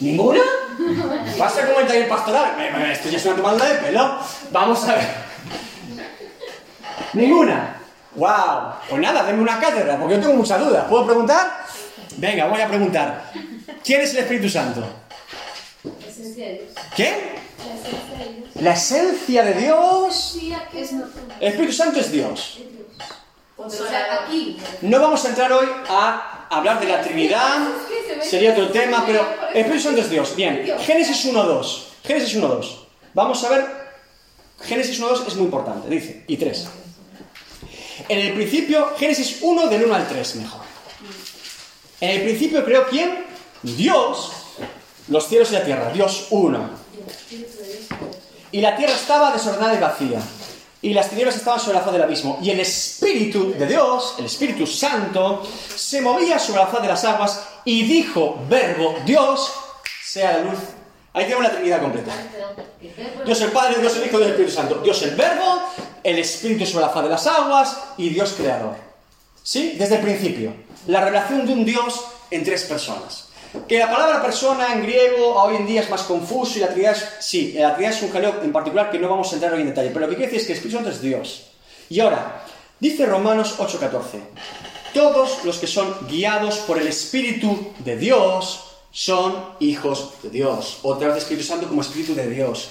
¿Ninguna? 0.00 0.40
Pasa 1.38 1.66
como 1.66 1.80
el 1.80 1.86
taller 1.86 2.08
pastoral. 2.08 2.54
Esto 2.92 3.08
ya 3.08 3.16
es 3.16 3.26
una 3.26 3.36
tomada 3.36 3.66
de 3.66 3.74
pelo. 3.76 4.18
Vamos 4.52 4.84
a 4.84 4.94
ver. 4.94 5.08
¿Ninguna? 7.14 7.76
¡Wow! 8.14 8.74
Pues 8.88 9.00
nada, 9.00 9.24
denme 9.24 9.42
una 9.42 9.60
cátedra, 9.60 9.98
porque 9.98 10.16
yo 10.16 10.20
tengo 10.20 10.34
muchas 10.34 10.60
dudas. 10.60 10.84
¿Puedo 10.88 11.06
preguntar? 11.06 11.64
Venga, 12.16 12.46
voy 12.46 12.60
a 12.60 12.68
preguntar. 12.68 13.30
¿Quién 13.84 14.00
es 14.00 14.12
el 14.12 14.18
Espíritu 14.20 14.48
Santo? 14.48 14.84
La 15.94 16.08
esencia 16.08 16.46
de 16.46 16.64
Dios. 18.34 18.48
La 18.60 18.72
esencia 18.72 19.44
de 19.44 19.54
Dios. 19.54 20.38
El 21.40 21.48
Espíritu 21.48 21.72
Santo 21.72 22.00
es 22.00 22.10
Dios. 22.10 22.58
O 23.56 23.68
sea, 23.68 24.22
aquí. 24.22 24.58
No 24.82 25.00
vamos 25.00 25.24
a 25.24 25.28
entrar 25.28 25.52
hoy 25.52 25.68
a 25.88 26.37
hablar 26.50 26.80
de 26.80 26.86
la 26.86 27.02
Trinidad, 27.02 27.68
sería 28.22 28.52
otro 28.52 28.68
tema, 28.70 29.04
pero 29.06 29.26
el 29.52 29.60
Espíritu 29.60 29.84
Santo 29.84 30.00
es 30.00 30.10
Dios. 30.10 30.34
Bien, 30.36 30.74
Génesis 30.80 31.26
1.2. 31.26 31.82
Génesis 32.04 32.36
1.2. 32.36 32.66
Vamos 33.14 33.42
a 33.44 33.48
ver, 33.50 33.66
Génesis 34.62 35.00
1.2 35.00 35.26
es 35.26 35.34
muy 35.36 35.44
importante, 35.46 35.88
dice, 35.88 36.24
y 36.26 36.36
3. 36.36 36.68
En 38.08 38.18
el 38.18 38.32
principio, 38.32 38.94
Génesis 38.96 39.38
1 39.40 39.66
del 39.66 39.84
1 39.84 39.94
al 39.94 40.08
3, 40.08 40.36
mejor. 40.36 40.60
En 42.00 42.10
el 42.10 42.22
principio 42.22 42.64
creó 42.64 42.86
quién? 42.88 43.26
Dios, 43.62 44.32
los 45.08 45.26
cielos 45.26 45.50
y 45.50 45.54
la 45.54 45.64
tierra, 45.64 45.90
Dios 45.92 46.28
uno. 46.30 46.70
Y 48.52 48.60
la 48.60 48.76
tierra 48.76 48.94
estaba 48.94 49.32
desordenada 49.32 49.74
y 49.74 49.78
vacía. 49.78 50.20
Y 50.80 50.94
las 50.94 51.08
tinieblas 51.08 51.36
estaban 51.36 51.58
sobre 51.58 51.78
la 51.78 51.82
faz 51.82 51.92
del 51.92 52.02
abismo. 52.02 52.38
Y 52.40 52.50
el 52.50 52.60
Espíritu 52.60 53.52
de 53.52 53.66
Dios, 53.66 54.14
el 54.18 54.26
Espíritu 54.26 54.66
Santo, 54.66 55.42
se 55.74 56.00
movía 56.00 56.38
sobre 56.38 56.60
la 56.60 56.68
faz 56.68 56.82
de 56.82 56.88
las 56.88 57.04
aguas 57.04 57.48
y 57.64 57.82
dijo, 57.82 58.40
verbo, 58.48 58.94
Dios, 59.04 59.52
sea 60.04 60.38
la 60.38 60.50
luz. 60.50 60.58
Ahí 61.12 61.24
tenemos 61.24 61.44
la 61.44 61.50
Trinidad 61.50 61.80
completa. 61.80 62.12
Dios 63.24 63.40
el 63.40 63.50
Padre, 63.50 63.80
Dios 63.80 63.96
el 63.96 64.06
Hijo, 64.06 64.18
Dios 64.18 64.28
el 64.28 64.30
Espíritu 64.30 64.52
Santo. 64.52 64.74
Dios 64.76 65.02
el 65.02 65.16
Verbo, 65.16 65.62
el 66.04 66.18
Espíritu 66.18 66.64
sobre 66.64 66.86
la 66.86 66.92
faz 66.92 67.02
de 67.02 67.10
las 67.10 67.26
aguas 67.26 67.76
y 67.96 68.10
Dios 68.10 68.34
Creador. 68.36 68.76
¿Sí? 69.42 69.74
Desde 69.78 69.96
el 69.96 70.02
principio. 70.02 70.52
La 70.86 71.00
relación 71.00 71.44
de 71.44 71.52
un 71.52 71.64
Dios 71.64 72.04
en 72.30 72.44
tres 72.44 72.64
personas. 72.64 73.27
Que 73.66 73.78
la 73.78 73.90
palabra 73.90 74.22
persona 74.22 74.72
en 74.74 74.82
griego 74.82 75.34
hoy 75.34 75.56
en 75.56 75.66
día 75.66 75.80
es 75.80 75.90
más 75.90 76.02
confuso 76.02 76.58
y 76.58 76.60
la 76.60 76.68
Trinidad 76.68 76.96
es... 76.96 77.08
Sí, 77.20 77.54
la 77.56 77.74
Trinidad 77.74 77.96
es 77.96 78.02
un 78.02 78.10
jaleo 78.10 78.42
en 78.42 78.52
particular 78.52 78.90
que 78.90 78.98
no 78.98 79.08
vamos 79.08 79.30
a 79.30 79.34
entrar 79.34 79.52
hoy 79.54 79.62
en 79.62 79.68
detalle. 79.68 79.90
Pero 79.90 80.00
lo 80.00 80.10
que 80.10 80.16
quiere 80.16 80.32
decir 80.32 80.40
es 80.40 80.46
que 80.46 80.52
el 80.52 80.58
Espíritu 80.58 80.76
Santo 80.76 80.90
es 80.90 81.00
Dios. 81.00 81.50
Y 81.88 82.00
ahora, 82.00 82.44
dice 82.78 83.06
Romanos 83.06 83.54
8:14. 83.58 84.20
Todos 84.92 85.44
los 85.44 85.58
que 85.58 85.66
son 85.66 86.08
guiados 86.08 86.58
por 86.58 86.78
el 86.78 86.86
Espíritu 86.88 87.72
de 87.78 87.96
Dios 87.96 88.64
son 88.90 89.34
hijos 89.60 90.14
de 90.22 90.30
Dios. 90.30 90.78
Otra 90.82 91.08
vez 91.08 91.18
Espíritu 91.18 91.46
Santo 91.46 91.68
como 91.68 91.82
Espíritu 91.82 92.14
de 92.14 92.28
Dios. 92.28 92.70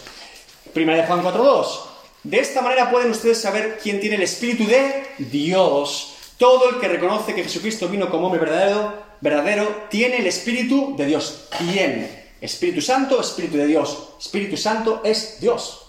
Primera 0.73 1.01
de 1.01 1.07
Juan 1.07 1.23
4.2. 1.23 1.80
De 2.23 2.39
esta 2.39 2.61
manera 2.61 2.91
pueden 2.91 3.11
ustedes 3.11 3.39
saber 3.39 3.80
quién 3.82 3.99
tiene 3.99 4.17
el 4.17 4.23
Espíritu 4.23 4.65
de 4.67 5.07
Dios. 5.19 6.13
Todo 6.38 6.69
el 6.69 6.80
que 6.80 6.88
reconoce 6.88 7.34
que 7.34 7.43
Jesucristo 7.43 7.88
vino 7.88 8.09
como 8.09 8.28
hombre 8.28 8.41
verdadero, 8.41 9.06
verdadero 9.22 9.88
tiene 9.89 10.18
el 10.18 10.28
Espíritu 10.28 10.95
de 10.97 11.05
Dios. 11.05 11.47
Tiene. 11.57 12.28
Espíritu 12.39 12.82
Santo, 12.82 13.20
Espíritu 13.20 13.57
de 13.57 13.68
Dios. 13.68 14.09
Espíritu 14.20 14.57
Santo 14.57 15.01
es 15.03 15.39
Dios. 15.39 15.88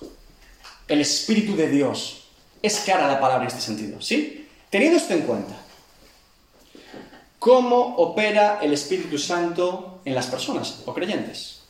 El 0.86 1.00
Espíritu 1.00 1.54
de 1.56 1.68
Dios. 1.68 2.24
Es 2.62 2.80
clara 2.80 3.06
la 3.06 3.20
palabra 3.20 3.44
en 3.44 3.48
este 3.48 3.60
sentido, 3.60 4.00
¿sí? 4.00 4.48
Teniendo 4.70 4.98
esto 4.98 5.14
en 5.14 5.22
cuenta, 5.22 5.54
¿cómo 7.38 7.96
opera 7.96 8.58
el 8.62 8.72
Espíritu 8.72 9.18
Santo 9.18 10.00
en 10.04 10.14
las 10.14 10.26
personas 10.26 10.82
o 10.86 10.92
creyentes? 10.92 11.62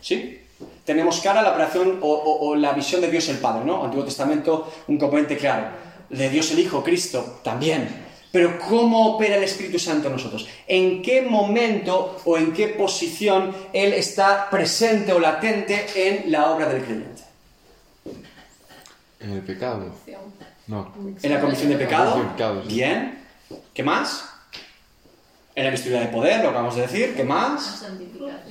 ¿Sí? 0.00 0.42
Tenemos 0.84 1.20
cara 1.20 1.42
la 1.42 1.50
operación 1.50 1.98
o 2.02 2.54
la 2.56 2.72
visión 2.72 3.00
de 3.00 3.10
Dios 3.10 3.28
el 3.28 3.38
Padre, 3.38 3.64
¿no? 3.64 3.84
Antiguo 3.84 4.04
Testamento, 4.04 4.72
un 4.88 4.98
componente 4.98 5.36
claro. 5.36 5.68
De 6.10 6.28
Dios 6.28 6.50
el 6.50 6.58
Hijo, 6.60 6.82
Cristo, 6.82 7.40
también. 7.42 8.07
Pero 8.30 8.58
¿cómo 8.58 9.14
opera 9.14 9.36
el 9.36 9.44
Espíritu 9.44 9.78
Santo 9.78 10.08
en 10.08 10.12
nosotros? 10.14 10.46
¿En 10.66 11.00
qué 11.00 11.22
momento 11.22 12.20
o 12.24 12.36
en 12.36 12.52
qué 12.52 12.68
posición 12.68 13.54
Él 13.72 13.94
está 13.94 14.50
presente 14.50 15.12
o 15.12 15.18
latente 15.18 15.86
en 15.94 16.30
la 16.30 16.50
obra 16.50 16.68
del 16.68 16.82
creyente? 16.82 17.22
En 19.20 19.30
el 19.32 19.42
pecado. 19.42 19.94
No. 20.66 20.92
En 21.22 21.32
la 21.32 21.40
comisión 21.40 21.70
de 21.70 21.76
pecado. 21.76 22.22
Bien. 22.66 23.18
¿Qué 23.72 23.82
más? 23.82 24.28
En 25.54 25.64
la 25.64 25.70
investidura 25.70 26.02
de 26.02 26.08
poder, 26.08 26.42
lo 26.42 26.50
acabamos 26.50 26.76
de 26.76 26.82
decir. 26.82 27.14
¿Qué 27.16 27.24
más? 27.24 27.86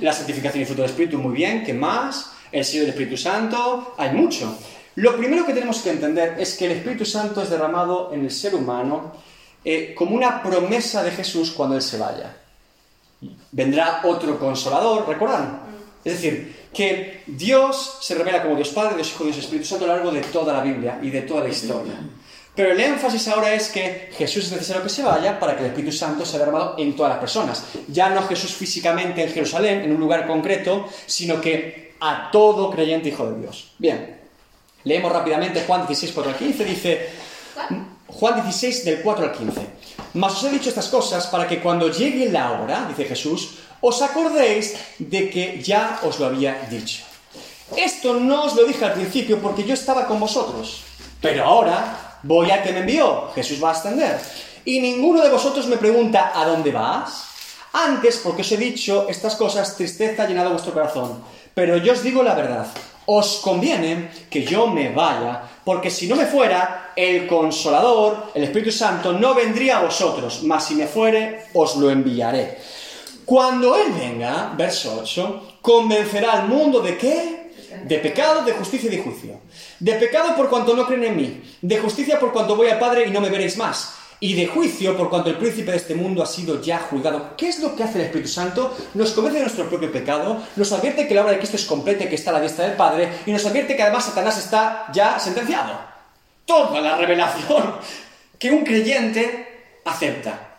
La 0.02 0.12
santificación 0.12 0.64
y 0.64 0.66
fruto 0.66 0.82
del 0.82 0.92
Espíritu, 0.92 1.20
muy 1.20 1.36
bien. 1.36 1.64
¿Qué 1.64 1.74
más? 1.74 2.34
El 2.52 2.66
sello 2.66 2.82
del 2.82 2.90
Espíritu 2.90 3.16
Santo. 3.16 3.94
Hay 3.98 4.12
mucho. 4.12 4.58
Lo 4.96 5.16
primero 5.16 5.46
que 5.46 5.54
tenemos 5.54 5.80
que 5.82 5.92
entender 5.92 6.36
es 6.40 6.58
que 6.58 6.66
el 6.66 6.72
Espíritu 6.72 7.06
Santo 7.06 7.44
es 7.44 7.52
derramado 7.52 8.12
en 8.12 8.26
el 8.26 8.32
ser 8.32 8.56
humano 8.56 9.14
eh, 9.70 9.94
como 9.94 10.16
una 10.16 10.42
promesa 10.42 11.04
de 11.04 11.12
Jesús 11.12 11.52
cuando 11.52 11.76
Él 11.76 11.82
se 11.82 11.98
vaya. 11.98 12.34
Vendrá 13.52 14.00
otro 14.06 14.40
consolador, 14.40 15.06
¿recuerdan? 15.06 15.60
Es 16.06 16.14
decir, 16.14 16.70
que 16.74 17.24
Dios 17.28 17.98
se 18.00 18.16
revela 18.16 18.42
como 18.42 18.56
Dios 18.56 18.70
Padre, 18.70 18.96
Dios 18.96 19.12
Hijo, 19.12 19.26
Dios 19.26 19.40
Espíritu 19.40 19.66
Santo 19.66 19.84
a 19.84 19.90
lo 19.90 19.96
largo 19.96 20.12
de 20.12 20.22
toda 20.22 20.54
la 20.54 20.62
Biblia 20.62 21.00
y 21.02 21.10
de 21.10 21.24
toda 21.24 21.44
la 21.44 21.50
historia. 21.50 21.96
Pero 22.56 22.72
el 22.72 22.80
énfasis 22.80 23.28
ahora 23.28 23.54
es 23.54 23.68
que 23.68 24.10
Jesús 24.18 24.46
es 24.46 24.54
necesario 24.54 24.84
que 24.84 24.90
se 24.90 25.04
vaya 25.04 25.38
para 25.38 25.58
que 25.58 25.66
el 25.66 25.72
Espíritu 25.72 25.92
Santo 25.92 26.26
sea 26.26 26.40
derramado 26.40 26.76
en 26.78 26.96
todas 26.96 27.10
las 27.10 27.20
personas. 27.20 27.66
Ya 27.90 28.10
no 28.10 28.26
Jesús 28.26 28.54
físicamente 28.54 29.22
en 29.22 29.34
Jerusalén, 29.34 29.82
en 29.82 29.92
un 29.92 30.00
lugar 30.00 30.26
concreto, 30.26 30.88
sino 31.06 31.42
que 31.42 31.94
a 32.00 32.32
todo 32.32 32.72
creyente 32.72 33.10
hijo 33.10 33.30
de 33.30 33.42
Dios. 33.42 33.74
Bien, 33.78 34.18
leemos 34.86 35.12
rápidamente 35.12 35.66
Juan 35.68 35.82
16, 35.86 36.14
4 36.14 36.32
al 36.32 36.38
15, 36.38 36.64
dice... 36.64 37.10
Juan 38.20 38.42
16 38.42 38.86
del 38.86 39.02
4 39.02 39.26
al 39.26 39.32
15. 39.32 39.62
Mas 40.16 40.34
os 40.34 40.44
he 40.44 40.50
dicho 40.50 40.70
estas 40.70 40.88
cosas 40.88 41.28
para 41.28 41.48
que 41.48 41.62
cuando 41.62 41.92
llegue 41.92 42.32
la 42.32 42.52
hora, 42.52 42.86
dice 42.90 43.06
Jesús, 43.06 43.60
os 43.80 44.02
acordéis 44.02 44.74
de 44.98 45.30
que 45.30 45.62
ya 45.62 46.00
os 46.02 46.20
lo 46.20 46.26
había 46.26 46.66
dicho. 46.70 47.06
Esto 47.76 48.16
no 48.16 48.46
os 48.46 48.56
lo 48.56 48.66
dije 48.66 48.86
al 48.86 48.94
principio 48.94 49.40
porque 49.40 49.64
yo 49.64 49.76
estaba 49.76 50.08
con 50.08 50.20
vosotros. 50.20 50.82
Pero 51.22 51.44
ahora 51.46 52.20
voy 52.24 52.50
a 52.50 52.64
que 52.64 52.72
me 52.72 52.80
envió. 52.80 53.30
Jesús 53.36 53.64
va 53.64 53.70
a 53.70 53.74
ascender. 53.74 54.20
Y 54.66 54.80
ninguno 54.80 55.22
de 55.22 55.30
vosotros 55.30 55.68
me 55.68 55.78
pregunta, 55.78 56.32
¿a 56.34 56.46
dónde 56.46 56.72
vas? 56.72 57.28
Antes, 57.74 58.18
porque 58.24 58.42
os 58.42 58.52
he 58.52 58.58
dicho 58.58 59.06
estas 59.08 59.36
cosas, 59.36 59.76
tristeza 59.78 60.24
ha 60.24 60.28
llenado 60.28 60.50
vuestro 60.50 60.74
corazón. 60.74 61.22
Pero 61.54 61.78
yo 61.78 61.94
os 61.94 62.02
digo 62.02 62.24
la 62.24 62.34
verdad. 62.34 62.66
Os 63.06 63.38
conviene 63.44 64.10
que 64.30 64.44
yo 64.44 64.68
me 64.68 64.90
vaya, 64.90 65.44
porque 65.68 65.92
si 65.92 66.08
no 66.08 66.16
me 66.16 66.26
fuera, 66.26 66.94
el 66.96 67.28
consolador, 67.28 68.28
el 68.34 68.46
Espíritu 68.46 68.72
Santo, 68.72 69.12
no 69.12 69.36
vendría 69.36 69.80
a 69.80 69.82
vosotros, 69.82 70.44
mas 70.44 70.66
si 70.66 70.76
me 70.76 70.88
fuere, 70.88 71.48
os 71.54 71.76
lo 71.76 71.92
enviaré. 71.92 72.58
Cuando 73.26 73.76
Él 73.76 73.92
venga, 73.92 74.54
verso 74.56 74.98
8, 75.02 75.58
convencerá 75.62 76.32
al 76.40 76.48
mundo 76.48 76.80
de 76.80 76.98
qué? 76.98 77.52
De 77.84 77.98
pecado, 77.98 78.46
de 78.46 78.54
justicia 78.54 78.88
y 78.88 78.96
de 78.96 79.04
juicio. 79.04 79.42
De 79.78 79.96
pecado 79.96 80.38
por 80.38 80.50
cuanto 80.50 80.74
no 80.74 80.88
creen 80.88 81.04
en 81.04 81.18
mí. 81.18 81.44
De 81.62 81.80
justicia 81.80 82.18
por 82.18 82.32
cuanto 82.32 82.56
voy 82.56 82.70
al 82.70 82.80
Padre 82.80 83.06
y 83.06 83.12
no 83.12 83.20
me 83.20 83.30
veréis 83.30 83.58
más. 83.58 83.97
Y 84.20 84.34
de 84.34 84.48
juicio 84.48 84.98
por 84.98 85.10
cuanto 85.10 85.30
el 85.30 85.38
príncipe 85.38 85.72
de 85.72 85.78
este 85.78 85.94
mundo 85.94 86.24
ha 86.24 86.26
sido 86.26 86.60
ya 86.62 86.80
juzgado. 86.80 87.36
¿Qué 87.38 87.50
es 87.50 87.60
lo 87.60 87.76
que 87.76 87.84
hace 87.84 88.00
el 88.00 88.06
Espíritu 88.06 88.30
Santo? 88.30 88.76
Nos 88.96 89.12
convence 89.12 89.38
de 89.38 89.46
nuestro 89.46 89.70
propio 89.70 89.92
pecado, 89.92 90.42
nos 90.56 90.72
advierte 90.72 91.08
que 91.08 91.14
la 91.14 91.22
obra 91.22 91.34
de 91.34 91.38
Cristo 91.38 91.58
es 91.58 91.66
completa 91.66 92.04
y 92.04 92.10
que 92.10 92.16
está 92.16 92.32
a 92.32 92.34
la 92.34 92.42
diestra 92.42 92.66
del 92.66 92.76
Padre, 92.76 93.10
y 93.26 93.32
nos 93.32 93.46
advierte 93.46 93.76
que 93.76 93.84
además 93.84 94.06
Satanás 94.06 94.38
está 94.40 94.88
ya 94.92 95.20
sentenciado. 95.20 95.80
Toda 96.46 96.82
la 96.82 96.98
revelación 96.98 97.76
que 98.40 98.50
un 98.50 98.64
creyente 98.64 99.80
acepta. 99.86 100.58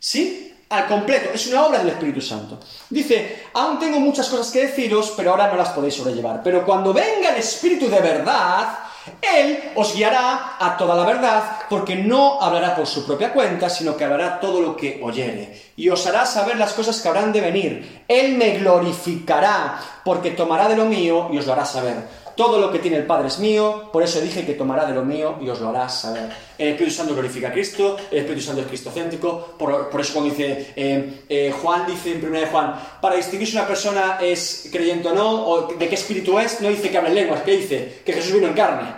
¿Sí? 0.00 0.54
Al 0.70 0.86
completo, 0.86 1.30
es 1.32 1.46
una 1.46 1.66
obra 1.66 1.78
del 1.78 1.88
Espíritu 1.88 2.20
Santo. 2.20 2.60
Dice, 2.90 3.46
aún 3.54 3.78
tengo 3.78 4.00
muchas 4.00 4.28
cosas 4.28 4.52
que 4.52 4.66
deciros, 4.66 5.14
pero 5.16 5.30
ahora 5.30 5.48
no 5.48 5.56
las 5.56 5.70
podéis 5.70 5.94
sobrellevar. 5.94 6.42
Pero 6.42 6.64
cuando 6.66 6.92
venga 6.92 7.30
el 7.30 7.36
Espíritu 7.36 7.88
de 7.88 8.00
verdad, 8.00 8.78
Él 9.20 9.72
os 9.74 9.94
guiará 9.94 10.56
a 10.58 10.76
toda 10.76 10.94
la 10.94 11.04
verdad, 11.04 11.42
porque 11.68 11.96
no 11.96 12.40
hablará 12.40 12.74
por 12.74 12.86
su 12.86 13.06
propia 13.06 13.32
cuenta, 13.32 13.68
sino 13.68 13.96
que 13.96 14.04
hablará 14.04 14.40
todo 14.40 14.60
lo 14.60 14.76
que 14.76 15.00
oyere. 15.02 15.72
Y 15.76 15.88
os 15.88 16.06
hará 16.06 16.26
saber 16.26 16.56
las 16.56 16.72
cosas 16.72 17.00
que 17.00 17.08
habrán 17.08 17.32
de 17.32 17.40
venir. 17.40 18.04
Él 18.08 18.36
me 18.36 18.58
glorificará, 18.58 19.78
porque 20.04 20.32
tomará 20.32 20.68
de 20.68 20.76
lo 20.76 20.84
mío 20.84 21.28
y 21.32 21.38
os 21.38 21.46
lo 21.46 21.52
hará 21.52 21.64
saber. 21.64 22.27
Todo 22.38 22.60
lo 22.60 22.70
que 22.70 22.78
tiene 22.78 22.98
el 22.98 23.04
Padre 23.04 23.26
es 23.26 23.40
mío, 23.40 23.90
por 23.92 24.00
eso 24.00 24.20
dije 24.20 24.46
que 24.46 24.54
tomará 24.54 24.86
de 24.86 24.94
lo 24.94 25.04
mío 25.04 25.38
y 25.42 25.48
os 25.48 25.58
lo 25.58 25.70
hará 25.70 25.88
saber. 25.88 26.30
El 26.56 26.68
Espíritu 26.68 26.94
Santo 26.94 27.12
glorifica 27.12 27.48
a 27.48 27.52
Cristo, 27.52 27.96
el 28.12 28.18
Espíritu 28.18 28.42
Santo 28.42 28.60
es 28.60 28.68
cristocéntrico, 28.68 29.56
por, 29.58 29.90
por 29.90 30.00
eso 30.00 30.12
cuando 30.12 30.30
dice, 30.30 30.72
eh, 30.76 31.24
eh, 31.28 31.52
Juan 31.60 31.84
dice 31.88 32.12
en 32.12 32.24
1 32.24 32.38
de 32.38 32.46
Juan, 32.46 32.80
para 33.02 33.16
distinguir 33.16 33.48
si 33.48 33.56
una 33.56 33.66
persona 33.66 34.18
es 34.22 34.68
creyente 34.70 35.08
o 35.08 35.14
no, 35.14 35.48
o 35.48 35.66
de 35.74 35.88
qué 35.88 35.96
espíritu 35.96 36.38
es, 36.38 36.60
no 36.60 36.68
dice 36.68 36.88
que 36.88 36.98
hable 36.98 37.10
lenguas, 37.10 37.42
que 37.42 37.56
dice 37.56 38.02
que 38.06 38.12
Jesús 38.12 38.34
vino 38.34 38.46
en 38.46 38.54
carne. 38.54 38.88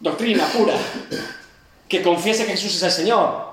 Doctrina 0.00 0.46
pura. 0.46 0.76
Que 1.86 2.00
confiese 2.00 2.46
que 2.46 2.52
Jesús 2.52 2.74
es 2.76 2.82
el 2.84 2.90
Señor, 2.90 3.48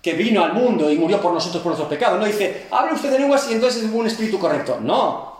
que 0.00 0.14
vino 0.14 0.42
al 0.42 0.54
mundo 0.54 0.90
y 0.90 0.96
murió 0.96 1.20
por 1.20 1.34
nosotros 1.34 1.62
por 1.62 1.72
nuestros 1.72 1.90
pecados. 1.90 2.18
No 2.18 2.24
dice, 2.24 2.68
hable 2.70 2.94
usted 2.94 3.10
de 3.10 3.18
lenguas 3.18 3.46
y 3.50 3.52
entonces 3.52 3.82
es 3.82 3.90
un 3.92 4.06
espíritu 4.06 4.38
correcto. 4.38 4.78
No. 4.80 5.34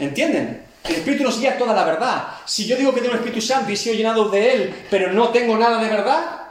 ¿Entienden? 0.00 0.73
El 0.84 0.96
Espíritu 0.96 1.24
nos 1.24 1.40
guía 1.40 1.56
toda 1.56 1.72
la 1.74 1.84
verdad. 1.84 2.28
Si 2.44 2.66
yo 2.66 2.76
digo 2.76 2.92
que 2.92 3.00
tengo 3.00 3.14
el 3.14 3.20
Espíritu 3.20 3.40
Santo 3.40 3.72
y 3.72 3.76
sido 3.76 3.94
llenado 3.94 4.28
de 4.28 4.52
Él, 4.52 4.74
pero 4.90 5.12
no 5.12 5.30
tengo 5.30 5.56
nada 5.56 5.82
de 5.82 5.88
verdad, 5.88 6.42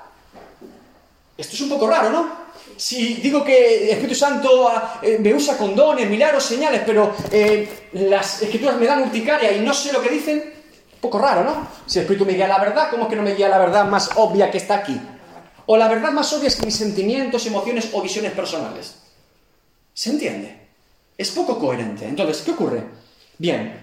esto 1.38 1.56
es 1.56 1.62
un 1.62 1.70
poco 1.70 1.88
raro, 1.88 2.10
¿no? 2.10 2.44
Si 2.76 3.16
digo 3.16 3.44
que 3.44 3.84
el 3.84 3.90
Espíritu 3.92 4.16
Santo 4.16 4.72
eh, 5.04 5.20
me 5.20 5.34
usa 5.34 5.56
con 5.56 5.76
dones, 5.76 6.10
milagros, 6.10 6.44
señales, 6.44 6.82
pero 6.84 7.16
eh, 7.32 7.90
las 7.94 8.42
escrituras 8.42 8.78
me 8.78 8.88
dan 8.88 9.04
urticaria 9.04 9.52
y 9.52 9.60
no 9.60 9.74
sé 9.74 9.94
lo 9.94 10.02
que 10.02 10.10
dicen, 10.10 10.38
un 10.94 11.00
poco 11.00 11.20
raro, 11.20 11.44
¿no? 11.44 11.68
Si 11.86 12.00
el 12.00 12.06
Espíritu 12.06 12.26
me 12.26 12.34
guía 12.34 12.48
la 12.48 12.58
verdad, 12.58 12.90
¿cómo 12.90 13.04
es 13.04 13.10
que 13.10 13.16
no 13.16 13.22
me 13.22 13.36
guía 13.36 13.50
la 13.50 13.60
verdad 13.60 13.86
más 13.86 14.10
obvia 14.16 14.50
que 14.50 14.58
está 14.58 14.78
aquí? 14.78 15.00
O 15.68 15.78
la 15.78 15.88
verdad 15.88 16.12
más 16.12 16.34
obvia 16.34 16.48
es 16.48 16.56
que 16.56 16.66
mis 16.66 16.76
sentimientos, 16.76 17.46
emociones 17.46 17.90
o 17.94 18.02
visiones 18.02 18.32
personales. 18.32 18.96
¿Se 19.94 20.10
entiende? 20.10 20.70
Es 21.16 21.30
poco 21.30 21.60
coherente. 21.60 22.06
Entonces, 22.06 22.42
¿qué 22.42 22.52
ocurre? 22.52 22.84
Bien, 23.38 23.83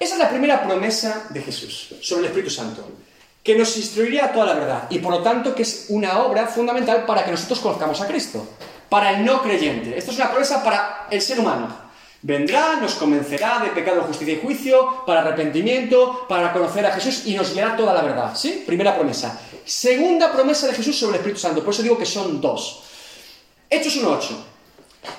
esa 0.00 0.14
es 0.14 0.20
la 0.20 0.28
primera 0.28 0.62
promesa 0.62 1.26
de 1.30 1.42
Jesús 1.42 1.94
sobre 2.00 2.22
el 2.22 2.26
Espíritu 2.28 2.50
Santo, 2.50 2.88
que 3.42 3.56
nos 3.56 3.76
instruiría 3.76 4.26
a 4.26 4.32
toda 4.32 4.46
la 4.46 4.54
verdad 4.54 4.82
y 4.90 4.98
por 4.98 5.12
lo 5.12 5.22
tanto 5.22 5.54
que 5.54 5.62
es 5.62 5.86
una 5.88 6.22
obra 6.22 6.46
fundamental 6.46 7.04
para 7.04 7.24
que 7.24 7.30
nosotros 7.30 7.60
conozcamos 7.60 8.00
a 8.00 8.06
Cristo, 8.06 8.46
para 8.88 9.12
el 9.12 9.24
no 9.24 9.42
creyente. 9.42 9.96
Esto 9.96 10.10
es 10.10 10.18
una 10.18 10.30
promesa 10.30 10.62
para 10.62 11.06
el 11.10 11.20
ser 11.20 11.40
humano. 11.40 11.88
Vendrá, 12.20 12.76
nos 12.80 12.94
convencerá 12.94 13.60
de 13.60 13.70
pecado, 13.70 14.02
justicia 14.02 14.34
y 14.34 14.40
juicio, 14.40 15.04
para 15.06 15.20
arrepentimiento, 15.20 16.26
para 16.28 16.52
conocer 16.52 16.84
a 16.84 16.92
Jesús 16.92 17.26
y 17.26 17.34
nos 17.34 17.54
guiará 17.54 17.76
toda 17.76 17.94
la 17.94 18.02
verdad. 18.02 18.34
¿Sí? 18.34 18.64
Primera 18.66 18.94
promesa. 18.96 19.40
Segunda 19.64 20.32
promesa 20.32 20.66
de 20.66 20.74
Jesús 20.74 20.98
sobre 20.98 21.14
el 21.14 21.20
Espíritu 21.20 21.40
Santo, 21.40 21.62
por 21.62 21.72
eso 21.72 21.82
digo 21.82 21.96
que 21.96 22.06
son 22.06 22.40
dos. 22.40 22.82
Hechos 23.70 24.02
1.8. 24.02 24.30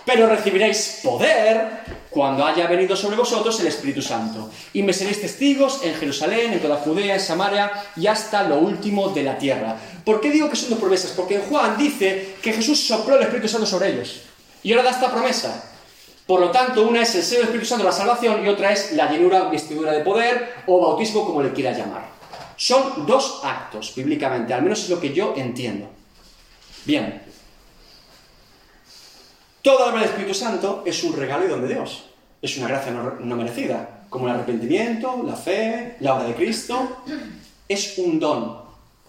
Pero 0.06 0.28
recibiréis 0.28 1.00
poder 1.04 1.99
cuando 2.10 2.45
haya 2.45 2.68
venido 2.68 2.95
sobre 2.95 3.16
vosotros 3.16 3.60
el 3.60 3.68
Espíritu 3.68 4.01
Santo. 4.01 4.49
Y 4.74 4.84
me 4.84 4.93
seréis 4.93 5.22
testigos 5.22 5.82
en 5.84 5.95
Jerusalén, 5.95 6.53
en 6.53 6.60
toda 6.60 6.78
Judea, 6.78 7.16
en 7.16 7.22
Samaria 7.22 7.72
y 7.95 8.07
hasta 8.07 8.43
lo 8.43 8.57
último 8.57 9.10
de 9.10 9.24
la 9.24 9.38
tierra. 9.38 9.78
¿Por 10.03 10.20
qué 10.20 10.32
digo 10.32 10.49
que 10.49 10.55
son 10.55 10.72
dos 10.72 10.80
promesas? 10.80 11.12
Porque 11.12 11.39
Juan 11.39 11.78
dice 11.78 12.36
que 12.41 12.53
Jesús 12.53 12.80
sopló 12.80 13.16
el 13.16 13.24
Espíritu 13.24 13.47
Santo 13.47 13.68
sobre 13.68 13.93
ellos. 13.93 14.22
Y 14.64 14.72
ahora 14.72 14.84
da 14.84 14.91
esta 14.91 15.12
promesa. 15.12 15.66
Por 16.26 16.41
lo 16.41 16.51
tanto, 16.51 16.88
una 16.88 17.01
es 17.01 17.16
el 17.16 17.24
sello 17.24 17.39
del 17.39 17.47
Espíritu 17.47 17.70
Santo, 17.70 17.86
la 17.86 17.91
salvación, 17.91 18.45
y 18.45 18.49
otra 18.49 18.72
es 18.72 18.91
la 18.91 19.12
llenura, 19.12 19.49
vestidura 19.49 19.91
de 19.91 20.01
poder 20.01 20.64
o 20.68 20.80
bautismo, 20.80 21.26
como 21.26 21.41
le 21.41 21.53
quiera 21.53 21.72
llamar. 21.72 22.07
Son 22.55 23.05
dos 23.07 23.41
actos, 23.43 23.93
bíblicamente, 23.95 24.53
al 24.53 24.62
menos 24.62 24.84
es 24.84 24.89
lo 24.89 24.99
que 24.99 25.14
yo 25.14 25.34
entiendo. 25.38 25.89
Bien, 26.86 27.24
Toda 29.62 29.80
la 29.80 29.91
obra 29.91 30.01
del 30.01 30.10
Espíritu 30.10 30.34
Santo 30.34 30.84
es 30.86 31.03
un 31.03 31.16
regalo 31.16 31.45
y 31.45 31.49
don 31.49 31.62
de 31.62 31.74
Dios. 31.74 32.05
Es 32.41 32.57
una 32.57 32.70
gracia 32.70 32.91
no, 32.91 33.36
merecida, 33.36 34.05
como 34.10 34.28
el 34.28 34.36
arrepentimiento, 34.36 35.22
la 35.26 35.36
fe, 35.36 35.97
la 35.99 36.16
obra 36.16 36.28
de 36.28 36.36
Cristo. 36.36 37.03
Es 37.68 37.97
un 37.97 38.20
don 38.20 38.62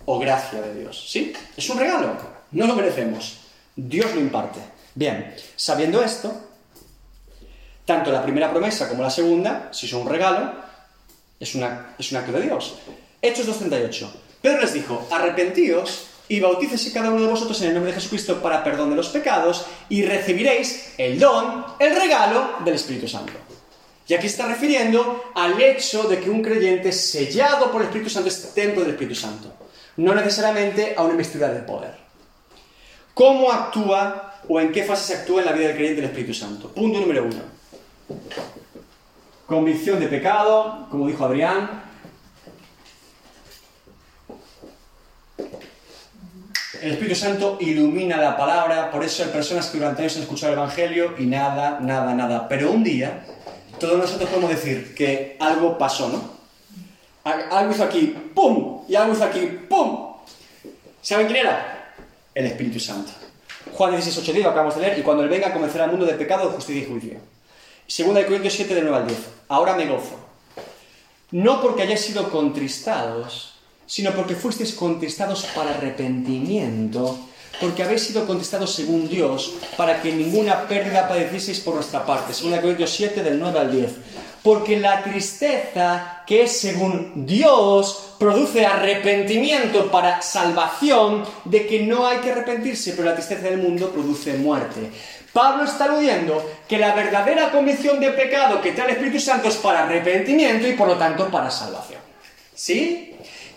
o 0.07 0.18
gracia 0.18 0.61
de 0.61 0.80
Dios. 0.80 1.07
¿Sí? 1.09 1.32
Es 1.57 1.70
un 1.70 1.78
regalo. 1.78 2.16
No 2.51 2.66
lo 2.66 2.74
merecemos. 2.74 3.38
Dios 3.76 4.12
lo 4.12 4.20
imparte. 4.20 4.61
Bien, 4.94 5.34
sabiendo 5.55 6.03
esto, 6.03 6.32
tanto 7.84 8.11
la 8.11 8.22
primera 8.22 8.51
promesa 8.51 8.88
como 8.88 9.05
la 9.05 9.11
segunda, 9.11 9.68
si 9.72 9.86
son 9.86 10.03
un 10.03 10.09
regalo, 10.09 10.53
es, 11.38 11.55
una, 11.55 11.94
es 11.96 12.11
un 12.11 12.18
acto 12.18 12.32
de 12.32 12.42
Dios. 12.42 12.74
Hechos 13.22 13.46
2.38. 13.46 14.09
Pedro 14.42 14.61
les 14.61 14.72
dijo, 14.72 15.07
arrepentíos 15.12 16.10
y 16.31 16.39
bautícese 16.39 16.93
cada 16.93 17.11
uno 17.11 17.22
de 17.22 17.26
vosotros 17.26 17.61
en 17.61 17.68
el 17.68 17.74
nombre 17.74 17.91
de 17.91 17.99
Jesucristo 17.99 18.41
para 18.41 18.62
perdón 18.62 18.91
de 18.91 18.97
los 18.97 19.09
pecados 19.09 19.66
y 19.89 20.05
recibiréis 20.05 20.95
el 20.97 21.18
don, 21.18 21.64
el 21.81 21.97
regalo 21.97 22.51
del 22.64 22.74
Espíritu 22.74 23.09
Santo. 23.09 23.33
Y 24.07 24.14
aquí 24.14 24.28
está 24.28 24.47
refiriendo 24.47 25.24
al 25.35 25.61
hecho 25.61 26.05
de 26.05 26.20
que 26.20 26.31
un 26.31 26.41
creyente 26.41 26.93
sellado 26.93 27.72
por 27.72 27.81
el 27.81 27.89
Espíritu 27.89 28.11
Santo 28.11 28.28
es 28.28 28.55
templo 28.55 28.83
del 28.83 28.93
Espíritu 28.93 29.16
Santo, 29.16 29.53
no 29.97 30.14
necesariamente 30.14 30.95
a 30.97 31.03
una 31.03 31.14
investidura 31.14 31.51
de 31.51 31.62
poder. 31.62 31.97
¿Cómo 33.12 33.51
actúa 33.51 34.41
o 34.49 34.61
en 34.61 34.70
qué 34.70 34.85
fase 34.85 35.12
se 35.12 35.20
actúa 35.20 35.41
en 35.41 35.47
la 35.47 35.53
vida 35.53 35.66
del 35.66 35.76
creyente 35.76 36.01
el 36.01 36.11
Espíritu 36.11 36.33
Santo? 36.33 36.68
Punto 36.68 37.01
número 37.01 37.24
uno. 37.24 37.43
Convicción 39.47 39.99
de 39.99 40.07
pecado, 40.07 40.87
como 40.93 41.09
dijo 41.09 41.24
Adrián, 41.24 41.91
El 46.83 46.93
Espíritu 46.93 47.14
Santo 47.14 47.59
ilumina 47.61 48.16
la 48.16 48.37
palabra, 48.39 48.91
por 48.91 49.05
eso 49.05 49.22
hay 49.22 49.28
personas 49.28 49.66
que 49.66 49.76
durante 49.76 50.01
años 50.01 50.16
han 50.16 50.22
escuchado 50.22 50.53
el 50.55 50.59
Evangelio 50.59 51.14
y 51.18 51.26
nada, 51.26 51.78
nada, 51.81 52.14
nada. 52.14 52.49
Pero 52.49 52.70
un 52.70 52.83
día, 52.83 53.22
todos 53.78 53.99
nosotros 53.99 54.31
podemos 54.31 54.51
decir 54.51 54.95
que 54.95 55.37
algo 55.41 55.76
pasó, 55.76 56.09
¿no? 56.09 56.41
Algo 57.24 57.72
hizo 57.72 57.85
aquí, 57.85 58.16
¡pum! 58.35 58.83
Y 58.89 58.95
algo 58.95 59.12
hizo 59.12 59.24
aquí, 59.24 59.47
¡pum! 59.68 60.14
¿Saben 61.03 61.26
quién 61.26 61.41
era? 61.41 61.95
El 62.35 62.47
Espíritu 62.47 62.81
Santo. 62.81 63.12
Juan 63.72 63.91
16, 63.93 64.18
8, 64.18 64.33
10, 64.33 64.45
lo 64.45 64.51
acabamos 64.51 64.74
de 64.76 64.81
leer, 64.81 64.99
y 64.99 65.03
cuando 65.03 65.22
Él 65.22 65.28
venga 65.28 65.53
convencerá 65.53 65.85
al 65.85 65.91
mundo 65.91 66.07
de 66.07 66.14
pecado, 66.14 66.49
de 66.49 66.55
justicia 66.55 66.83
y 66.83 66.87
juicio. 66.87 67.18
Segunda 67.87 68.20
de 68.20 68.26
Corintios 68.26 68.55
7, 68.55 68.74
de 68.74 68.83
9 68.83 68.97
al 68.97 69.07
10. 69.07 69.18
Ahora 69.49 69.74
me 69.74 69.87
gozo. 69.87 70.18
No 71.33 71.61
porque 71.61 71.83
hayáis 71.83 72.01
sido 72.01 72.31
contristados, 72.31 73.49
sino 73.91 74.12
porque 74.12 74.36
fuisteis 74.36 74.72
contestados 74.72 75.43
para 75.53 75.74
arrepentimiento, 75.74 77.18
porque 77.61 77.82
habéis 77.82 78.05
sido 78.05 78.24
contestados 78.24 78.72
según 78.72 79.09
Dios, 79.09 79.55
para 79.76 80.01
que 80.01 80.12
ninguna 80.12 80.68
pérdida 80.68 81.09
padecieseis 81.09 81.59
por 81.59 81.74
nuestra 81.74 82.07
parte. 82.07 82.32
2 82.32 82.61
Corintios 82.61 82.91
7, 82.91 83.24
del 83.24 83.41
9 83.41 83.59
al 83.59 83.72
10. 83.72 83.91
Porque 84.45 84.78
la 84.78 85.03
tristeza, 85.03 86.22
que 86.24 86.45
es 86.45 86.53
según 86.53 87.26
Dios, 87.26 88.14
produce 88.16 88.64
arrepentimiento 88.64 89.91
para 89.91 90.22
salvación, 90.22 91.24
de 91.45 91.66
que 91.66 91.80
no 91.80 92.07
hay 92.07 92.18
que 92.18 92.30
arrepentirse, 92.30 92.93
pero 92.93 93.09
la 93.09 93.16
tristeza 93.16 93.43
del 93.43 93.59
mundo 93.59 93.91
produce 93.91 94.34
muerte. 94.34 94.88
Pablo 95.32 95.64
está 95.64 95.86
aludiendo 95.86 96.49
que 96.68 96.78
la 96.78 96.95
verdadera 96.95 97.51
convicción 97.51 97.99
de 97.99 98.11
pecado 98.11 98.62
que 98.62 98.70
trae 98.70 98.86
el 98.86 98.93
Espíritu 98.93 99.18
Santo 99.18 99.49
es 99.49 99.57
para 99.57 99.82
arrepentimiento 99.82 100.68
y 100.68 100.74
por 100.74 100.86
lo 100.86 100.97
tanto 100.97 101.28
para 101.28 101.51
salvación. 101.51 102.01
¿Sí? 102.55 103.10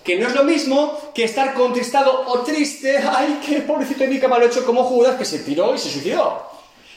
Que 0.04 0.18
no 0.20 0.28
es 0.28 0.36
lo 0.36 0.44
mismo 0.44 1.12
que 1.14 1.24
estar 1.24 1.54
contristado 1.54 2.26
o 2.28 2.40
triste, 2.40 2.98
ay, 2.98 3.40
qué 3.46 3.62
pobrecito 3.62 4.04
de 4.04 4.08
mí 4.08 4.20
que 4.20 4.28
hecho 4.46 4.66
como 4.66 4.84
Judas, 4.84 5.16
que 5.16 5.26
se 5.26 5.40
tiró 5.40 5.74
y 5.74 5.78
se 5.78 5.90
suicidó. 5.90 6.52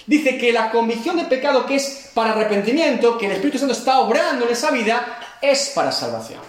Dice 0.06 0.38
que 0.38 0.52
la 0.52 0.70
convicción 0.70 1.16
de 1.16 1.24
pecado 1.24 1.66
que 1.66 1.76
es 1.76 2.10
para 2.14 2.32
arrepentimiento, 2.32 3.18
que 3.18 3.26
el 3.26 3.32
Espíritu 3.32 3.58
Santo 3.58 3.74
está 3.74 4.00
obrando 4.00 4.46
en 4.46 4.52
esa 4.52 4.70
vida, 4.70 5.18
es 5.40 5.70
para 5.74 5.92
salvación. 5.92 6.40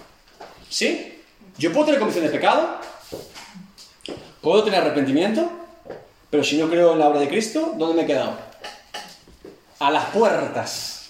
¿Sí? 0.70 1.22
Yo 1.58 1.72
puedo 1.72 1.86
tener 1.86 2.00
convicción 2.00 2.26
de 2.26 2.32
pecado, 2.32 2.78
puedo 4.42 4.64
tener 4.64 4.82
arrepentimiento, 4.82 5.50
pero 6.30 6.44
si 6.44 6.58
no 6.58 6.70
creo 6.70 6.94
en 6.94 7.00
la 7.00 7.08
obra 7.08 7.20
de 7.20 7.28
Cristo, 7.28 7.74
¿dónde 7.76 7.96
me 7.96 8.02
he 8.04 8.06
quedado? 8.06 8.38
A 9.80 9.92
las 9.92 10.06
puertas. 10.06 11.10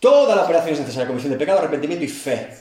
Toda 0.00 0.34
la 0.34 0.44
operación 0.44 0.74
es 0.74 0.80
necesaria, 0.80 1.06
convicción 1.06 1.32
de 1.32 1.38
pecado, 1.38 1.58
arrepentimiento 1.58 2.04
y 2.04 2.08
fe. 2.08 2.59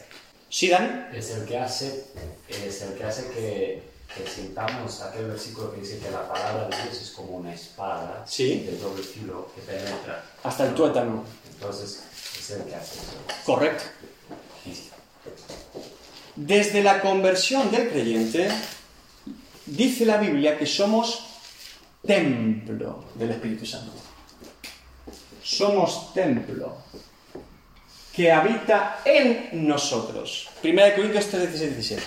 ¿Sí, 0.50 0.70
Dani? 0.70 1.06
Es 1.14 1.30
el 1.32 1.46
que 1.46 1.58
hace, 1.60 2.06
es 2.48 2.82
el 2.82 2.96
que, 2.96 3.04
hace 3.04 3.28
que, 3.30 3.84
que 4.16 4.30
sintamos 4.30 5.02
aquel 5.02 5.28
versículo 5.28 5.72
que 5.72 5.82
dice 5.82 6.00
que 6.00 6.10
la 6.10 6.28
palabra 6.28 6.68
de 6.68 6.84
Dios 6.84 7.02
es 7.02 7.12
como 7.12 7.38
una 7.38 7.54
espada 7.54 8.26
¿Sí? 8.28 8.62
de 8.62 8.78
doble 8.78 9.04
filo 9.04 9.52
que 9.54 9.62
penetra. 9.62 10.24
Hasta 10.44 10.68
el 10.68 10.74
tuétano. 10.74 11.24
Entonces, 11.52 12.04
es 12.40 12.50
el 12.50 12.64
que 12.64 12.76
hace 12.76 13.00
eso. 13.00 13.44
Correcto. 13.46 13.84
Desde 16.36 16.82
la 16.82 17.02
conversión 17.02 17.70
del 17.70 17.90
creyente, 17.90 18.50
dice 19.66 20.06
la 20.06 20.18
Biblia 20.18 20.58
que 20.58 20.66
somos 20.66 21.26
templo 22.08 23.06
del 23.16 23.32
Espíritu 23.32 23.66
Santo. 23.66 23.92
Somos 25.44 26.14
templo 26.14 26.78
que 28.20 28.34
habita 28.34 29.00
en 29.06 29.48
nosotros. 29.66 30.50
1 30.62 30.82
Corintios 30.94 31.28
3, 31.28 31.54
16, 31.54 31.72
17. 31.72 32.04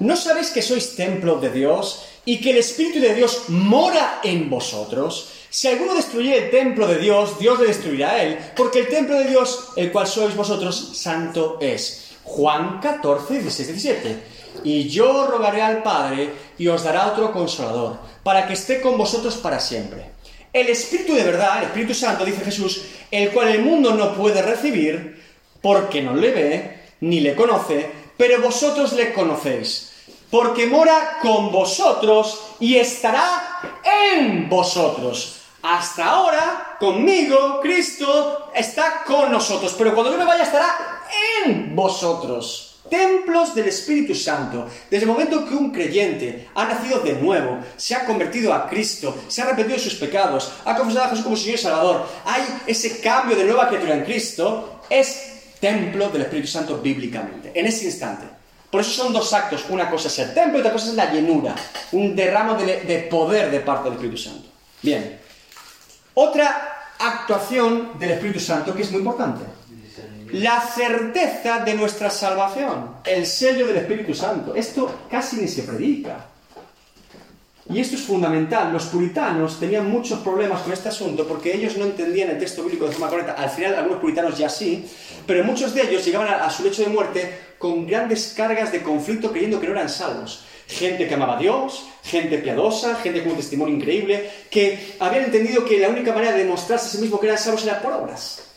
¿No 0.00 0.16
sabéis 0.16 0.50
que 0.50 0.66
sois 0.66 0.96
templo 0.98 1.38
de 1.38 1.48
Dios 1.50 2.02
y 2.26 2.40
que 2.40 2.50
el 2.50 2.58
Espíritu 2.58 2.98
de 2.98 3.14
Dios 3.14 3.44
mora 3.46 4.18
en 4.24 4.50
vosotros? 4.50 5.30
Si 5.48 5.68
alguno 5.68 5.94
destruye 5.94 6.36
el 6.36 6.50
templo 6.50 6.88
de 6.88 6.98
Dios, 6.98 7.38
Dios 7.38 7.60
le 7.60 7.68
destruirá 7.68 8.18
a 8.18 8.22
él, 8.24 8.36
porque 8.56 8.80
el 8.80 8.88
templo 8.88 9.14
de 9.14 9.28
Dios, 9.28 9.68
el 9.76 9.92
cual 9.92 10.08
sois 10.08 10.34
vosotros, 10.34 10.74
santo 10.98 11.58
es. 11.60 12.16
Juan 12.24 12.80
14, 12.80 13.34
16, 13.42 13.68
17. 13.68 14.16
Y 14.64 14.88
yo 14.88 15.28
rogaré 15.28 15.62
al 15.62 15.84
Padre 15.84 16.32
y 16.58 16.66
os 16.66 16.82
dará 16.82 17.06
otro 17.06 17.30
consolador, 17.30 18.00
para 18.24 18.48
que 18.48 18.54
esté 18.54 18.80
con 18.80 18.98
vosotros 18.98 19.36
para 19.36 19.60
siempre. 19.60 20.10
El 20.52 20.68
Espíritu 20.68 21.14
de 21.14 21.24
verdad, 21.24 21.58
el 21.58 21.64
Espíritu 21.64 21.94
Santo, 21.94 22.24
dice 22.24 22.44
Jesús, 22.44 22.82
el 23.10 23.30
cual 23.30 23.48
el 23.48 23.62
mundo 23.62 23.94
no 23.94 24.14
puede 24.14 24.42
recibir, 24.42 25.22
porque 25.62 26.02
no 26.02 26.14
le 26.14 26.30
ve, 26.30 26.80
ni 27.00 27.20
le 27.20 27.34
conoce, 27.34 27.90
pero 28.16 28.42
vosotros 28.42 28.92
le 28.92 29.14
conocéis, 29.14 29.92
porque 30.30 30.66
mora 30.66 31.18
con 31.22 31.50
vosotros 31.50 32.56
y 32.60 32.76
estará 32.76 33.60
en 34.14 34.48
vosotros. 34.48 35.38
Hasta 35.62 36.04
ahora, 36.04 36.76
conmigo, 36.78 37.60
Cristo 37.62 38.50
está 38.54 39.04
con 39.06 39.30
nosotros, 39.30 39.74
pero 39.78 39.94
cuando 39.94 40.12
yo 40.12 40.18
me 40.18 40.24
vaya 40.24 40.42
estará 40.42 41.02
en 41.44 41.74
vosotros. 41.74 42.71
Templos 42.90 43.54
del 43.54 43.68
Espíritu 43.68 44.14
Santo. 44.14 44.68
Desde 44.90 45.04
el 45.04 45.10
momento 45.10 45.46
que 45.46 45.54
un 45.54 45.70
creyente 45.70 46.48
ha 46.54 46.64
nacido 46.64 47.00
de 47.00 47.14
nuevo, 47.14 47.58
se 47.76 47.94
ha 47.94 48.04
convertido 48.04 48.52
a 48.52 48.68
Cristo, 48.68 49.16
se 49.28 49.40
ha 49.40 49.44
arrepentido 49.44 49.78
de 49.78 49.84
sus 49.84 49.94
pecados, 49.94 50.52
ha 50.64 50.76
confesado 50.76 51.06
a 51.06 51.08
Jesús 51.10 51.24
como 51.24 51.36
Señor 51.36 51.54
y 51.54 51.62
Salvador, 51.62 52.06
hay 52.24 52.42
ese 52.66 53.00
cambio 53.00 53.36
de 53.36 53.44
nueva 53.44 53.68
criatura 53.68 53.94
en 53.94 54.04
Cristo, 54.04 54.80
es 54.90 55.54
templo 55.60 56.08
del 56.08 56.22
Espíritu 56.22 56.48
Santo 56.48 56.78
bíblicamente, 56.78 57.52
en 57.54 57.66
ese 57.66 57.84
instante. 57.84 58.26
Por 58.72 58.80
eso 58.80 58.90
son 58.90 59.12
dos 59.12 59.32
actos. 59.34 59.66
Una 59.68 59.90
cosa 59.90 60.08
es 60.08 60.18
el 60.18 60.32
templo 60.32 60.56
y 60.56 60.60
otra 60.60 60.72
cosa 60.72 60.88
es 60.88 60.94
la 60.94 61.12
llenura. 61.12 61.54
Un 61.92 62.16
derramo 62.16 62.54
de, 62.54 62.80
de 62.80 62.98
poder 63.00 63.50
de 63.50 63.60
parte 63.60 63.84
del 63.84 63.92
Espíritu 63.92 64.16
Santo. 64.16 64.48
Bien. 64.80 65.20
Otra 66.14 66.94
actuación 66.98 67.98
del 67.98 68.12
Espíritu 68.12 68.40
Santo 68.40 68.74
que 68.74 68.80
es 68.80 68.90
muy 68.90 69.00
importante. 69.00 69.44
La 70.32 70.62
certeza 70.62 71.58
de 71.58 71.74
nuestra 71.74 72.08
salvación. 72.08 72.96
El 73.04 73.26
sello 73.26 73.66
del 73.66 73.76
Espíritu 73.76 74.14
Santo. 74.14 74.54
Esto 74.54 74.90
casi 75.10 75.36
ni 75.36 75.46
se 75.46 75.62
predica. 75.62 76.24
Y 77.68 77.78
esto 77.78 77.96
es 77.96 78.02
fundamental. 78.02 78.72
Los 78.72 78.86
puritanos 78.86 79.60
tenían 79.60 79.90
muchos 79.90 80.20
problemas 80.20 80.62
con 80.62 80.72
este 80.72 80.88
asunto 80.88 81.28
porque 81.28 81.54
ellos 81.54 81.76
no 81.76 81.84
entendían 81.84 82.30
el 82.30 82.38
texto 82.38 82.62
bíblico 82.62 82.86
de 82.86 82.92
forma 82.92 83.10
correcta. 83.10 83.32
Al 83.32 83.50
final, 83.50 83.74
algunos 83.74 84.00
puritanos 84.00 84.38
ya 84.38 84.48
sí, 84.48 84.86
pero 85.26 85.44
muchos 85.44 85.74
de 85.74 85.82
ellos 85.82 86.02
llegaban 86.02 86.28
a, 86.28 86.48
su 86.48 86.64
lecho 86.64 86.82
de 86.82 86.88
muerte 86.88 87.38
con 87.58 87.86
grandes 87.86 88.32
cargas 88.34 88.72
de 88.72 88.82
conflicto 88.82 89.32
creyendo 89.32 89.60
que 89.60 89.66
no 89.66 89.74
eran 89.74 89.90
salvos. 89.90 90.44
Gente 90.66 91.06
que 91.06 91.14
amaba 91.14 91.36
a 91.36 91.40
Dios, 91.40 91.84
gente 92.04 92.38
piadosa, 92.38 92.96
gente 92.96 93.22
con 93.22 93.32
un 93.32 93.36
testimonio 93.36 93.76
increíble, 93.76 94.30
que 94.50 94.96
habían 94.98 95.24
entendido 95.24 95.62
que 95.66 95.78
la 95.78 95.90
única 95.90 96.14
manera 96.14 96.32
de 96.32 96.44
demostrarse 96.44 96.86
a 96.86 96.90
sí 96.90 96.98
mismo 96.98 97.20
que 97.20 97.26
eran 97.26 97.38
salvos 97.38 97.64
era 97.64 97.82
por 97.82 97.92
obras. 97.92 98.51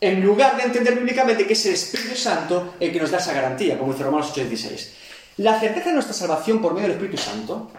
En 0.00 0.20
lugar 0.24 0.56
de 0.56 0.62
entender 0.62 0.94
bíblicamente 0.94 1.46
que 1.46 1.54
es 1.54 1.66
el 1.66 1.74
Espíritu 1.74 2.14
Santo 2.14 2.74
el 2.78 2.92
que 2.92 3.00
nos 3.00 3.10
da 3.10 3.18
esa 3.18 3.32
garantía, 3.32 3.78
como 3.78 3.92
dice 3.92 4.04
Romanos 4.04 4.32
8:16. 4.32 4.90
La 5.38 5.58
certeza 5.58 5.88
de 5.88 5.94
nuestra 5.94 6.14
salvación 6.14 6.60
por 6.60 6.74
medio 6.74 6.88
del 6.88 6.96
Espíritu 6.96 7.22
Santo 7.22 7.70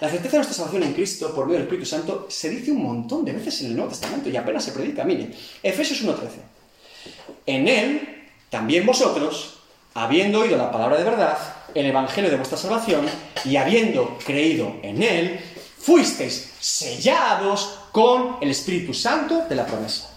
la 0.00 0.10
certeza 0.10 0.32
de 0.32 0.38
nuestra 0.38 0.56
salvación 0.56 0.82
en 0.82 0.92
Cristo 0.92 1.34
por 1.34 1.46
medio 1.46 1.60
del 1.60 1.66
Espíritu 1.66 1.86
Santo 1.86 2.26
se 2.28 2.50
dice 2.50 2.72
un 2.72 2.82
montón 2.82 3.24
de 3.24 3.32
veces 3.32 3.60
en 3.60 3.68
el 3.68 3.76
Nuevo 3.76 3.90
Testamento 3.90 4.28
y 4.28 4.36
apenas 4.36 4.64
se 4.64 4.72
predica. 4.72 5.04
Mire, 5.04 5.30
Efesios 5.62 6.02
1.13. 6.02 6.16
En 7.46 7.68
él, 7.68 8.28
también 8.50 8.84
vosotros, 8.84 9.60
habiendo 9.94 10.40
oído 10.40 10.56
la 10.56 10.72
palabra 10.72 10.98
de 10.98 11.04
verdad, 11.04 11.38
el 11.74 11.86
Evangelio 11.86 12.28
de 12.28 12.36
vuestra 12.36 12.58
salvación, 12.58 13.06
y 13.44 13.56
habiendo 13.56 14.18
creído 14.26 14.76
en 14.82 15.02
él, 15.02 15.40
fuisteis 15.78 16.50
sellados 16.58 17.78
con 17.92 18.38
el 18.40 18.50
Espíritu 18.50 18.92
Santo 18.92 19.46
de 19.48 19.54
la 19.54 19.64
promesa. 19.64 20.13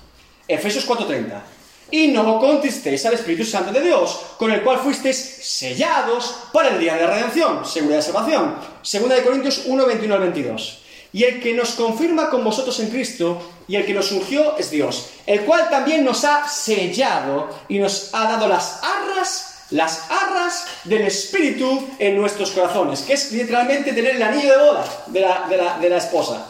Efesios 0.47 0.87
4.30. 0.87 1.41
Y 1.89 2.07
no 2.07 2.39
contestéis 2.39 3.05
al 3.05 3.13
Espíritu 3.13 3.45
Santo 3.45 3.71
de 3.71 3.81
Dios, 3.81 4.19
con 4.37 4.51
el 4.51 4.61
cual 4.61 4.79
fuisteis 4.79 5.17
sellados 5.17 6.35
para 6.51 6.69
el 6.69 6.79
día 6.79 6.95
de 6.95 7.03
la 7.03 7.13
redención, 7.13 7.65
seguridad 7.65 7.99
de 7.99 8.03
salvación. 8.03 8.55
Segunda 8.81 9.15
de 9.15 9.23
Corintios 9.23 9.63
1, 9.65 9.85
21 9.85 10.13
al 10.13 10.21
22. 10.21 10.83
Y 11.13 11.23
el 11.23 11.41
que 11.41 11.53
nos 11.53 11.71
confirma 11.71 12.29
con 12.29 12.43
vosotros 12.43 12.77
en 12.81 12.89
Cristo 12.89 13.41
y 13.69 13.77
el 13.77 13.85
que 13.85 13.93
nos 13.93 14.11
ungió 14.11 14.57
es 14.57 14.69
Dios, 14.69 15.09
el 15.25 15.41
cual 15.41 15.69
también 15.69 16.03
nos 16.03 16.25
ha 16.25 16.47
sellado 16.47 17.49
y 17.69 17.79
nos 17.79 18.13
ha 18.13 18.23
dado 18.23 18.49
las 18.49 18.81
arras, 18.83 19.65
las 19.71 20.11
arras 20.11 20.65
del 20.83 21.03
Espíritu 21.03 21.87
en 21.99 22.17
nuestros 22.17 22.51
corazones, 22.51 23.01
que 23.01 23.13
es 23.13 23.31
literalmente 23.31 23.93
tener 23.93 24.17
el 24.17 24.23
anillo 24.23 24.51
de 24.51 24.57
boda 24.57 24.85
de 25.07 25.21
la, 25.21 25.45
de 25.49 25.57
la, 25.57 25.77
de 25.79 25.89
la 25.89 25.97
esposa. 25.97 26.47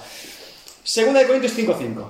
Segunda 0.88 1.20
de 1.20 1.28
Corintios 1.28 1.54
5.5. 1.54 2.06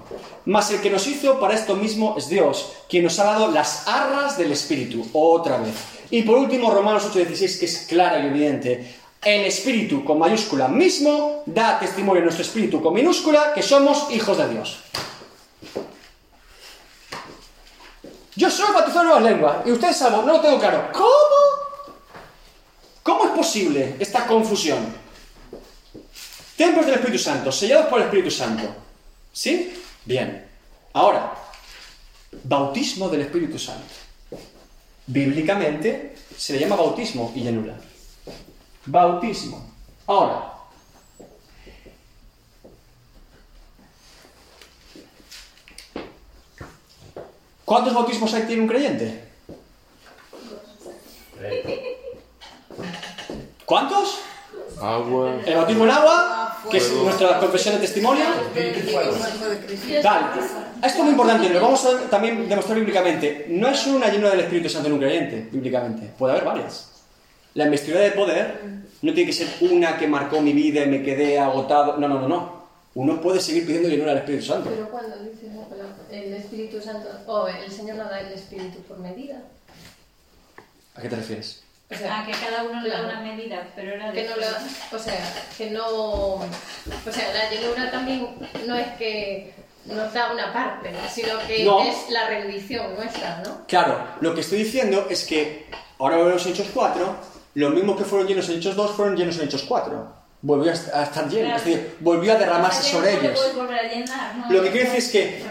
Mas 0.45 0.69
el 0.69 0.81
que 0.81 0.91
nos 0.91 1.07
hizo 1.07 1.39
para 1.39 1.55
esto 1.55 1.75
mismo 1.75 2.13
es 2.15 2.29
Dios, 2.29 2.73
quien 2.87 3.05
nos 3.05 3.17
ha 3.17 3.23
dado 3.23 3.49
las 3.49 3.87
arras 3.87 4.37
del 4.37 4.51
Espíritu, 4.51 5.03
otra 5.13 5.57
vez. 5.57 5.73
Y 6.11 6.21
por 6.21 6.37
último, 6.37 6.69
Romanos 6.69 7.11
8.16, 7.11 7.59
que 7.59 7.65
es 7.65 7.87
clara 7.89 8.19
y 8.19 8.27
evidente. 8.27 8.95
El 9.25 9.45
Espíritu 9.45 10.05
con 10.05 10.19
mayúscula 10.19 10.67
mismo 10.67 11.41
da 11.47 11.79
testimonio 11.79 12.21
a 12.21 12.25
nuestro 12.25 12.43
Espíritu 12.43 12.79
con 12.79 12.93
minúscula 12.93 13.51
que 13.55 13.63
somos 13.63 14.11
hijos 14.11 14.37
de 14.37 14.47
Dios. 14.47 14.77
Yo 18.35 18.51
soy 18.51 18.71
bautizado 18.71 19.01
en 19.01 19.07
nuevas 19.07 19.23
lenguas 19.23 19.55
y 19.65 19.71
ustedes 19.71 19.97
saben, 19.97 20.23
no 20.23 20.33
lo 20.33 20.39
tengo 20.39 20.59
claro. 20.59 20.89
¿Cómo? 20.93 21.95
¿Cómo 23.01 23.25
es 23.25 23.31
posible 23.31 23.95
esta 23.97 24.27
confusión? 24.27 25.06
Templos 26.57 26.87
del 26.87 26.95
Espíritu 26.95 27.19
Santo, 27.19 27.51
sellados 27.51 27.85
por 27.85 27.99
el 27.99 28.05
Espíritu 28.07 28.31
Santo. 28.31 28.67
¿Sí? 29.31 29.79
Bien. 30.05 30.47
Ahora, 30.93 31.35
bautismo 32.43 33.07
del 33.09 33.21
Espíritu 33.21 33.59
Santo. 33.59 33.93
Bíblicamente 35.05 36.17
se 36.35 36.53
le 36.53 36.59
llama 36.59 36.75
bautismo 36.75 37.31
y 37.35 37.41
llenura. 37.41 37.77
Bautismo. 38.87 39.71
Ahora, 40.07 40.53
¿cuántos 47.63 47.93
bautismos 47.93 48.33
hay 48.33 48.43
tiene 48.43 48.63
un 48.63 48.67
creyente? 48.67 49.27
¿Cuántos? 53.63 54.21
Agua. 54.81 55.41
El 55.45 55.55
bautismo 55.55 55.85
en 55.85 55.91
agua, 55.91 56.57
que 56.69 56.77
es 56.77 56.91
nuestra 56.93 57.39
confesión 57.39 57.75
de 57.75 57.81
testimonio. 57.81 58.25
Tal. 60.01 60.31
Esto 60.83 60.97
es 60.99 61.03
muy 61.03 61.11
importante, 61.11 61.49
lo 61.49 61.61
vamos 61.61 61.85
a 61.85 62.09
también 62.09 62.47
demostrar 62.47 62.77
bíblicamente. 62.77 63.47
No 63.49 63.67
es 63.67 63.79
solo 63.79 63.97
una 63.97 64.09
llenura 64.09 64.31
del 64.31 64.41
Espíritu 64.41 64.69
Santo 64.69 64.87
en 64.87 64.93
un 64.93 64.99
creyente, 64.99 65.47
bíblicamente. 65.51 66.11
Puede 66.17 66.33
haber 66.33 66.45
varias. 66.45 66.91
La 67.55 67.65
investidura 67.65 68.01
de 68.01 68.11
poder 68.11 68.61
no 69.01 69.13
tiene 69.13 69.25
que 69.25 69.33
ser 69.33 69.47
una 69.61 69.97
que 69.97 70.07
marcó 70.07 70.41
mi 70.41 70.53
vida 70.53 70.83
y 70.83 70.87
me 70.87 71.01
quedé 71.01 71.39
agotado. 71.39 71.97
No, 71.97 72.07
no, 72.07 72.19
no, 72.19 72.27
no. 72.27 72.57
Uno 72.93 73.21
puede 73.21 73.39
seguir 73.39 73.65
pidiendo 73.65 73.89
llenura 73.89 74.11
del 74.11 74.19
Espíritu 74.19 74.45
Santo. 74.45 74.69
Pero 74.69 74.89
cuando 74.89 75.17
dices 75.17 75.47
el 76.11 76.33
Espíritu 76.33 76.81
Santo, 76.81 77.09
o 77.25 77.47
el 77.47 77.71
Señor 77.71 77.97
nos 77.97 78.09
da 78.09 78.21
el 78.21 78.33
Espíritu 78.33 78.79
por 78.81 78.99
medida. 78.99 79.41
¿A 80.95 81.01
qué 81.01 81.09
te 81.09 81.15
refieres? 81.15 81.63
O 81.89 81.95
sea, 81.95 82.19
Ah, 82.19 82.25
que 82.25 82.33
cada 82.33 82.63
uno 82.63 82.81
le 82.81 82.89
da 82.89 83.01
una 83.03 83.21
medida, 83.21 83.65
pero 83.75 83.93
era 83.93 84.11
que 84.11 84.23
no 84.27 84.35
la, 84.35 84.47
o 84.91 84.99
sea, 84.99 85.33
que 85.57 85.69
no, 85.71 85.85
o 85.87 86.41
sea, 87.11 87.33
la 87.33 87.49
llenura 87.49 87.89
también 87.89 88.27
no 88.67 88.75
es 88.75 88.87
que 88.97 89.53
nos 89.85 90.11
da 90.13 90.33
una 90.33 90.51
parte, 90.51 90.91
sino 91.13 91.39
que 91.47 91.63
No. 91.63 91.81
es 91.83 92.09
la 92.09 92.27
rendición 92.27 92.93
nuestra, 92.95 93.41
¿no? 93.45 93.65
Claro, 93.67 93.99
lo 94.19 94.35
que 94.35 94.41
estoy 94.41 94.59
diciendo 94.63 95.07
es 95.09 95.23
que 95.23 95.65
ahora 95.99 96.17
volvemos 96.17 96.45
a 96.45 96.49
Hechos 96.49 96.67
4, 96.73 97.15
los 97.55 97.73
mismos 97.73 97.97
que 97.97 98.03
fueron 98.03 98.27
llenos 98.27 98.49
en 98.49 98.57
Hechos 98.57 98.75
2 98.75 98.91
fueron 98.91 99.15
llenos 99.15 99.37
en 99.39 99.45
Hechos 99.45 99.63
4. 99.63 100.17
Volvió 100.41 100.71
a 100.71 100.73
est- 100.75 100.93
a 100.93 101.03
estar 101.03 101.27
lleno, 101.29 101.55
es 101.55 101.63
decir, 101.63 101.95
volvió 102.01 102.33
a 102.33 102.35
derramarse 102.35 102.83
sobre 102.83 103.15
no 103.15 103.21
lo 103.21 103.27
ellos. 103.29 103.55
Lo 104.49 104.61
que 104.61 104.71
quiero 104.71 104.91
decir 104.91 104.97
es 104.99 105.09
que 105.09 105.43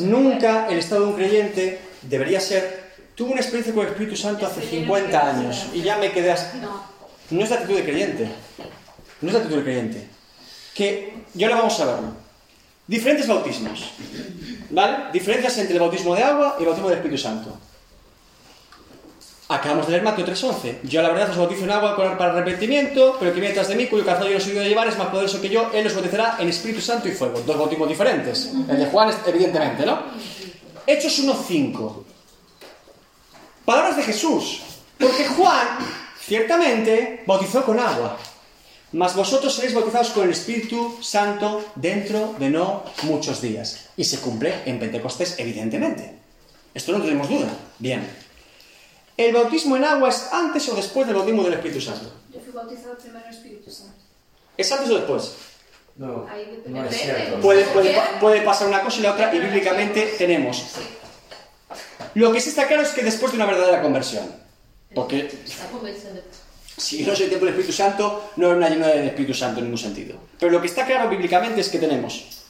Nunca 0.00 0.66
el 0.68 0.78
estado 0.78 1.02
de 1.02 1.06
un 1.08 1.14
creyente 1.14 1.80
debería 2.02 2.40
ser. 2.40 2.81
Tuve 3.14 3.32
una 3.32 3.40
experiencia 3.40 3.74
con 3.74 3.84
el 3.84 3.92
Espíritu 3.92 4.16
Santo 4.16 4.46
hace 4.46 4.62
50 4.62 5.28
años 5.30 5.66
y 5.74 5.82
ya 5.82 5.98
me 5.98 6.10
quedé 6.12 6.32
así. 6.32 6.58
No. 6.58 6.82
No 7.30 7.42
es 7.42 7.50
la 7.50 7.56
actitud 7.56 7.76
de 7.76 7.84
creyente. 7.84 8.28
No 9.20 9.28
es 9.28 9.34
la 9.34 9.40
actitud 9.40 9.58
de 9.58 9.64
creyente. 9.64 10.08
Que, 10.74 11.24
y 11.34 11.44
ahora 11.44 11.56
vamos 11.56 11.78
a 11.80 11.84
verlo. 11.84 12.08
Diferentes 12.86 13.26
bautismos. 13.26 13.92
¿Vale? 14.70 15.10
Diferencias 15.12 15.56
entre 15.58 15.74
el 15.74 15.80
bautismo 15.80 16.14
de 16.14 16.22
agua 16.22 16.56
y 16.58 16.62
el 16.62 16.66
bautismo 16.66 16.88
del 16.88 16.98
Espíritu 16.98 17.22
Santo. 17.22 17.58
Acabamos 19.48 19.86
de 19.86 19.92
leer 19.92 20.02
Mateo 20.02 20.24
3.11. 20.24 20.78
Yo 20.84 21.02
la 21.02 21.10
verdad 21.10 21.30
os 21.30 21.36
bautizo 21.36 21.64
en 21.64 21.70
agua 21.72 21.94
para 21.94 22.32
arrepentimiento, 22.32 23.16
pero 23.18 23.30
el 23.30 23.34
que 23.34 23.40
viene 23.40 23.54
tras 23.54 23.68
de 23.68 23.76
mí, 23.76 23.86
cuyo 23.86 24.04
calzado 24.04 24.28
yo 24.28 24.38
no 24.38 24.40
soy 24.40 24.52
de 24.54 24.66
llevar, 24.66 24.88
es 24.88 24.96
más 24.96 25.08
poderoso 25.08 25.42
que 25.42 25.50
yo, 25.50 25.70
él 25.74 25.86
os 25.86 25.94
bautizará 25.94 26.36
en 26.38 26.48
Espíritu 26.48 26.80
Santo 26.80 27.08
y 27.08 27.12
fuego. 27.12 27.40
Dos 27.46 27.58
bautismos 27.58 27.88
diferentes. 27.88 28.50
El 28.68 28.78
de 28.78 28.86
Juan, 28.86 29.14
evidentemente, 29.26 29.84
¿no? 29.84 30.00
Hechos 30.86 31.22
1.5. 31.22 32.04
Palabras 33.64 33.96
de 33.96 34.02
Jesús. 34.02 34.62
Porque 34.98 35.26
Juan, 35.26 35.78
ciertamente, 36.20 37.22
bautizó 37.26 37.64
con 37.64 37.78
agua. 37.78 38.18
Mas 38.92 39.16
vosotros 39.16 39.54
seréis 39.54 39.74
bautizados 39.74 40.10
con 40.10 40.24
el 40.24 40.30
Espíritu 40.30 40.98
Santo 41.00 41.64
dentro 41.76 42.34
de 42.38 42.50
no 42.50 42.84
muchos 43.04 43.40
días. 43.40 43.88
Y 43.96 44.04
se 44.04 44.18
cumple 44.20 44.62
en 44.66 44.78
Pentecostés, 44.78 45.36
evidentemente. 45.38 46.18
Esto 46.74 46.92
no 46.92 47.02
tenemos 47.02 47.28
duda. 47.28 47.48
Bien. 47.78 48.06
¿El 49.16 49.32
bautismo 49.32 49.76
en 49.76 49.84
agua 49.84 50.08
es 50.08 50.28
antes 50.32 50.68
o 50.68 50.74
después 50.74 51.06
del 51.06 51.16
bautismo 51.16 51.42
del 51.44 51.54
Espíritu 51.54 51.80
Santo? 51.80 52.12
Yo 52.32 52.40
fui 52.40 52.52
bautizado 52.52 52.96
primero 52.98 53.24
en 53.26 53.32
Espíritu 53.32 53.70
Santo. 53.70 53.94
¿Es 54.56 54.70
antes 54.72 54.90
o 54.90 54.94
después? 54.94 55.32
No, 55.96 56.26
no 56.66 56.84
es 56.84 56.96
cierto. 56.96 57.40
Puede, 57.40 57.64
puede, 57.64 57.94
puede 58.20 58.42
pasar 58.42 58.68
una 58.68 58.82
cosa 58.82 58.98
y 58.98 59.02
la 59.02 59.12
otra, 59.12 59.34
y 59.34 59.38
bíblicamente 59.38 60.14
tenemos. 60.18 60.64
Lo 62.14 62.32
que 62.32 62.40
sí 62.40 62.50
está 62.50 62.66
claro 62.66 62.82
es 62.82 62.90
que 62.90 63.02
después 63.02 63.32
de 63.32 63.36
una 63.36 63.46
verdadera 63.46 63.82
conversión. 63.82 64.24
Porque 64.94 65.20
Está 65.20 65.68
si 66.76 67.04
no 67.04 67.14
soy 67.14 67.28
templo 67.28 67.46
del 67.46 67.54
Espíritu 67.54 67.72
Santo, 67.72 68.30
no 68.36 68.50
es 68.50 68.56
una 68.56 68.68
llenura 68.68 68.88
del 68.88 69.08
Espíritu 69.08 69.34
Santo 69.34 69.58
en 69.58 69.66
ningún 69.66 69.78
sentido. 69.78 70.16
Pero 70.38 70.52
lo 70.52 70.60
que 70.60 70.66
está 70.66 70.84
claro 70.84 71.08
bíblicamente 71.08 71.60
es 71.60 71.68
que 71.68 71.78
tenemos 71.78 72.42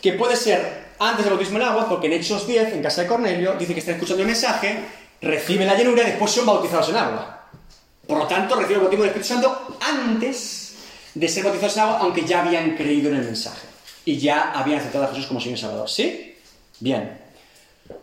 que 0.00 0.12
puede 0.12 0.36
ser 0.36 0.88
antes 0.98 1.24
del 1.24 1.34
bautismo 1.34 1.58
en 1.58 1.64
agua, 1.64 1.88
porque 1.88 2.06
en 2.06 2.14
Hechos 2.14 2.46
10, 2.46 2.72
en 2.72 2.82
casa 2.82 3.02
de 3.02 3.08
Cornelio, 3.08 3.54
dice 3.54 3.72
que 3.72 3.80
están 3.80 3.94
escuchando 3.94 4.22
el 4.22 4.28
mensaje, 4.28 4.80
reciben 5.20 5.66
la 5.66 5.76
llenura 5.76 6.02
y 6.02 6.06
después 6.06 6.30
son 6.30 6.46
bautizados 6.46 6.88
en 6.88 6.96
agua. 6.96 7.48
Por 8.06 8.18
lo 8.18 8.26
tanto, 8.26 8.56
reciben 8.56 8.76
el 8.76 8.80
bautismo 8.80 9.04
del 9.04 9.14
Espíritu 9.14 9.34
Santo 9.34 9.78
antes 9.80 10.74
de 11.14 11.28
ser 11.28 11.44
bautizados 11.44 11.76
en 11.76 11.82
agua, 11.82 11.98
aunque 12.00 12.24
ya 12.24 12.42
habían 12.42 12.76
creído 12.76 13.10
en 13.10 13.16
el 13.16 13.24
mensaje. 13.24 13.66
Y 14.04 14.18
ya 14.18 14.52
habían 14.52 14.80
aceptado 14.80 15.04
a 15.04 15.08
Jesús 15.08 15.26
como 15.26 15.40
Señor 15.40 15.58
y 15.58 15.60
Salvador. 15.60 15.88
¿Sí? 15.88 16.36
Bien. 16.80 17.17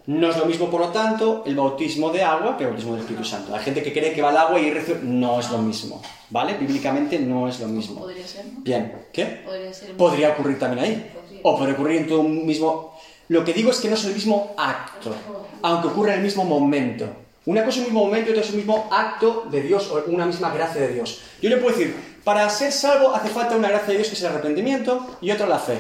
No 0.08 0.30
es 0.30 0.38
lo 0.38 0.46
mismo, 0.46 0.70
por 0.70 0.82
lo 0.82 0.90
tanto, 0.90 1.44
el 1.46 1.56
bautismo 1.56 2.12
de 2.12 2.24
agua 2.24 2.58
que 2.58 2.64
el 2.64 2.70
bautismo 2.70 2.94
del 2.94 3.02
Espíritu 3.02 3.26
Santo. 3.26 3.56
Hay 3.56 3.64
gente 3.64 3.82
que 3.82 3.92
cree 3.92 4.14
que 4.14 4.22
va 4.22 4.30
al 4.30 4.38
agua 4.38 4.60
y 4.60 4.72
recibe... 4.72 5.00
No 5.04 5.40
es 5.40 5.50
lo 5.50 5.58
mismo. 5.58 6.02
¿Vale? 6.30 6.56
Bíblicamente 6.58 7.18
no 7.20 7.48
es 7.48 7.60
lo 7.60 7.68
mismo. 7.68 8.02
Podría 8.02 8.28
ser, 8.28 8.46
¿no? 8.46 8.62
Bien. 8.62 9.08
¿Qué? 9.12 9.26
Podría 9.44 9.74
ser. 9.74 9.98
Podría 9.98 10.30
ocurrir 10.30 10.60
también 10.60 10.86
ahí. 10.86 11.12
Podría. 11.14 11.40
O 11.44 11.58
puede 11.58 11.72
ocurrir 11.74 11.98
en 12.02 12.08
todo 12.08 12.20
un 12.22 12.46
mismo... 12.46 12.96
Lo 13.28 13.44
que 13.44 13.54
digo 13.54 13.72
es 13.72 13.80
que 13.80 13.88
no 13.88 13.96
es 13.96 14.06
el 14.06 14.14
mismo 14.14 14.54
acto, 14.56 15.16
aunque 15.64 15.88
ocurra 15.88 16.14
en 16.14 16.20
el 16.20 16.26
mismo 16.26 16.46
momento. 16.46 17.08
Una 17.48 17.64
cosa 17.64 17.80
es 17.80 17.86
el 17.86 17.92
mismo 17.92 18.06
momento 18.06 18.30
y 18.30 18.32
otra 18.34 18.44
es 18.44 18.50
el 18.52 18.58
mismo 18.58 18.88
acto 18.92 19.46
de 19.50 19.62
Dios 19.62 19.90
o 19.92 20.04
una 20.12 20.28
misma 20.28 20.52
gracia 20.52 20.82
de 20.82 20.94
Dios. 20.94 21.22
Yo 21.42 21.50
le 21.50 21.58
puedo 21.58 21.76
decir, 21.76 21.96
para 22.24 22.48
ser 22.50 22.72
salvo 22.72 23.16
hace 23.16 23.30
falta 23.30 23.56
una 23.56 23.70
gracia 23.70 23.90
de 23.90 23.96
Dios 23.96 24.10
que 24.10 24.14
es 24.14 24.22
el 24.22 24.28
arrepentimiento 24.28 25.18
y 25.22 25.32
otra 25.32 25.48
la 25.48 25.58
fe. 25.58 25.80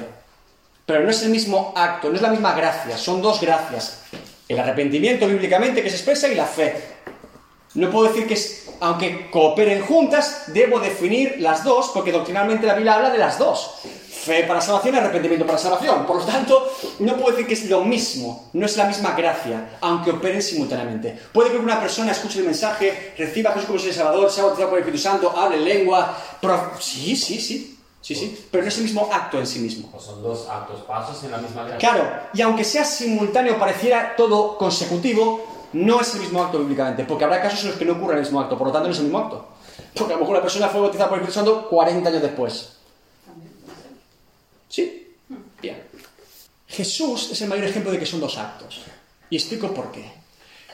Pero 0.86 1.02
no 1.03 1.10
es 1.10 1.22
el 1.24 1.30
mismo 1.30 1.74
acto, 1.76 2.10
no 2.10 2.16
es 2.16 2.22
la 2.22 2.30
misma 2.30 2.53
gracia, 2.53 2.98
son 2.98 3.22
dos 3.22 3.41
gracias. 3.41 4.02
El 4.48 4.60
arrepentimiento 4.60 5.28
bíblicamente 5.28 5.82
que 5.82 5.90
se 5.90 5.95
expresa 5.95 6.28
y 6.28 6.36
la 6.36 6.45
fe. 6.45 6.76
No 7.74 7.90
puedo 7.90 8.07
decir 8.10 8.28
que, 8.28 8.36
es- 8.36 8.66
aunque 8.80 9.30
cooperen 9.32 9.82
juntas, 9.84 10.44
debo 10.48 10.80
definir 10.80 11.36
las 11.40 11.64
dos, 11.64 11.90
porque 11.94 12.12
doctrinalmente 12.12 12.68
la 12.68 12.76
Biblia 12.76 12.95
habla 12.95 13.10
de 13.10 13.18
las 13.18 13.38
dos. 13.40 13.80
Fe 14.26 14.44
para 14.44 14.62
salvación 14.62 14.95
y 14.95 14.98
arrepentimiento 14.99 15.45
para 15.45 15.57
salvación. 15.57 16.06
Por 16.06 16.18
lo 16.18 16.24
tanto, 16.26 16.72
no 16.99 17.16
puedo 17.18 17.32
decir 17.32 17.48
que 17.48 17.53
es 17.56 17.70
lo 17.70 17.82
mismo, 17.84 18.49
no 18.53 18.66
es 18.66 18.78
la 18.78 18.86
misma 18.86 19.12
gracia, 19.16 19.78
aunque 19.82 20.12
operen 20.12 20.41
simultáneamente. 20.41 21.18
Puede 21.34 21.52
que 21.52 21.57
una 21.57 21.80
persona 21.80 22.12
escuche 22.12 22.40
el 22.40 22.45
mensaje, 22.45 23.14
reciba 23.18 23.49
a 23.49 23.53
Jesús 23.53 23.68
como 23.68 23.80
y 23.80 23.91
Salvador, 23.91 24.32
sea 24.32 24.45
bautizado 24.45 24.70
por 24.70 24.78
el 24.80 24.84
Espíritu 24.84 25.03
Santo, 25.03 25.34
hable 25.38 25.57
lengua, 25.57 26.16
Sí, 26.80 27.16
sí, 27.16 27.40
sí, 27.41 27.74
sí, 28.06 28.14
sí, 28.14 28.48
pero 28.52 28.61
no 28.61 28.69
es 28.69 28.77
el 28.77 28.84
mismo 28.84 29.10
acto 29.11 29.40
en 29.40 29.48
sí 29.48 29.57
mismo. 29.57 29.90
O 29.91 29.99
son 29.99 30.22
dos 30.22 30.48
actos 30.48 30.82
pasos 30.82 31.23
en 31.23 31.32
la 31.32 31.40
misma 31.40 31.64
gracia. 31.64 31.77
Claro, 31.80 32.07
y 32.36 32.41
aunque 32.41 32.64
sea 32.64 32.86
simultáneo, 32.86 33.57
pareciera 33.57 34.15
todo 34.15 34.60
consecutivo, 34.60 35.44
no 35.73 35.99
es 35.99 36.14
el 36.14 36.22
mismo 36.22 36.44
acto 36.44 36.60
bíblicamente, 36.60 37.03
porque 37.06 37.23
habrá 37.23 37.41
casos 37.41 37.64
en 37.64 37.69
los 37.69 37.77
que 37.80 37.86
no 37.86 37.94
ocurre 37.94 38.14
el 38.14 38.19
mismo 38.19 38.40
acto, 38.40 38.60
por 38.60 38.68
lo 38.68 38.73
tanto 38.73 38.90
no 38.90 38.94
es 38.94 38.99
el 38.99 39.06
mismo 39.06 39.18
acto. 39.18 39.48
Porque 39.95 40.14
a 40.14 40.18
lo 40.18 40.22
mejor 40.22 40.36
la 40.36 40.41
persona 40.44 40.68
fue 40.68 40.82
bautizada 40.82 41.10
por 41.10 41.18
el 41.18 41.23
Espíritu 41.23 41.52
Santo 41.52 41.68
40 41.68 42.10
años 42.10 42.22
después. 42.22 42.73
¿Sí? 44.69 45.15
Bien. 45.60 45.82
Jesús 46.68 47.32
es 47.32 47.41
el 47.41 47.49
mayor 47.49 47.65
ejemplo 47.65 47.91
de 47.91 47.98
que 47.98 48.06
son 48.06 48.19
dos 48.19 48.38
actos. 48.38 48.84
Y 49.32 49.38
explico 49.38 49.73
por 49.73 49.91
qué. 49.91 50.11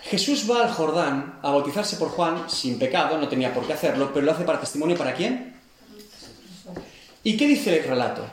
Jesús 0.04 0.50
va 0.50 0.64
al 0.64 0.72
Jordán 0.72 1.40
a 1.42 1.52
bautizarse 1.52 1.96
por 1.96 2.10
Juan 2.10 2.50
sin 2.50 2.78
pecado, 2.78 3.18
no 3.18 3.30
tenía 3.30 3.54
por 3.54 3.66
qué 3.66 3.74
hacerlo, 3.74 4.12
pero 4.14 4.26
lo 4.26 4.32
hace 4.34 4.44
para 4.44 4.60
testimonio 4.60 4.98
para 4.98 5.14
quién? 5.14 5.51
¿Y 7.24 7.38
qué 7.38 7.48
dice 7.48 7.78
el 7.78 7.84
relato? 7.84 8.26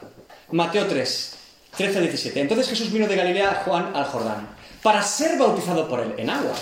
Mateo 0.52 0.86
3, 0.86 1.36
13 1.77 1.98
al 1.98 2.05
17. 2.05 2.40
Entonces 2.40 2.69
Jesús 2.69 2.90
vino 2.90 3.06
de 3.06 3.16
Galilea 3.16 3.51
a 3.51 3.55
Juan 3.65 3.94
al 3.94 4.05
Jordán 4.06 4.48
para 4.82 5.02
ser 5.02 5.39
bautizado 5.39 5.86
por 5.89 6.01
él 6.01 6.15
en 6.16 6.31
agua. 6.31 6.55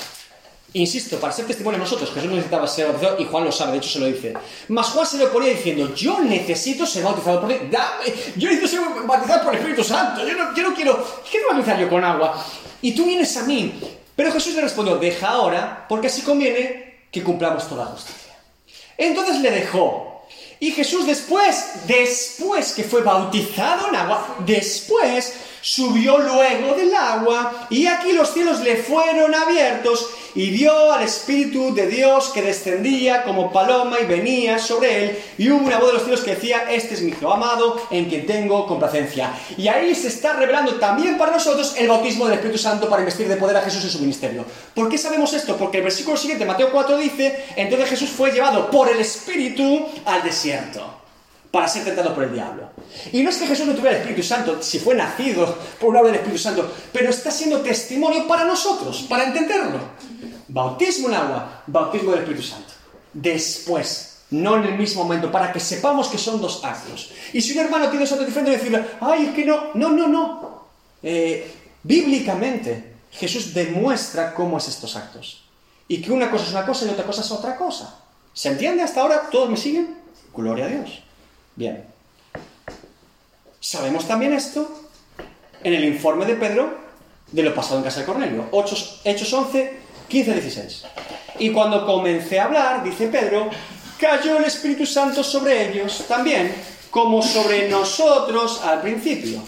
Insisto, 0.72 1.18
para 1.18 1.32
ser 1.32 1.46
testimonio 1.46 1.78
de 1.78 1.84
nosotros, 1.84 2.12
Jesús 2.12 2.28
necesitaba 2.28 2.66
ser 2.66 2.88
bautizado 2.88 3.20
y 3.20 3.24
Juan 3.24 3.44
lo 3.44 3.52
sabe, 3.52 3.72
de 3.72 3.78
hecho 3.78 3.88
se 3.88 4.00
lo 4.00 4.06
dice. 4.06 4.34
Mas 4.68 4.88
Juan 4.88 5.06
se 5.06 5.18
lo 5.18 5.32
ponía 5.32 5.50
diciendo, 5.50 5.94
yo 5.94 6.20
necesito 6.20 6.84
ser 6.84 7.04
bautizado 7.04 7.40
por 7.40 7.52
él, 7.52 7.70
dame, 7.70 8.12
yo 8.34 8.50
necesito 8.50 8.82
ser 8.82 9.06
bautizado 9.06 9.44
por 9.44 9.54
el 9.54 9.60
Espíritu 9.60 9.84
Santo, 9.84 10.26
yo 10.26 10.34
no, 10.34 10.54
yo 10.54 10.62
no 10.68 10.74
quiero, 10.74 11.22
¿qué 11.30 11.38
bautizar 11.48 11.78
yo 11.78 11.88
con 11.88 12.04
agua? 12.04 12.44
Y 12.82 12.92
tú 12.92 13.06
vienes 13.06 13.36
a 13.36 13.44
mí. 13.44 13.72
Pero 14.16 14.32
Jesús 14.32 14.54
le 14.54 14.62
respondió, 14.62 14.96
deja 14.96 15.28
ahora, 15.28 15.86
porque 15.88 16.08
así 16.08 16.22
conviene 16.22 17.06
que 17.10 17.22
cumplamos 17.22 17.68
toda 17.68 17.86
justicia. 17.86 18.34
Entonces 18.98 19.40
le 19.40 19.50
dejó. 19.50 20.15
Y 20.58 20.72
Jesús 20.72 21.06
después, 21.06 21.86
después 21.86 22.72
que 22.72 22.84
fue 22.84 23.02
bautizado 23.02 23.88
en 23.88 23.96
agua, 23.96 24.36
después 24.46 25.34
subió 25.60 26.18
luego 26.18 26.74
del 26.74 26.94
agua 26.94 27.66
y 27.70 27.86
aquí 27.86 28.12
los 28.12 28.32
cielos 28.32 28.60
le 28.60 28.76
fueron 28.76 29.34
abiertos 29.34 30.08
y 30.36 30.50
vio 30.50 30.92
al 30.92 31.02
Espíritu 31.02 31.74
de 31.74 31.86
Dios 31.86 32.30
que 32.32 32.42
descendía 32.42 33.24
como 33.24 33.50
paloma 33.50 33.96
y 34.00 34.04
venía 34.04 34.58
sobre 34.58 35.04
él 35.04 35.18
y 35.38 35.50
hubo 35.50 35.66
una 35.66 35.78
voz 35.78 35.88
de 35.88 35.92
los 35.94 36.02
cielos 36.02 36.20
que 36.20 36.34
decía, 36.34 36.70
este 36.70 36.94
es 36.94 37.00
mi 37.00 37.10
Hijo 37.10 37.32
amado 37.32 37.80
en 37.90 38.04
quien 38.04 38.26
tengo 38.26 38.66
complacencia. 38.66 39.32
Y 39.56 39.68
ahí 39.68 39.94
se 39.94 40.08
está 40.08 40.34
revelando 40.34 40.74
también 40.74 41.16
para 41.16 41.32
nosotros 41.32 41.74
el 41.78 41.88
bautismo 41.88 42.26
del 42.26 42.34
Espíritu 42.34 42.58
Santo 42.58 42.88
para 42.88 43.00
investir 43.00 43.26
de 43.26 43.36
poder 43.36 43.56
a 43.56 43.62
Jesús 43.62 43.82
en 43.84 43.90
su 43.90 44.00
ministerio. 44.00 44.44
¿Por 44.74 44.90
qué 44.90 44.98
sabemos 44.98 45.32
esto? 45.32 45.56
Porque 45.56 45.78
el 45.78 45.84
versículo 45.84 46.18
siguiente, 46.18 46.44
Mateo 46.44 46.70
4, 46.70 46.98
dice, 46.98 47.44
entonces 47.56 47.88
Jesús 47.88 48.10
fue 48.10 48.30
llevado 48.30 48.70
por 48.70 48.90
el 48.90 48.98
Espíritu 49.00 49.86
al 50.04 50.22
desierto 50.22 51.05
para 51.56 51.68
ser 51.68 51.84
tentado 51.84 52.14
por 52.14 52.24
el 52.24 52.34
diablo. 52.34 52.68
Y 53.12 53.22
no 53.22 53.30
es 53.30 53.38
que 53.38 53.46
Jesús 53.46 53.66
no 53.66 53.72
tuviera 53.72 53.96
el 53.96 54.02
Espíritu 54.02 54.22
Santo, 54.22 54.62
si 54.62 54.78
fue 54.78 54.94
nacido 54.94 55.56
por 55.80 55.88
un 55.88 55.96
obra 55.96 56.08
del 56.08 56.16
Espíritu 56.16 56.38
Santo, 56.38 56.70
pero 56.92 57.08
está 57.08 57.30
siendo 57.30 57.62
testimonio 57.62 58.28
para 58.28 58.44
nosotros, 58.44 59.06
para 59.08 59.24
entenderlo. 59.24 59.80
Bautismo 60.48 61.08
en 61.08 61.14
agua, 61.14 61.62
bautismo 61.66 62.10
del 62.10 62.20
Espíritu 62.20 62.46
Santo. 62.46 62.74
Después, 63.10 64.18
no 64.32 64.56
en 64.56 64.64
el 64.64 64.76
mismo 64.76 65.02
momento, 65.02 65.32
para 65.32 65.50
que 65.50 65.58
sepamos 65.58 66.08
que 66.08 66.18
son 66.18 66.42
dos 66.42 66.62
actos. 66.62 67.10
Y 67.32 67.40
si 67.40 67.54
un 67.54 67.64
hermano 67.64 67.88
tiene 67.88 68.04
otro 68.04 68.18
diferente, 68.18 68.50
decirle, 68.50 68.84
ay, 69.00 69.28
es 69.28 69.34
que 69.34 69.46
no, 69.46 69.70
no, 69.72 69.88
no, 69.88 70.08
no. 70.08 70.66
Eh, 71.02 71.50
bíblicamente, 71.82 72.96
Jesús 73.12 73.54
demuestra 73.54 74.34
cómo 74.34 74.58
es 74.58 74.68
estos 74.68 74.94
actos. 74.94 75.42
Y 75.88 76.02
que 76.02 76.12
una 76.12 76.30
cosa 76.30 76.44
es 76.44 76.50
una 76.50 76.66
cosa 76.66 76.84
y 76.84 76.90
otra 76.90 77.06
cosa 77.06 77.22
es 77.22 77.30
otra 77.30 77.56
cosa. 77.56 77.98
¿Se 78.34 78.50
entiende 78.50 78.82
hasta 78.82 79.00
ahora? 79.00 79.30
¿Todos 79.32 79.48
me 79.48 79.56
siguen? 79.56 79.96
Gloria 80.34 80.66
a 80.66 80.68
Dios. 80.68 81.05
Bien. 81.56 81.84
Sabemos 83.58 84.06
también 84.06 84.32
esto 84.34 84.88
en 85.62 85.72
el 85.72 85.84
informe 85.84 86.26
de 86.26 86.34
Pedro 86.34 86.86
de 87.32 87.42
lo 87.42 87.54
pasado 87.54 87.78
en 87.78 87.84
casa 87.84 88.00
de 88.00 88.06
Cornelio. 88.06 88.48
Hechos, 88.52 89.00
Hechos 89.02 89.32
11, 89.32 89.80
15, 90.08 90.32
16. 90.32 90.84
Y 91.40 91.50
cuando 91.50 91.84
comencé 91.84 92.38
a 92.38 92.44
hablar, 92.44 92.84
dice 92.84 93.08
Pedro, 93.08 93.50
cayó 93.98 94.38
el 94.38 94.44
Espíritu 94.44 94.86
Santo 94.86 95.24
sobre 95.24 95.70
ellos 95.70 96.04
también, 96.06 96.54
como 96.90 97.22
sobre 97.22 97.68
nosotros 97.68 98.60
al 98.62 98.80
principio. 98.80 99.42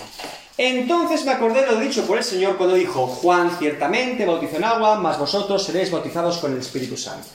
Entonces 0.56 1.24
me 1.24 1.32
acordé 1.32 1.60
de 1.60 1.72
lo 1.72 1.78
dicho 1.78 2.04
por 2.04 2.18
el 2.18 2.24
Señor 2.24 2.56
cuando 2.56 2.74
dijo, 2.74 3.06
Juan 3.06 3.56
ciertamente 3.58 4.26
bautizó 4.26 4.56
en 4.56 4.64
agua, 4.64 4.96
mas 4.96 5.18
vosotros 5.18 5.62
seréis 5.62 5.90
bautizados 5.90 6.38
con 6.38 6.52
el 6.52 6.58
Espíritu 6.58 6.96
Santo. 6.96 7.28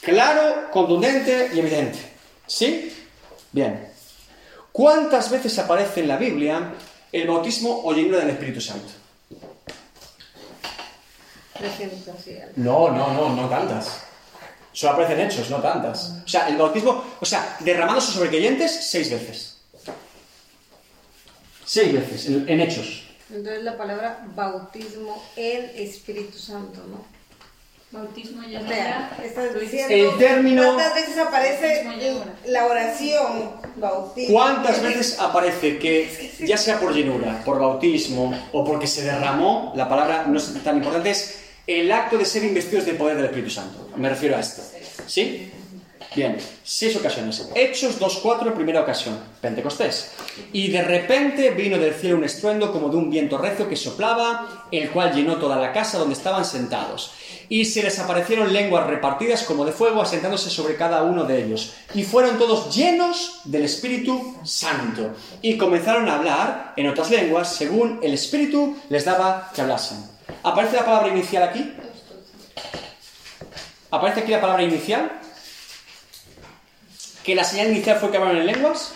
Claro, 0.00 0.70
contundente 0.70 1.50
y 1.52 1.58
evidente. 1.58 2.15
¿Sí? 2.46 2.92
Bien. 3.52 3.88
¿Cuántas 4.72 5.30
veces 5.30 5.58
aparece 5.58 6.00
en 6.00 6.08
la 6.08 6.16
Biblia 6.16 6.74
el 7.10 7.26
bautismo 7.26 7.82
o 7.84 7.92
llenura 7.92 8.18
del 8.18 8.30
Espíritu 8.30 8.60
Santo? 8.60 8.92
300 11.58 12.26
y 12.26 12.38
algo. 12.38 12.52
No, 12.56 12.90
no, 12.90 13.12
no, 13.14 13.34
no 13.34 13.48
tantas. 13.48 14.02
Solo 14.72 14.92
aparecen 14.92 15.20
hechos, 15.20 15.48
no 15.48 15.62
tantas. 15.62 16.12
O 16.24 16.28
sea, 16.28 16.48
el 16.48 16.58
bautismo, 16.58 17.02
o 17.18 17.24
sea, 17.24 17.56
derramándose 17.60 18.12
sobre 18.12 18.28
creyentes 18.28 18.90
seis 18.90 19.10
veces. 19.10 19.56
Seis 21.64 21.94
veces, 21.94 22.26
en, 22.26 22.48
en 22.48 22.60
hechos. 22.60 23.04
Entonces 23.30 23.64
la 23.64 23.76
palabra 23.76 24.24
bautismo 24.34 25.24
en 25.34 25.64
Espíritu 25.74 26.38
Santo, 26.38 26.84
¿no? 26.88 27.15
Bautismo 27.92 28.42
y 28.42 28.56
Vea, 28.68 29.16
estás 29.24 29.58
diciendo 29.58 29.94
El 29.94 30.18
término- 30.18 30.64
¿Cuántas 30.74 30.94
veces 30.96 31.18
aparece 31.18 31.86
la 32.46 32.66
oración 32.66 33.52
bautismo? 33.76 34.34
¿Cuántas 34.34 34.82
veces 34.82 35.18
aparece 35.20 35.78
que, 35.78 36.32
ya 36.40 36.56
sea 36.58 36.80
por 36.80 36.92
llenura, 36.92 37.42
por 37.44 37.60
bautismo 37.60 38.36
o 38.52 38.64
porque 38.64 38.88
se 38.88 39.02
derramó, 39.02 39.72
la 39.76 39.88
palabra 39.88 40.24
no 40.26 40.36
es 40.36 40.52
tan 40.64 40.78
importante, 40.78 41.10
es 41.10 41.38
el 41.66 41.90
acto 41.92 42.18
de 42.18 42.24
ser 42.24 42.42
investidos 42.42 42.86
de 42.86 42.94
poder 42.94 43.16
del 43.16 43.26
Espíritu 43.26 43.50
Santo? 43.50 43.88
Me 43.96 44.08
refiero 44.08 44.36
a 44.36 44.40
esto. 44.40 44.62
¿Sí? 45.06 45.52
Bien, 46.14 46.38
seis 46.64 46.96
ocasiones. 46.96 47.50
Hechos 47.54 48.00
2.4, 48.00 48.54
primera 48.54 48.80
ocasión, 48.80 49.18
Pentecostés. 49.40 50.12
Y 50.52 50.68
de 50.70 50.82
repente 50.82 51.50
vino 51.50 51.76
del 51.78 51.92
cielo 51.94 52.16
un 52.16 52.24
estruendo 52.24 52.72
como 52.72 52.88
de 52.88 52.96
un 52.96 53.10
viento 53.10 53.36
recio 53.36 53.68
que 53.68 53.76
soplaba, 53.76 54.66
el 54.72 54.90
cual 54.90 55.12
llenó 55.14 55.36
toda 55.36 55.56
la 55.56 55.72
casa 55.72 55.98
donde 55.98 56.14
estaban 56.14 56.44
sentados. 56.46 57.12
Y 57.48 57.64
se 57.64 57.82
les 57.82 57.98
aparecieron 57.98 58.52
lenguas 58.52 58.86
repartidas 58.86 59.44
como 59.44 59.64
de 59.64 59.72
fuego, 59.72 60.02
asentándose 60.02 60.50
sobre 60.50 60.76
cada 60.76 61.02
uno 61.02 61.24
de 61.24 61.44
ellos. 61.44 61.74
Y 61.94 62.02
fueron 62.02 62.38
todos 62.38 62.74
llenos 62.74 63.40
del 63.44 63.64
Espíritu 63.64 64.36
Santo. 64.44 65.14
Y 65.42 65.56
comenzaron 65.56 66.08
a 66.08 66.16
hablar 66.16 66.72
en 66.76 66.88
otras 66.88 67.10
lenguas, 67.10 67.54
según 67.54 68.00
el 68.02 68.14
Espíritu 68.14 68.76
les 68.88 69.04
daba 69.04 69.50
que 69.54 69.62
hablasen. 69.62 69.98
¿Aparece 70.42 70.76
la 70.76 70.84
palabra 70.84 71.08
inicial 71.08 71.42
aquí? 71.42 71.72
¿Aparece 73.90 74.20
aquí 74.20 74.32
la 74.32 74.40
palabra 74.40 74.62
inicial? 74.62 75.12
¿Que 77.22 77.34
la 77.34 77.44
señal 77.44 77.70
inicial 77.70 77.98
fue 77.98 78.10
que 78.10 78.16
hablaron 78.16 78.38
en 78.38 78.46
lenguas? 78.46 78.92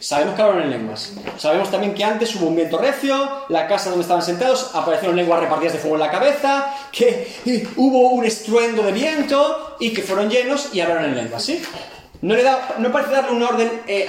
Sabemos 0.00 0.34
que 0.34 0.42
hablaron 0.42 0.64
en 0.64 0.70
lenguas. 0.70 1.12
Sabemos 1.38 1.70
también 1.70 1.94
que 1.94 2.04
antes 2.04 2.34
hubo 2.36 2.46
un 2.46 2.56
viento 2.56 2.78
recio, 2.78 3.44
la 3.48 3.66
casa 3.66 3.90
donde 3.90 4.02
estaban 4.02 4.22
sentados 4.22 4.70
aparecieron 4.74 5.16
lenguas 5.16 5.40
repartidas 5.40 5.74
de 5.74 5.78
fuego 5.80 5.96
en 5.96 6.02
la 6.02 6.10
cabeza, 6.10 6.72
que 6.92 7.28
hubo 7.76 8.10
un 8.10 8.24
estruendo 8.24 8.82
de 8.82 8.92
viento 8.92 9.76
y 9.80 9.92
que 9.92 10.02
fueron 10.02 10.30
llenos 10.30 10.68
y 10.72 10.80
hablaron 10.80 11.06
en 11.06 11.16
lenguas, 11.16 11.42
¿sí? 11.44 11.62
No, 12.22 12.34
le 12.34 12.42
da, 12.42 12.76
no 12.78 12.92
parece 12.92 13.12
darle 13.12 13.32
un 13.32 13.42
orden 13.42 13.82
eh, 13.86 14.08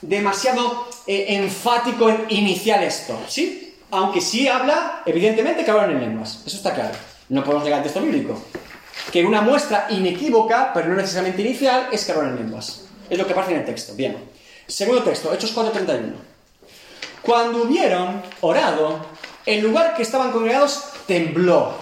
demasiado 0.00 0.88
eh, 1.06 1.26
enfático 1.28 2.08
en 2.08 2.26
inicial 2.28 2.82
esto, 2.82 3.18
¿sí? 3.28 3.76
Aunque 3.90 4.20
sí 4.20 4.48
habla, 4.48 5.02
evidentemente, 5.04 5.64
que 5.64 5.70
hablaron 5.70 5.96
en 5.96 6.00
lenguas. 6.00 6.42
Eso 6.46 6.56
está 6.56 6.72
claro. 6.74 6.94
No 7.28 7.44
podemos 7.44 7.64
llegar 7.64 7.78
al 7.78 7.84
texto 7.84 8.00
bíblico. 8.00 8.42
Que 9.10 9.24
una 9.24 9.42
muestra 9.42 9.86
inequívoca, 9.90 10.72
pero 10.72 10.88
no 10.88 10.94
necesariamente 10.94 11.42
inicial, 11.42 11.88
es 11.92 12.04
que 12.04 12.12
hablaron 12.12 12.36
en 12.36 12.44
lenguas. 12.44 12.84
Es 13.10 13.18
lo 13.18 13.26
que 13.26 13.32
aparece 13.32 13.54
en 13.54 13.60
el 13.60 13.66
texto. 13.66 13.94
Bien. 13.94 14.31
Segundo 14.66 15.02
texto, 15.02 15.32
Hechos 15.32 15.54
4.31. 15.54 16.14
Cuando 17.22 17.64
hubieron 17.64 18.22
orado, 18.40 19.00
el 19.46 19.60
lugar 19.60 19.94
que 19.94 20.02
estaban 20.02 20.32
congregados 20.32 20.84
tembló. 21.06 21.74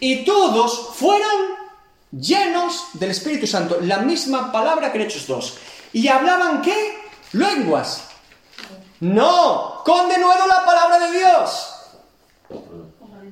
Y 0.00 0.24
todos 0.24 0.90
fueron 0.94 1.54
llenos 2.10 2.88
del 2.94 3.10
Espíritu 3.10 3.46
Santo. 3.46 3.78
La 3.80 3.98
misma 3.98 4.52
palabra 4.52 4.92
que 4.92 4.98
en 4.98 5.04
Hechos 5.04 5.26
2. 5.26 5.58
¿Y 5.92 6.08
hablaban 6.08 6.62
qué? 6.62 6.98
Lenguas. 7.32 8.04
No, 9.00 9.82
con 9.84 10.08
de 10.08 10.18
nuevo 10.18 10.46
la 10.46 10.64
palabra 10.64 10.98
de 10.98 11.18
Dios. 11.18 11.74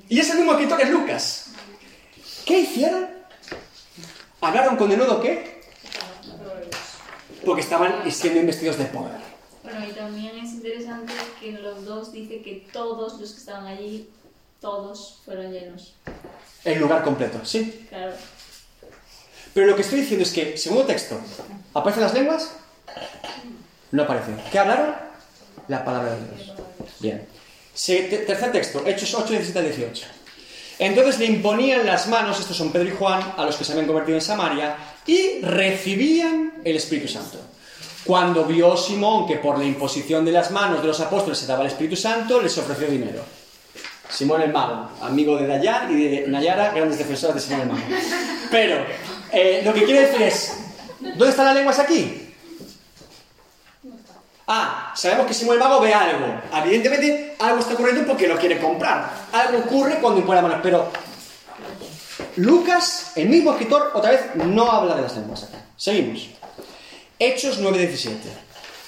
Y 0.08 0.18
es 0.18 0.30
el 0.30 0.38
mismo 0.38 0.52
escritor 0.52 0.78
que 0.78 0.84
es 0.84 0.90
Lucas. 0.90 1.46
¿Qué 2.44 2.60
hicieron? 2.60 3.08
¿Hablaron 4.40 4.76
con 4.76 4.90
de 4.90 4.96
nuevo 4.96 5.20
qué? 5.20 5.51
Porque 7.44 7.60
estaban 7.60 8.10
siendo 8.10 8.40
investidos 8.40 8.78
de 8.78 8.84
poder. 8.86 9.16
Bueno, 9.62 9.86
y 9.88 9.92
también 9.92 10.36
es 10.38 10.52
interesante 10.52 11.12
que 11.40 11.50
en 11.50 11.62
los 11.62 11.84
dos 11.84 12.12
dice 12.12 12.42
que 12.42 12.66
todos 12.72 13.20
los 13.20 13.32
que 13.32 13.38
estaban 13.38 13.66
allí, 13.66 14.08
todos 14.60 15.20
fueron 15.24 15.52
llenos. 15.52 15.94
El 16.64 16.80
lugar 16.80 17.02
completo, 17.02 17.40
¿sí? 17.44 17.86
Claro. 17.88 18.12
Pero 19.54 19.66
lo 19.66 19.76
que 19.76 19.82
estoy 19.82 20.00
diciendo 20.00 20.22
es 20.24 20.32
que, 20.32 20.56
segundo 20.56 20.84
texto, 20.84 21.20
¿aparecen 21.74 22.02
las 22.02 22.14
lenguas? 22.14 22.54
No 23.90 24.04
aparecen. 24.04 24.40
¿Qué 24.50 24.58
hablaron? 24.58 24.94
La 25.68 25.84
palabra 25.84 26.14
de 26.14 26.20
Dios. 26.26 26.52
Bien. 27.00 27.26
Tercer 27.74 28.52
texto, 28.52 28.82
Hechos 28.86 29.14
8, 29.14 29.28
17 29.28 29.58
al 29.58 29.64
18. 29.64 30.06
Entonces 30.78 31.18
le 31.18 31.26
imponían 31.26 31.86
las 31.86 32.08
manos, 32.08 32.40
estos 32.40 32.56
son 32.56 32.72
Pedro 32.72 32.88
y 32.88 32.92
Juan, 32.92 33.34
a 33.36 33.44
los 33.44 33.56
que 33.56 33.64
se 33.64 33.72
habían 33.72 33.86
convertido 33.86 34.16
en 34.16 34.22
Samaria, 34.22 34.76
y 35.06 35.40
recibían 35.40 36.54
el 36.64 36.76
Espíritu 36.76 37.08
Santo. 37.08 37.38
Cuando 38.04 38.44
vio 38.44 38.76
Simón 38.76 39.26
que 39.26 39.36
por 39.36 39.58
la 39.58 39.64
imposición 39.64 40.24
de 40.24 40.32
las 40.32 40.50
manos 40.50 40.80
de 40.80 40.88
los 40.88 41.00
apóstoles 41.00 41.38
se 41.38 41.46
daba 41.46 41.62
el 41.62 41.68
Espíritu 41.68 41.96
Santo, 41.96 42.40
les 42.40 42.56
ofreció 42.58 42.88
dinero. 42.88 43.22
Simón 44.08 44.42
el 44.42 44.52
Mago, 44.52 44.90
amigo 45.00 45.36
de 45.36 45.46
Dayan 45.46 45.90
y 45.90 46.08
de 46.08 46.28
Nayara, 46.28 46.72
grandes 46.72 46.98
defensores 46.98 47.36
de 47.36 47.40
Simón 47.40 47.60
el 47.62 47.68
Mago. 47.68 47.82
Pero, 48.50 48.84
eh, 49.32 49.62
lo 49.64 49.72
que 49.72 49.84
quiero 49.84 50.00
decir 50.00 50.22
es, 50.22 50.58
¿dónde 51.00 51.30
están 51.30 51.46
las 51.46 51.54
lenguas 51.54 51.78
aquí? 51.78 52.18
Ah, 54.46 54.92
sabemos 54.96 55.26
que 55.26 55.34
Simón 55.34 55.54
el 55.54 55.60
Mago 55.60 55.80
ve 55.80 55.94
algo. 55.94 56.26
Evidentemente, 56.64 57.36
algo 57.38 57.60
está 57.60 57.74
ocurriendo 57.74 58.04
porque 58.06 58.26
lo 58.26 58.36
quiere 58.36 58.58
comprar. 58.58 59.10
Algo 59.32 59.60
ocurre 59.60 59.98
cuando 60.00 60.20
impone 60.20 60.42
las 60.42 60.50
manos, 60.50 60.60
pero 60.62 60.90
Lucas, 62.36 63.12
el 63.16 63.28
mismo 63.28 63.52
escritor, 63.52 63.90
otra 63.94 64.10
vez 64.12 64.20
no 64.36 64.70
habla 64.70 64.94
de 64.96 65.02
las 65.02 65.16
lenguas. 65.16 65.48
Seguimos. 65.76 66.28
Hechos 67.18 67.60
9:17. 67.60 68.16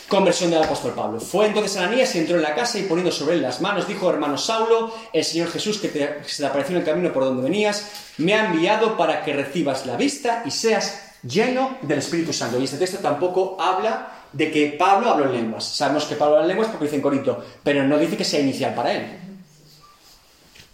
Conversión 0.09 0.51
del 0.51 0.63
apóstol 0.63 0.93
Pablo. 0.93 1.19
Fue 1.21 1.47
entonces 1.47 1.77
Ananías 1.79 2.15
y 2.15 2.19
entró 2.19 2.37
en 2.37 2.43
la 2.43 2.55
casa 2.55 2.79
y 2.79 2.83
poniendo 2.83 3.11
sobre 3.11 3.35
él 3.37 3.43
las 3.43 3.61
manos, 3.61 3.89
dijo, 3.89 4.09
hermano 4.11 4.37
Saulo, 4.37 4.95
el 5.13 5.25
Señor 5.25 5.51
Jesús 5.51 5.79
que, 5.79 5.89
te- 5.89 5.99
que 6.27 6.33
te 6.37 6.47
apareció 6.47 6.77
en 6.77 6.83
el 6.83 6.87
camino 6.87 7.13
por 7.13 7.25
donde 7.25 7.43
venías, 7.43 7.87
me 8.19 8.35
ha 8.35 8.47
enviado 8.47 8.97
para 8.97 9.25
que 9.25 9.33
recibas 9.33 9.87
la 9.87 9.97
vista 9.97 10.43
y 10.47 10.51
seas 10.51 11.01
lleno 11.23 11.79
del 11.83 11.99
Espíritu 11.99 12.33
Santo. 12.33 12.61
Y 12.61 12.65
este 12.65 12.77
texto 12.77 12.99
tampoco 12.99 13.57
habla 13.59 14.11
de 14.33 14.51
que 14.51 14.77
Pablo 14.79 15.11
habló 15.11 15.25
en 15.27 15.33
lenguas. 15.33 15.65
Sabemos 15.65 16.05
que 16.05 16.17
Pablo 16.17 16.35
habla 16.37 16.45
en 16.45 16.49
lenguas 16.49 16.69
porque 16.69 16.85
dice 16.85 16.97
en 16.97 17.03
Corinto, 17.03 17.45
pero 17.63 17.83
no 17.85 17.97
dice 17.99 18.17
que 18.17 18.25
sea 18.25 18.41
inicial 18.41 18.75
para 18.75 18.93
él. 18.93 19.07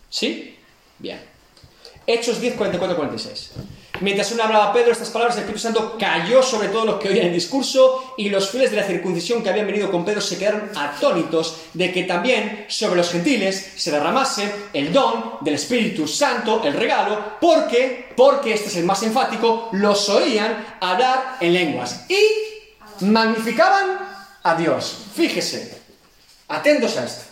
¿Sí? 0.09 0.57
Bien. 0.99 1.21
Hechos 2.07 2.41
10, 2.41 2.55
44, 2.55 2.97
46. 2.97 3.51
Mientras 4.01 4.31
aún 4.31 4.41
hablaba 4.41 4.73
Pedro 4.73 4.93
estas 4.93 5.11
palabras, 5.11 5.37
el 5.37 5.43
Espíritu 5.43 5.63
Santo 5.63 5.97
cayó 5.99 6.43
sobre 6.43 6.69
todos 6.69 6.87
los 6.87 7.01
que 7.01 7.11
oían 7.11 7.27
el 7.27 7.35
discurso 7.35 8.15
y 8.17 8.31
los 8.31 8.49
fieles 8.49 8.71
de 8.71 8.79
la 8.79 8.87
circuncisión 8.87 9.43
que 9.43 9.51
habían 9.51 9.67
venido 9.67 9.91
con 9.91 10.07
Pedro 10.07 10.23
se 10.23 10.39
quedaron 10.39 10.71
atónitos 10.75 11.57
de 11.75 11.93
que 11.93 12.05
también 12.05 12.65
sobre 12.69 12.97
los 12.97 13.11
gentiles 13.11 13.73
se 13.77 13.91
derramase 13.91 14.51
el 14.73 14.91
don 14.91 15.35
del 15.43 15.55
Espíritu 15.55 16.09
Santo, 16.09 16.63
el 16.65 16.73
regalo, 16.73 17.37
porque, 17.41 18.09
porque 18.17 18.55
este 18.55 18.69
es 18.69 18.77
el 18.77 18.85
más 18.85 19.03
enfático, 19.03 19.69
los 19.73 20.09
oían 20.09 20.79
hablar 20.81 21.37
en 21.41 21.53
lenguas 21.53 22.07
y 22.09 23.05
magnificaban 23.05 23.99
a 24.43 24.55
Dios. 24.55 24.97
Fíjese, 25.15 25.79
atentos 26.49 26.97
a 26.97 27.05
esto. 27.05 27.25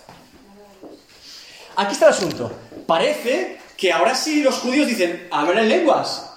Aquí 1.77 1.93
está 1.93 2.09
el 2.09 2.13
asunto. 2.13 2.53
Parece 2.87 3.58
que 3.79 3.93
ahora 3.93 4.17
sí 4.17 4.43
los 4.43 4.59
judíos 4.59 4.89
dicen, 4.89 5.29
hablan 5.31 5.59
en 5.59 5.69
lenguas. 5.69 6.31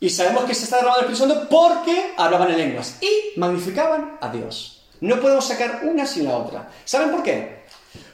Y 0.00 0.10
sabemos 0.10 0.44
que 0.44 0.54
se 0.54 0.64
está 0.64 0.76
derramando 0.76 1.06
el 1.06 1.12
Espíritu 1.12 1.32
Santo 1.32 1.48
porque 1.48 2.12
hablaban 2.16 2.50
en 2.50 2.58
lenguas. 2.58 2.96
Y 3.00 3.38
magnificaban 3.38 4.18
a 4.20 4.28
Dios. 4.30 4.82
No 5.00 5.20
podemos 5.20 5.46
sacar 5.46 5.82
una 5.84 6.04
sin 6.04 6.24
la 6.24 6.36
otra. 6.36 6.68
¿Saben 6.84 7.12
por 7.12 7.22
qué? 7.22 7.62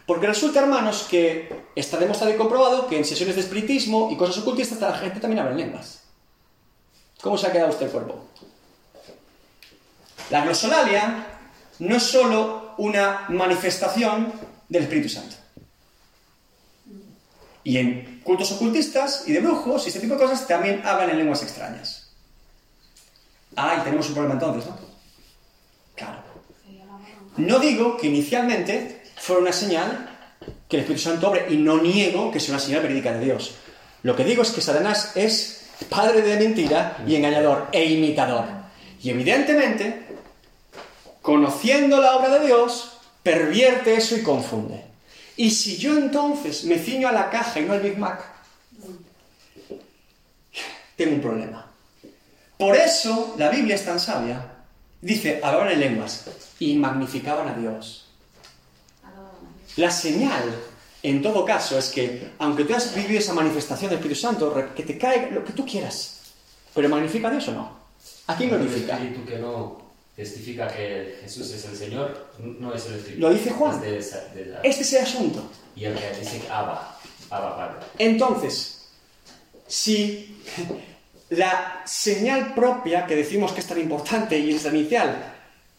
Porque 0.05 0.27
resulta, 0.27 0.61
hermanos, 0.61 1.07
que 1.09 1.51
está 1.75 1.97
demostrado 1.97 2.35
y 2.35 2.37
comprobado 2.37 2.87
que 2.87 2.99
en 2.99 3.07
sesiones 3.07 3.37
de 3.37 3.41
espiritismo 3.41 4.11
y 4.13 4.17
cosas 4.19 4.39
ocultistas 4.39 4.81
la 4.81 4.99
gente 4.99 5.19
también 5.19 5.41
habla 5.41 5.53
en 5.53 5.59
lenguas. 5.59 6.03
¿Cómo 7.23 7.39
se 7.39 7.47
ha 7.47 7.53
quedado 7.53 7.71
usted 7.71 7.87
el 7.87 7.93
cuerpo? 7.93 8.27
La 10.29 10.45
glosolalia 10.45 11.27
no 11.79 11.97
es 11.97 12.03
solo 12.03 12.75
una 12.77 13.25
manifestación 13.31 14.31
del 14.69 14.83
Espíritu 14.83 15.09
Santo. 15.09 15.37
Y 17.65 17.79
en 17.79 18.18
cultos 18.29 18.53
ocultistas 18.53 19.25
y 19.27 19.33
de 19.33 19.41
brujos 19.41 19.87
y 19.87 19.89
este 19.89 20.01
tipo 20.01 20.13
de 20.13 20.21
cosas 20.21 20.47
también 20.47 20.83
hablan 20.85 21.09
en 21.09 21.17
lenguas 21.17 21.43
extrañas. 21.43 22.11
Ah, 23.57 23.79
y 23.81 23.85
tenemos 23.85 24.07
un 24.09 24.13
problema 24.13 24.35
entonces, 24.35 24.69
¿no? 24.69 24.77
Claro. 25.97 26.19
No 27.39 27.59
digo 27.59 27.97
que 27.97 28.09
inicialmente 28.09 29.03
fuera 29.17 29.41
una 29.41 29.53
señal 29.53 30.11
que 30.69 30.77
el 30.77 30.83
Espíritu 30.83 31.05
Santo 31.05 31.31
obre 31.31 31.47
y 31.49 31.57
no 31.57 31.81
niego 31.81 32.31
que 32.31 32.39
sea 32.39 32.53
una 32.53 32.63
señal 32.63 32.83
verídica 32.83 33.15
de 33.15 33.25
Dios. 33.25 33.55
Lo 34.03 34.15
que 34.15 34.25
digo 34.25 34.43
es 34.43 34.51
que 34.51 34.61
Satanás 34.61 35.13
es 35.15 35.71
padre 35.89 36.21
de 36.21 36.37
mentira 36.37 37.03
y 37.07 37.17
engañador 37.17 37.69
e 37.73 37.83
imitador. 37.83 38.45
Y 39.03 39.09
evidentemente, 39.09 40.03
conociendo 41.23 41.99
la 41.99 42.15
obra 42.17 42.39
de 42.39 42.47
Dios, 42.47 42.99
pervierte 43.23 43.95
eso 43.95 44.19
y 44.19 44.23
confunde. 44.23 44.88
Y 45.39 45.53
si 45.53 45.77
yo 45.77 45.97
entonces 45.97 46.65
me 46.65 46.81
ciño 46.81 47.07
a 47.07 47.13
la 47.13 47.31
caja 47.31 47.61
y 47.61 47.65
no 47.65 47.73
al 47.73 47.81
Big 47.81 47.97
Mac, 47.97 48.25
tengo 50.97 51.15
un 51.15 51.21
problema. 51.21 51.65
Por 52.59 52.75
eso 52.75 53.37
la 53.39 53.49
Biblia 53.49 53.77
es 53.77 53.85
tan 53.85 54.01
sabia. 54.01 54.45
Dice, 55.01 55.39
hablaban 55.41 55.71
en 55.71 55.79
lenguas 55.79 56.25
y 56.59 56.75
magnificaban 56.75 57.47
a 57.47 57.55
Dios. 57.55 58.07
La 59.77 59.93
señal 59.93 60.43
En 61.01 61.23
todo 61.23 61.45
caso, 61.45 61.79
es 61.79 61.91
que, 61.91 62.33
aunque 62.41 62.65
tú 62.65 62.75
hayas 62.75 62.93
vivido 62.93 63.21
esa 63.21 63.33
manifestación 63.33 63.89
del 63.89 64.01
Espíritu 64.01 64.21
Santo, 64.21 64.53
que 64.75 64.83
te 64.83 64.99
caiga 64.99 65.29
lo 65.31 65.45
que 65.45 65.53
tú 65.53 65.65
quieras. 65.65 66.23
¿Pero 66.75 66.89
magnifica 66.89 67.29
a 67.29 67.31
Dios 67.31 67.47
o 67.47 67.53
no? 67.53 67.79
¿A 68.27 68.37
quién 68.37 68.51
glorifica? 68.51 68.99
No 69.41 69.88
testifica 70.19 70.67
que 70.67 71.17
Jesús 71.23 71.49
es 71.55 71.65
el 71.65 71.77
Señor 71.77 72.27
no 72.41 72.75
es 72.75 72.85
el 72.87 72.95
espíritu. 72.97 73.21
Lo 73.21 73.31
dice 73.31 73.51
Juan. 73.51 73.77
Es 73.77 73.81
de 73.83 73.99
esa- 73.99 74.25
de 74.35 74.47
la- 74.47 74.61
Este 74.63 74.83
es 74.83 74.93
el 74.95 75.03
asunto. 75.05 75.49
Y 75.77 75.85
el 75.85 75.95
que 75.97 76.11
dice 76.19 76.41
que 76.41 76.49
Abba, 76.51 76.99
Abba 77.31 77.57
Padre. 77.57 77.87
Entonces, 77.99 78.89
si 79.69 80.43
la 81.31 81.83
señal 81.87 82.53
propia 82.53 83.07
que 83.07 83.15
decimos 83.15 83.53
que 83.53 83.61
es 83.61 83.67
tan 83.67 83.79
importante 83.79 84.37
y 84.37 84.51
es 84.53 84.65
la 84.65 84.71
inicial 84.71 85.35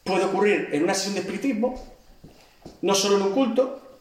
puede 0.06 0.24
ocurrir 0.24 0.70
en 0.72 0.84
una 0.84 0.94
sesión 0.94 1.16
de 1.16 1.20
espiritismo, 1.20 1.84
no 2.82 2.96
solo 2.96 3.18
en 3.18 3.24
un 3.24 3.34
culto, 3.34 4.00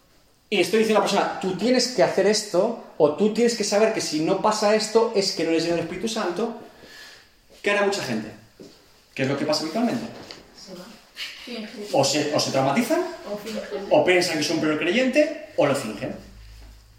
y 0.49 0.61
estoy 0.61 0.79
diciendo 0.81 1.01
a 1.01 1.05
la 1.05 1.11
persona, 1.11 1.41
tú 1.41 1.57
tienes 1.59 1.89
que 1.89 2.05
hacer 2.05 2.27
esto, 2.29 2.85
o 2.97 3.17
tú 3.17 3.35
tienes 3.35 3.57
que 3.57 3.65
saber 3.65 3.93
que 3.93 4.01
si 4.01 4.21
no 4.21 4.41
pasa 4.41 4.77
esto 4.77 5.11
es 5.17 5.33
que 5.33 5.43
no 5.43 5.51
eres 5.51 5.65
lleno 5.65 5.75
del 5.77 5.85
Espíritu 5.87 6.07
Santo, 6.09 6.59
¿qué 7.61 7.73
hará 7.73 7.85
mucha 7.85 8.05
gente? 8.05 8.31
¿Qué 9.15 9.23
es 9.25 9.29
lo 9.29 9.37
que 9.37 9.45
pasa 9.45 9.63
habitualmente? 9.65 10.07
O 11.93 12.05
se, 12.05 12.35
o 12.35 12.39
se 12.41 12.51
traumatizan, 12.51 13.01
o 13.91 14.05
piensan 14.05 14.37
que 14.39 14.45
son 14.45 14.61
peor 14.61 14.79
creyente, 14.79 15.49
o 15.57 15.67
lo 15.67 15.75
fingen. 15.75 16.15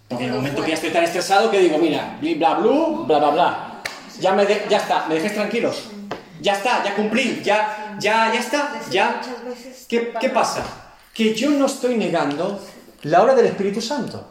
Porque 0.07 0.23
en 0.25 0.31
el 0.31 0.35
momento 0.37 0.63
que 0.63 0.69
ya 0.69 0.73
estoy 0.75 0.89
tan 0.89 1.03
estresado 1.03 1.51
que 1.51 1.59
digo, 1.59 1.77
mira, 1.77 2.17
bla, 2.21 2.55
blu, 2.55 3.05
bla, 3.05 3.19
bla, 3.19 3.29
bla. 3.29 3.81
Ya, 4.19 4.33
me 4.33 4.45
de- 4.45 4.65
ya 4.69 4.77
está, 4.77 5.05
me 5.07 5.15
dejéis 5.15 5.35
tranquilos. 5.35 5.83
Ya 6.41 6.53
está, 6.53 6.83
ya 6.83 6.95
cumplí, 6.95 7.41
ya, 7.43 7.95
ya, 7.99 8.33
ya 8.33 8.39
está, 8.39 8.79
ya. 8.89 9.21
¿Qué, 9.87 10.13
qué 10.19 10.29
pasa? 10.29 10.63
Que 11.13 11.35
yo 11.35 11.51
no 11.51 11.65
estoy 11.67 11.95
negando 11.95 12.59
la 13.03 13.21
obra 13.21 13.35
del 13.35 13.45
Espíritu 13.47 13.81
Santo. 13.81 14.25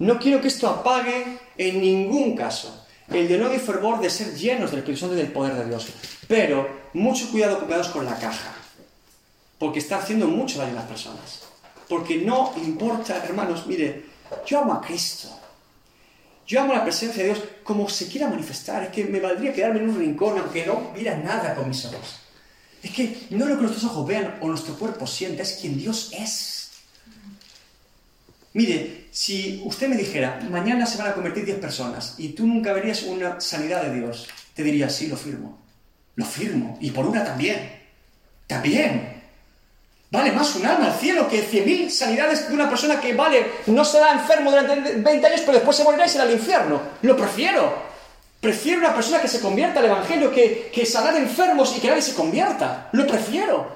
No 0.00 0.18
quiero 0.18 0.40
que 0.40 0.48
esto 0.48 0.68
apague 0.68 1.38
en 1.56 1.80
ningún 1.80 2.34
caso 2.34 2.84
el 3.12 3.28
de 3.28 3.54
y 3.54 3.58
fervor 3.58 4.00
de 4.00 4.10
ser 4.10 4.34
llenos 4.34 4.70
del 4.70 4.80
Espíritu 4.80 5.00
Santo 5.00 5.14
y 5.14 5.18
del 5.18 5.30
poder 5.32 5.54
de 5.54 5.66
Dios. 5.66 5.86
Pero 6.26 6.68
mucho 6.94 7.30
cuidado 7.30 7.60
cuidados 7.60 7.88
con 7.88 8.04
la 8.04 8.16
caja. 8.18 8.52
Porque 9.64 9.78
está 9.78 9.96
haciendo 9.96 10.28
mucho 10.28 10.58
daño 10.58 10.72
a 10.72 10.80
las 10.82 10.84
personas. 10.84 11.40
Porque 11.88 12.18
no 12.18 12.52
importa, 12.62 13.24
hermanos, 13.24 13.66
mire, 13.66 14.04
yo 14.46 14.58
amo 14.58 14.74
a 14.74 14.80
Cristo. 14.82 15.30
Yo 16.46 16.60
amo 16.60 16.74
la 16.74 16.82
presencia 16.82 17.22
de 17.22 17.30
Dios 17.30 17.42
como 17.62 17.88
se 17.88 18.06
quiera 18.08 18.28
manifestar. 18.28 18.82
Es 18.82 18.90
que 18.90 19.04
me 19.04 19.20
valdría 19.20 19.54
quedarme 19.54 19.80
en 19.80 19.88
un 19.88 19.98
rincón 19.98 20.38
aunque 20.38 20.66
no 20.66 20.92
viera 20.94 21.16
nada 21.16 21.54
con 21.54 21.66
mis 21.66 21.82
ojos. 21.86 22.16
Es 22.82 22.90
que 22.90 23.26
no 23.30 23.46
lo 23.46 23.56
que 23.56 23.62
nuestros 23.62 23.84
ojos 23.84 24.06
vean 24.06 24.36
o 24.42 24.48
nuestro 24.48 24.74
cuerpo 24.74 25.06
sienta, 25.06 25.42
es 25.42 25.56
quien 25.58 25.78
Dios 25.78 26.10
es. 26.12 26.72
Mire, 28.52 29.06
si 29.12 29.62
usted 29.64 29.88
me 29.88 29.96
dijera, 29.96 30.46
mañana 30.50 30.84
se 30.84 30.98
van 30.98 31.08
a 31.08 31.14
convertir 31.14 31.46
10 31.46 31.56
personas 31.56 32.16
y 32.18 32.28
tú 32.34 32.46
nunca 32.46 32.74
verías 32.74 33.04
una 33.04 33.40
sanidad 33.40 33.84
de 33.84 33.98
Dios, 33.98 34.28
te 34.52 34.62
diría, 34.62 34.90
sí, 34.90 35.06
lo 35.06 35.16
firmo. 35.16 35.58
Lo 36.16 36.26
firmo. 36.26 36.76
Y 36.82 36.90
por 36.90 37.06
una 37.06 37.24
también. 37.24 37.82
También. 38.46 39.13
Vale 40.14 40.30
más 40.30 40.54
un 40.54 40.64
alma 40.64 40.86
al 40.86 40.94
cielo 40.94 41.28
que 41.28 41.44
100.000 41.44 41.90
sanidades 41.90 42.48
de 42.48 42.54
una 42.54 42.68
persona 42.68 43.00
que, 43.00 43.12
vale, 43.14 43.46
no 43.66 43.84
será 43.84 44.12
enfermo 44.12 44.52
durante 44.52 44.92
20 44.94 45.26
años, 45.26 45.40
pero 45.40 45.54
después 45.54 45.76
se 45.76 45.82
morirá 45.82 46.06
y 46.06 46.08
será 46.08 46.22
al 46.22 46.30
infierno. 46.30 46.80
Lo 47.02 47.16
prefiero. 47.16 47.74
Prefiero 48.40 48.78
una 48.78 48.94
persona 48.94 49.20
que 49.20 49.26
se 49.26 49.40
convierta 49.40 49.80
al 49.80 49.86
Evangelio 49.86 50.30
que, 50.30 50.70
que 50.72 50.86
sanar 50.86 51.16
enfermos 51.16 51.74
y 51.76 51.80
que 51.80 51.88
nadie 51.88 52.02
se 52.02 52.14
convierta. 52.14 52.90
Lo 52.92 53.08
prefiero. 53.08 53.66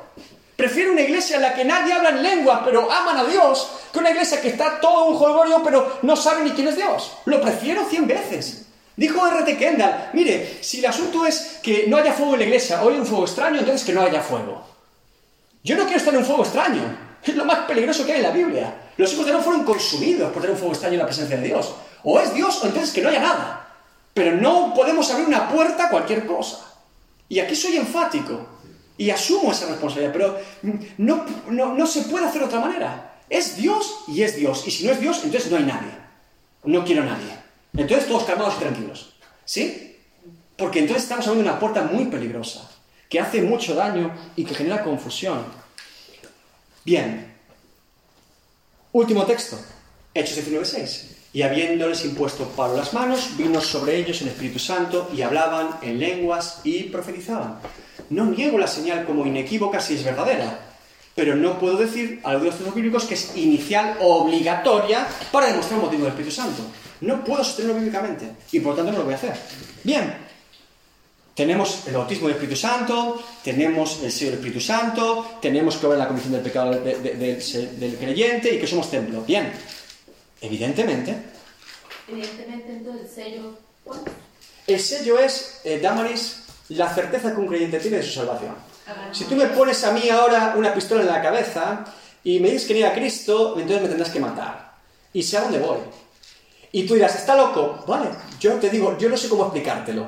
Prefiero 0.55 0.93
una 0.93 1.01
iglesia 1.01 1.37
en 1.37 1.43
la 1.43 1.55
que 1.55 1.65
nadie 1.65 1.93
habla 1.93 2.11
en 2.11 2.23
lengua, 2.23 2.63
pero 2.65 2.89
aman 2.91 3.17
a 3.17 3.25
Dios, 3.25 3.71
que 3.93 3.99
una 3.99 4.11
iglesia 4.11 4.41
que 4.41 4.51
está 4.51 4.79
todo 4.81 5.07
un 5.07 5.17
jolgorio, 5.17 5.61
pero 5.65 5.99
no 6.03 6.15
sabe 6.15 6.45
ni 6.45 6.53
quién 6.53 6.69
es 6.69 6.77
Dios. 6.77 7.15
Lo 7.25 7.41
prefiero 7.41 7.85
cien 7.91 8.07
veces. 8.07 8.67
Dijo 8.95 9.27
R.T. 9.27 9.57
Kendall, 9.57 10.11
mire, 10.13 10.59
si 10.61 10.79
el 10.79 10.87
asunto 10.87 11.27
es 11.27 11.59
que 11.65 11.87
no 11.89 11.97
haya 11.97 12.13
fuego 12.13 12.35
en 12.35 12.41
la 12.41 12.47
iglesia 12.47 12.83
o 12.83 12.91
hay 12.91 12.97
un 12.97 13.07
fuego 13.07 13.25
extraño, 13.25 13.59
entonces 13.59 13.85
que 13.85 13.93
no 13.93 14.03
haya 14.03 14.21
fuego. 14.21 14.68
Yo 15.63 15.77
no 15.77 15.85
quiero 15.85 15.99
estar 15.99 16.15
en 16.15 16.21
un 16.21 16.27
fuego 16.27 16.43
extraño. 16.43 16.83
Es 17.23 17.35
lo 17.35 17.45
más 17.45 17.61
peligroso 17.61 18.07
que 18.07 18.13
hay 18.13 18.19
en 18.19 18.25
la 18.25 18.31
Biblia. 18.31 18.75
Los 18.97 19.13
hijos 19.13 19.27
de 19.27 19.33
Aarón 19.33 19.45
fueron 19.45 19.65
consumidos 19.65 20.33
por 20.33 20.41
tener 20.41 20.53
un 20.53 20.59
fuego 20.59 20.73
extraño 20.73 20.95
en 20.95 21.01
la 21.01 21.07
presencia 21.07 21.37
de 21.37 21.47
Dios. 21.47 21.75
O 22.05 22.19
es 22.21 22.33
Dios 22.33 22.63
o 22.63 22.67
entonces 22.67 22.93
que 22.93 23.03
no 23.03 23.09
haya 23.09 23.21
nada. 23.21 23.69
Pero 24.15 24.37
no 24.37 24.73
podemos 24.75 25.11
abrir 25.11 25.27
una 25.27 25.49
puerta 25.49 25.87
a 25.87 25.91
cualquier 25.91 26.27
cosa. 26.27 26.65
Y 27.29 27.41
aquí 27.41 27.55
soy 27.55 27.77
enfático. 27.77 28.47
Y 28.97 29.11
asumo 29.11 29.53
esa 29.53 29.67
responsabilidad. 29.67 30.13
Pero 30.13 30.39
no, 30.99 31.25
no, 31.49 31.75
no 31.75 31.87
se 31.87 32.03
puede 32.03 32.27
hacer 32.27 32.41
de 32.41 32.47
otra 32.47 32.61
manera. 32.61 33.21
Es 33.29 33.57
Dios 33.57 34.05
y 34.09 34.23
es 34.23 34.37
Dios. 34.37 34.67
Y 34.67 34.71
si 34.71 34.87
no 34.87 34.93
es 34.93 35.01
Dios, 35.01 35.21
entonces 35.25 35.51
no 35.51 35.57
hay 35.59 35.65
nadie. 35.65 35.91
No 36.65 36.85
quiero 36.85 37.03
a 37.03 37.07
nadie. 37.07 37.39
Entonces 37.77 38.09
todos 38.09 38.25
calmados 38.25 38.55
y 38.57 38.61
tranquilos. 38.61 39.15
¿Sí? 39.45 39.97
Porque 40.57 40.81
entonces 40.81 41.05
estamos 41.05 41.27
abriendo 41.27 41.51
una 41.51 41.61
puerta 41.61 41.83
muy 41.83 42.07
peligrosa. 42.07 42.69
Que 43.09 43.21
hace 43.21 43.43
mucho 43.43 43.75
daño 43.75 44.13
y 44.37 44.45
que 44.45 44.55
genera 44.55 44.83
confusión. 44.83 45.45
Bien. 46.85 47.35
Último 48.93 49.25
texto. 49.25 49.59
Hechos 50.15 50.39
19.6. 50.39 51.19
Y 51.33 51.43
habiéndoles 51.43 52.05
impuesto 52.05 52.49
Pablo 52.57 52.79
las 52.79 52.95
manos, 52.95 53.37
vino 53.37 53.61
sobre 53.61 53.97
ellos 53.97 54.23
el 54.23 54.29
Espíritu 54.29 54.59
Santo 54.59 55.11
y 55.15 55.23
hablaban 55.23 55.79
en 55.83 55.99
lenguas 55.99 56.61
y 56.65 56.85
profetizaban. 56.85 57.59
No 58.11 58.25
niego 58.25 58.59
la 58.59 58.67
señal 58.67 59.05
como 59.05 59.27
inequívoca 59.27 59.81
si 59.81 59.95
es 59.95 60.05
verdadera, 60.05 60.59
pero 61.15 61.37
no 61.37 61.59
puedo 61.59 61.77
decir 61.77 62.21
a 62.25 62.33
los 62.33 62.43
textos 62.43 62.75
bíblicos 62.75 63.05
que 63.05 63.15
es 63.15 63.37
inicial 63.37 63.99
o 64.01 64.23
obligatoria 64.23 65.07
para 65.31 65.49
demostrar 65.49 65.79
un 65.79 65.85
motivo 65.85 66.05
del 66.05 66.13
Espíritu 66.13 66.35
Santo. 66.35 66.63
No 67.03 67.23
puedo 67.23 67.45
sostenerlo 67.45 67.77
bíblicamente 67.77 68.31
y 68.51 68.61
por 68.61 68.73
lo 68.73 68.77
tanto 68.77 68.93
no 68.93 68.99
lo 68.99 69.05
voy 69.05 69.15
a 69.15 69.17
hacer. 69.17 69.37
Bien, 69.85 70.28
tenemos 71.39 71.87
el 71.87 71.95
bautismo 71.95 72.27
del 72.27 72.35
Espíritu 72.37 72.59
Santo, 72.61 73.23
tenemos 73.45 74.03
el 74.03 74.11
sello 74.11 74.33
del 74.33 74.41
Espíritu 74.41 74.61
Santo, 74.61 75.39
tenemos 75.41 75.77
que 75.77 75.87
ver 75.87 75.97
la 75.97 76.09
comisión 76.09 76.33
del 76.33 76.43
pecado 76.43 76.73
de- 76.73 76.97
de- 76.99 77.15
del, 77.15 77.79
del 77.81 77.97
creyente 77.97 78.53
y 78.55 78.59
que 78.59 78.67
somos 78.67 78.91
templo. 78.91 79.23
Bien, 79.23 79.53
evidentemente, 80.41 81.15
Evidentemente, 82.09 82.73
entonces 82.73 83.03
el 83.03 83.15
sello. 83.25 83.43
¿cuál? 83.85 84.01
el 84.67 84.81
sello 84.81 85.19
es, 85.19 85.61
eh, 85.65 85.79
Damaris, 85.81 86.41
la 86.71 86.93
certeza 86.93 87.33
que 87.33 87.41
un 87.41 87.47
creyente 87.47 87.79
tiene 87.79 87.99
de 87.99 88.03
su 88.03 88.13
salvación. 88.15 88.55
Si 89.13 89.25
tú 89.25 89.37
me 89.37 89.47
pones 89.47 89.85
a 89.85 89.93
mí 89.93 90.09
ahora 90.09 90.55
una 90.57 90.75
pistola 90.75 91.03
en 91.03 91.07
la 91.09 91.23
cabeza 91.23 91.85
y 92.25 92.41
me 92.41 92.51
dices 92.51 92.67
que 92.67 92.75
niega 92.75 92.89
a 92.89 92.95
Cristo, 92.95 93.55
entonces 93.59 93.83
me 93.83 93.89
tendrás 93.89 94.11
que 94.11 94.19
matar. 94.19 94.73
Y 95.13 95.23
sé 95.23 95.37
a 95.39 95.43
dónde 95.43 95.59
voy. 95.61 95.79
Y 96.73 96.85
tú 96.87 96.95
dirás, 96.95 97.15
¿está 97.15 97.37
loco? 97.37 97.85
Vale, 97.87 98.09
yo 98.41 98.55
te 98.55 98.69
digo, 98.71 98.97
yo 98.99 99.09
no 99.11 99.17
sé 99.17 99.29
cómo 99.29 99.45
explicártelo, 99.45 100.07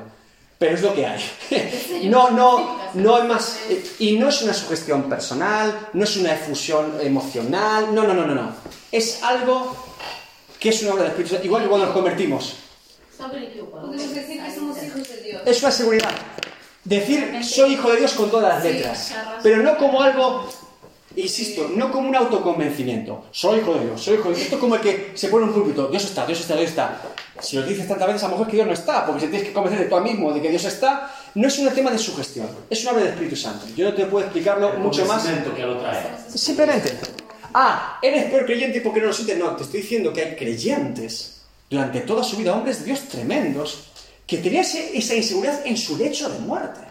pero 0.61 0.75
es 0.75 0.81
lo 0.83 0.93
que 0.93 1.07
hay. 1.07 1.19
no, 2.03 2.29
no, 2.29 2.79
no 2.93 3.15
hay 3.15 3.27
más. 3.27 3.57
eh, 3.67 3.83
Y 3.97 4.19
no 4.19 4.29
es 4.29 4.43
una 4.43 4.53
sugestión 4.53 5.09
personal, 5.09 5.89
no 5.93 6.03
es 6.03 6.15
una 6.17 6.33
efusión 6.35 6.99
emocional, 7.01 7.87
no, 7.95 8.03
no, 8.03 8.13
no, 8.13 8.27
no, 8.27 8.35
no. 8.35 8.55
Es 8.91 9.23
algo 9.23 9.75
que 10.59 10.69
es 10.69 10.83
una 10.83 10.91
obra 10.93 11.01
del 11.01 11.11
Espíritu 11.13 11.33
Santo, 11.33 11.47
igual 11.47 11.63
que 11.63 11.67
cuando 11.69 11.87
nos 11.87 11.95
convertimos. 11.95 12.57
Estamos 13.11 13.37
equivocados. 13.37 13.89
Podemos 13.89 14.13
decir 14.13 14.43
que 14.43 14.53
somos 14.53 14.83
hijos 14.83 15.09
de 15.09 15.21
Dios. 15.23 15.41
Es 15.47 15.63
una 15.63 15.71
seguridad. 15.71 16.11
Decir 16.83 17.43
soy 17.43 17.73
hijo 17.73 17.89
de 17.91 17.97
Dios 17.97 18.11
con 18.11 18.29
todas 18.29 18.53
las 18.53 18.63
letras. 18.63 19.15
Pero 19.41 19.63
no 19.63 19.75
como 19.77 19.99
algo, 20.03 20.47
insisto, 21.15 21.69
no 21.75 21.91
como 21.91 22.09
un 22.09 22.15
autoconvencimiento. 22.15 23.25
Soy 23.31 23.59
hijo 23.59 23.73
de 23.75 23.85
Dios, 23.85 24.01
soy 24.01 24.15
hijo 24.15 24.29
de 24.29 24.35
Dios. 24.35 24.43
Esto 24.43 24.55
es 24.55 24.61
como 24.61 24.75
el 24.75 24.81
que 24.81 25.11
se 25.13 25.27
pone 25.27 25.43
en 25.43 25.49
un 25.49 25.55
púlpito. 25.55 25.87
Dios 25.87 26.05
está, 26.05 26.25
Dios 26.25 26.39
está, 26.39 26.55
Dios 26.55 26.69
está. 26.69 27.01
Si 27.39 27.55
lo 27.55 27.63
dices 27.63 27.87
tantas 27.87 28.07
veces, 28.07 28.23
a 28.23 28.27
lo 28.27 28.31
mejor 28.33 28.47
es 28.47 28.51
que 28.51 28.57
Dios 28.57 28.67
no 28.67 28.73
está, 28.73 29.05
porque 29.05 29.21
si 29.21 29.27
tienes 29.27 29.47
que 29.47 29.53
convencer 29.53 29.83
de 29.83 29.89
tú 29.89 29.99
mismo 30.01 30.31
de 30.31 30.41
que 30.41 30.49
Dios 30.49 30.63
está, 30.65 31.13
no 31.35 31.47
es 31.47 31.57
un 31.59 31.69
tema 31.69 31.91
de 31.91 31.97
sugestión, 31.97 32.47
es 32.69 32.81
una 32.83 32.91
obra 32.91 33.03
del 33.03 33.13
Espíritu 33.13 33.35
Santo. 33.35 33.65
Yo 33.75 33.89
no 33.89 33.95
te 33.95 34.05
puedo 34.05 34.25
explicarlo 34.25 34.73
mucho 34.79 35.05
más. 35.05 35.25
que 35.25 35.61
lo 35.61 35.77
trae. 35.77 36.03
Simplemente. 36.29 36.97
Ah, 37.53 37.99
eres 38.01 38.25
peor 38.25 38.45
creyente 38.45 38.81
porque 38.81 39.01
no 39.01 39.07
lo 39.07 39.13
sientes. 39.13 39.37
No, 39.37 39.55
te 39.55 39.63
estoy 39.63 39.81
diciendo 39.81 40.13
que 40.13 40.21
hay 40.21 40.35
creyentes 40.35 41.41
durante 41.69 42.01
toda 42.01 42.23
su 42.23 42.37
vida, 42.37 42.53
hombres 42.53 42.79
de 42.79 42.85
Dios 42.85 43.01
tremendos, 43.07 43.91
que 44.25 44.37
tenían 44.37 44.63
esa 44.63 45.15
inseguridad 45.15 45.65
en 45.65 45.75
su 45.75 45.97
lecho 45.97 46.29
de 46.29 46.39
muerte. 46.39 46.90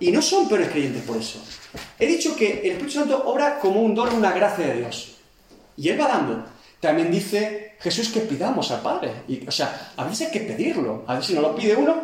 Y 0.00 0.10
no 0.12 0.22
son 0.22 0.48
peores 0.48 0.68
creyentes 0.68 1.02
por 1.02 1.16
eso. 1.16 1.40
He 1.98 2.06
dicho 2.06 2.34
que 2.36 2.60
el 2.60 2.72
Espíritu 2.72 2.90
Santo 2.90 3.22
obra 3.26 3.58
como 3.58 3.82
un 3.82 3.94
don, 3.94 4.14
una 4.14 4.32
gracia 4.32 4.66
de 4.66 4.74
Dios. 4.78 5.16
Y 5.76 5.88
Él 5.88 6.00
va 6.00 6.08
dando. 6.08 6.44
También 6.80 7.10
dice 7.10 7.76
Jesús 7.80 8.08
que 8.08 8.20
pidamos 8.20 8.70
al 8.70 8.80
Padre. 8.80 9.12
Y, 9.28 9.46
o 9.46 9.50
sea, 9.50 9.92
a 9.96 10.04
veces 10.04 10.28
hay 10.28 10.32
que 10.32 10.40
pedirlo. 10.40 11.04
A 11.06 11.14
veces 11.14 11.28
si 11.28 11.34
no 11.34 11.40
lo 11.40 11.54
pide 11.54 11.74
uno, 11.74 12.02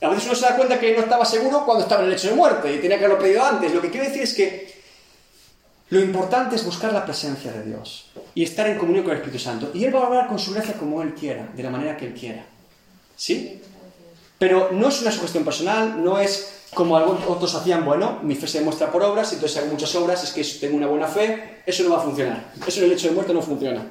a 0.00 0.08
veces 0.08 0.26
uno 0.26 0.34
se 0.34 0.46
da 0.46 0.56
cuenta 0.56 0.78
que 0.78 0.94
no 0.94 1.02
estaba 1.02 1.24
seguro 1.24 1.64
cuando 1.64 1.84
estaba 1.84 2.02
en 2.02 2.06
el 2.06 2.14
lecho 2.14 2.28
de 2.28 2.34
muerte 2.34 2.74
y 2.74 2.78
tenía 2.78 2.98
que 2.98 3.04
haberlo 3.04 3.22
pedido 3.22 3.44
antes. 3.44 3.72
Lo 3.72 3.80
que 3.80 3.90
quiero 3.90 4.06
decir 4.06 4.22
es 4.22 4.34
que 4.34 4.74
lo 5.90 6.00
importante 6.00 6.56
es 6.56 6.64
buscar 6.64 6.92
la 6.92 7.04
presencia 7.04 7.52
de 7.52 7.64
Dios 7.64 8.10
y 8.34 8.42
estar 8.42 8.66
en 8.68 8.78
comunión 8.78 9.04
con 9.04 9.12
el 9.12 9.18
Espíritu 9.18 9.42
Santo. 9.42 9.70
Y 9.74 9.84
Él 9.84 9.94
va 9.94 10.00
a 10.00 10.06
hablar 10.06 10.26
con 10.26 10.38
su 10.38 10.52
gracia 10.52 10.74
como 10.74 11.02
Él 11.02 11.14
quiera, 11.14 11.48
de 11.54 11.62
la 11.62 11.70
manera 11.70 11.96
que 11.96 12.06
Él 12.06 12.14
quiera. 12.14 12.44
¿Sí? 13.16 13.60
Pero 14.38 14.70
no 14.72 14.88
es 14.88 15.00
una 15.02 15.12
sugestión 15.12 15.44
personal, 15.44 16.02
no 16.02 16.18
es 16.18 16.63
como 16.74 16.96
algunos 16.96 17.24
otros 17.26 17.54
hacían, 17.54 17.84
bueno, 17.84 18.18
mi 18.22 18.34
fe 18.34 18.46
se 18.46 18.58
demuestra 18.58 18.90
por 18.90 19.02
obras, 19.02 19.32
entonces 19.32 19.58
hago 19.58 19.68
muchas 19.68 19.94
obras, 19.94 20.22
es 20.24 20.32
que 20.32 20.44
tengo 20.58 20.76
una 20.76 20.86
buena 20.86 21.06
fe, 21.06 21.62
eso 21.64 21.84
no 21.84 21.90
va 21.90 21.98
a 21.98 22.02
funcionar. 22.02 22.52
Eso 22.66 22.80
en 22.80 22.86
el 22.86 22.92
hecho 22.92 23.08
de 23.08 23.14
muerte 23.14 23.32
no 23.32 23.40
funciona. 23.40 23.90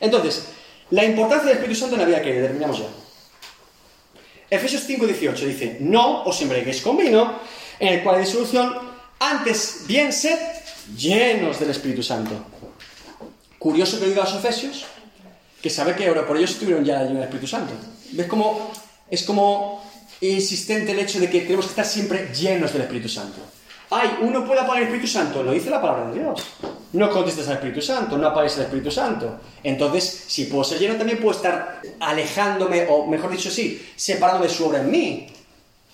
Entonces, 0.00 0.46
la 0.90 1.04
importancia 1.04 1.48
del 1.48 1.58
Espíritu 1.58 1.80
Santo 1.80 1.94
en 1.94 2.00
la 2.02 2.06
vida 2.06 2.22
que 2.22 2.32
terminamos 2.32 2.78
ya. 2.78 2.86
Efesios 4.50 4.86
5:18 4.88 5.34
dice, 5.46 5.76
no 5.80 6.24
os 6.24 6.40
embriaguéis 6.42 6.82
con 6.82 6.96
vino, 6.96 7.32
en 7.78 7.94
el 7.94 8.02
cual 8.02 8.16
hay 8.16 8.24
disolución, 8.24 8.74
antes 9.18 9.84
bien 9.86 10.12
sed 10.12 10.38
llenos 10.96 11.58
del 11.58 11.70
Espíritu 11.70 12.02
Santo. 12.02 12.34
Curioso 13.58 13.98
que 13.98 14.06
diga 14.06 14.22
a 14.22 14.26
los 14.26 14.36
Efesios, 14.36 14.84
que 15.62 15.70
sabe 15.70 15.96
que 15.96 16.06
ahora 16.06 16.26
por 16.26 16.36
ellos 16.36 16.50
estuvieron 16.50 16.84
ya 16.84 16.98
llenos 16.98 17.14
del 17.14 17.22
Espíritu 17.24 17.46
Santo. 17.46 17.72
¿Ves 18.12 18.26
cómo 18.26 18.70
es 19.10 19.22
como 19.24 19.85
insistente 20.20 20.92
el 20.92 20.98
hecho 20.98 21.20
de 21.20 21.30
que 21.30 21.42
tenemos 21.42 21.66
que 21.66 21.70
estar 21.70 21.84
siempre 21.84 22.30
llenos 22.34 22.72
del 22.72 22.82
Espíritu 22.82 23.08
Santo? 23.08 23.40
Ay, 23.90 24.18
uno 24.20 24.44
puede 24.44 24.60
apagar 24.60 24.78
el 24.78 24.88
Espíritu 24.88 25.06
Santo, 25.06 25.42
lo 25.42 25.52
dice 25.52 25.70
la 25.70 25.80
palabra 25.80 26.10
de 26.10 26.20
Dios. 26.20 26.42
No 26.92 27.10
contestes 27.10 27.46
al 27.48 27.54
Espíritu 27.54 27.80
Santo, 27.80 28.18
no 28.18 28.26
apagues 28.26 28.56
el 28.56 28.64
Espíritu 28.64 28.90
Santo. 28.90 29.38
Entonces, 29.62 30.24
si 30.26 30.46
puedo 30.46 30.64
ser 30.64 30.78
lleno, 30.78 30.96
también 30.96 31.18
puedo 31.18 31.36
estar 31.36 31.80
alejándome, 32.00 32.86
o 32.88 33.06
mejor 33.06 33.30
dicho, 33.30 33.50
sí, 33.50 33.86
separándome 33.94 34.48
de 34.48 34.54
su 34.54 34.66
obra 34.66 34.80
en 34.80 34.90
mí. 34.90 35.26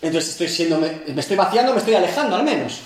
Entonces 0.00 0.30
estoy 0.30 0.48
siendo, 0.48 0.78
me, 0.78 1.02
me 1.12 1.20
estoy 1.20 1.36
vaciando, 1.36 1.72
me 1.72 1.78
estoy 1.78 1.94
alejando 1.94 2.36
al 2.36 2.44
menos. 2.44 2.80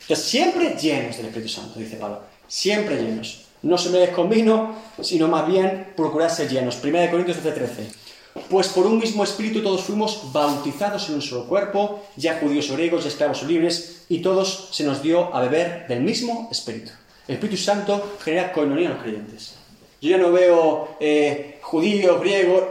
Entonces, 0.00 0.26
siempre 0.26 0.76
llenos 0.80 1.16
del 1.16 1.26
Espíritu 1.26 1.48
Santo, 1.48 1.78
dice 1.78 1.96
Pablo. 1.96 2.20
Siempre 2.46 2.96
llenos. 2.96 3.46
No 3.62 3.78
se 3.78 3.90
me 3.90 4.10
con 4.10 4.28
vino, 4.28 4.74
sino 5.00 5.28
más 5.28 5.46
bien 5.46 5.92
procurad 5.96 6.28
ser 6.28 6.48
llenos. 6.48 6.78
1 6.82 7.10
Corintios 7.10 7.42
12, 7.42 7.52
13. 7.52 8.01
Pues 8.48 8.68
por 8.68 8.86
un 8.86 8.98
mismo 8.98 9.24
espíritu 9.24 9.62
todos 9.62 9.82
fuimos 9.82 10.32
bautizados 10.32 11.08
en 11.08 11.16
un 11.16 11.22
solo 11.22 11.46
cuerpo, 11.46 12.02
ya 12.16 12.38
judíos 12.40 12.70
o 12.70 12.74
griegos, 12.74 13.04
ya 13.04 13.08
esclavos 13.08 13.42
o 13.42 13.46
libres, 13.46 14.04
y 14.08 14.20
todos 14.20 14.70
se 14.72 14.84
nos 14.84 15.02
dio 15.02 15.34
a 15.34 15.40
beber 15.40 15.86
del 15.86 16.00
mismo 16.00 16.48
espíritu. 16.50 16.92
El 17.28 17.34
Espíritu 17.34 17.62
Santo 17.62 18.16
genera 18.22 18.52
coinonía 18.52 18.86
en 18.86 18.94
los 18.94 19.02
creyentes. 19.02 19.54
Yo 20.00 20.10
ya 20.10 20.18
no 20.18 20.32
veo 20.32 20.96
eh, 20.98 21.60
judío, 21.62 22.18
griego, 22.18 22.68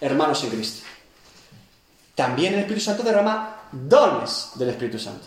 hermanos 0.00 0.42
en 0.44 0.50
Cristo. 0.50 0.86
También 2.14 2.54
el 2.54 2.60
Espíritu 2.60 2.84
Santo 2.84 3.02
derrama 3.02 3.68
dones 3.72 4.50
del 4.54 4.70
Espíritu 4.70 4.98
Santo. 4.98 5.26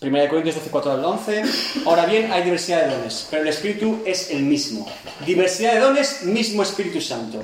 1 0.00 0.28
Corintios 0.28 0.54
12, 0.54 0.70
4 0.70 0.92
al 0.92 1.04
11. 1.04 1.42
Ahora 1.84 2.06
bien, 2.06 2.30
hay 2.30 2.44
diversidad 2.44 2.86
de 2.86 2.94
dones, 2.94 3.26
pero 3.30 3.42
el 3.42 3.48
Espíritu 3.48 4.00
es 4.06 4.30
el 4.30 4.42
mismo. 4.42 4.86
Diversidad 5.26 5.72
de 5.72 5.80
dones, 5.80 6.22
mismo 6.22 6.62
Espíritu 6.62 7.00
Santo. 7.00 7.42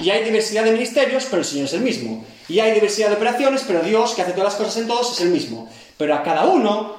Y 0.00 0.10
hay 0.10 0.24
diversidad 0.24 0.64
de 0.64 0.72
ministerios, 0.72 1.26
pero 1.30 1.42
el 1.42 1.44
Señor 1.44 1.66
es 1.66 1.74
el 1.74 1.82
mismo. 1.82 2.24
Y 2.48 2.58
hay 2.58 2.72
diversidad 2.72 3.08
de 3.08 3.14
operaciones, 3.14 3.62
pero 3.64 3.82
Dios, 3.82 4.14
que 4.14 4.22
hace 4.22 4.32
todas 4.32 4.52
las 4.52 4.56
cosas 4.56 4.76
en 4.78 4.88
todos, 4.88 5.12
es 5.12 5.20
el 5.20 5.30
mismo. 5.30 5.70
Pero 5.96 6.14
a 6.16 6.24
cada 6.24 6.46
uno 6.46 6.96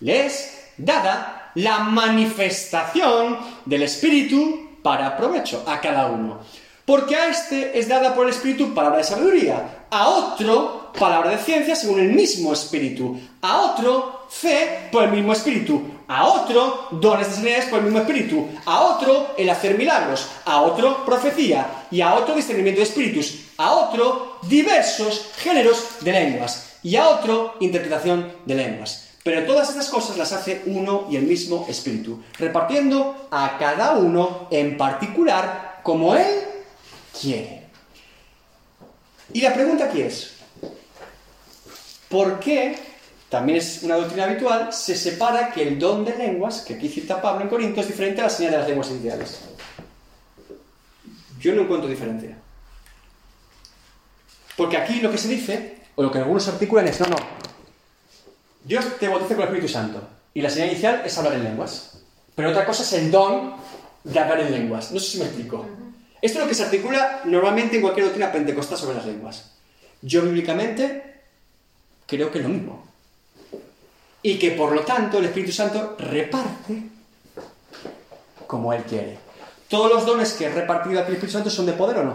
le 0.00 0.26
es 0.26 0.64
dada 0.78 1.52
la 1.54 1.78
manifestación 1.80 3.38
del 3.64 3.84
Espíritu 3.84 4.78
para 4.82 5.16
provecho, 5.16 5.62
a 5.64 5.80
cada 5.80 6.06
uno. 6.06 6.40
Porque 6.84 7.14
a 7.14 7.28
este 7.28 7.78
es 7.78 7.88
dada 7.88 8.14
por 8.14 8.26
el 8.26 8.32
Espíritu 8.32 8.74
palabra 8.74 8.98
de 8.98 9.04
sabiduría, 9.04 9.86
a 9.90 10.08
otro 10.08 10.92
palabra 10.98 11.30
de 11.30 11.38
ciencia 11.38 11.76
según 11.76 12.00
el 12.00 12.12
mismo 12.12 12.52
Espíritu, 12.52 13.18
a 13.40 13.60
otro 13.60 14.23
fe 14.40 14.88
por 14.90 15.04
el 15.04 15.12
mismo 15.12 15.32
Espíritu, 15.32 15.82
a 16.08 16.26
otro 16.26 16.88
dones 16.90 17.28
de 17.28 17.34
sanidades 17.34 17.66
por 17.66 17.78
el 17.78 17.84
mismo 17.84 18.00
Espíritu, 18.00 18.48
a 18.66 18.80
otro 18.80 19.34
el 19.38 19.48
hacer 19.48 19.78
milagros, 19.78 20.28
a 20.44 20.60
otro 20.62 21.04
profecía. 21.04 21.86
Y 21.90 22.00
a 22.00 22.14
otro 22.14 22.34
discernimiento 22.34 22.80
de 22.80 22.86
espíritus, 22.86 23.44
a 23.56 23.72
otro 23.72 24.38
diversos 24.42 25.30
géneros 25.36 25.98
de 26.00 26.12
lenguas. 26.12 26.78
Y 26.82 26.96
a 26.96 27.08
otro 27.08 27.54
interpretación 27.60 28.32
de 28.44 28.54
lenguas. 28.54 29.08
Pero 29.22 29.46
todas 29.46 29.70
estas 29.70 29.88
cosas 29.88 30.18
las 30.18 30.32
hace 30.32 30.62
uno 30.66 31.06
y 31.10 31.16
el 31.16 31.22
mismo 31.22 31.64
Espíritu, 31.66 32.22
repartiendo 32.38 33.28
a 33.30 33.56
cada 33.58 33.92
uno 33.92 34.48
en 34.50 34.76
particular 34.76 35.80
como 35.82 36.14
Él 36.14 36.42
quiere. 37.18 37.62
Y 39.32 39.40
la 39.40 39.54
pregunta 39.54 39.86
aquí 39.86 40.02
es, 40.02 40.34
¿por 42.10 42.38
qué, 42.38 42.76
también 43.28 43.58
es 43.58 43.82
una 43.82 43.96
doctrina 43.96 44.24
habitual, 44.24 44.72
se 44.72 44.96
separa 44.96 45.50
que 45.52 45.66
el 45.66 45.78
don 45.78 46.04
de 46.04 46.16
lenguas, 46.16 46.60
que 46.60 46.74
aquí 46.74 46.88
cita 46.88 47.20
Pablo 47.20 47.42
en 47.42 47.48
Corinto, 47.48 47.80
es 47.80 47.88
diferente 47.88 48.20
a 48.20 48.24
la 48.24 48.30
señal 48.30 48.52
de 48.52 48.58
las 48.58 48.68
lenguas 48.68 48.90
iniciales? 48.90 49.40
Yo 51.40 51.54
no 51.54 51.62
encuentro 51.62 51.88
diferencia. 51.88 52.36
Porque 54.56 54.76
aquí 54.76 55.00
lo 55.00 55.10
que 55.10 55.18
se 55.18 55.28
dice, 55.28 55.78
o 55.96 56.02
lo 56.02 56.12
que 56.12 56.18
algunos 56.18 56.46
articulan 56.48 56.86
es, 56.86 57.00
no, 57.00 57.06
no, 57.06 57.16
Dios 58.64 58.98
te 58.98 59.08
bautiza 59.08 59.34
con 59.34 59.42
el 59.42 59.48
Espíritu 59.48 59.68
Santo, 59.68 60.00
y 60.32 60.40
la 60.40 60.50
señal 60.50 60.70
inicial 60.70 61.02
es 61.04 61.16
hablar 61.18 61.34
en 61.34 61.44
lenguas. 61.44 61.98
Pero 62.34 62.50
otra 62.50 62.64
cosa 62.64 62.82
es 62.82 62.92
el 62.94 63.10
don 63.10 63.54
de 64.02 64.18
hablar 64.18 64.40
en 64.40 64.52
lenguas. 64.52 64.90
No 64.90 64.98
sé 64.98 65.12
si 65.12 65.18
me 65.18 65.24
explico. 65.24 65.66
Esto 66.20 66.38
es 66.38 66.44
lo 66.44 66.48
que 66.48 66.54
se 66.54 66.64
articula 66.64 67.20
normalmente 67.24 67.76
en 67.76 67.82
cualquier 67.82 68.06
doctrina 68.06 68.32
pentecostal 68.32 68.78
sobre 68.78 68.96
las 68.96 69.06
lenguas. 69.06 69.52
Yo 70.02 70.22
bíblicamente 70.22 71.20
creo 72.06 72.30
que 72.30 72.38
es 72.38 72.44
lo 72.44 72.50
mismo. 72.50 72.83
Y 74.24 74.38
que 74.38 74.52
por 74.52 74.72
lo 74.72 74.80
tanto 74.80 75.18
el 75.18 75.26
Espíritu 75.26 75.52
Santo 75.52 75.96
reparte 75.98 76.82
como 78.46 78.72
Él 78.72 78.82
quiere. 78.82 79.18
Todos 79.68 79.92
los 79.92 80.06
dones 80.06 80.32
que 80.32 80.46
he 80.46 80.50
repartido 80.50 80.98
aquí 80.98 81.08
el 81.10 81.14
Espíritu 81.14 81.36
Santo 81.36 81.50
son 81.50 81.66
de 81.66 81.74
poder 81.74 81.98
o 81.98 82.04
no. 82.04 82.14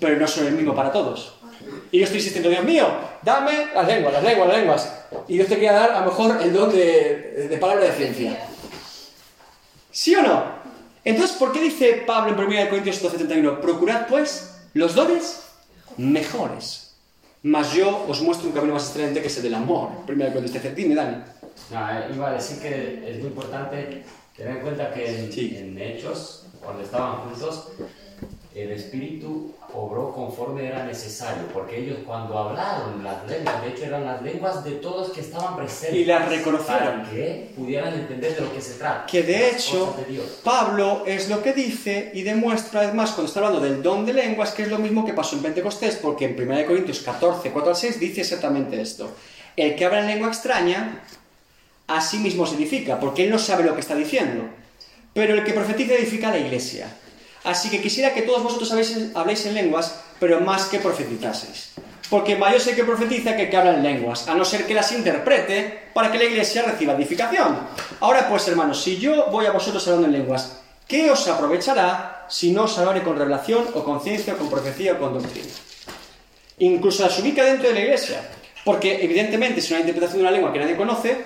Pero 0.00 0.16
no 0.16 0.26
son 0.26 0.46
el 0.46 0.54
mismo 0.54 0.74
para 0.74 0.92
todos. 0.92 1.34
Y 1.90 1.98
yo 1.98 2.04
estoy 2.04 2.18
insistiendo, 2.18 2.50
Dios 2.50 2.64
mío, 2.64 2.86
dame 3.22 3.66
las 3.74 3.86
lenguas, 3.86 4.12
las 4.12 4.22
lenguas, 4.22 4.48
las 4.48 4.56
lenguas. 4.58 4.94
Y 5.26 5.34
Dios 5.34 5.48
te 5.48 5.58
quiere 5.58 5.74
dar 5.74 5.90
a 5.90 6.00
lo 6.00 6.06
mejor 6.06 6.40
el 6.40 6.52
don 6.52 6.70
de, 6.70 7.48
de 7.50 7.58
palabra 7.58 7.84
de 7.86 7.92
ciencia. 7.92 8.46
¿Sí 9.90 10.14
o 10.14 10.22
no? 10.22 10.44
Entonces, 11.04 11.36
¿por 11.36 11.52
qué 11.52 11.60
dice 11.60 12.04
Pablo 12.06 12.32
en 12.32 12.38
1 12.38 12.68
Corintios 12.68 13.02
12:31? 13.02 13.60
Procurad 13.60 14.06
pues 14.06 14.60
los 14.74 14.94
dones 14.94 15.40
mejores. 15.96 16.87
Mas 17.42 17.72
yo 17.72 18.04
os 18.08 18.20
muestro 18.20 18.48
un 18.48 18.54
camino 18.54 18.74
más 18.74 18.88
excelente 18.88 19.20
que 19.20 19.28
es 19.28 19.36
el 19.36 19.44
del 19.44 19.54
amor. 19.54 19.90
1 20.08 20.32
Corintios 20.32 20.50
13. 20.52 20.74
Dime, 20.74 20.94
Dani. 20.94 21.16
No, 21.70 21.90
eh, 21.90 22.10
iba 22.14 22.28
a 22.30 22.32
decir 22.32 22.58
que 22.60 23.10
es 23.10 23.18
muy 23.18 23.28
importante 23.28 24.02
tener 24.36 24.56
en 24.56 24.62
cuenta 24.62 24.92
que 24.92 25.24
en, 25.24 25.32
Sí. 25.32 25.56
en 25.56 25.78
Hechos, 25.78 26.46
cuando 26.62 26.82
estaban 26.82 27.18
juntos, 27.20 27.68
el 28.62 28.72
Espíritu 28.72 29.54
obró 29.72 30.12
conforme 30.12 30.66
era 30.66 30.84
necesario, 30.84 31.44
porque 31.52 31.78
ellos 31.78 31.98
cuando 32.04 32.36
hablaron 32.36 33.04
las 33.04 33.26
lenguas, 33.28 33.62
de 33.62 33.68
hecho 33.68 33.84
eran 33.84 34.04
las 34.04 34.22
lenguas 34.22 34.64
de 34.64 34.72
todos 34.72 35.10
que 35.12 35.20
estaban 35.20 35.56
presentes. 35.56 36.00
Y 36.00 36.04
las 36.04 36.28
reconocieron. 36.28 37.02
Para 37.02 37.10
que 37.10 37.50
pudieran 37.54 37.94
entender 37.94 38.34
de 38.34 38.40
lo 38.40 38.52
que 38.52 38.60
se 38.60 38.74
trata. 38.74 39.06
Que 39.06 39.22
de 39.22 39.50
hecho, 39.50 39.94
de. 39.96 40.20
Pablo 40.42 41.04
es 41.06 41.28
lo 41.28 41.42
que 41.42 41.52
dice 41.52 42.10
y 42.14 42.22
demuestra 42.22 42.80
además 42.80 43.10
cuando 43.10 43.28
está 43.28 43.40
hablando 43.40 43.60
del 43.60 43.82
don 43.82 44.04
de 44.04 44.14
lenguas, 44.14 44.52
que 44.52 44.62
es 44.62 44.68
lo 44.68 44.78
mismo 44.78 45.04
que 45.04 45.12
pasó 45.12 45.36
en 45.36 45.42
Pentecostés, 45.42 45.96
porque 45.96 46.24
en 46.24 46.40
1 46.40 46.66
Corintios 46.66 47.00
14, 47.00 47.50
4 47.50 47.70
al 47.70 47.76
6 47.76 48.00
dice 48.00 48.22
exactamente 48.22 48.80
esto. 48.80 49.10
El 49.56 49.76
que 49.76 49.84
habla 49.84 50.00
en 50.00 50.06
lengua 50.06 50.28
extraña, 50.28 51.02
a 51.86 52.00
sí 52.00 52.18
mismo 52.18 52.46
se 52.46 52.56
edifica, 52.56 52.98
porque 52.98 53.24
él 53.24 53.30
no 53.30 53.38
sabe 53.38 53.64
lo 53.64 53.74
que 53.74 53.80
está 53.80 53.94
diciendo. 53.94 54.44
Pero 55.14 55.34
el 55.34 55.44
que 55.44 55.52
profetiza 55.52 55.94
edifica 55.94 56.28
a 56.28 56.32
la 56.32 56.38
iglesia. 56.38 56.88
Así 57.48 57.70
que 57.70 57.80
quisiera 57.80 58.12
que 58.12 58.20
todos 58.20 58.42
vosotros 58.42 58.70
habléis, 58.72 58.94
habléis 59.14 59.46
en 59.46 59.54
lenguas, 59.54 60.00
pero 60.20 60.38
más 60.42 60.66
que 60.66 60.80
profetizaseis. 60.80 61.70
Porque 62.10 62.36
mayor 62.36 62.60
es 62.60 62.66
el 62.66 62.76
que 62.76 62.84
profetiza 62.84 63.34
que 63.36 63.44
el 63.44 63.50
que 63.50 63.56
habla 63.56 63.72
en 63.72 63.82
lenguas, 63.82 64.28
a 64.28 64.34
no 64.34 64.44
ser 64.44 64.66
que 64.66 64.74
las 64.74 64.92
interprete 64.92 65.88
para 65.94 66.12
que 66.12 66.18
la 66.18 66.24
iglesia 66.24 66.60
reciba 66.60 66.92
edificación. 66.92 67.58
Ahora 68.00 68.28
pues, 68.28 68.46
hermanos, 68.48 68.82
si 68.82 68.98
yo 68.98 69.30
voy 69.30 69.46
a 69.46 69.52
vosotros 69.52 69.82
hablando 69.86 70.08
en 70.08 70.12
lenguas, 70.12 70.58
¿qué 70.86 71.10
os 71.10 71.26
aprovechará 71.26 72.26
si 72.28 72.52
no 72.52 72.64
os 72.64 72.76
hablaré 72.76 73.02
con 73.02 73.16
revelación 73.16 73.64
o 73.72 73.82
con 73.82 74.02
ciencia 74.02 74.34
o 74.34 74.36
con 74.36 74.50
profecía 74.50 74.92
o 74.92 74.98
con 74.98 75.14
doctrina? 75.14 75.48
Incluso 76.58 77.04
las 77.04 77.18
ubica 77.18 77.42
dentro 77.44 77.68
de 77.68 77.74
la 77.76 77.80
iglesia. 77.80 78.28
Porque 78.62 79.02
evidentemente 79.02 79.62
si 79.62 79.72
una 79.72 79.80
interpretación 79.80 80.18
de 80.18 80.24
una 80.24 80.32
lengua 80.32 80.52
que 80.52 80.58
nadie 80.58 80.76
conoce, 80.76 81.16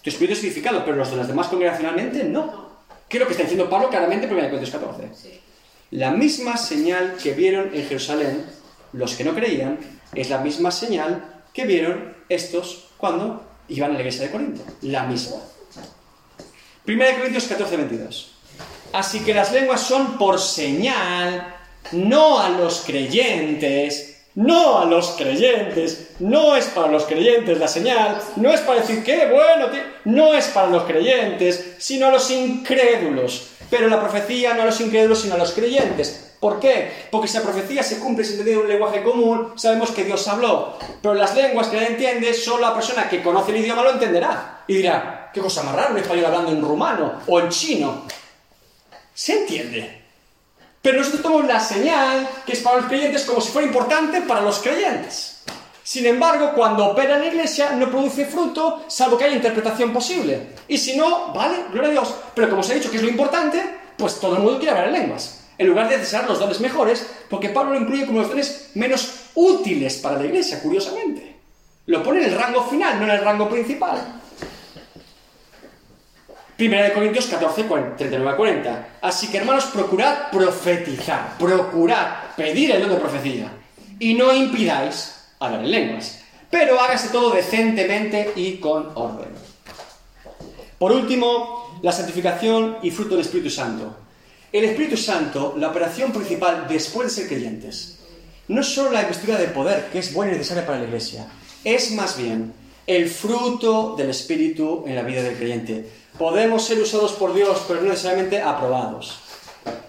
tu 0.00 0.10
espíritu 0.10 0.34
es 0.34 0.44
edificado, 0.44 0.84
pero 0.84 0.96
los 0.96 1.10
de 1.10 1.16
las 1.16 1.26
demás 1.26 1.48
congregacionalmente 1.48 2.22
no. 2.22 2.70
¿Qué 3.08 3.16
es 3.16 3.20
lo 3.20 3.26
que 3.26 3.32
está 3.32 3.42
diciendo 3.42 3.68
Pablo 3.68 3.88
claramente 3.88 4.26
en 4.26 4.32
1 4.32 4.42
Corintios 4.42 4.70
14? 4.70 5.51
La 5.92 6.10
misma 6.10 6.56
señal 6.56 7.18
que 7.22 7.34
vieron 7.34 7.70
en 7.74 7.86
Jerusalén 7.86 8.46
los 8.94 9.14
que 9.14 9.24
no 9.24 9.34
creían 9.34 9.78
es 10.14 10.30
la 10.30 10.38
misma 10.38 10.70
señal 10.70 11.42
que 11.52 11.66
vieron 11.66 12.16
estos 12.30 12.88
cuando 12.96 13.44
iban 13.68 13.90
a 13.90 13.94
la 13.94 14.00
iglesia 14.00 14.22
de 14.22 14.30
Corinto. 14.30 14.62
La 14.80 15.04
misma. 15.04 15.36
1 16.86 17.04
Corintios 17.18 17.44
14, 17.44 17.76
22. 17.76 18.32
Así 18.94 19.20
que 19.20 19.34
las 19.34 19.52
lenguas 19.52 19.82
son 19.82 20.16
por 20.16 20.40
señal, 20.40 21.56
no 21.92 22.40
a 22.40 22.48
los 22.48 22.80
creyentes, 22.86 24.22
no 24.34 24.78
a 24.78 24.86
los 24.86 25.10
creyentes, 25.10 26.12
no 26.20 26.56
es 26.56 26.68
para 26.68 26.90
los 26.90 27.04
creyentes 27.04 27.58
la 27.58 27.68
señal, 27.68 28.18
no 28.36 28.50
es 28.50 28.62
para 28.62 28.80
decir 28.80 29.04
qué 29.04 29.26
bueno, 29.26 29.70
tío", 29.70 29.82
no 30.06 30.32
es 30.32 30.46
para 30.46 30.68
los 30.68 30.84
creyentes, 30.84 31.74
sino 31.76 32.06
a 32.06 32.12
los 32.12 32.30
incrédulos. 32.30 33.48
Pero 33.72 33.88
la 33.88 33.98
profecía 33.98 34.52
no 34.52 34.64
a 34.64 34.66
los 34.66 34.78
incrédulos, 34.82 35.22
sino 35.22 35.34
a 35.34 35.38
los 35.38 35.52
creyentes. 35.52 36.34
¿Por 36.38 36.60
qué? 36.60 37.06
Porque 37.10 37.26
si 37.26 37.38
la 37.38 37.42
profecía 37.42 37.82
se 37.82 37.98
cumple 37.98 38.22
sin 38.22 38.36
tener 38.36 38.58
un 38.58 38.68
lenguaje 38.68 39.02
común, 39.02 39.54
sabemos 39.56 39.92
que 39.92 40.04
Dios 40.04 40.28
habló. 40.28 40.76
Pero 41.00 41.14
las 41.14 41.34
lenguas 41.34 41.68
que 41.68 41.76
nadie 41.76 41.92
entiende, 41.92 42.34
solo 42.34 42.60
la 42.60 42.74
persona 42.74 43.08
que 43.08 43.22
conoce 43.22 43.52
el 43.52 43.62
idioma 43.62 43.82
lo 43.82 43.92
entenderá. 43.92 44.62
Y 44.66 44.74
dirá, 44.74 45.30
qué 45.32 45.40
cosa 45.40 45.62
más 45.62 45.74
rara 45.74 45.90
un 45.90 45.96
español 45.96 46.26
hablando 46.26 46.50
en 46.50 46.60
rumano 46.60 47.22
o 47.26 47.40
en 47.40 47.48
chino. 47.48 48.02
¿Se 49.14 49.40
entiende? 49.40 50.02
Pero 50.82 50.98
nosotros 50.98 51.22
tomamos 51.22 51.46
la 51.46 51.58
señal 51.58 52.28
que 52.44 52.52
es 52.52 52.60
para 52.60 52.76
los 52.76 52.86
creyentes 52.88 53.24
como 53.24 53.40
si 53.40 53.52
fuera 53.52 53.68
importante 53.68 54.20
para 54.20 54.42
los 54.42 54.58
creyentes. 54.58 55.31
Sin 55.84 56.06
embargo, 56.06 56.52
cuando 56.54 56.86
opera 56.86 57.16
en 57.16 57.22
la 57.22 57.26
iglesia 57.26 57.70
no 57.72 57.90
produce 57.90 58.24
fruto, 58.26 58.84
salvo 58.86 59.18
que 59.18 59.24
haya 59.24 59.36
interpretación 59.36 59.92
posible. 59.92 60.48
Y 60.68 60.78
si 60.78 60.96
no, 60.96 61.32
vale, 61.32 61.64
gloria 61.72 61.88
a 61.88 61.92
Dios. 61.92 62.14
Pero 62.34 62.48
como 62.48 62.60
os 62.60 62.70
he 62.70 62.74
dicho 62.74 62.90
que 62.90 62.98
es 62.98 63.02
lo 63.02 63.08
importante, 63.08 63.62
pues 63.96 64.20
todo 64.20 64.36
el 64.36 64.42
mundo 64.42 64.58
quiere 64.58 64.70
hablar 64.70 64.88
en 64.88 64.92
lenguas. 64.92 65.40
En 65.58 65.66
lugar 65.66 65.88
de 65.88 65.98
desear 65.98 66.28
los 66.28 66.38
dones 66.38 66.60
mejores, 66.60 67.06
porque 67.28 67.48
Pablo 67.48 67.74
lo 67.74 67.80
incluye 67.80 68.06
como 68.06 68.20
los 68.20 68.28
dones 68.28 68.70
menos 68.74 69.30
útiles 69.34 69.96
para 69.96 70.18
la 70.18 70.26
iglesia, 70.26 70.62
curiosamente. 70.62 71.36
Lo 71.86 72.02
pone 72.02 72.20
en 72.20 72.32
el 72.32 72.38
rango 72.38 72.64
final, 72.64 72.98
no 72.98 73.04
en 73.04 73.10
el 73.10 73.24
rango 73.24 73.48
principal. 73.48 74.20
Primera 76.56 76.84
de 76.84 76.92
Corintios 76.92 77.26
14, 77.26 77.64
39 77.64 78.30
a 78.30 78.36
40. 78.36 78.88
Así 79.02 79.28
que 79.28 79.38
hermanos, 79.38 79.64
procurad 79.66 80.30
profetizar, 80.30 81.36
procurad 81.36 82.34
pedir 82.36 82.70
el 82.70 82.82
don 82.82 82.90
de 82.90 82.96
profecía. 82.96 83.50
Y 83.98 84.14
no 84.14 84.32
impidáis 84.32 85.21
hablar 85.46 85.64
en 85.64 85.70
lenguas. 85.70 86.20
Pero 86.50 86.80
hágase 86.80 87.08
todo 87.08 87.30
decentemente 87.30 88.32
y 88.36 88.56
con 88.58 88.90
orden. 88.94 89.30
Por 90.78 90.92
último, 90.92 91.78
la 91.82 91.92
santificación 91.92 92.78
y 92.82 92.90
fruto 92.90 93.10
del 93.10 93.20
Espíritu 93.20 93.50
Santo. 93.50 93.94
El 94.52 94.64
Espíritu 94.64 94.96
Santo, 94.96 95.54
la 95.56 95.68
operación 95.68 96.12
principal 96.12 96.66
después 96.68 97.08
de 97.08 97.14
ser 97.14 97.28
creyentes, 97.28 97.98
no 98.48 98.60
es 98.60 98.66
solo 98.66 98.90
la 98.90 99.02
investidura 99.02 99.38
de 99.38 99.48
poder, 99.48 99.86
que 99.90 100.00
es 100.00 100.12
buena 100.12 100.32
y 100.32 100.36
necesaria 100.36 100.66
para 100.66 100.78
la 100.78 100.84
Iglesia, 100.84 101.26
es 101.64 101.92
más 101.92 102.18
bien 102.18 102.52
el 102.86 103.08
fruto 103.08 103.94
del 103.96 104.10
Espíritu 104.10 104.84
en 104.86 104.96
la 104.96 105.02
vida 105.02 105.22
del 105.22 105.36
creyente. 105.36 105.88
Podemos 106.18 106.64
ser 106.64 106.80
usados 106.80 107.12
por 107.12 107.32
Dios, 107.32 107.62
pero 107.66 107.80
no 107.80 107.88
necesariamente 107.88 108.42
aprobados. 108.42 109.20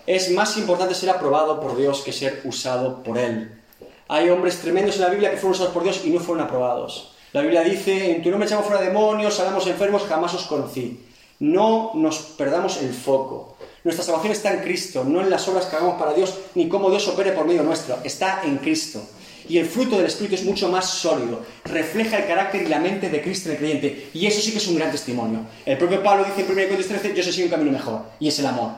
Es 0.06 0.32
más 0.32 0.58
importante 0.58 0.96
ser 0.96 1.10
aprobado 1.10 1.60
por 1.60 1.76
Dios 1.76 2.02
que 2.02 2.14
ser 2.14 2.42
usado 2.46 3.04
por 3.04 3.18
Él. 3.18 3.62
Hay 4.08 4.30
hombres 4.30 4.60
tremendos 4.60 4.96
en 4.96 5.02
la 5.02 5.10
Biblia 5.10 5.32
que 5.32 5.38
fueron 5.38 5.52
usados 5.52 5.74
por 5.74 5.84
Dios 5.84 6.02
y 6.04 6.10
no 6.10 6.20
fueron 6.20 6.46
aprobados. 6.46 7.14
La 7.32 7.42
Biblia 7.42 7.64
dice, 7.64 8.12
en 8.12 8.22
tu 8.22 8.30
nombre 8.30 8.48
echamos 8.48 8.66
fuera 8.66 8.82
demonios, 8.82 9.34
salamos 9.34 9.66
enfermos, 9.66 10.04
jamás 10.04 10.34
os 10.34 10.44
conocí. 10.44 11.00
No 11.40 11.92
nos 11.96 12.20
perdamos 12.38 12.78
el 12.82 12.94
foco. 12.94 13.58
Nuestra 13.84 14.06
salvación 14.06 14.34
está 14.34 14.54
en 14.54 14.62
Cristo, 14.62 15.04
no 15.04 15.22
en 15.22 15.30
las 15.30 15.48
obras 15.48 15.66
que 15.66 15.76
hagamos 15.76 16.00
para 16.00 16.14
Dios, 16.14 16.38
ni 16.56 16.70
cómo 16.70 16.90
Dios 16.90 17.08
opere 17.08 17.32
por 17.32 17.46
medio 17.46 17.64
nuestro. 17.64 17.98
Está 18.04 18.42
en 18.46 18.58
Cristo. 18.58 19.02
Y 19.50 19.58
el 19.58 19.66
fruto 19.66 19.98
del 19.98 20.06
Espíritu 20.06 20.36
es 20.36 20.46
mucho 20.46 20.70
más 20.70 20.86
sólido, 20.90 21.42
refleja 21.66 22.18
el 22.18 22.28
carácter 22.28 22.62
y 22.62 22.68
la 22.68 22.80
mente 22.80 23.10
de 23.10 23.22
Cristo 23.22 23.50
en 23.50 23.56
el 23.56 23.58
creyente. 23.60 24.10
Y 24.14 24.26
eso 24.26 24.40
sí 24.40 24.52
que 24.52 24.60
es 24.60 24.68
un 24.68 24.76
gran 24.76 24.92
testimonio. 24.92 25.40
El 25.66 25.78
propio 25.78 26.02
Pablo 26.02 26.24
dice 26.24 26.42
en 26.42 26.52
1 26.52 26.56
Corintios 26.56 26.88
13, 26.88 27.14
yo 27.16 27.24
sé 27.24 27.34
si 27.34 27.44
un 27.44 27.50
camino 27.50 27.72
mejor, 27.72 28.04
y 28.20 28.30
es 28.30 28.40
el 28.40 28.46
amor, 28.46 28.72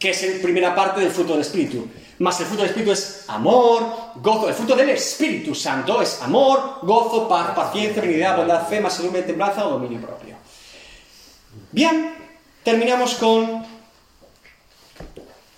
que 0.00 0.10
es 0.10 0.22
la 0.22 0.42
primera 0.42 0.74
parte 0.74 1.00
del 1.00 1.10
fruto 1.10 1.32
del 1.32 1.42
Espíritu. 1.42 1.86
Más 2.20 2.40
el 2.40 2.46
fruto 2.46 2.62
del 2.62 2.70
Espíritu 2.70 2.92
es 2.92 3.24
amor, 3.28 4.12
gozo. 4.16 4.48
El 4.48 4.54
fruto 4.54 4.74
del 4.74 4.88
Espíritu 4.90 5.54
Santo 5.54 6.00
es 6.00 6.20
amor, 6.22 6.78
gozo, 6.82 7.28
paz, 7.28 7.54
paciencia, 7.54 8.00
benignidad, 8.00 8.38
bondad, 8.38 8.66
fe, 8.66 8.80
mansedumbre, 8.80 9.22
templanza 9.22 9.66
o 9.66 9.72
dominio 9.72 10.00
propio. 10.00 10.36
Bien, 11.70 12.14
terminamos 12.64 13.14
con 13.14 13.64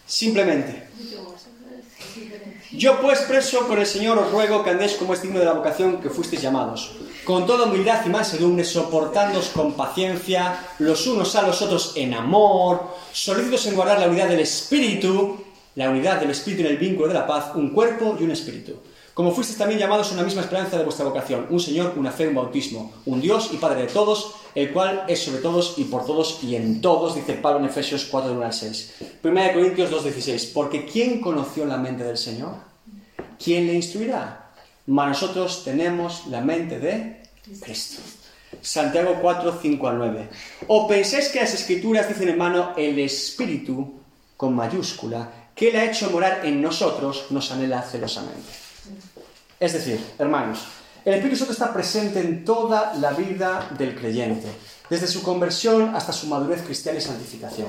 simplemente. 0.06 0.88
Yo 2.72 3.00
pues 3.00 3.20
preso 3.20 3.68
por 3.68 3.78
el 3.78 3.86
Señor 3.86 4.18
os 4.18 4.32
ruego 4.32 4.64
que 4.64 4.70
andéis 4.70 4.94
como 4.94 5.14
es 5.14 5.22
digno 5.22 5.38
de 5.38 5.44
la 5.44 5.52
vocación 5.52 6.00
que 6.00 6.10
fuisteis 6.10 6.42
llamados, 6.42 6.96
con 7.24 7.46
toda 7.46 7.66
humildad 7.66 8.04
y 8.04 8.08
mansedumbre, 8.08 8.64
soportándoos 8.64 9.48
con 9.50 9.74
paciencia 9.74 10.58
los 10.78 11.06
unos 11.06 11.34
a 11.36 11.46
los 11.46 11.62
otros 11.62 11.92
en 11.96 12.14
amor, 12.14 12.88
solícitos 13.12 13.66
en 13.66 13.74
guardar 13.74 14.00
la 14.00 14.08
unidad 14.08 14.28
del 14.28 14.40
Espíritu, 14.40 15.36
la 15.76 15.90
unidad 15.90 16.20
del 16.20 16.30
Espíritu 16.30 16.62
en 16.62 16.68
el 16.68 16.78
vínculo 16.78 17.08
de 17.08 17.14
la 17.14 17.26
paz, 17.26 17.52
un 17.54 17.70
cuerpo 17.70 18.16
y 18.18 18.24
un 18.24 18.32
Espíritu. 18.32 18.74
Como 19.14 19.30
fuisteis 19.30 19.58
también 19.58 19.78
llamados 19.78 20.10
a 20.10 20.14
una 20.14 20.22
misma 20.22 20.40
esperanza 20.40 20.78
de 20.78 20.84
vuestra 20.84 21.04
vocación, 21.04 21.46
un 21.50 21.60
Señor, 21.60 21.92
una 21.96 22.10
fe, 22.10 22.28
un 22.28 22.34
bautismo, 22.34 22.92
un 23.04 23.20
Dios 23.20 23.50
y 23.52 23.58
Padre 23.58 23.82
de 23.82 23.88
todos, 23.88 24.34
el 24.54 24.72
cual 24.72 25.04
es 25.06 25.22
sobre 25.22 25.42
todos 25.42 25.74
y 25.76 25.84
por 25.84 26.06
todos 26.06 26.38
y 26.42 26.56
en 26.56 26.80
todos, 26.80 27.14
dice 27.14 27.34
Pablo 27.34 27.60
en 27.60 27.66
Efesios 27.66 28.06
4, 28.06 28.32
1 28.32 28.42
al 28.42 28.52
6. 28.52 28.94
Primera 29.20 29.48
de 29.48 29.54
Corintios 29.54 29.90
2, 29.90 30.04
16. 30.04 30.46
Porque 30.54 30.86
¿quién 30.86 31.20
conoció 31.20 31.66
la 31.66 31.76
mente 31.76 32.04
del 32.04 32.16
Señor? 32.16 32.54
¿Quién 33.42 33.66
le 33.66 33.74
instruirá? 33.74 34.41
Mas 34.86 35.08
nosotros 35.08 35.64
tenemos 35.64 36.26
la 36.26 36.40
mente 36.40 36.78
de 36.78 37.22
Cristo. 37.60 38.02
Santiago 38.60 39.18
4, 39.20 39.58
5 39.62 39.88
al 39.88 39.98
9. 39.98 40.28
¿O 40.68 40.86
pensáis 40.86 41.28
que 41.28 41.40
las 41.40 41.54
escrituras 41.54 42.08
dicen, 42.08 42.28
hermano, 42.28 42.74
el 42.76 42.98
Espíritu, 42.98 44.00
con 44.36 44.54
mayúscula, 44.54 45.30
que 45.54 45.70
Él 45.70 45.76
ha 45.76 45.84
hecho 45.84 46.10
morar 46.10 46.44
en 46.44 46.60
nosotros, 46.60 47.26
nos 47.30 47.50
anhela 47.50 47.82
celosamente? 47.82 48.50
Es 49.58 49.72
decir, 49.72 50.04
hermanos, 50.18 50.64
el 51.04 51.14
Espíritu 51.14 51.38
Santo 51.38 51.52
está 51.52 51.72
presente 51.72 52.20
en 52.20 52.44
toda 52.44 52.94
la 52.94 53.12
vida 53.12 53.68
del 53.78 53.94
creyente, 53.94 54.48
desde 54.88 55.06
su 55.06 55.22
conversión 55.22 55.94
hasta 55.94 56.12
su 56.12 56.26
madurez 56.26 56.62
cristiana 56.62 56.98
y 56.98 57.02
santificación. 57.02 57.68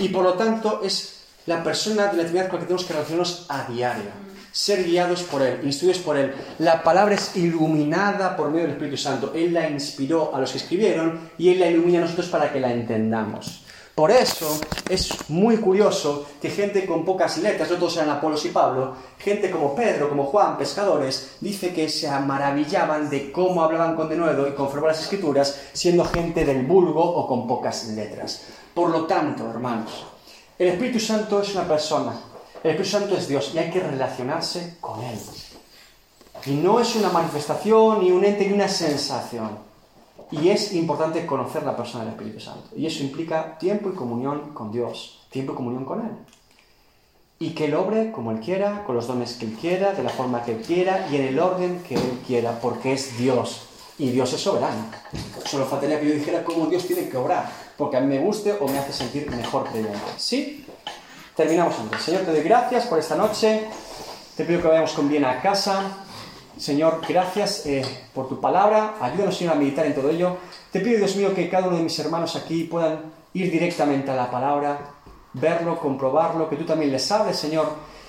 Y 0.00 0.08
por 0.08 0.24
lo 0.24 0.34
tanto 0.34 0.80
es 0.82 1.22
la 1.46 1.62
persona 1.62 2.06
de 2.06 2.16
la 2.16 2.24
Trinidad 2.24 2.48
con 2.48 2.56
la 2.56 2.60
que 2.60 2.66
tenemos 2.66 2.84
que 2.84 2.92
relacionarnos 2.92 3.46
a 3.48 3.64
diario, 3.64 4.10
ser 4.52 4.84
guiados 4.84 5.22
por 5.24 5.42
Él, 5.42 5.60
instruidos 5.64 5.98
por 5.98 6.16
Él. 6.16 6.32
La 6.58 6.82
palabra 6.82 7.14
es 7.14 7.34
iluminada 7.36 8.36
por 8.36 8.50
medio 8.50 8.62
del 8.62 8.72
Espíritu 8.72 8.98
Santo. 8.98 9.32
Él 9.34 9.54
la 9.54 9.68
inspiró 9.68 10.34
a 10.34 10.40
los 10.40 10.52
que 10.52 10.58
escribieron 10.58 11.30
y 11.38 11.48
Él 11.48 11.58
la 11.60 11.68
ilumina 11.68 11.98
a 11.98 12.02
nosotros 12.02 12.28
para 12.28 12.52
que 12.52 12.60
la 12.60 12.72
entendamos. 12.72 13.64
Por 13.94 14.10
eso 14.10 14.58
es 14.88 15.28
muy 15.28 15.58
curioso 15.58 16.26
que 16.40 16.48
gente 16.48 16.86
con 16.86 17.04
pocas 17.04 17.36
letras, 17.38 17.70
no 17.70 17.76
todos 17.76 17.98
eran 17.98 18.08
Apolos 18.08 18.44
y 18.46 18.48
Pablo, 18.48 18.94
gente 19.18 19.50
como 19.50 19.74
Pedro, 19.74 20.08
como 20.08 20.24
Juan, 20.24 20.56
pescadores, 20.56 21.36
dice 21.40 21.74
que 21.74 21.90
se 21.90 22.10
maravillaban 22.10 23.10
de 23.10 23.30
cómo 23.30 23.62
hablaban 23.62 23.94
con 23.94 24.08
denuedo 24.08 24.48
y 24.48 24.52
conforme 24.52 24.88
las 24.88 25.02
escrituras, 25.02 25.60
siendo 25.74 26.06
gente 26.06 26.46
del 26.46 26.64
vulgo 26.64 27.02
o 27.02 27.26
con 27.26 27.46
pocas 27.46 27.88
letras. 27.88 28.46
Por 28.72 28.88
lo 28.88 29.04
tanto, 29.04 29.50
hermanos, 29.50 30.06
el 30.58 30.68
Espíritu 30.68 30.98
Santo 30.98 31.42
es 31.42 31.54
una 31.54 31.68
persona, 31.68 32.14
el 32.62 32.70
Espíritu 32.70 32.84
Santo 32.84 33.16
es 33.16 33.28
Dios 33.28 33.52
y 33.54 33.58
hay 33.58 33.70
que 33.70 33.80
relacionarse 33.80 34.76
con 34.80 35.02
Él. 35.02 35.18
Y 36.46 36.52
no 36.52 36.80
es 36.80 36.96
una 36.96 37.10
manifestación, 37.10 38.00
ni 38.00 38.10
un 38.10 38.24
ente, 38.24 38.46
ni 38.46 38.52
una 38.52 38.68
sensación. 38.68 39.50
Y 40.30 40.48
es 40.48 40.72
importante 40.72 41.26
conocer 41.26 41.62
la 41.62 41.76
persona 41.76 42.04
del 42.04 42.14
Espíritu 42.14 42.40
Santo. 42.40 42.70
Y 42.76 42.86
eso 42.86 43.02
implica 43.02 43.58
tiempo 43.58 43.90
y 43.90 43.94
comunión 43.94 44.54
con 44.54 44.72
Dios, 44.72 45.26
tiempo 45.30 45.52
y 45.52 45.56
comunión 45.56 45.84
con 45.84 46.00
Él. 46.00 46.12
Y 47.38 47.50
que 47.50 47.66
Él 47.66 47.74
obre 47.74 48.12
como 48.12 48.30
Él 48.30 48.40
quiera, 48.40 48.84
con 48.84 48.94
los 48.94 49.06
dones 49.06 49.34
que 49.34 49.46
Él 49.46 49.56
quiera, 49.60 49.92
de 49.92 50.02
la 50.02 50.10
forma 50.10 50.42
que 50.42 50.52
Él 50.52 50.62
quiera 50.62 51.08
y 51.10 51.16
en 51.16 51.22
el 51.22 51.38
orden 51.38 51.82
que 51.86 51.96
Él 51.96 52.20
quiera, 52.26 52.60
porque 52.60 52.92
es 52.92 53.18
Dios. 53.18 53.68
Y 53.98 54.10
Dios 54.10 54.32
es 54.32 54.40
soberano. 54.40 54.86
Solo 55.44 55.66
faltaría 55.66 56.00
que 56.00 56.08
yo 56.08 56.14
dijera 56.14 56.44
cómo 56.44 56.66
Dios 56.66 56.86
tiene 56.86 57.08
que 57.08 57.16
obrar, 57.16 57.50
porque 57.76 57.98
a 57.98 58.00
mí 58.00 58.06
me 58.06 58.20
guste 58.20 58.56
o 58.58 58.66
me 58.66 58.78
hace 58.78 58.92
sentir 58.92 59.30
mejor 59.30 59.64
creyente. 59.64 59.98
¿Sí? 60.16 60.64
Terminamos 61.36 61.74
entonces. 61.78 62.02
Señor, 62.02 62.22
te 62.22 62.32
doy 62.32 62.42
gracias 62.42 62.86
por 62.86 62.98
esta 62.98 63.16
noche. 63.16 63.66
Te 64.36 64.44
pido 64.44 64.60
que 64.60 64.68
vayamos 64.68 64.92
con 64.92 65.08
bien 65.08 65.24
a 65.24 65.40
casa. 65.40 66.04
Señor, 66.58 67.00
gracias 67.08 67.64
eh, 67.66 67.82
por 68.12 68.28
tu 68.28 68.40
palabra. 68.40 68.96
Ayúdanos, 69.00 69.36
Señor, 69.36 69.54
a 69.54 69.56
meditar 69.56 69.86
en 69.86 69.94
todo 69.94 70.10
ello. 70.10 70.36
Te 70.70 70.80
pido, 70.80 70.98
Dios 70.98 71.16
mío, 71.16 71.34
que 71.34 71.48
cada 71.48 71.68
uno 71.68 71.78
de 71.78 71.84
mis 71.84 71.98
hermanos 71.98 72.36
aquí 72.36 72.64
puedan 72.64 73.00
ir 73.32 73.50
directamente 73.50 74.10
a 74.10 74.14
la 74.14 74.30
palabra, 74.30 74.78
verlo, 75.32 75.78
comprobarlo, 75.80 76.50
que 76.50 76.56
tú 76.56 76.64
también 76.64 76.92
les 76.92 77.10
hables, 77.10 77.36
Señor. 77.36 77.66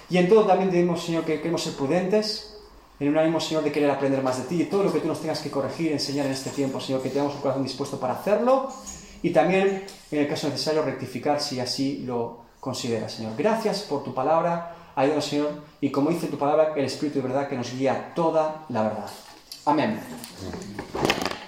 Y 0.09 0.17
en 0.17 0.27
todo 0.27 0.45
también 0.45 0.69
decimos, 0.69 1.03
Señor, 1.03 1.23
que 1.23 1.37
queremos 1.37 1.63
ser 1.63 1.73
prudentes, 1.73 2.57
en 2.99 3.09
un 3.09 3.17
ánimo, 3.17 3.39
Señor, 3.39 3.63
de 3.63 3.71
querer 3.71 3.89
aprender 3.89 4.21
más 4.21 4.37
de 4.37 4.43
ti 4.43 4.61
y 4.61 4.65
todo 4.65 4.83
lo 4.83 4.93
que 4.93 4.99
tú 4.99 5.07
nos 5.07 5.19
tengas 5.19 5.39
que 5.39 5.49
corregir, 5.49 5.91
enseñar 5.91 6.25
en 6.25 6.33
este 6.33 6.49
tiempo, 6.51 6.79
Señor, 6.79 7.01
que 7.01 7.09
tengamos 7.09 7.35
un 7.35 7.41
corazón 7.41 7.63
dispuesto 7.63 7.99
para 7.99 8.13
hacerlo 8.13 8.69
y 9.21 9.31
también, 9.31 9.85
en 10.11 10.19
el 10.19 10.27
caso 10.27 10.49
necesario, 10.49 10.83
rectificar 10.83 11.41
si 11.41 11.59
así 11.59 12.03
lo 12.05 12.42
consideras, 12.63 13.11
Señor. 13.11 13.33
Gracias 13.37 13.81
por 13.81 14.03
tu 14.03 14.13
palabra. 14.13 14.75
Ayúdanos, 14.95 15.25
Señor, 15.25 15.51
y 15.81 15.89
como 15.91 16.11
dice 16.11 16.27
tu 16.27 16.37
palabra, 16.37 16.73
el 16.75 16.85
Espíritu 16.85 17.21
de 17.21 17.27
verdad 17.27 17.49
que 17.49 17.57
nos 17.57 17.73
guía 17.73 18.13
toda 18.15 18.63
la 18.69 18.83
verdad. 18.83 19.09
Amén. 19.65 19.99